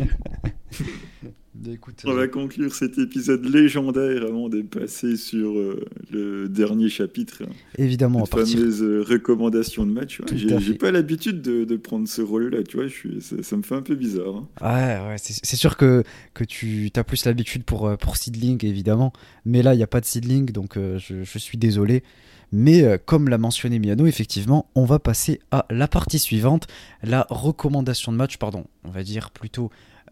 on 2.05 2.15
va 2.15 2.23
euh, 2.23 2.29
conclure 2.29 2.75
cet 2.75 2.99
épisode 2.99 3.45
légendaire 3.45 4.25
avant 4.25 4.49
de 4.49 4.63
passer 4.63 5.17
sur 5.17 5.57
euh, 5.57 5.85
le 6.11 6.49
dernier 6.49 6.89
chapitre. 6.89 7.43
Évidemment, 7.77 8.21
la 8.21 8.27
fameuse 8.27 8.83
recommandation 8.83 9.87
de 9.87 9.93
match. 9.93 10.21
J'ai 10.35 10.75
pas 10.75 10.91
l'habitude 10.91 11.43
de, 11.43 11.77
prendre 11.77 12.09
ce 12.09 12.23
rôle-là, 12.23 12.65
tu 12.65 12.77
vois, 12.77 12.89
je 12.89 12.93
suis, 12.93 13.21
ça, 13.21 13.57
me 13.57 13.63
fait 13.63 13.77
un 13.77 13.83
peu 13.83 13.95
bizarre. 13.95 14.37
Hein. 14.37 14.49
Ouais, 14.61 15.11
ouais 15.11 15.17
c'est 15.19 15.57
sûr 15.57 15.77
que, 15.77 16.03
que 16.35 16.43
tu 16.43 16.91
as 16.97 17.05
plus 17.05 17.25
l'habitude 17.25 17.63
pour, 17.63 17.97
pour 17.99 18.17
Seedling, 18.17 18.65
évidemment, 18.67 19.13
mais 19.45 19.63
là, 19.63 19.75
il 19.75 19.77
n'y 19.77 19.85
a 19.85 19.89
pas 19.89 20.01
de 20.01 20.07
Seedling, 20.07 20.51
donc 20.51 20.75
je, 20.77 21.23
je, 21.23 21.39
suis 21.39 21.57
désolé. 21.57 22.03
Mais 22.51 22.99
comme 23.05 23.29
l'a 23.29 23.39
mentionné 23.39 23.79
Miano, 23.79 24.07
effectivement, 24.07 24.67
on 24.75 24.85
va 24.85 24.99
passer 24.99 25.41
à 25.51 25.67
la 25.71 25.87
partie 25.87 26.19
suivante, 26.19 26.67
la 27.03 27.27
recommandation 27.29 28.11
de 28.11 28.17
match, 28.17 28.39
pardon, 28.39 28.65
on 28.85 28.91
va 28.91 29.03
dire 29.03 29.31
plutôt 29.31 29.71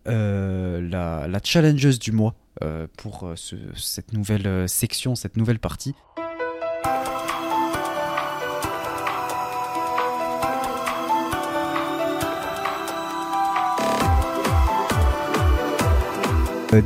euh, 0.08 0.80
la, 0.88 1.40
challengeuse 1.42 1.98
du 1.98 2.12
mois 2.12 2.34
euh, 2.62 2.86
pour 2.96 3.24
euh, 3.24 3.34
cette 3.74 4.12
nouvelle 4.12 4.68
section, 4.68 5.14
cette 5.14 5.36
nouvelle 5.36 5.58
partie. 5.58 5.94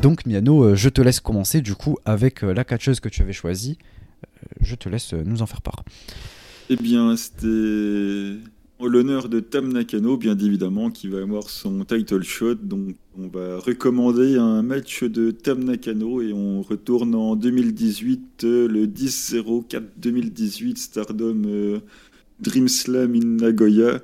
Donc 0.03 0.25
Miano, 0.25 0.77
je 0.77 0.89
te 0.89 1.01
laisse 1.01 1.19
commencer 1.19 1.63
du 1.63 1.75
coup 1.75 1.99
avec 2.05 2.43
la 2.43 2.63
catcheuse 2.65 3.01
que 3.01 3.09
tu 3.09 3.23
avais 3.23 3.33
choisie. 3.33 3.77
Je 4.61 4.75
te 4.75 4.89
laisse 4.89 5.13
nous 5.13 5.43
en 5.43 5.47
faire 5.47 5.63
part. 5.63 5.85
Eh 6.69 6.77
bien, 6.77 7.17
c'était 7.17 8.39
l'honneur 8.89 9.29
de 9.29 9.41
Tam 9.41 9.73
Nakano, 9.73 10.17
bien 10.17 10.39
évidemment, 10.39 10.91
qui 10.91 11.09
va 11.09 11.19
avoir 11.19 11.51
son 11.51 11.85
title 11.85 12.23
shot. 12.23 12.55
Donc, 12.55 12.97
on 13.19 13.29
va 13.29 13.59
recommander 13.59 14.37
un 14.37 14.63
match 14.63 15.05
de 15.05 15.31
Tam 15.31 15.65
Nakano 15.65 16.23
et 16.23 16.33
on 16.33 16.63
retourne 16.63 17.15
en 17.15 17.37
2018, 17.37 18.45
euh, 18.45 18.69
le 18.69 18.87
10-04 18.87 19.83
2018, 19.97 20.79
Stardom 20.79 21.43
euh, 21.47 21.81
Dream 22.41 22.69
Slam 22.69 23.15
in 23.15 23.43
Nagoya. 23.43 24.01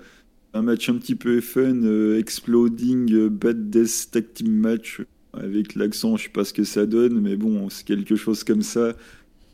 Un 0.53 0.63
match 0.63 0.89
un 0.89 0.95
petit 0.95 1.15
peu 1.15 1.41
fun, 1.41 1.83
euh, 1.83 2.19
exploding, 2.19 3.29
bad 3.29 3.71
death 3.71 4.09
tag 4.11 4.33
team 4.35 4.53
match. 4.53 5.03
avec 5.33 5.75
l'accent, 5.75 6.17
je 6.17 6.25
sais 6.25 6.29
pas 6.31 6.45
ce 6.45 6.55
que 6.55 6.65
ça 6.65 6.87
donne, 6.87 7.21
mais 7.21 7.37
bon, 7.37 7.69
c'est 7.69 7.87
quelque 7.87 8.17
chose 8.17 8.43
comme 8.43 8.63
ça. 8.63 8.95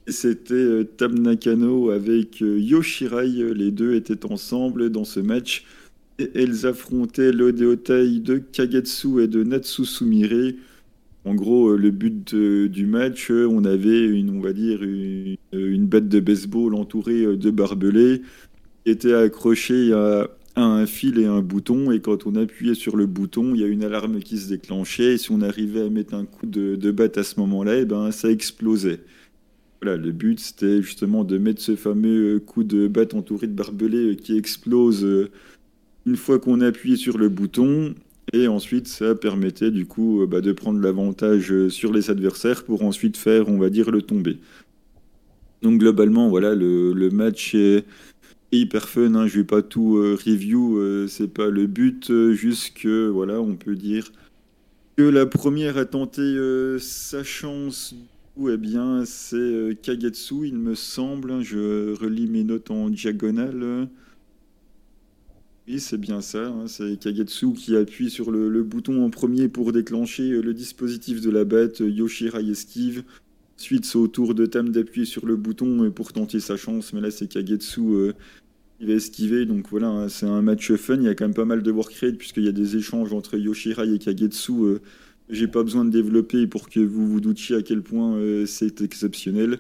C'était 0.09 0.55
euh, 0.55 0.85
Tam 0.85 1.17
Nakano 1.17 1.91
avec 1.91 2.43
euh, 2.43 2.59
Yoshirai, 2.59 3.55
les 3.55 3.71
deux 3.71 3.95
étaient 3.95 4.27
ensemble 4.27 4.91
dans 4.91 5.05
ce 5.05 5.21
match. 5.21 5.65
Et 6.19 6.31
elles 6.35 6.67
affrontaient 6.67 7.33
l'Odeotai 7.33 8.19
de 8.19 8.39
Kagetsu 8.39 9.23
et 9.23 9.29
de 9.29 9.45
Natsu 9.45 9.85
Sumire. 9.85 10.55
En 11.25 11.35
gros, 11.35 11.71
euh, 11.71 11.77
le 11.77 11.91
but 11.91 12.35
du 12.35 12.87
match, 12.87 13.31
on 13.31 13.65
avait 13.65 14.05
une, 14.05 14.31
on 14.31 14.41
va 14.41 14.53
dire, 14.53 14.83
une, 14.83 15.87
bête 15.87 16.09
de 16.09 16.21
baseball 16.21 16.75
entourée 16.75 17.37
de 17.37 17.51
barbelés 17.51 18.23
qui 18.85 18.91
était 18.91 19.15
accrochée 19.15 19.93
à 19.93 20.29
un 20.57 20.85
fil 20.87 21.19
et 21.19 21.27
un 21.27 21.41
bouton, 21.41 21.93
et 21.93 22.01
quand 22.01 22.27
on 22.27 22.35
appuyait 22.35 22.75
sur 22.75 22.97
le 22.97 23.07
bouton, 23.07 23.55
il 23.55 23.61
y 23.61 23.65
a 23.65 23.69
une 23.69 23.85
alarme 23.85 24.19
qui 24.19 24.37
se 24.37 24.49
déclenchait, 24.49 25.15
et 25.15 25.19
si 25.19 25.31
on 25.31 25.41
arrivait 25.41 25.83
à 25.83 25.89
mettre 25.89 26.15
un 26.15 26.25
coup 26.25 26.47
de, 26.47 26.77
de 26.77 27.19
à 27.19 27.23
ce 27.23 27.41
moment-là, 27.41 27.79
eh 27.79 27.85
ben, 27.85 28.11
ça 28.11 28.31
explosait. 28.31 29.01
Voilà, 29.83 29.97
le 29.97 30.13
but, 30.13 30.39
c'était 30.39 30.81
justement 30.81 31.25
de 31.25 31.39
mettre 31.39 31.61
ce 31.61 31.75
fameux 31.75 32.39
coup 32.39 32.63
de 32.63 32.87
batte 32.87 33.15
entouré 33.15 33.49
de 33.49 33.53
barbelés 33.53 34.17
qui 34.17 34.37
explose 34.37 35.05
euh, 35.05 35.31
une 36.07 36.17
fois 36.17 36.39
qu'on 36.39 36.61
a 36.61 36.69
appuyé 36.69 36.97
sur 36.97 37.19
le 37.19 37.29
bouton, 37.29 37.95
et 38.33 38.47
ensuite, 38.47 38.87
ça 38.87 39.15
permettait 39.15 39.73
du 39.73 39.87
coup 39.87 40.25
bah, 40.29 40.41
de 40.41 40.53
prendre 40.53 40.81
l'avantage 40.81 41.69
sur 41.69 41.93
les 41.93 42.11
adversaires 42.11 42.65
pour 42.65 42.85
ensuite 42.85 43.17
faire, 43.17 43.49
on 43.49 43.59
va 43.59 43.71
dire, 43.71 43.91
le 43.91 44.03
tomber. 44.03 44.39
Donc 45.63 45.79
globalement, 45.79 46.29
voilà, 46.29 46.55
le, 46.55 47.09
match 47.11 47.55
est 47.55 47.85
hyper 48.51 48.89
fun, 48.89 49.15
hein, 49.15 49.27
je 49.29 49.39
vais 49.39 49.47
pas 49.47 49.63
tout 49.63 49.97
euh, 49.97 50.19
review, 50.27 50.79
euh, 50.79 51.07
c'est 51.07 51.29
pas 51.29 51.49
le 51.49 51.67
but, 51.67 52.11
euh, 52.11 52.33
juste 52.33 52.77
que 52.77 53.09
voilà, 53.09 53.41
on 53.41 53.55
peut 53.55 53.77
dire 53.77 54.11
que 54.97 55.05
la 55.05 55.25
première 55.25 55.79
a 55.79 55.85
tenté 55.85 56.37
sa 56.79 57.25
chance, 57.25 57.95
eh 58.39 58.57
bien 58.57 59.05
c'est 59.05 59.79
Kagetsu, 59.83 60.47
il 60.47 60.57
me 60.57 60.75
semble, 60.75 61.31
hein, 61.33 61.43
je 61.43 61.93
relis 61.95 62.29
mes 62.29 62.45
notes 62.45 62.71
en 62.71 62.89
diagonale. 62.91 63.89
Oui, 65.69 65.79
c'est 65.79 65.99
bien 65.99 66.21
ça, 66.21 66.49
hein, 66.49 66.67
c'est 66.67 66.99
Kagetsu 66.99 67.53
qui 67.53 67.77
appuie 67.77 68.11
sur 68.11 68.31
le, 68.31 68.63
bouton 68.63 69.05
en 69.05 69.11
premier 69.11 69.49
pour 69.49 69.73
déclencher 69.73 70.43
le 70.43 70.55
dispositif 70.55 71.21
de 71.21 71.31
la 71.31 71.45
bête, 71.45 71.81
Yoshirai 71.81 72.49
esquive. 72.49 73.05
Ensuite, 73.59 73.85
c'est 73.85 73.99
au 73.99 74.09
tour 74.09 74.35
de 74.35 74.47
Tam 74.47 74.71
d'appuyer 74.71 75.07
sur 75.07 75.25
le 75.27 75.37
bouton 75.37 75.91
pour 75.93 76.13
tenter 76.13 76.41
sa 76.41 76.57
chance, 76.57 76.93
mais 76.93 77.01
là 77.01 77.11
c'est 77.11 77.29
Kagetsu 77.29 78.13
il 78.83 78.89
va 78.89 78.95
esquiver. 78.95 79.47
Donc 79.47 79.69
voilà, 79.71 79.89
hein, 79.89 80.09
c'est 80.09 80.27
un 80.27 80.43
match 80.43 80.73
fun. 80.73 80.97
Il 80.97 81.05
y 81.05 81.09
a 81.09 81.15
quand 81.15 81.25
même 81.25 81.35
pas 81.35 81.45
mal 81.45 81.63
de 81.63 81.71
work 81.71 81.95
puisqu'il 82.19 82.45
y 82.45 82.49
a 82.49 82.53
des 82.53 82.77
échanges 82.77 83.13
entre 83.13 83.39
Yoshirai 83.39 83.95
et 83.95 83.99
Kagetsu. 83.99 84.53
Euh, 84.53 84.81
j'ai 85.33 85.49
pas 85.49 85.63
besoin 85.65 85.85
de 85.85 85.91
développer 85.91 86.47
pour 86.47 86.69
que 86.69 86.79
vous 86.79 87.09
vous 87.09 87.21
doutiez 87.21 87.57
à 87.57 87.63
quel 87.63 87.83
point 87.83 88.15
euh, 88.15 88.47
c'est 88.47 88.81
exceptionnel. 88.81 89.59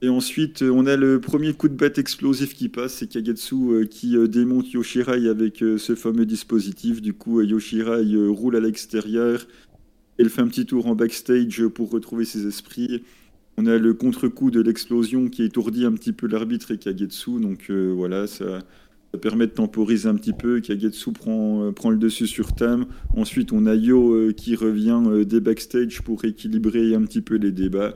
Et 0.00 0.08
ensuite, 0.08 0.62
on 0.62 0.86
a 0.86 0.96
le 0.96 1.20
premier 1.20 1.52
coup 1.52 1.68
de 1.68 1.74
batte 1.74 1.98
explosif 1.98 2.54
qui 2.54 2.68
passe, 2.68 2.94
c'est 2.94 3.06
Kagetsu 3.06 3.54
euh, 3.54 3.84
qui 3.84 4.16
démonte 4.28 4.72
Yoshirai 4.72 5.28
avec 5.28 5.58
ce 5.58 5.94
fameux 5.94 6.26
dispositif. 6.26 7.00
Du 7.00 7.14
coup, 7.14 7.40
Yoshirai 7.40 8.02
roule 8.28 8.56
à 8.56 8.60
l'extérieur. 8.60 9.46
Elle 10.18 10.28
fait 10.28 10.42
un 10.42 10.48
petit 10.48 10.66
tour 10.66 10.88
en 10.88 10.96
backstage 10.96 11.66
pour 11.68 11.90
retrouver 11.90 12.24
ses 12.24 12.46
esprits. 12.48 13.04
On 13.58 13.66
a 13.66 13.76
le 13.76 13.92
contre-coup 13.92 14.50
de 14.50 14.60
l'explosion 14.60 15.28
qui 15.28 15.42
étourdit 15.42 15.84
un 15.84 15.92
petit 15.92 16.12
peu 16.12 16.26
l'arbitre 16.26 16.70
et 16.70 16.78
Kagetsu. 16.78 17.40
Donc 17.40 17.66
euh, 17.70 17.92
voilà, 17.94 18.26
ça, 18.26 18.60
permet 19.18 19.46
de 19.46 19.52
temporiser 19.52 20.08
un 20.08 20.14
petit 20.14 20.32
peu. 20.32 20.60
Kagetsu 20.60 21.12
prend, 21.12 21.64
euh, 21.64 21.72
prend 21.72 21.90
le 21.90 21.98
dessus 21.98 22.26
sur 22.26 22.54
Tam. 22.54 22.86
Ensuite, 23.16 23.52
on 23.52 23.66
a 23.66 23.74
Yo 23.74 24.14
euh, 24.14 24.32
qui 24.32 24.54
revient 24.56 25.02
des 25.26 25.40
backstage 25.40 26.02
pour 26.02 26.24
équilibrer 26.24 26.94
un 26.94 27.02
petit 27.02 27.20
peu 27.20 27.36
les 27.36 27.52
débats. 27.52 27.94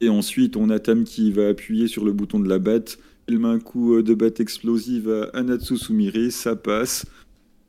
Et 0.00 0.08
ensuite, 0.08 0.56
on 0.56 0.70
a 0.70 0.78
Tam 0.78 1.04
qui 1.04 1.32
va 1.32 1.48
appuyer 1.48 1.88
sur 1.88 2.04
le 2.04 2.12
bouton 2.12 2.40
de 2.40 2.48
la 2.48 2.58
batte. 2.58 2.98
Il 3.28 3.38
met 3.38 3.48
un 3.48 3.58
coup 3.58 4.00
de 4.02 4.14
batte 4.14 4.40
explosive 4.40 5.10
à 5.10 5.38
Anatsu 5.38 5.76
Sumire. 5.76 6.32
Ça 6.32 6.56
passe. 6.56 7.04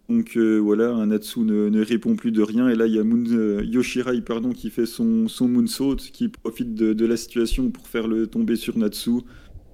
Donc 0.10 0.38
euh, 0.38 0.58
voilà, 0.58 0.90
un 0.90 1.06
Natsu 1.06 1.42
ne, 1.42 1.84
répond 1.84 2.16
plus 2.16 2.32
de 2.32 2.42
rien. 2.42 2.68
Et 2.68 2.76
là, 2.76 2.88
il 2.88 2.96
y 2.96 3.00
a 3.00 3.04
euh, 3.04 3.64
Yoshirai 3.64 4.20
pardon, 4.22 4.50
qui 4.50 4.72
fait 4.72 4.88
son, 4.88 5.28
son 5.28 5.48
moonsault, 5.48 5.98
qui 5.98 6.30
profite 6.30 6.74
de, 6.74 7.06
la 7.06 7.16
situation 7.16 7.70
pour 7.70 7.88
faire 7.88 8.08
le 8.08 8.26
tomber 8.26 8.56
sur 8.56 8.78
Natsu. 8.78 9.22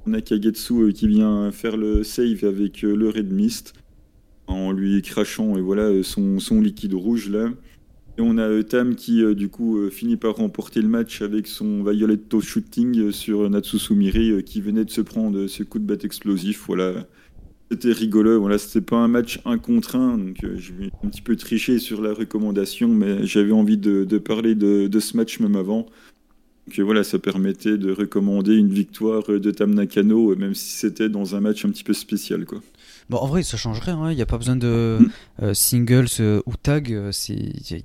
On 0.05 0.13
a 0.13 0.21
Kagetsu 0.21 0.73
euh, 0.73 0.91
qui 0.91 1.07
vient 1.07 1.51
faire 1.51 1.77
le 1.77 2.03
save 2.03 2.43
avec 2.43 2.81
le 2.81 3.09
Red 3.09 3.31
Mist 3.31 3.73
en 4.47 4.71
lui 4.71 5.01
crachant 5.01 5.57
et 5.57 5.61
voilà, 5.61 6.03
son, 6.03 6.39
son 6.39 6.61
liquide 6.61 6.93
rouge 6.93 7.29
là. 7.29 7.49
Et 8.17 8.21
on 8.21 8.37
a 8.37 8.63
Tam 8.63 8.95
qui 8.95 9.23
du 9.35 9.49
coup 9.49 9.89
finit 9.89 10.15
par 10.15 10.35
remporter 10.35 10.81
le 10.81 10.87
match 10.87 11.21
avec 11.21 11.47
son 11.47 11.83
Violetto 11.83 12.39
Shooting 12.39 13.11
sur 13.11 13.49
Natsu 13.49 13.77
Sumire 13.77 14.41
qui 14.45 14.61
venait 14.61 14.85
de 14.85 14.89
se 14.91 15.01
prendre 15.01 15.47
ce 15.47 15.63
coup 15.63 15.79
de 15.79 15.83
batte 15.83 16.05
explosif. 16.05 16.63
Voilà, 16.67 17.05
c'était 17.71 17.91
rigolo. 17.91 18.39
Voilà, 18.39 18.57
c'était 18.57 18.85
pas 18.85 18.97
un 18.97 19.07
match 19.07 19.39
un 19.45 19.57
contre 19.57 19.95
un, 19.95 20.17
donc 20.17 20.43
euh, 20.43 20.55
je 20.57 20.73
vais 20.73 20.89
un 21.03 21.09
petit 21.09 21.21
peu 21.21 21.35
tricher 21.35 21.79
sur 21.79 22.01
la 22.01 22.13
recommandation, 22.13 22.87
mais 22.87 23.25
j'avais 23.25 23.51
envie 23.51 23.77
de, 23.77 24.17
parler 24.17 24.55
de, 24.55 24.99
ce 24.99 25.17
match 25.17 25.39
même 25.39 25.55
avant. 25.55 25.85
Donc 26.67 26.79
voilà, 26.79 27.03
ça 27.03 27.19
permettait 27.19 27.77
de 27.77 27.91
recommander 27.91 28.55
une 28.55 28.69
victoire 28.73 29.23
de 29.27 29.51
Tam 29.51 29.73
Nakano, 29.73 30.35
même 30.35 30.55
si 30.55 30.71
c'était 30.77 31.09
dans 31.09 31.35
un 31.35 31.41
match 31.41 31.63
un 31.63 31.69
petit 31.69 31.83
peu 31.83 31.93
spécial, 31.93 32.45
quoi. 32.45 32.61
Bon, 33.09 33.17
en 33.17 33.27
vrai, 33.27 33.43
ça 33.43 33.55
changerait. 33.55 33.91
Il 33.91 33.97
hein. 33.97 34.13
n'y 34.13 34.21
a 34.21 34.25
pas 34.25 34.37
besoin 34.37 34.55
de 34.55 34.97
mm. 34.99 35.43
euh, 35.43 35.53
singles 35.53 36.07
euh, 36.19 36.41
ou 36.47 36.55
tag. 36.55 36.89
Il 36.89 36.95
euh, 36.95 37.11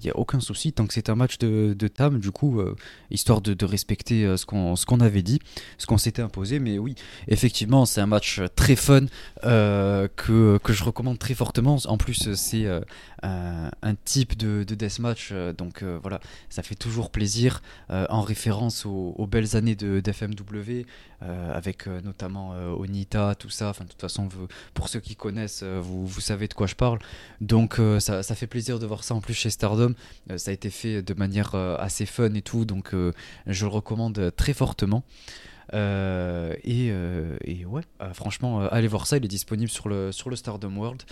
n'y 0.03 0.11
a, 0.11 0.17
aucun 0.17 0.41
souci 0.41 0.73
tant 0.73 0.87
que 0.87 0.95
c'est 0.95 1.11
un 1.11 1.15
match 1.15 1.39
de, 1.39 1.75
de 1.79 1.89
Tam, 1.89 2.19
du 2.19 2.31
coup, 2.31 2.61
histoire 3.11 3.41
de, 3.41 3.53
de 3.53 3.65
respecter 3.65 4.37
ce 4.37 4.47
qu'on 4.47 4.75
qu'on 4.87 5.01
avait 5.01 5.23
dit, 5.23 5.41
ce 5.79 5.87
qu'on 5.87 5.99
s'était 5.99 6.23
imposé. 6.23 6.59
Mais 6.59 6.79
oui, 6.79 6.95
effectivement, 7.29 7.85
c'est 7.85 8.01
un 8.01 8.07
match 8.07 8.41
très 8.57 8.77
fun 8.77 9.07
que, 9.43 10.59
que 10.63 10.73
je 10.73 10.85
recommande 10.85 11.19
très 11.19 11.35
fortement. 11.35 11.77
En 11.85 11.99
plus, 11.99 12.35
c'est 12.35 12.67
un, 13.23 13.95
type 14.05 14.37
de, 14.37 14.65
de 14.65 14.75
deathmatch. 14.75 15.33
donc 15.57 15.85
voilà, 16.03 16.21
ça 16.49 16.63
fait 16.63 16.75
toujours 16.75 17.11
plaisir 17.11 17.63
en 17.89 18.23
référence 18.23 18.87
aux, 18.87 19.15
aux 19.17 19.27
belles 19.27 19.57
années 19.57 19.77
de, 19.77 20.01
d'FMW. 20.01 20.85
Euh, 21.23 21.53
avec 21.55 21.87
euh, 21.87 22.01
notamment 22.01 22.55
euh, 22.55 22.71
Onita, 22.71 23.35
tout 23.35 23.51
ça. 23.51 23.69
Enfin, 23.69 23.85
de 23.85 23.91
toute 23.91 24.01
façon, 24.01 24.27
pour 24.73 24.89
ceux 24.89 25.01
qui 25.01 25.10
connaissent, 25.17 25.63
vous, 25.63 26.07
vous, 26.07 26.21
savez 26.21 26.49
de 26.49 26.55
quoi 26.55 26.67
je 26.67 26.75
parle. 26.75 26.99
Donc, 27.41 27.81
ça, 27.99 28.23
ça, 28.23 28.35
fait 28.35 28.47
plaisir 28.47 28.79
de 28.79 28.87
voir 28.87 29.05
ça 29.05 29.15
en 29.15 29.21
plus 29.21 29.35
chez 29.35 29.51
Stardom. 29.51 29.95
ça 30.37 30.51
a 30.51 30.55
été 30.55 30.71
fait 30.71 31.03
de 31.03 31.15
manière 31.15 31.55
assez 31.55 32.07
fun 32.07 32.35
et 32.35 32.43
tout, 32.43 32.65
donc 32.65 32.95
je 33.47 33.65
le 33.65 33.71
recommande 33.71 34.33
très 34.37 34.53
fortement. 34.53 35.03
et, 35.73 36.93
et, 37.45 37.65
ouais, 37.65 37.83
franchement, 38.13 38.61
allez 38.61 38.89
voir 38.89 39.07
ça. 39.07 39.17
Il 39.17 39.25
est 39.25 39.29
disponible 39.29 39.71
sur 39.71 39.89
le, 39.89 40.13
sur 40.13 40.31
le 40.31 40.37
Stardom 40.37 40.77
World. 40.77 41.03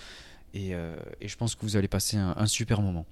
Et, 0.55 0.71
et 0.71 1.29
je 1.29 1.37
pense 1.37 1.55
que 1.55 1.63
vous 1.63 1.77
allez 1.77 1.89
passer 1.89 2.17
un, 2.17 2.35
un 2.37 2.47
super 2.47 2.83
moment. 2.83 3.07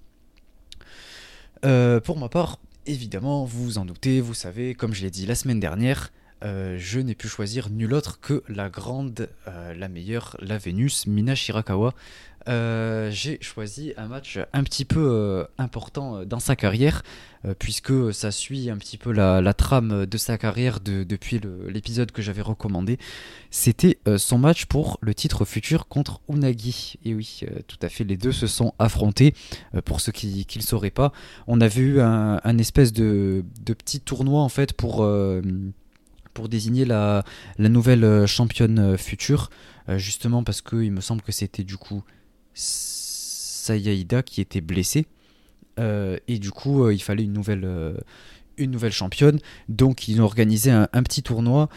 pour 1.62 2.18
ma 2.18 2.28
part, 2.28 2.58
évidemment, 2.86 3.44
vous 3.44 3.64
vous 3.64 3.78
en 3.78 3.84
doutez, 3.84 4.20
vous 4.20 4.34
savez, 4.34 4.74
comme 4.74 4.94
je 4.94 5.02
l'ai 5.02 5.10
dit 5.10 5.26
la 5.26 5.34
semaine 5.34 5.60
dernière, 5.60 6.10
euh, 6.44 6.76
je 6.78 7.00
n'ai 7.00 7.14
pu 7.14 7.28
choisir 7.28 7.70
nul 7.70 7.94
autre 7.94 8.20
que 8.20 8.42
la 8.48 8.68
grande, 8.68 9.28
euh, 9.48 9.74
la 9.74 9.88
meilleure, 9.88 10.36
la 10.40 10.58
Vénus, 10.58 11.06
Mina 11.06 11.34
Shirakawa. 11.34 11.94
Euh, 12.48 13.10
j'ai 13.10 13.38
choisi 13.40 13.92
un 13.96 14.06
match 14.06 14.38
un 14.52 14.62
petit 14.62 14.84
peu 14.84 15.48
important 15.58 16.24
dans 16.24 16.38
sa 16.38 16.54
carrière, 16.54 17.02
puisque 17.58 18.14
ça 18.14 18.30
suit 18.30 18.70
un 18.70 18.76
petit 18.76 18.98
peu 18.98 19.10
la, 19.10 19.52
trame 19.52 20.06
de 20.06 20.16
sa 20.16 20.38
carrière 20.38 20.78
depuis 20.78 21.40
l'épisode 21.66 22.12
que 22.12 22.22
j'avais 22.22 22.42
recommandé. 22.42 22.98
C'était 23.50 23.98
son 24.16 24.38
match 24.38 24.66
pour 24.66 24.98
le 25.00 25.12
titre 25.12 25.44
futur 25.44 25.88
contre 25.88 26.20
Unagi. 26.28 27.00
Et 27.04 27.14
oui, 27.14 27.40
tout 27.66 27.78
à 27.82 27.88
fait, 27.88 28.04
les 28.04 28.16
deux 28.16 28.32
se 28.32 28.46
sont 28.46 28.74
affrontés. 28.78 29.34
pour 29.84 30.00
ceux 30.00 30.12
qui 30.12 30.46
ne 30.48 30.60
le 30.60 30.64
sauraient 30.64 30.90
pas, 30.90 31.10
on 31.48 31.60
avait 31.60 31.82
eu 31.82 32.00
un, 32.00 32.58
espèce 32.58 32.92
de, 32.92 33.44
de, 33.64 33.74
petit 33.74 33.98
tournoi 33.98 34.40
en 34.42 34.48
fait 34.48 34.72
pour 34.72 35.04
pour 36.36 36.50
désigner 36.50 36.84
la, 36.84 37.24
nouvelle 37.58 38.04
euh, 38.04 38.26
championne 38.26 38.78
euh, 38.78 38.96
future, 38.98 39.48
euh, 39.88 39.96
justement 39.96 40.44
parce 40.44 40.60
qu'il 40.60 40.92
me 40.92 41.00
semble 41.00 41.22
que 41.22 41.32
c'était 41.32 41.64
du 41.64 41.78
coup 41.78 42.04
Sayaida 42.52 44.22
qui 44.22 44.42
était 44.42 44.60
blessée. 44.60 45.06
et 45.78 46.38
du 46.38 46.50
coup, 46.50 46.90
il 46.90 47.02
fallait 47.02 47.24
une 47.24 47.32
nouvelle, 47.32 47.66
une 48.56 48.70
nouvelle 48.70 48.92
championne. 48.92 49.38
Donc, 49.68 50.08
ils 50.08 50.20
ont 50.22 50.24
organisé 50.24 50.70
un, 50.70 51.02
petit 51.02 51.22
tournoi. 51.22 51.68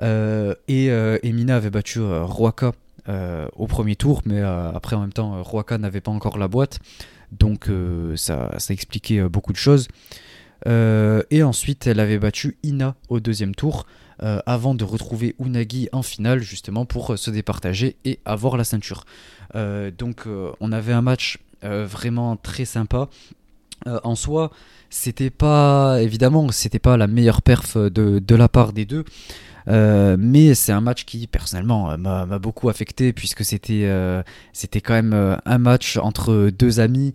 et 0.00 0.86
Emina 1.22 1.56
avait 1.56 1.70
battu 1.70 2.00
Roaka 2.00 2.72
au 3.56 3.66
premier 3.66 3.96
tour, 3.96 4.22
mais 4.26 4.40
après, 4.40 4.94
en 4.94 5.00
même 5.00 5.12
temps, 5.12 5.42
Roaka 5.42 5.76
n'avait 5.78 6.00
pas 6.00 6.12
encore 6.12 6.38
la 6.38 6.46
boîte. 6.46 6.78
Donc, 7.32 7.68
ça, 8.14 8.54
ça 8.58 8.72
expliquait 8.72 9.28
beaucoup 9.28 9.52
de 9.52 9.58
choses. 9.58 9.88
et 10.66 11.42
ensuite, 11.42 11.88
elle 11.88 11.98
avait 11.98 12.20
battu 12.20 12.58
Ina 12.62 12.94
au 13.08 13.18
deuxième 13.18 13.56
tour. 13.56 13.86
Euh, 14.20 14.40
avant 14.46 14.74
de 14.74 14.82
retrouver 14.82 15.36
Unagi 15.38 15.88
en 15.92 16.02
finale 16.02 16.40
justement 16.40 16.84
pour 16.84 17.12
euh, 17.12 17.16
se 17.16 17.30
départager 17.30 17.94
et 18.04 18.18
avoir 18.24 18.56
la 18.56 18.64
ceinture. 18.64 19.04
Euh, 19.54 19.92
donc 19.96 20.24
on 20.60 20.72
avait 20.72 20.92
un 20.92 21.02
match 21.02 21.38
vraiment 21.62 22.36
très 22.36 22.64
sympa. 22.64 23.08
en 23.86 24.14
soi, 24.14 24.52
c'était 24.90 25.30
pas 25.30 25.98
évidemment, 26.00 26.50
c'était 26.52 26.78
pas 26.78 26.96
la 26.96 27.08
meilleure 27.08 27.42
perf 27.42 27.76
de, 27.76 28.20
de 28.20 28.34
la 28.36 28.48
part 28.48 28.72
des 28.72 28.84
deux. 28.84 29.04
Euh, 29.68 30.16
mais 30.18 30.54
c'est 30.54 30.72
un 30.72 30.80
match 30.80 31.04
qui 31.04 31.26
personnellement 31.26 31.90
euh, 31.90 31.96
m'a 31.96 32.38
beaucoup 32.38 32.68
affecté 32.68 33.12
puisque 33.12 33.44
c'était 33.44 33.82
euh, 33.84 34.22
c'était 34.52 34.80
quand 34.80 34.94
même 34.94 35.38
un 35.44 35.58
match 35.58 35.98
entre 35.98 36.50
deux 36.50 36.80
amis 36.80 37.12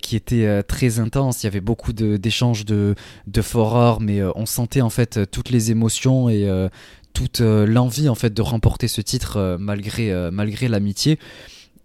qui 0.00 0.16
était 0.16 0.62
très 0.62 0.98
intense. 0.98 1.42
Il 1.42 1.46
y 1.46 1.48
avait 1.48 1.60
beaucoup 1.60 1.92
d'échanges 1.92 2.64
de, 2.64 2.94
de, 3.26 3.40
de 3.42 4.00
mais 4.00 4.22
on 4.34 4.46
sentait 4.46 4.80
en 4.80 4.90
fait 4.90 5.30
toutes 5.30 5.50
les 5.50 5.70
émotions 5.70 6.28
et 6.28 6.48
toute 7.12 7.40
l'envie 7.40 8.08
en 8.08 8.14
fait 8.14 8.32
de 8.32 8.42
remporter 8.42 8.88
ce 8.88 9.00
titre 9.00 9.56
malgré 9.60 10.30
malgré 10.30 10.68
l'amitié. 10.68 11.18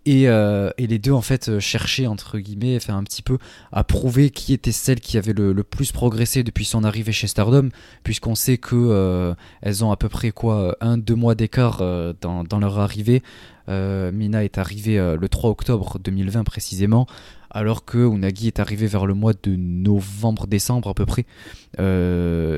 Euh, 0.07 0.71
et, 0.77 0.87
les 0.87 0.99
deux 0.99 1.11
en 1.11 1.21
fait 1.21 1.49
euh, 1.49 1.59
cherchaient 1.59 2.07
entre 2.07 2.37
guillemets, 2.39 2.77
enfin 2.77 2.95
un 2.97 3.03
petit 3.03 3.21
peu 3.21 3.37
à 3.71 3.83
prouver 3.83 4.29
qui 4.29 4.53
était 4.53 4.71
celle 4.71 4.99
qui 4.99 5.17
avait 5.17 5.33
le, 5.33 5.53
plus 5.63 5.91
progressé 5.91 6.43
depuis 6.43 6.65
son 6.65 6.83
arrivée 6.83 7.11
chez 7.11 7.27
Stardom, 7.27 7.69
puisqu'on 8.03 8.35
sait 8.35 8.57
que 8.57 8.75
euh, 8.75 9.33
elles 9.61 9.83
ont 9.83 9.91
à 9.91 9.97
peu 9.97 10.09
près 10.09 10.31
quoi 10.31 10.77
un 10.81 10.97
deux 10.97 11.15
mois 11.15 11.35
d'écart 11.35 11.79
dans, 12.21 12.59
leur 12.59 12.79
arrivée. 12.79 13.21
Mina 13.67 14.45
est 14.45 14.57
arrivée 14.57 14.97
le 14.97 15.29
3 15.29 15.49
octobre 15.49 15.99
2020 15.99 16.45
précisément, 16.45 17.05
alors 17.49 17.83
que 17.83 17.97
Unagi 17.97 18.47
est 18.47 18.59
arrivé 18.59 18.87
vers 18.87 19.05
le 19.05 19.13
mois 19.13 19.33
de 19.33 19.55
novembre-décembre 19.57 20.89
à 20.89 20.93
peu 20.93 21.05
près. 21.05 21.25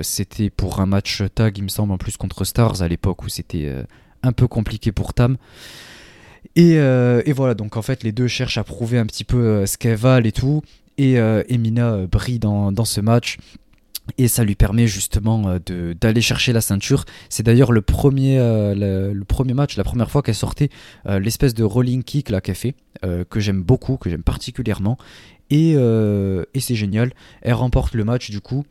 c'était 0.03 0.51
pour 0.51 0.81
un 0.81 0.85
match 0.85 1.23
tag, 1.33 1.57
il 1.57 1.63
me 1.63 1.69
semble, 1.69 1.93
en 1.93 1.97
plus 1.97 2.17
contre 2.17 2.43
Stars 2.43 2.83
à 2.83 2.87
l'époque 2.87 3.23
où 3.23 3.29
c'était 3.29 3.73
un 4.21 4.33
peu 4.33 4.47
compliqué 4.47 4.91
pour 4.91 5.13
Tam. 5.13 5.37
Euh, 6.57 7.21
et, 7.25 7.33
voilà, 7.33 7.53
donc 7.53 7.77
en 7.77 7.81
fait, 7.81 8.03
les 8.03 8.11
deux 8.11 8.27
cherchent 8.27 8.57
à 8.57 8.63
prouver 8.63 8.97
un 8.97 9.05
petit 9.05 9.23
peu 9.23 9.37
euh, 9.37 9.65
ce 9.65 9.77
qu'elles 9.77 9.95
valent 9.95 10.27
et 10.27 10.31
tout. 10.31 10.61
Et 10.97 11.13
Emina 11.13 11.93
euh, 11.93 12.07
brille 12.07 12.39
dans, 12.39 12.85
ce 12.85 13.01
match. 13.01 13.37
Et 14.17 14.27
ça 14.27 14.43
lui 14.43 14.55
permet 14.55 14.87
justement 14.87 15.59
d'aller 16.01 16.21
chercher 16.21 16.51
la 16.51 16.61
ceinture. 16.61 17.05
C'est 17.29 17.43
d'ailleurs 17.43 17.71
le, 17.71 17.81
premier 17.81 18.39
match, 19.53 19.77
la 19.77 19.83
première 19.83 20.09
fois 20.09 20.23
qu'elle 20.23 20.35
sortait 20.35 20.69
l'espèce 21.05 21.53
de 21.53 21.63
rolling 21.63 22.01
kick 22.01 22.33
qu'elle 22.41 22.55
fait, 22.55 22.73
que 23.03 23.39
j'aime 23.39 23.61
beaucoup, 23.61 23.97
que 23.97 24.09
j'aime 24.09 24.23
particulièrement. 24.23 24.97
Et, 25.51 25.73
et 25.73 26.59
c'est 26.59 26.73
génial. 26.73 27.13
Elle 27.43 27.53
remporte 27.53 27.93
le 27.93 28.03
match 28.03 28.31
du 28.31 28.41
coup 28.41 28.65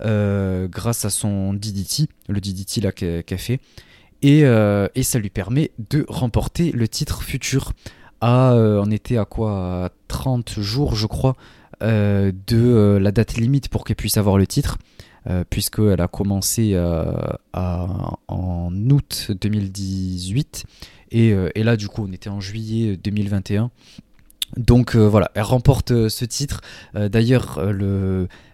grâce 0.00 1.04
à 1.04 1.10
son 1.10 1.52
DDT, 1.52 2.06
le 2.30 2.40
DDT 2.40 2.80
là 2.80 2.90
qu'elle 2.90 3.38
fait. 3.38 3.60
Euh, 4.24 4.88
et, 4.94 5.02
ça 5.02 5.18
lui 5.18 5.30
permet 5.30 5.70
de 5.90 6.04
remporter 6.08 6.72
le 6.72 6.88
titre 6.88 7.22
futur. 7.22 7.72
Euh, 8.24 8.82
on 8.84 8.90
était 8.90 9.16
à 9.16 9.24
quoi? 9.24 9.90
30 10.08 10.60
jours, 10.60 10.94
je 10.94 11.06
crois, 11.06 11.36
euh, 11.82 12.32
de 12.46 12.98
la 13.00 13.12
date 13.12 13.36
limite 13.36 13.68
pour 13.68 13.84
qu'elle 13.84 13.96
puisse 13.96 14.16
avoir 14.16 14.38
le 14.38 14.46
titre, 14.46 14.78
puisqu'elle 15.50 16.00
a 16.00 16.08
commencé 16.08 16.76
en 17.54 18.72
août 18.90 19.30
2018. 19.40 20.64
Et, 21.10 21.28
et, 21.54 21.62
là, 21.62 21.76
du 21.76 21.88
coup, 21.88 22.06
on 22.08 22.12
était 22.12 22.30
en 22.30 22.40
juillet 22.40 22.96
2021. 22.96 23.70
Donc 24.56 24.96
voilà, 24.96 25.30
elle 25.34 25.42
remporte 25.42 26.08
ce 26.08 26.24
titre. 26.24 26.62
D'ailleurs, 26.94 27.60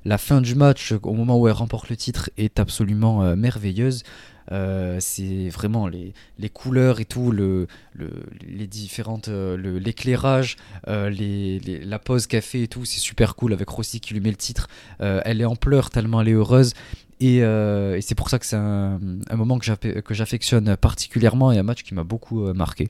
la 0.04 0.18
fin 0.18 0.40
du 0.40 0.56
match, 0.56 0.92
au 1.04 1.12
moment 1.12 1.38
où 1.38 1.46
elle 1.46 1.54
remporte 1.54 1.88
le 1.88 1.96
titre, 1.96 2.28
est 2.36 2.58
absolument 2.58 3.36
merveilleuse. 3.36 4.02
Euh, 4.52 4.98
c'est 5.00 5.48
vraiment 5.48 5.88
les, 5.88 6.12
couleurs 6.52 7.00
et 7.00 7.04
tout, 7.04 7.30
le, 7.30 7.66
le 7.94 8.10
les 8.46 8.66
différentes, 8.66 9.28
euh, 9.28 9.56
l'éclairage, 9.78 10.56
euh, 10.88 11.10
la 11.84 11.98
pause 11.98 12.26
fait 12.26 12.62
et 12.62 12.68
tout, 12.68 12.84
c'est 12.84 13.00
super 13.00 13.36
cool 13.36 13.52
avec 13.52 13.68
Rossi 13.68 14.00
qui 14.00 14.14
lui 14.14 14.20
met 14.20 14.30
le 14.30 14.36
titre. 14.36 14.68
elle 14.98 15.40
est 15.40 15.44
en 15.44 15.56
pleurs 15.56 15.90
tellement 15.90 16.20
elle 16.20 16.28
est 16.28 16.32
heureuse. 16.32 16.74
Et, 17.26 17.36
et 17.38 18.00
c'est 18.02 18.14
pour 18.14 18.28
ça 18.28 18.38
que 18.38 18.44
c'est 18.44 18.56
un, 18.56 18.98
moment 19.32 19.58
que 19.58 20.14
j'affectionne 20.14 20.76
particulièrement 20.76 21.52
et 21.52 21.58
un 21.58 21.62
match 21.62 21.82
qui 21.82 21.94
m'a 21.94 22.04
beaucoup 22.04 22.52
marqué. 22.52 22.88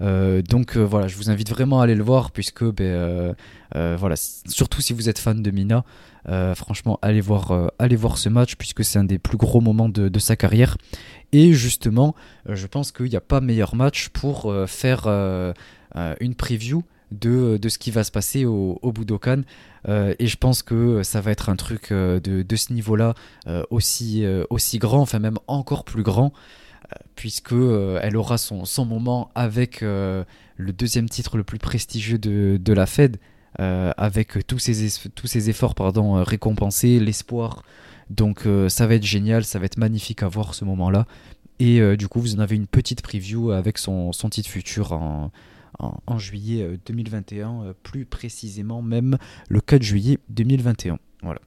donc 0.00 0.76
voilà, 0.76 1.06
je 1.06 1.16
vous 1.16 1.30
invite 1.30 1.50
vraiment 1.50 1.80
à 1.80 1.84
aller 1.84 1.94
le 1.94 2.02
voir 2.02 2.32
puisque 2.32 2.64
ben, 2.64 3.34
voilà, 3.72 4.16
surtout 4.16 4.80
si 4.80 4.92
vous 4.92 5.08
êtes 5.08 5.18
fan 5.18 5.42
de 5.42 5.50
Mina, 5.50 5.84
euh, 6.28 6.54
franchement, 6.54 6.98
allez 7.02 7.20
voir, 7.20 7.50
euh, 7.50 7.68
allez 7.78 7.96
voir 7.96 8.18
ce 8.18 8.28
match 8.28 8.56
puisque 8.56 8.84
c'est 8.84 8.98
un 8.98 9.04
des 9.04 9.18
plus 9.18 9.36
gros 9.36 9.60
moments 9.60 9.88
de, 9.88 10.18
sa 10.18 10.36
carrière. 10.36 10.76
Et 11.32 11.52
justement, 11.52 12.14
euh, 12.48 12.56
je 12.56 12.66
pense 12.66 12.92
qu'il 12.92 13.06
n'y 13.06 13.16
a 13.16 13.20
pas 13.20 13.40
meilleur 13.40 13.74
match 13.74 14.08
pour 14.08 14.52
faire 14.66 15.06
une 15.06 16.34
preview 16.34 16.82
de, 17.10 17.56
de, 17.56 17.68
ce 17.68 17.78
qui 17.78 17.90
va 17.90 18.04
se 18.04 18.10
passer 18.10 18.44
au, 18.44 18.78
au 18.82 18.92
Budokan. 18.92 19.42
Et 19.88 20.26
je 20.26 20.36
pense 20.36 20.62
que 20.62 21.02
ça 21.02 21.20
va 21.20 21.30
être 21.30 21.48
un 21.48 21.56
truc 21.56 21.92
de, 21.92 22.18
de 22.20 22.56
ce 22.56 22.72
niveau-là 22.72 23.14
aussi, 23.70 24.24
aussi 24.50 24.78
grand, 24.78 25.00
enfin 25.00 25.18
même 25.18 25.38
encore 25.46 25.84
plus 25.84 26.02
grand, 26.02 26.32
puisque 27.16 27.52
elle 27.52 28.16
aura 28.16 28.38
son, 28.38 28.64
son 28.64 28.84
moment 28.84 29.30
avec 29.34 29.80
le 29.80 30.24
deuxième 30.58 31.08
titre 31.08 31.36
le 31.36 31.44
plus 31.44 31.58
prestigieux 31.58 32.18
de, 32.18 32.58
de 32.62 32.72
la 32.72 32.86
Fed, 32.86 33.18
euh, 33.58 33.92
avec 33.96 34.46
tous 34.46 34.60
ces, 34.60 35.08
tous 35.14 35.34
efforts 35.36 35.74
pardon, 35.74 36.16
euh, 36.16 36.22
récompensés, 36.22 37.00
l'espoir. 37.00 37.64
Donc 38.08 38.46
euh, 38.46 38.68
ça 38.68 38.86
va 38.86 38.94
être 38.94 39.04
génial, 39.04 39.44
ça 39.44 39.58
va 39.58 39.64
être 39.64 39.76
magnifique 39.76 40.22
à 40.22 40.28
voir 40.28 40.54
ce 40.54 40.64
moment-là. 40.64 41.06
Et 41.58 41.94
du 41.98 42.08
coup, 42.08 42.20
vous 42.20 42.36
en 42.36 42.38
avez 42.38 42.56
une 42.56 42.66
petite 42.66 43.02
preview 43.02 43.50
avec 43.50 43.76
son, 43.76 44.12
son 44.12 44.30
titre 44.30 44.48
futur 44.48 44.92
en, 44.92 45.30
en, 45.78 46.18
juillet 46.18 46.78
2021, 46.86 47.74
plus 47.82 48.04
précisément 48.04 48.82
même 48.82 49.16
le 49.48 49.60
4 49.60 49.82
juillet 49.82 50.18
2021. 50.28 50.98
Voilà. 51.22 51.40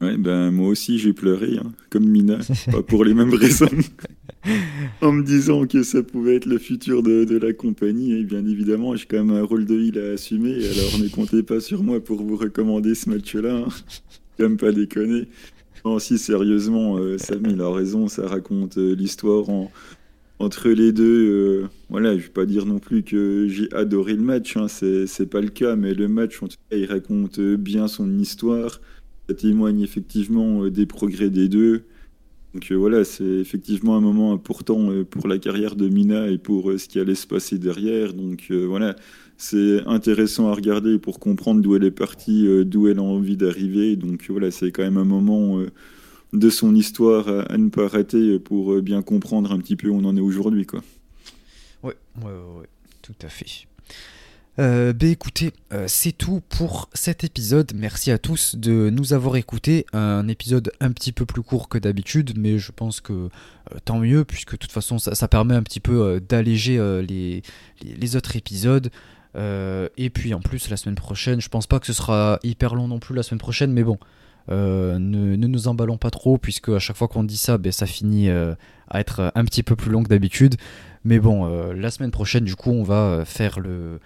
Ouais, 0.00 0.16
ben 0.16 0.50
moi 0.50 0.68
aussi 0.68 0.98
j'ai 0.98 1.12
pleuré, 1.12 1.58
hein, 1.58 1.72
comme 1.88 2.08
Mina, 2.08 2.38
pas 2.72 2.82
pour 2.82 3.04
les 3.04 3.14
mêmes 3.14 3.34
raisons. 3.34 3.68
en 5.00 5.12
me 5.12 5.22
disant 5.22 5.66
que 5.66 5.84
ça 5.84 6.02
pouvait 6.02 6.36
être 6.36 6.46
le 6.46 6.58
futur 6.58 7.04
de, 7.04 7.24
de 7.24 7.38
la 7.38 7.52
compagnie, 7.52 8.12
et 8.12 8.24
bien 8.24 8.44
évidemment 8.44 8.96
j'ai 8.96 9.06
quand 9.06 9.24
même 9.24 9.36
un 9.36 9.44
rôle 9.44 9.64
de 9.64 9.76
ville 9.76 9.98
à 10.00 10.14
assumer, 10.14 10.54
alors 10.54 10.98
ne 11.00 11.08
comptez 11.08 11.44
pas 11.44 11.60
sur 11.60 11.84
moi 11.84 12.02
pour 12.02 12.20
vous 12.20 12.36
recommander 12.36 12.96
ce 12.96 13.10
match-là. 13.10 13.64
Hein. 13.64 13.68
Quand 14.38 14.56
pas 14.56 14.72
déconner. 14.72 15.28
Non, 15.84 15.98
si 15.98 16.18
sérieusement, 16.18 16.96
euh, 16.96 17.18
Sam 17.18 17.42
il 17.48 17.60
a 17.60 17.70
raison, 17.70 18.08
ça 18.08 18.26
raconte 18.26 18.78
euh, 18.78 18.94
l'histoire 18.94 19.48
en, 19.50 19.70
entre 20.42 20.68
les 20.70 20.92
deux. 20.92 21.62
Euh, 21.62 21.68
voilà, 21.88 22.16
je 22.16 22.24
vais 22.24 22.28
pas 22.28 22.46
dire 22.46 22.66
non 22.66 22.78
plus 22.78 23.02
que 23.02 23.46
j'ai 23.48 23.72
adoré 23.72 24.14
le 24.14 24.22
match, 24.22 24.56
hein, 24.56 24.66
c'est 24.68 25.30
pas 25.30 25.40
le 25.40 25.48
cas, 25.48 25.76
mais 25.76 25.94
le 25.94 26.08
match 26.08 26.42
en 26.42 26.48
tout 26.48 26.56
cas 26.70 26.76
il 26.76 26.86
raconte 26.86 27.40
bien 27.40 27.88
son 27.88 28.18
histoire 28.18 28.80
ça 29.28 29.34
témoigne 29.34 29.80
effectivement 29.80 30.64
euh, 30.64 30.70
des 30.70 30.86
progrès 30.86 31.30
des 31.30 31.48
deux. 31.48 31.84
Donc 32.54 32.70
euh, 32.70 32.74
voilà, 32.74 33.04
c'est 33.04 33.24
effectivement 33.24 33.96
un 33.96 34.00
moment 34.00 34.32
important 34.32 34.90
euh, 34.90 35.04
pour 35.04 35.28
la 35.28 35.38
carrière 35.38 35.76
de 35.76 35.88
Mina 35.88 36.28
et 36.28 36.38
pour 36.38 36.72
ce 36.78 36.88
qui 36.88 36.98
allait 37.00 37.14
se 37.14 37.26
passer 37.26 37.58
derrière. 37.58 38.12
Donc 38.12 38.50
voilà, 38.50 38.96
c'est 39.36 39.80
intéressant 39.86 40.48
à 40.48 40.54
regarder 40.54 40.98
pour 40.98 41.18
comprendre 41.18 41.62
d'où 41.62 41.76
elle 41.76 41.84
est 41.84 41.90
partie, 41.90 42.46
d'où 42.64 42.88
elle 42.88 42.98
a 42.98 43.02
envie 43.02 43.36
d'arriver. 43.36 43.96
Donc 43.96 44.26
voilà, 44.28 44.50
c'est 44.50 44.70
quand 44.70 44.82
même 44.82 44.98
un 44.98 45.04
moment 45.04 45.60
de 46.32 46.50
son 46.50 46.74
histoire 46.74 47.28
à, 47.28 47.58
ne 47.58 47.68
pas 47.68 47.88
rater 47.88 48.38
pour 48.38 48.80
bien 48.80 49.02
comprendre 49.02 49.52
un 49.52 49.58
petit 49.58 49.76
peu 49.76 49.88
où 49.88 49.96
on 49.96 50.04
en 50.04 50.16
est 50.16 50.20
aujourd'hui. 50.20 50.66
quoi. 50.66 50.82
Ouais, 51.82 51.96
ouais, 52.22 52.32
ouais, 52.60 52.68
tout 53.02 53.14
à 53.22 53.28
fait. 53.28 53.66
Euh, 54.58 54.92
bah 54.92 55.06
écoutez, 55.06 55.52
euh, 55.72 55.86
c'est 55.88 56.12
tout 56.12 56.42
pour 56.48 56.90
cet 56.92 57.24
épisode. 57.24 57.72
Merci 57.74 58.10
à 58.10 58.18
tous 58.18 58.54
de 58.54 58.90
nous 58.90 59.14
avoir 59.14 59.36
écoutés. 59.36 59.86
Un 59.94 60.28
épisode 60.28 60.70
un 60.80 60.92
petit 60.92 61.12
peu 61.12 61.24
plus 61.24 61.42
court 61.42 61.68
que 61.68 61.78
d'habitude, 61.78 62.34
mais 62.36 62.58
je 62.58 62.70
pense 62.70 63.00
que 63.00 63.12
euh, 63.12 63.28
tant 63.84 63.98
mieux, 63.98 64.24
puisque 64.24 64.52
de 64.52 64.56
toute 64.58 64.72
façon 64.72 64.98
ça, 64.98 65.28
permet 65.28 65.54
un 65.54 65.62
petit 65.62 65.80
peu 65.80 66.20
d'alléger 66.20 66.76
les, 67.08 67.42
les, 67.82 68.16
autres 68.16 68.36
épisodes. 68.36 68.90
et 69.34 70.10
puis 70.10 70.34
en 70.34 70.40
plus, 70.40 70.68
la 70.68 70.76
semaine 70.76 70.96
prochaine, 70.96 71.40
je 71.40 71.48
pense 71.48 71.66
pas 71.66 71.80
que 71.80 71.86
ce 71.86 71.94
sera 71.94 72.38
hyper 72.42 72.74
long 72.74 72.88
non 72.88 72.98
plus 72.98 73.14
la 73.14 73.22
semaine 73.22 73.40
prochaine, 73.40 73.72
mais 73.72 73.84
bon. 73.84 73.98
Ne, 74.48 74.98
ne, 74.98 75.46
nous 75.46 75.68
emballons 75.68 75.96
pas 75.96 76.10
trop 76.10 76.38
puisque 76.38 76.68
à 76.70 76.78
chaque 76.78 76.96
fois 76.96 77.08
qu'on 77.08 77.24
dit 77.24 77.36
ça, 77.36 77.58
ben, 77.58 77.72
ça 77.72 77.86
finit 77.86 78.28
à 78.30 79.00
être 79.00 79.32
un 79.34 79.44
petit 79.44 79.62
peu 79.62 79.76
plus 79.76 79.90
long 79.90 80.02
que 80.02 80.08
d'habitude. 80.08 80.56
Mais 81.04 81.18
bon, 81.18 81.72
la 81.72 81.90
semaine 81.90 82.10
prochaine, 82.10 82.44
du 82.44 82.56
coup, 82.56 82.70
on 82.70 82.82
va 82.82 83.24
faire 83.24 83.60
le, 83.60 83.98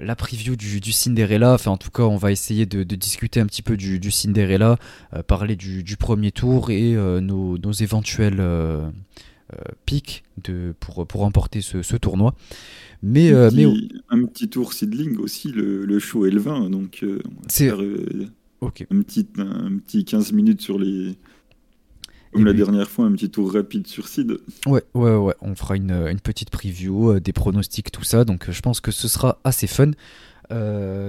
la 0.00 0.16
preview 0.16 0.56
du, 0.56 0.80
du, 0.80 0.92
Cinderella. 0.92 1.54
Enfin, 1.54 1.70
en 1.70 1.76
tout 1.76 1.90
cas, 1.90 2.02
on 2.02 2.16
va 2.16 2.32
essayer 2.32 2.66
de, 2.66 2.82
discuter 2.82 3.40
un 3.40 3.46
petit 3.46 3.62
peu 3.62 3.76
du, 3.76 4.00
du 4.00 4.10
Cinderella, 4.10 4.78
euh, 5.14 5.22
parler 5.22 5.56
du, 5.56 5.96
premier 5.96 6.32
tour 6.32 6.70
et 6.70 6.94
euh, 6.94 7.20
nos, 7.20 7.72
éventuels 7.72 8.40
euh, 8.40 8.88
pics 9.86 10.24
de, 10.42 10.74
pour, 10.80 11.06
pour 11.06 11.20
remporter 11.20 11.60
ce, 11.60 11.96
tournoi. 11.96 12.34
Mais, 13.02 13.32
un, 13.32 13.48
petit, 13.48 13.66
mais... 13.66 13.88
un 14.10 14.24
petit 14.24 14.48
tour 14.48 14.72
seedling 14.72 15.18
aussi, 15.18 15.52
le, 15.52 15.84
le 15.84 15.98
show 15.98 16.26
et 16.26 16.30
le 16.30 16.40
vin. 16.40 16.68
Donc, 16.68 17.04
c'est 17.46 17.70
un, 18.62 19.02
petit, 19.02 19.26
un 19.38 19.78
petit 19.78 20.04
15 20.04 20.32
minutes 20.32 20.60
sur 20.60 20.78
les, 20.78 21.16
comme 22.32 22.44
la 22.44 22.52
dernière 22.52 22.88
fois, 22.88 23.06
un 23.06 23.12
petit 23.12 23.30
tour 23.30 23.52
rapide 23.52 23.86
sur 23.86 24.08
Sid. 24.08 24.38
Ouais, 24.66 24.82
ouais, 24.94 25.14
ouais. 25.14 25.34
On 25.40 25.54
fera 25.54 25.76
une, 25.76 25.92
une 25.92 26.20
petite 26.20 26.50
preview, 26.50 27.12
euh, 27.12 27.20
des 27.20 27.32
pronostics, 27.32 27.90
tout 27.90 28.04
ça. 28.04 28.24
Donc 28.24 28.48
euh, 28.48 28.52
je 28.52 28.60
pense 28.60 28.80
que 28.80 28.90
ce 28.90 29.08
sera 29.08 29.38
assez 29.44 29.66
fun. 29.66 29.92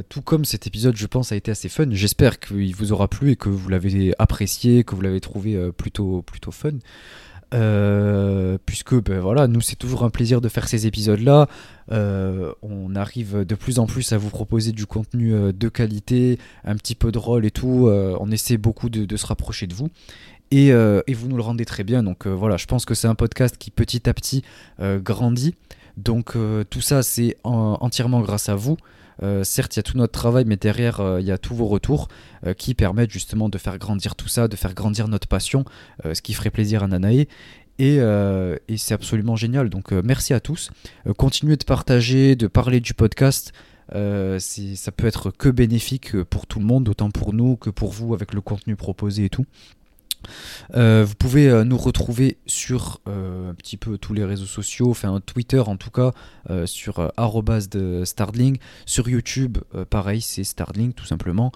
tout 0.09 0.21
comme 0.21 0.45
cet 0.45 0.67
épisode, 0.67 0.95
je 0.95 1.07
pense, 1.07 1.31
a 1.31 1.35
été 1.35 1.51
assez 1.51 1.69
fun. 1.69 1.88
J'espère 1.91 2.39
qu'il 2.39 2.76
vous 2.76 2.91
aura 2.91 3.07
plu 3.07 3.31
et 3.31 3.35
que 3.35 3.49
vous 3.49 3.69
l'avez 3.69 4.13
apprécié, 4.19 4.84
que 4.84 4.95
vous 4.95 5.01
l'avez 5.01 5.21
trouvé 5.21 5.71
plutôt, 5.71 6.21
plutôt 6.21 6.51
fun. 6.51 6.77
Puisque 7.51 8.95
ben 8.95 9.19
voilà, 9.19 9.47
nous 9.47 9.61
c'est 9.61 9.76
toujours 9.76 10.03
un 10.03 10.09
plaisir 10.09 10.41
de 10.41 10.49
faire 10.49 10.67
ces 10.67 10.88
épisodes-là. 10.88 11.47
on 11.89 12.95
arrive 12.95 13.45
de 13.45 13.55
plus 13.55 13.80
en 13.80 13.85
plus 13.85 14.13
à 14.13 14.17
vous 14.17 14.30
proposer 14.30 14.71
du 14.71 14.85
contenu 14.85 15.31
de 15.53 15.69
qualité, 15.69 16.38
un 16.63 16.76
petit 16.76 16.95
peu 16.95 17.11
de 17.11 17.17
rôle 17.17 17.45
et 17.45 17.51
tout. 17.51 17.89
on 17.89 18.31
essaie 18.31 18.57
beaucoup 18.57 18.89
de, 18.89 19.17
se 19.17 19.26
rapprocher 19.26 19.67
de 19.67 19.73
vous. 19.73 19.89
Et, 20.51 20.71
vous 20.71 21.27
nous 21.27 21.38
le 21.38 21.43
rendez 21.43 21.65
très 21.65 21.84
bien. 21.84 22.03
Donc 22.03 22.27
voilà, 22.27 22.57
je 22.57 22.65
pense 22.65 22.85
que 22.85 22.93
c'est 22.93 23.07
un 23.07 23.15
podcast 23.15 23.55
qui 23.57 23.71
petit 23.71 24.09
à 24.09 24.13
petit 24.13 24.43
grandit. 24.80 25.55
Donc 25.99 26.35
euh, 26.35 26.63
tout 26.69 26.81
ça, 26.81 27.03
c'est 27.03 27.35
entièrement 27.43 28.21
grâce 28.21 28.49
à 28.49 28.55
vous. 28.55 28.77
Euh, 29.21 29.43
certes, 29.43 29.75
il 29.75 29.79
y 29.79 29.81
a 29.81 29.83
tout 29.83 29.97
notre 29.97 30.13
travail, 30.13 30.45
mais 30.45 30.57
derrière, 30.57 30.99
euh, 30.99 31.19
il 31.19 31.27
y 31.27 31.31
a 31.31 31.37
tous 31.37 31.53
vos 31.53 31.67
retours 31.67 32.07
qui 32.57 32.73
permettent 32.73 33.11
justement 33.11 33.49
de 33.49 33.57
faire 33.57 33.77
grandir 33.77 34.15
tout 34.15 34.29
ça, 34.29 34.47
de 34.47 34.55
faire 34.55 34.73
grandir 34.73 35.09
notre 35.09 35.27
passion, 35.27 35.65
ce 36.05 36.21
qui 36.21 36.33
ferait 36.33 36.51
plaisir 36.51 36.83
à 36.83 36.87
Nanae. 36.87 37.27
Et, 37.79 37.97
et 37.97 38.77
c'est 38.77 38.93
absolument 38.93 39.35
génial. 39.35 39.69
Donc 39.69 39.91
merci 39.91 40.33
à 40.33 40.39
tous. 40.39 40.71
continuez 41.17 41.57
de 41.57 41.65
partager, 41.65 42.37
de 42.37 42.47
parler 42.47 42.79
du 42.79 42.93
podcast. 42.93 43.51
ça 43.91 44.91
peut 44.95 45.05
être 45.05 45.31
que 45.31 45.49
bénéfique 45.49 46.23
pour 46.23 46.47
tout 46.47 46.59
le 46.59 46.65
monde, 46.65 46.87
autant 46.87 47.11
pour 47.11 47.33
nous 47.33 47.57
que 47.57 47.69
pour 47.69 47.91
vous 47.91 48.13
avec 48.13 48.33
le 48.33 48.39
contenu 48.39 48.77
proposé 48.77 49.25
et 49.25 49.29
tout. 49.29 49.45
Euh, 50.75 51.05
vous 51.07 51.15
pouvez 51.15 51.49
euh, 51.49 51.63
nous 51.63 51.77
retrouver 51.77 52.37
sur 52.45 52.99
euh, 53.07 53.51
un 53.51 53.53
petit 53.53 53.77
peu 53.77 53.97
tous 53.97 54.13
les 54.13 54.23
réseaux 54.23 54.45
sociaux, 54.45 54.89
enfin 54.91 55.19
Twitter 55.25 55.59
en 55.59 55.77
tout 55.77 55.91
cas, 55.91 56.11
sur 56.65 57.11
de 57.69 58.03
Starling, 58.05 58.57
sur 58.85 59.07
YouTube, 59.07 59.59
pareil, 59.89 60.21
c'est 60.21 60.43
Starling 60.43 60.93
tout 60.93 61.05
simplement, 61.05 61.51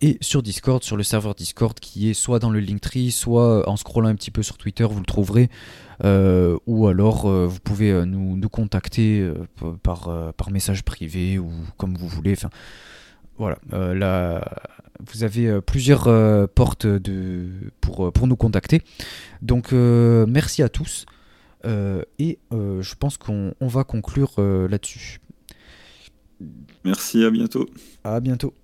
et 0.00 0.18
sur 0.20 0.42
Discord, 0.42 0.82
sur 0.82 0.96
le 0.96 1.04
serveur 1.04 1.34
Discord 1.34 1.78
qui 1.78 2.10
est 2.10 2.14
soit 2.14 2.40
dans 2.40 2.50
le 2.50 2.58
Linktree, 2.58 3.12
soit 3.12 3.68
en 3.68 3.76
scrollant 3.76 4.08
un 4.08 4.16
petit 4.16 4.32
peu 4.32 4.42
sur 4.42 4.58
Twitter, 4.58 4.84
vous 4.84 4.98
le 4.98 5.06
trouverez. 5.06 5.48
ou 6.04 6.86
alors 6.88 7.28
vous 7.28 7.60
pouvez 7.60 8.04
nous, 8.04 8.36
nous, 8.36 8.48
contacter 8.48 9.30
par, 9.82 10.32
par 10.36 10.50
message 10.50 10.82
privé 10.82 11.38
ou 11.38 11.52
comme 11.76 11.96
vous 11.96 12.08
voulez. 12.08 12.32
Enfin, 12.32 12.50
voilà, 13.36 13.58
la, 13.72 14.42
vous 15.06 15.24
avez 15.24 15.46
euh, 15.46 15.60
plusieurs 15.60 16.08
euh, 16.08 16.46
portes 16.46 16.86
de, 16.86 17.46
pour, 17.80 18.06
euh, 18.06 18.10
pour 18.10 18.26
nous 18.26 18.36
contacter. 18.36 18.82
Donc 19.42 19.72
merci 19.72 20.62
à 20.62 20.68
tous. 20.68 21.06
et 21.64 22.38
je 22.52 22.94
pense 22.94 23.16
qu'on 23.16 23.54
va 23.60 23.84
conclure 23.84 24.32
là-dessus. 24.38 25.20
Merci, 26.84 27.24
à 27.24 27.30
bientôt. 27.30 27.66
À 28.04 28.20
bientôt. 28.20 28.54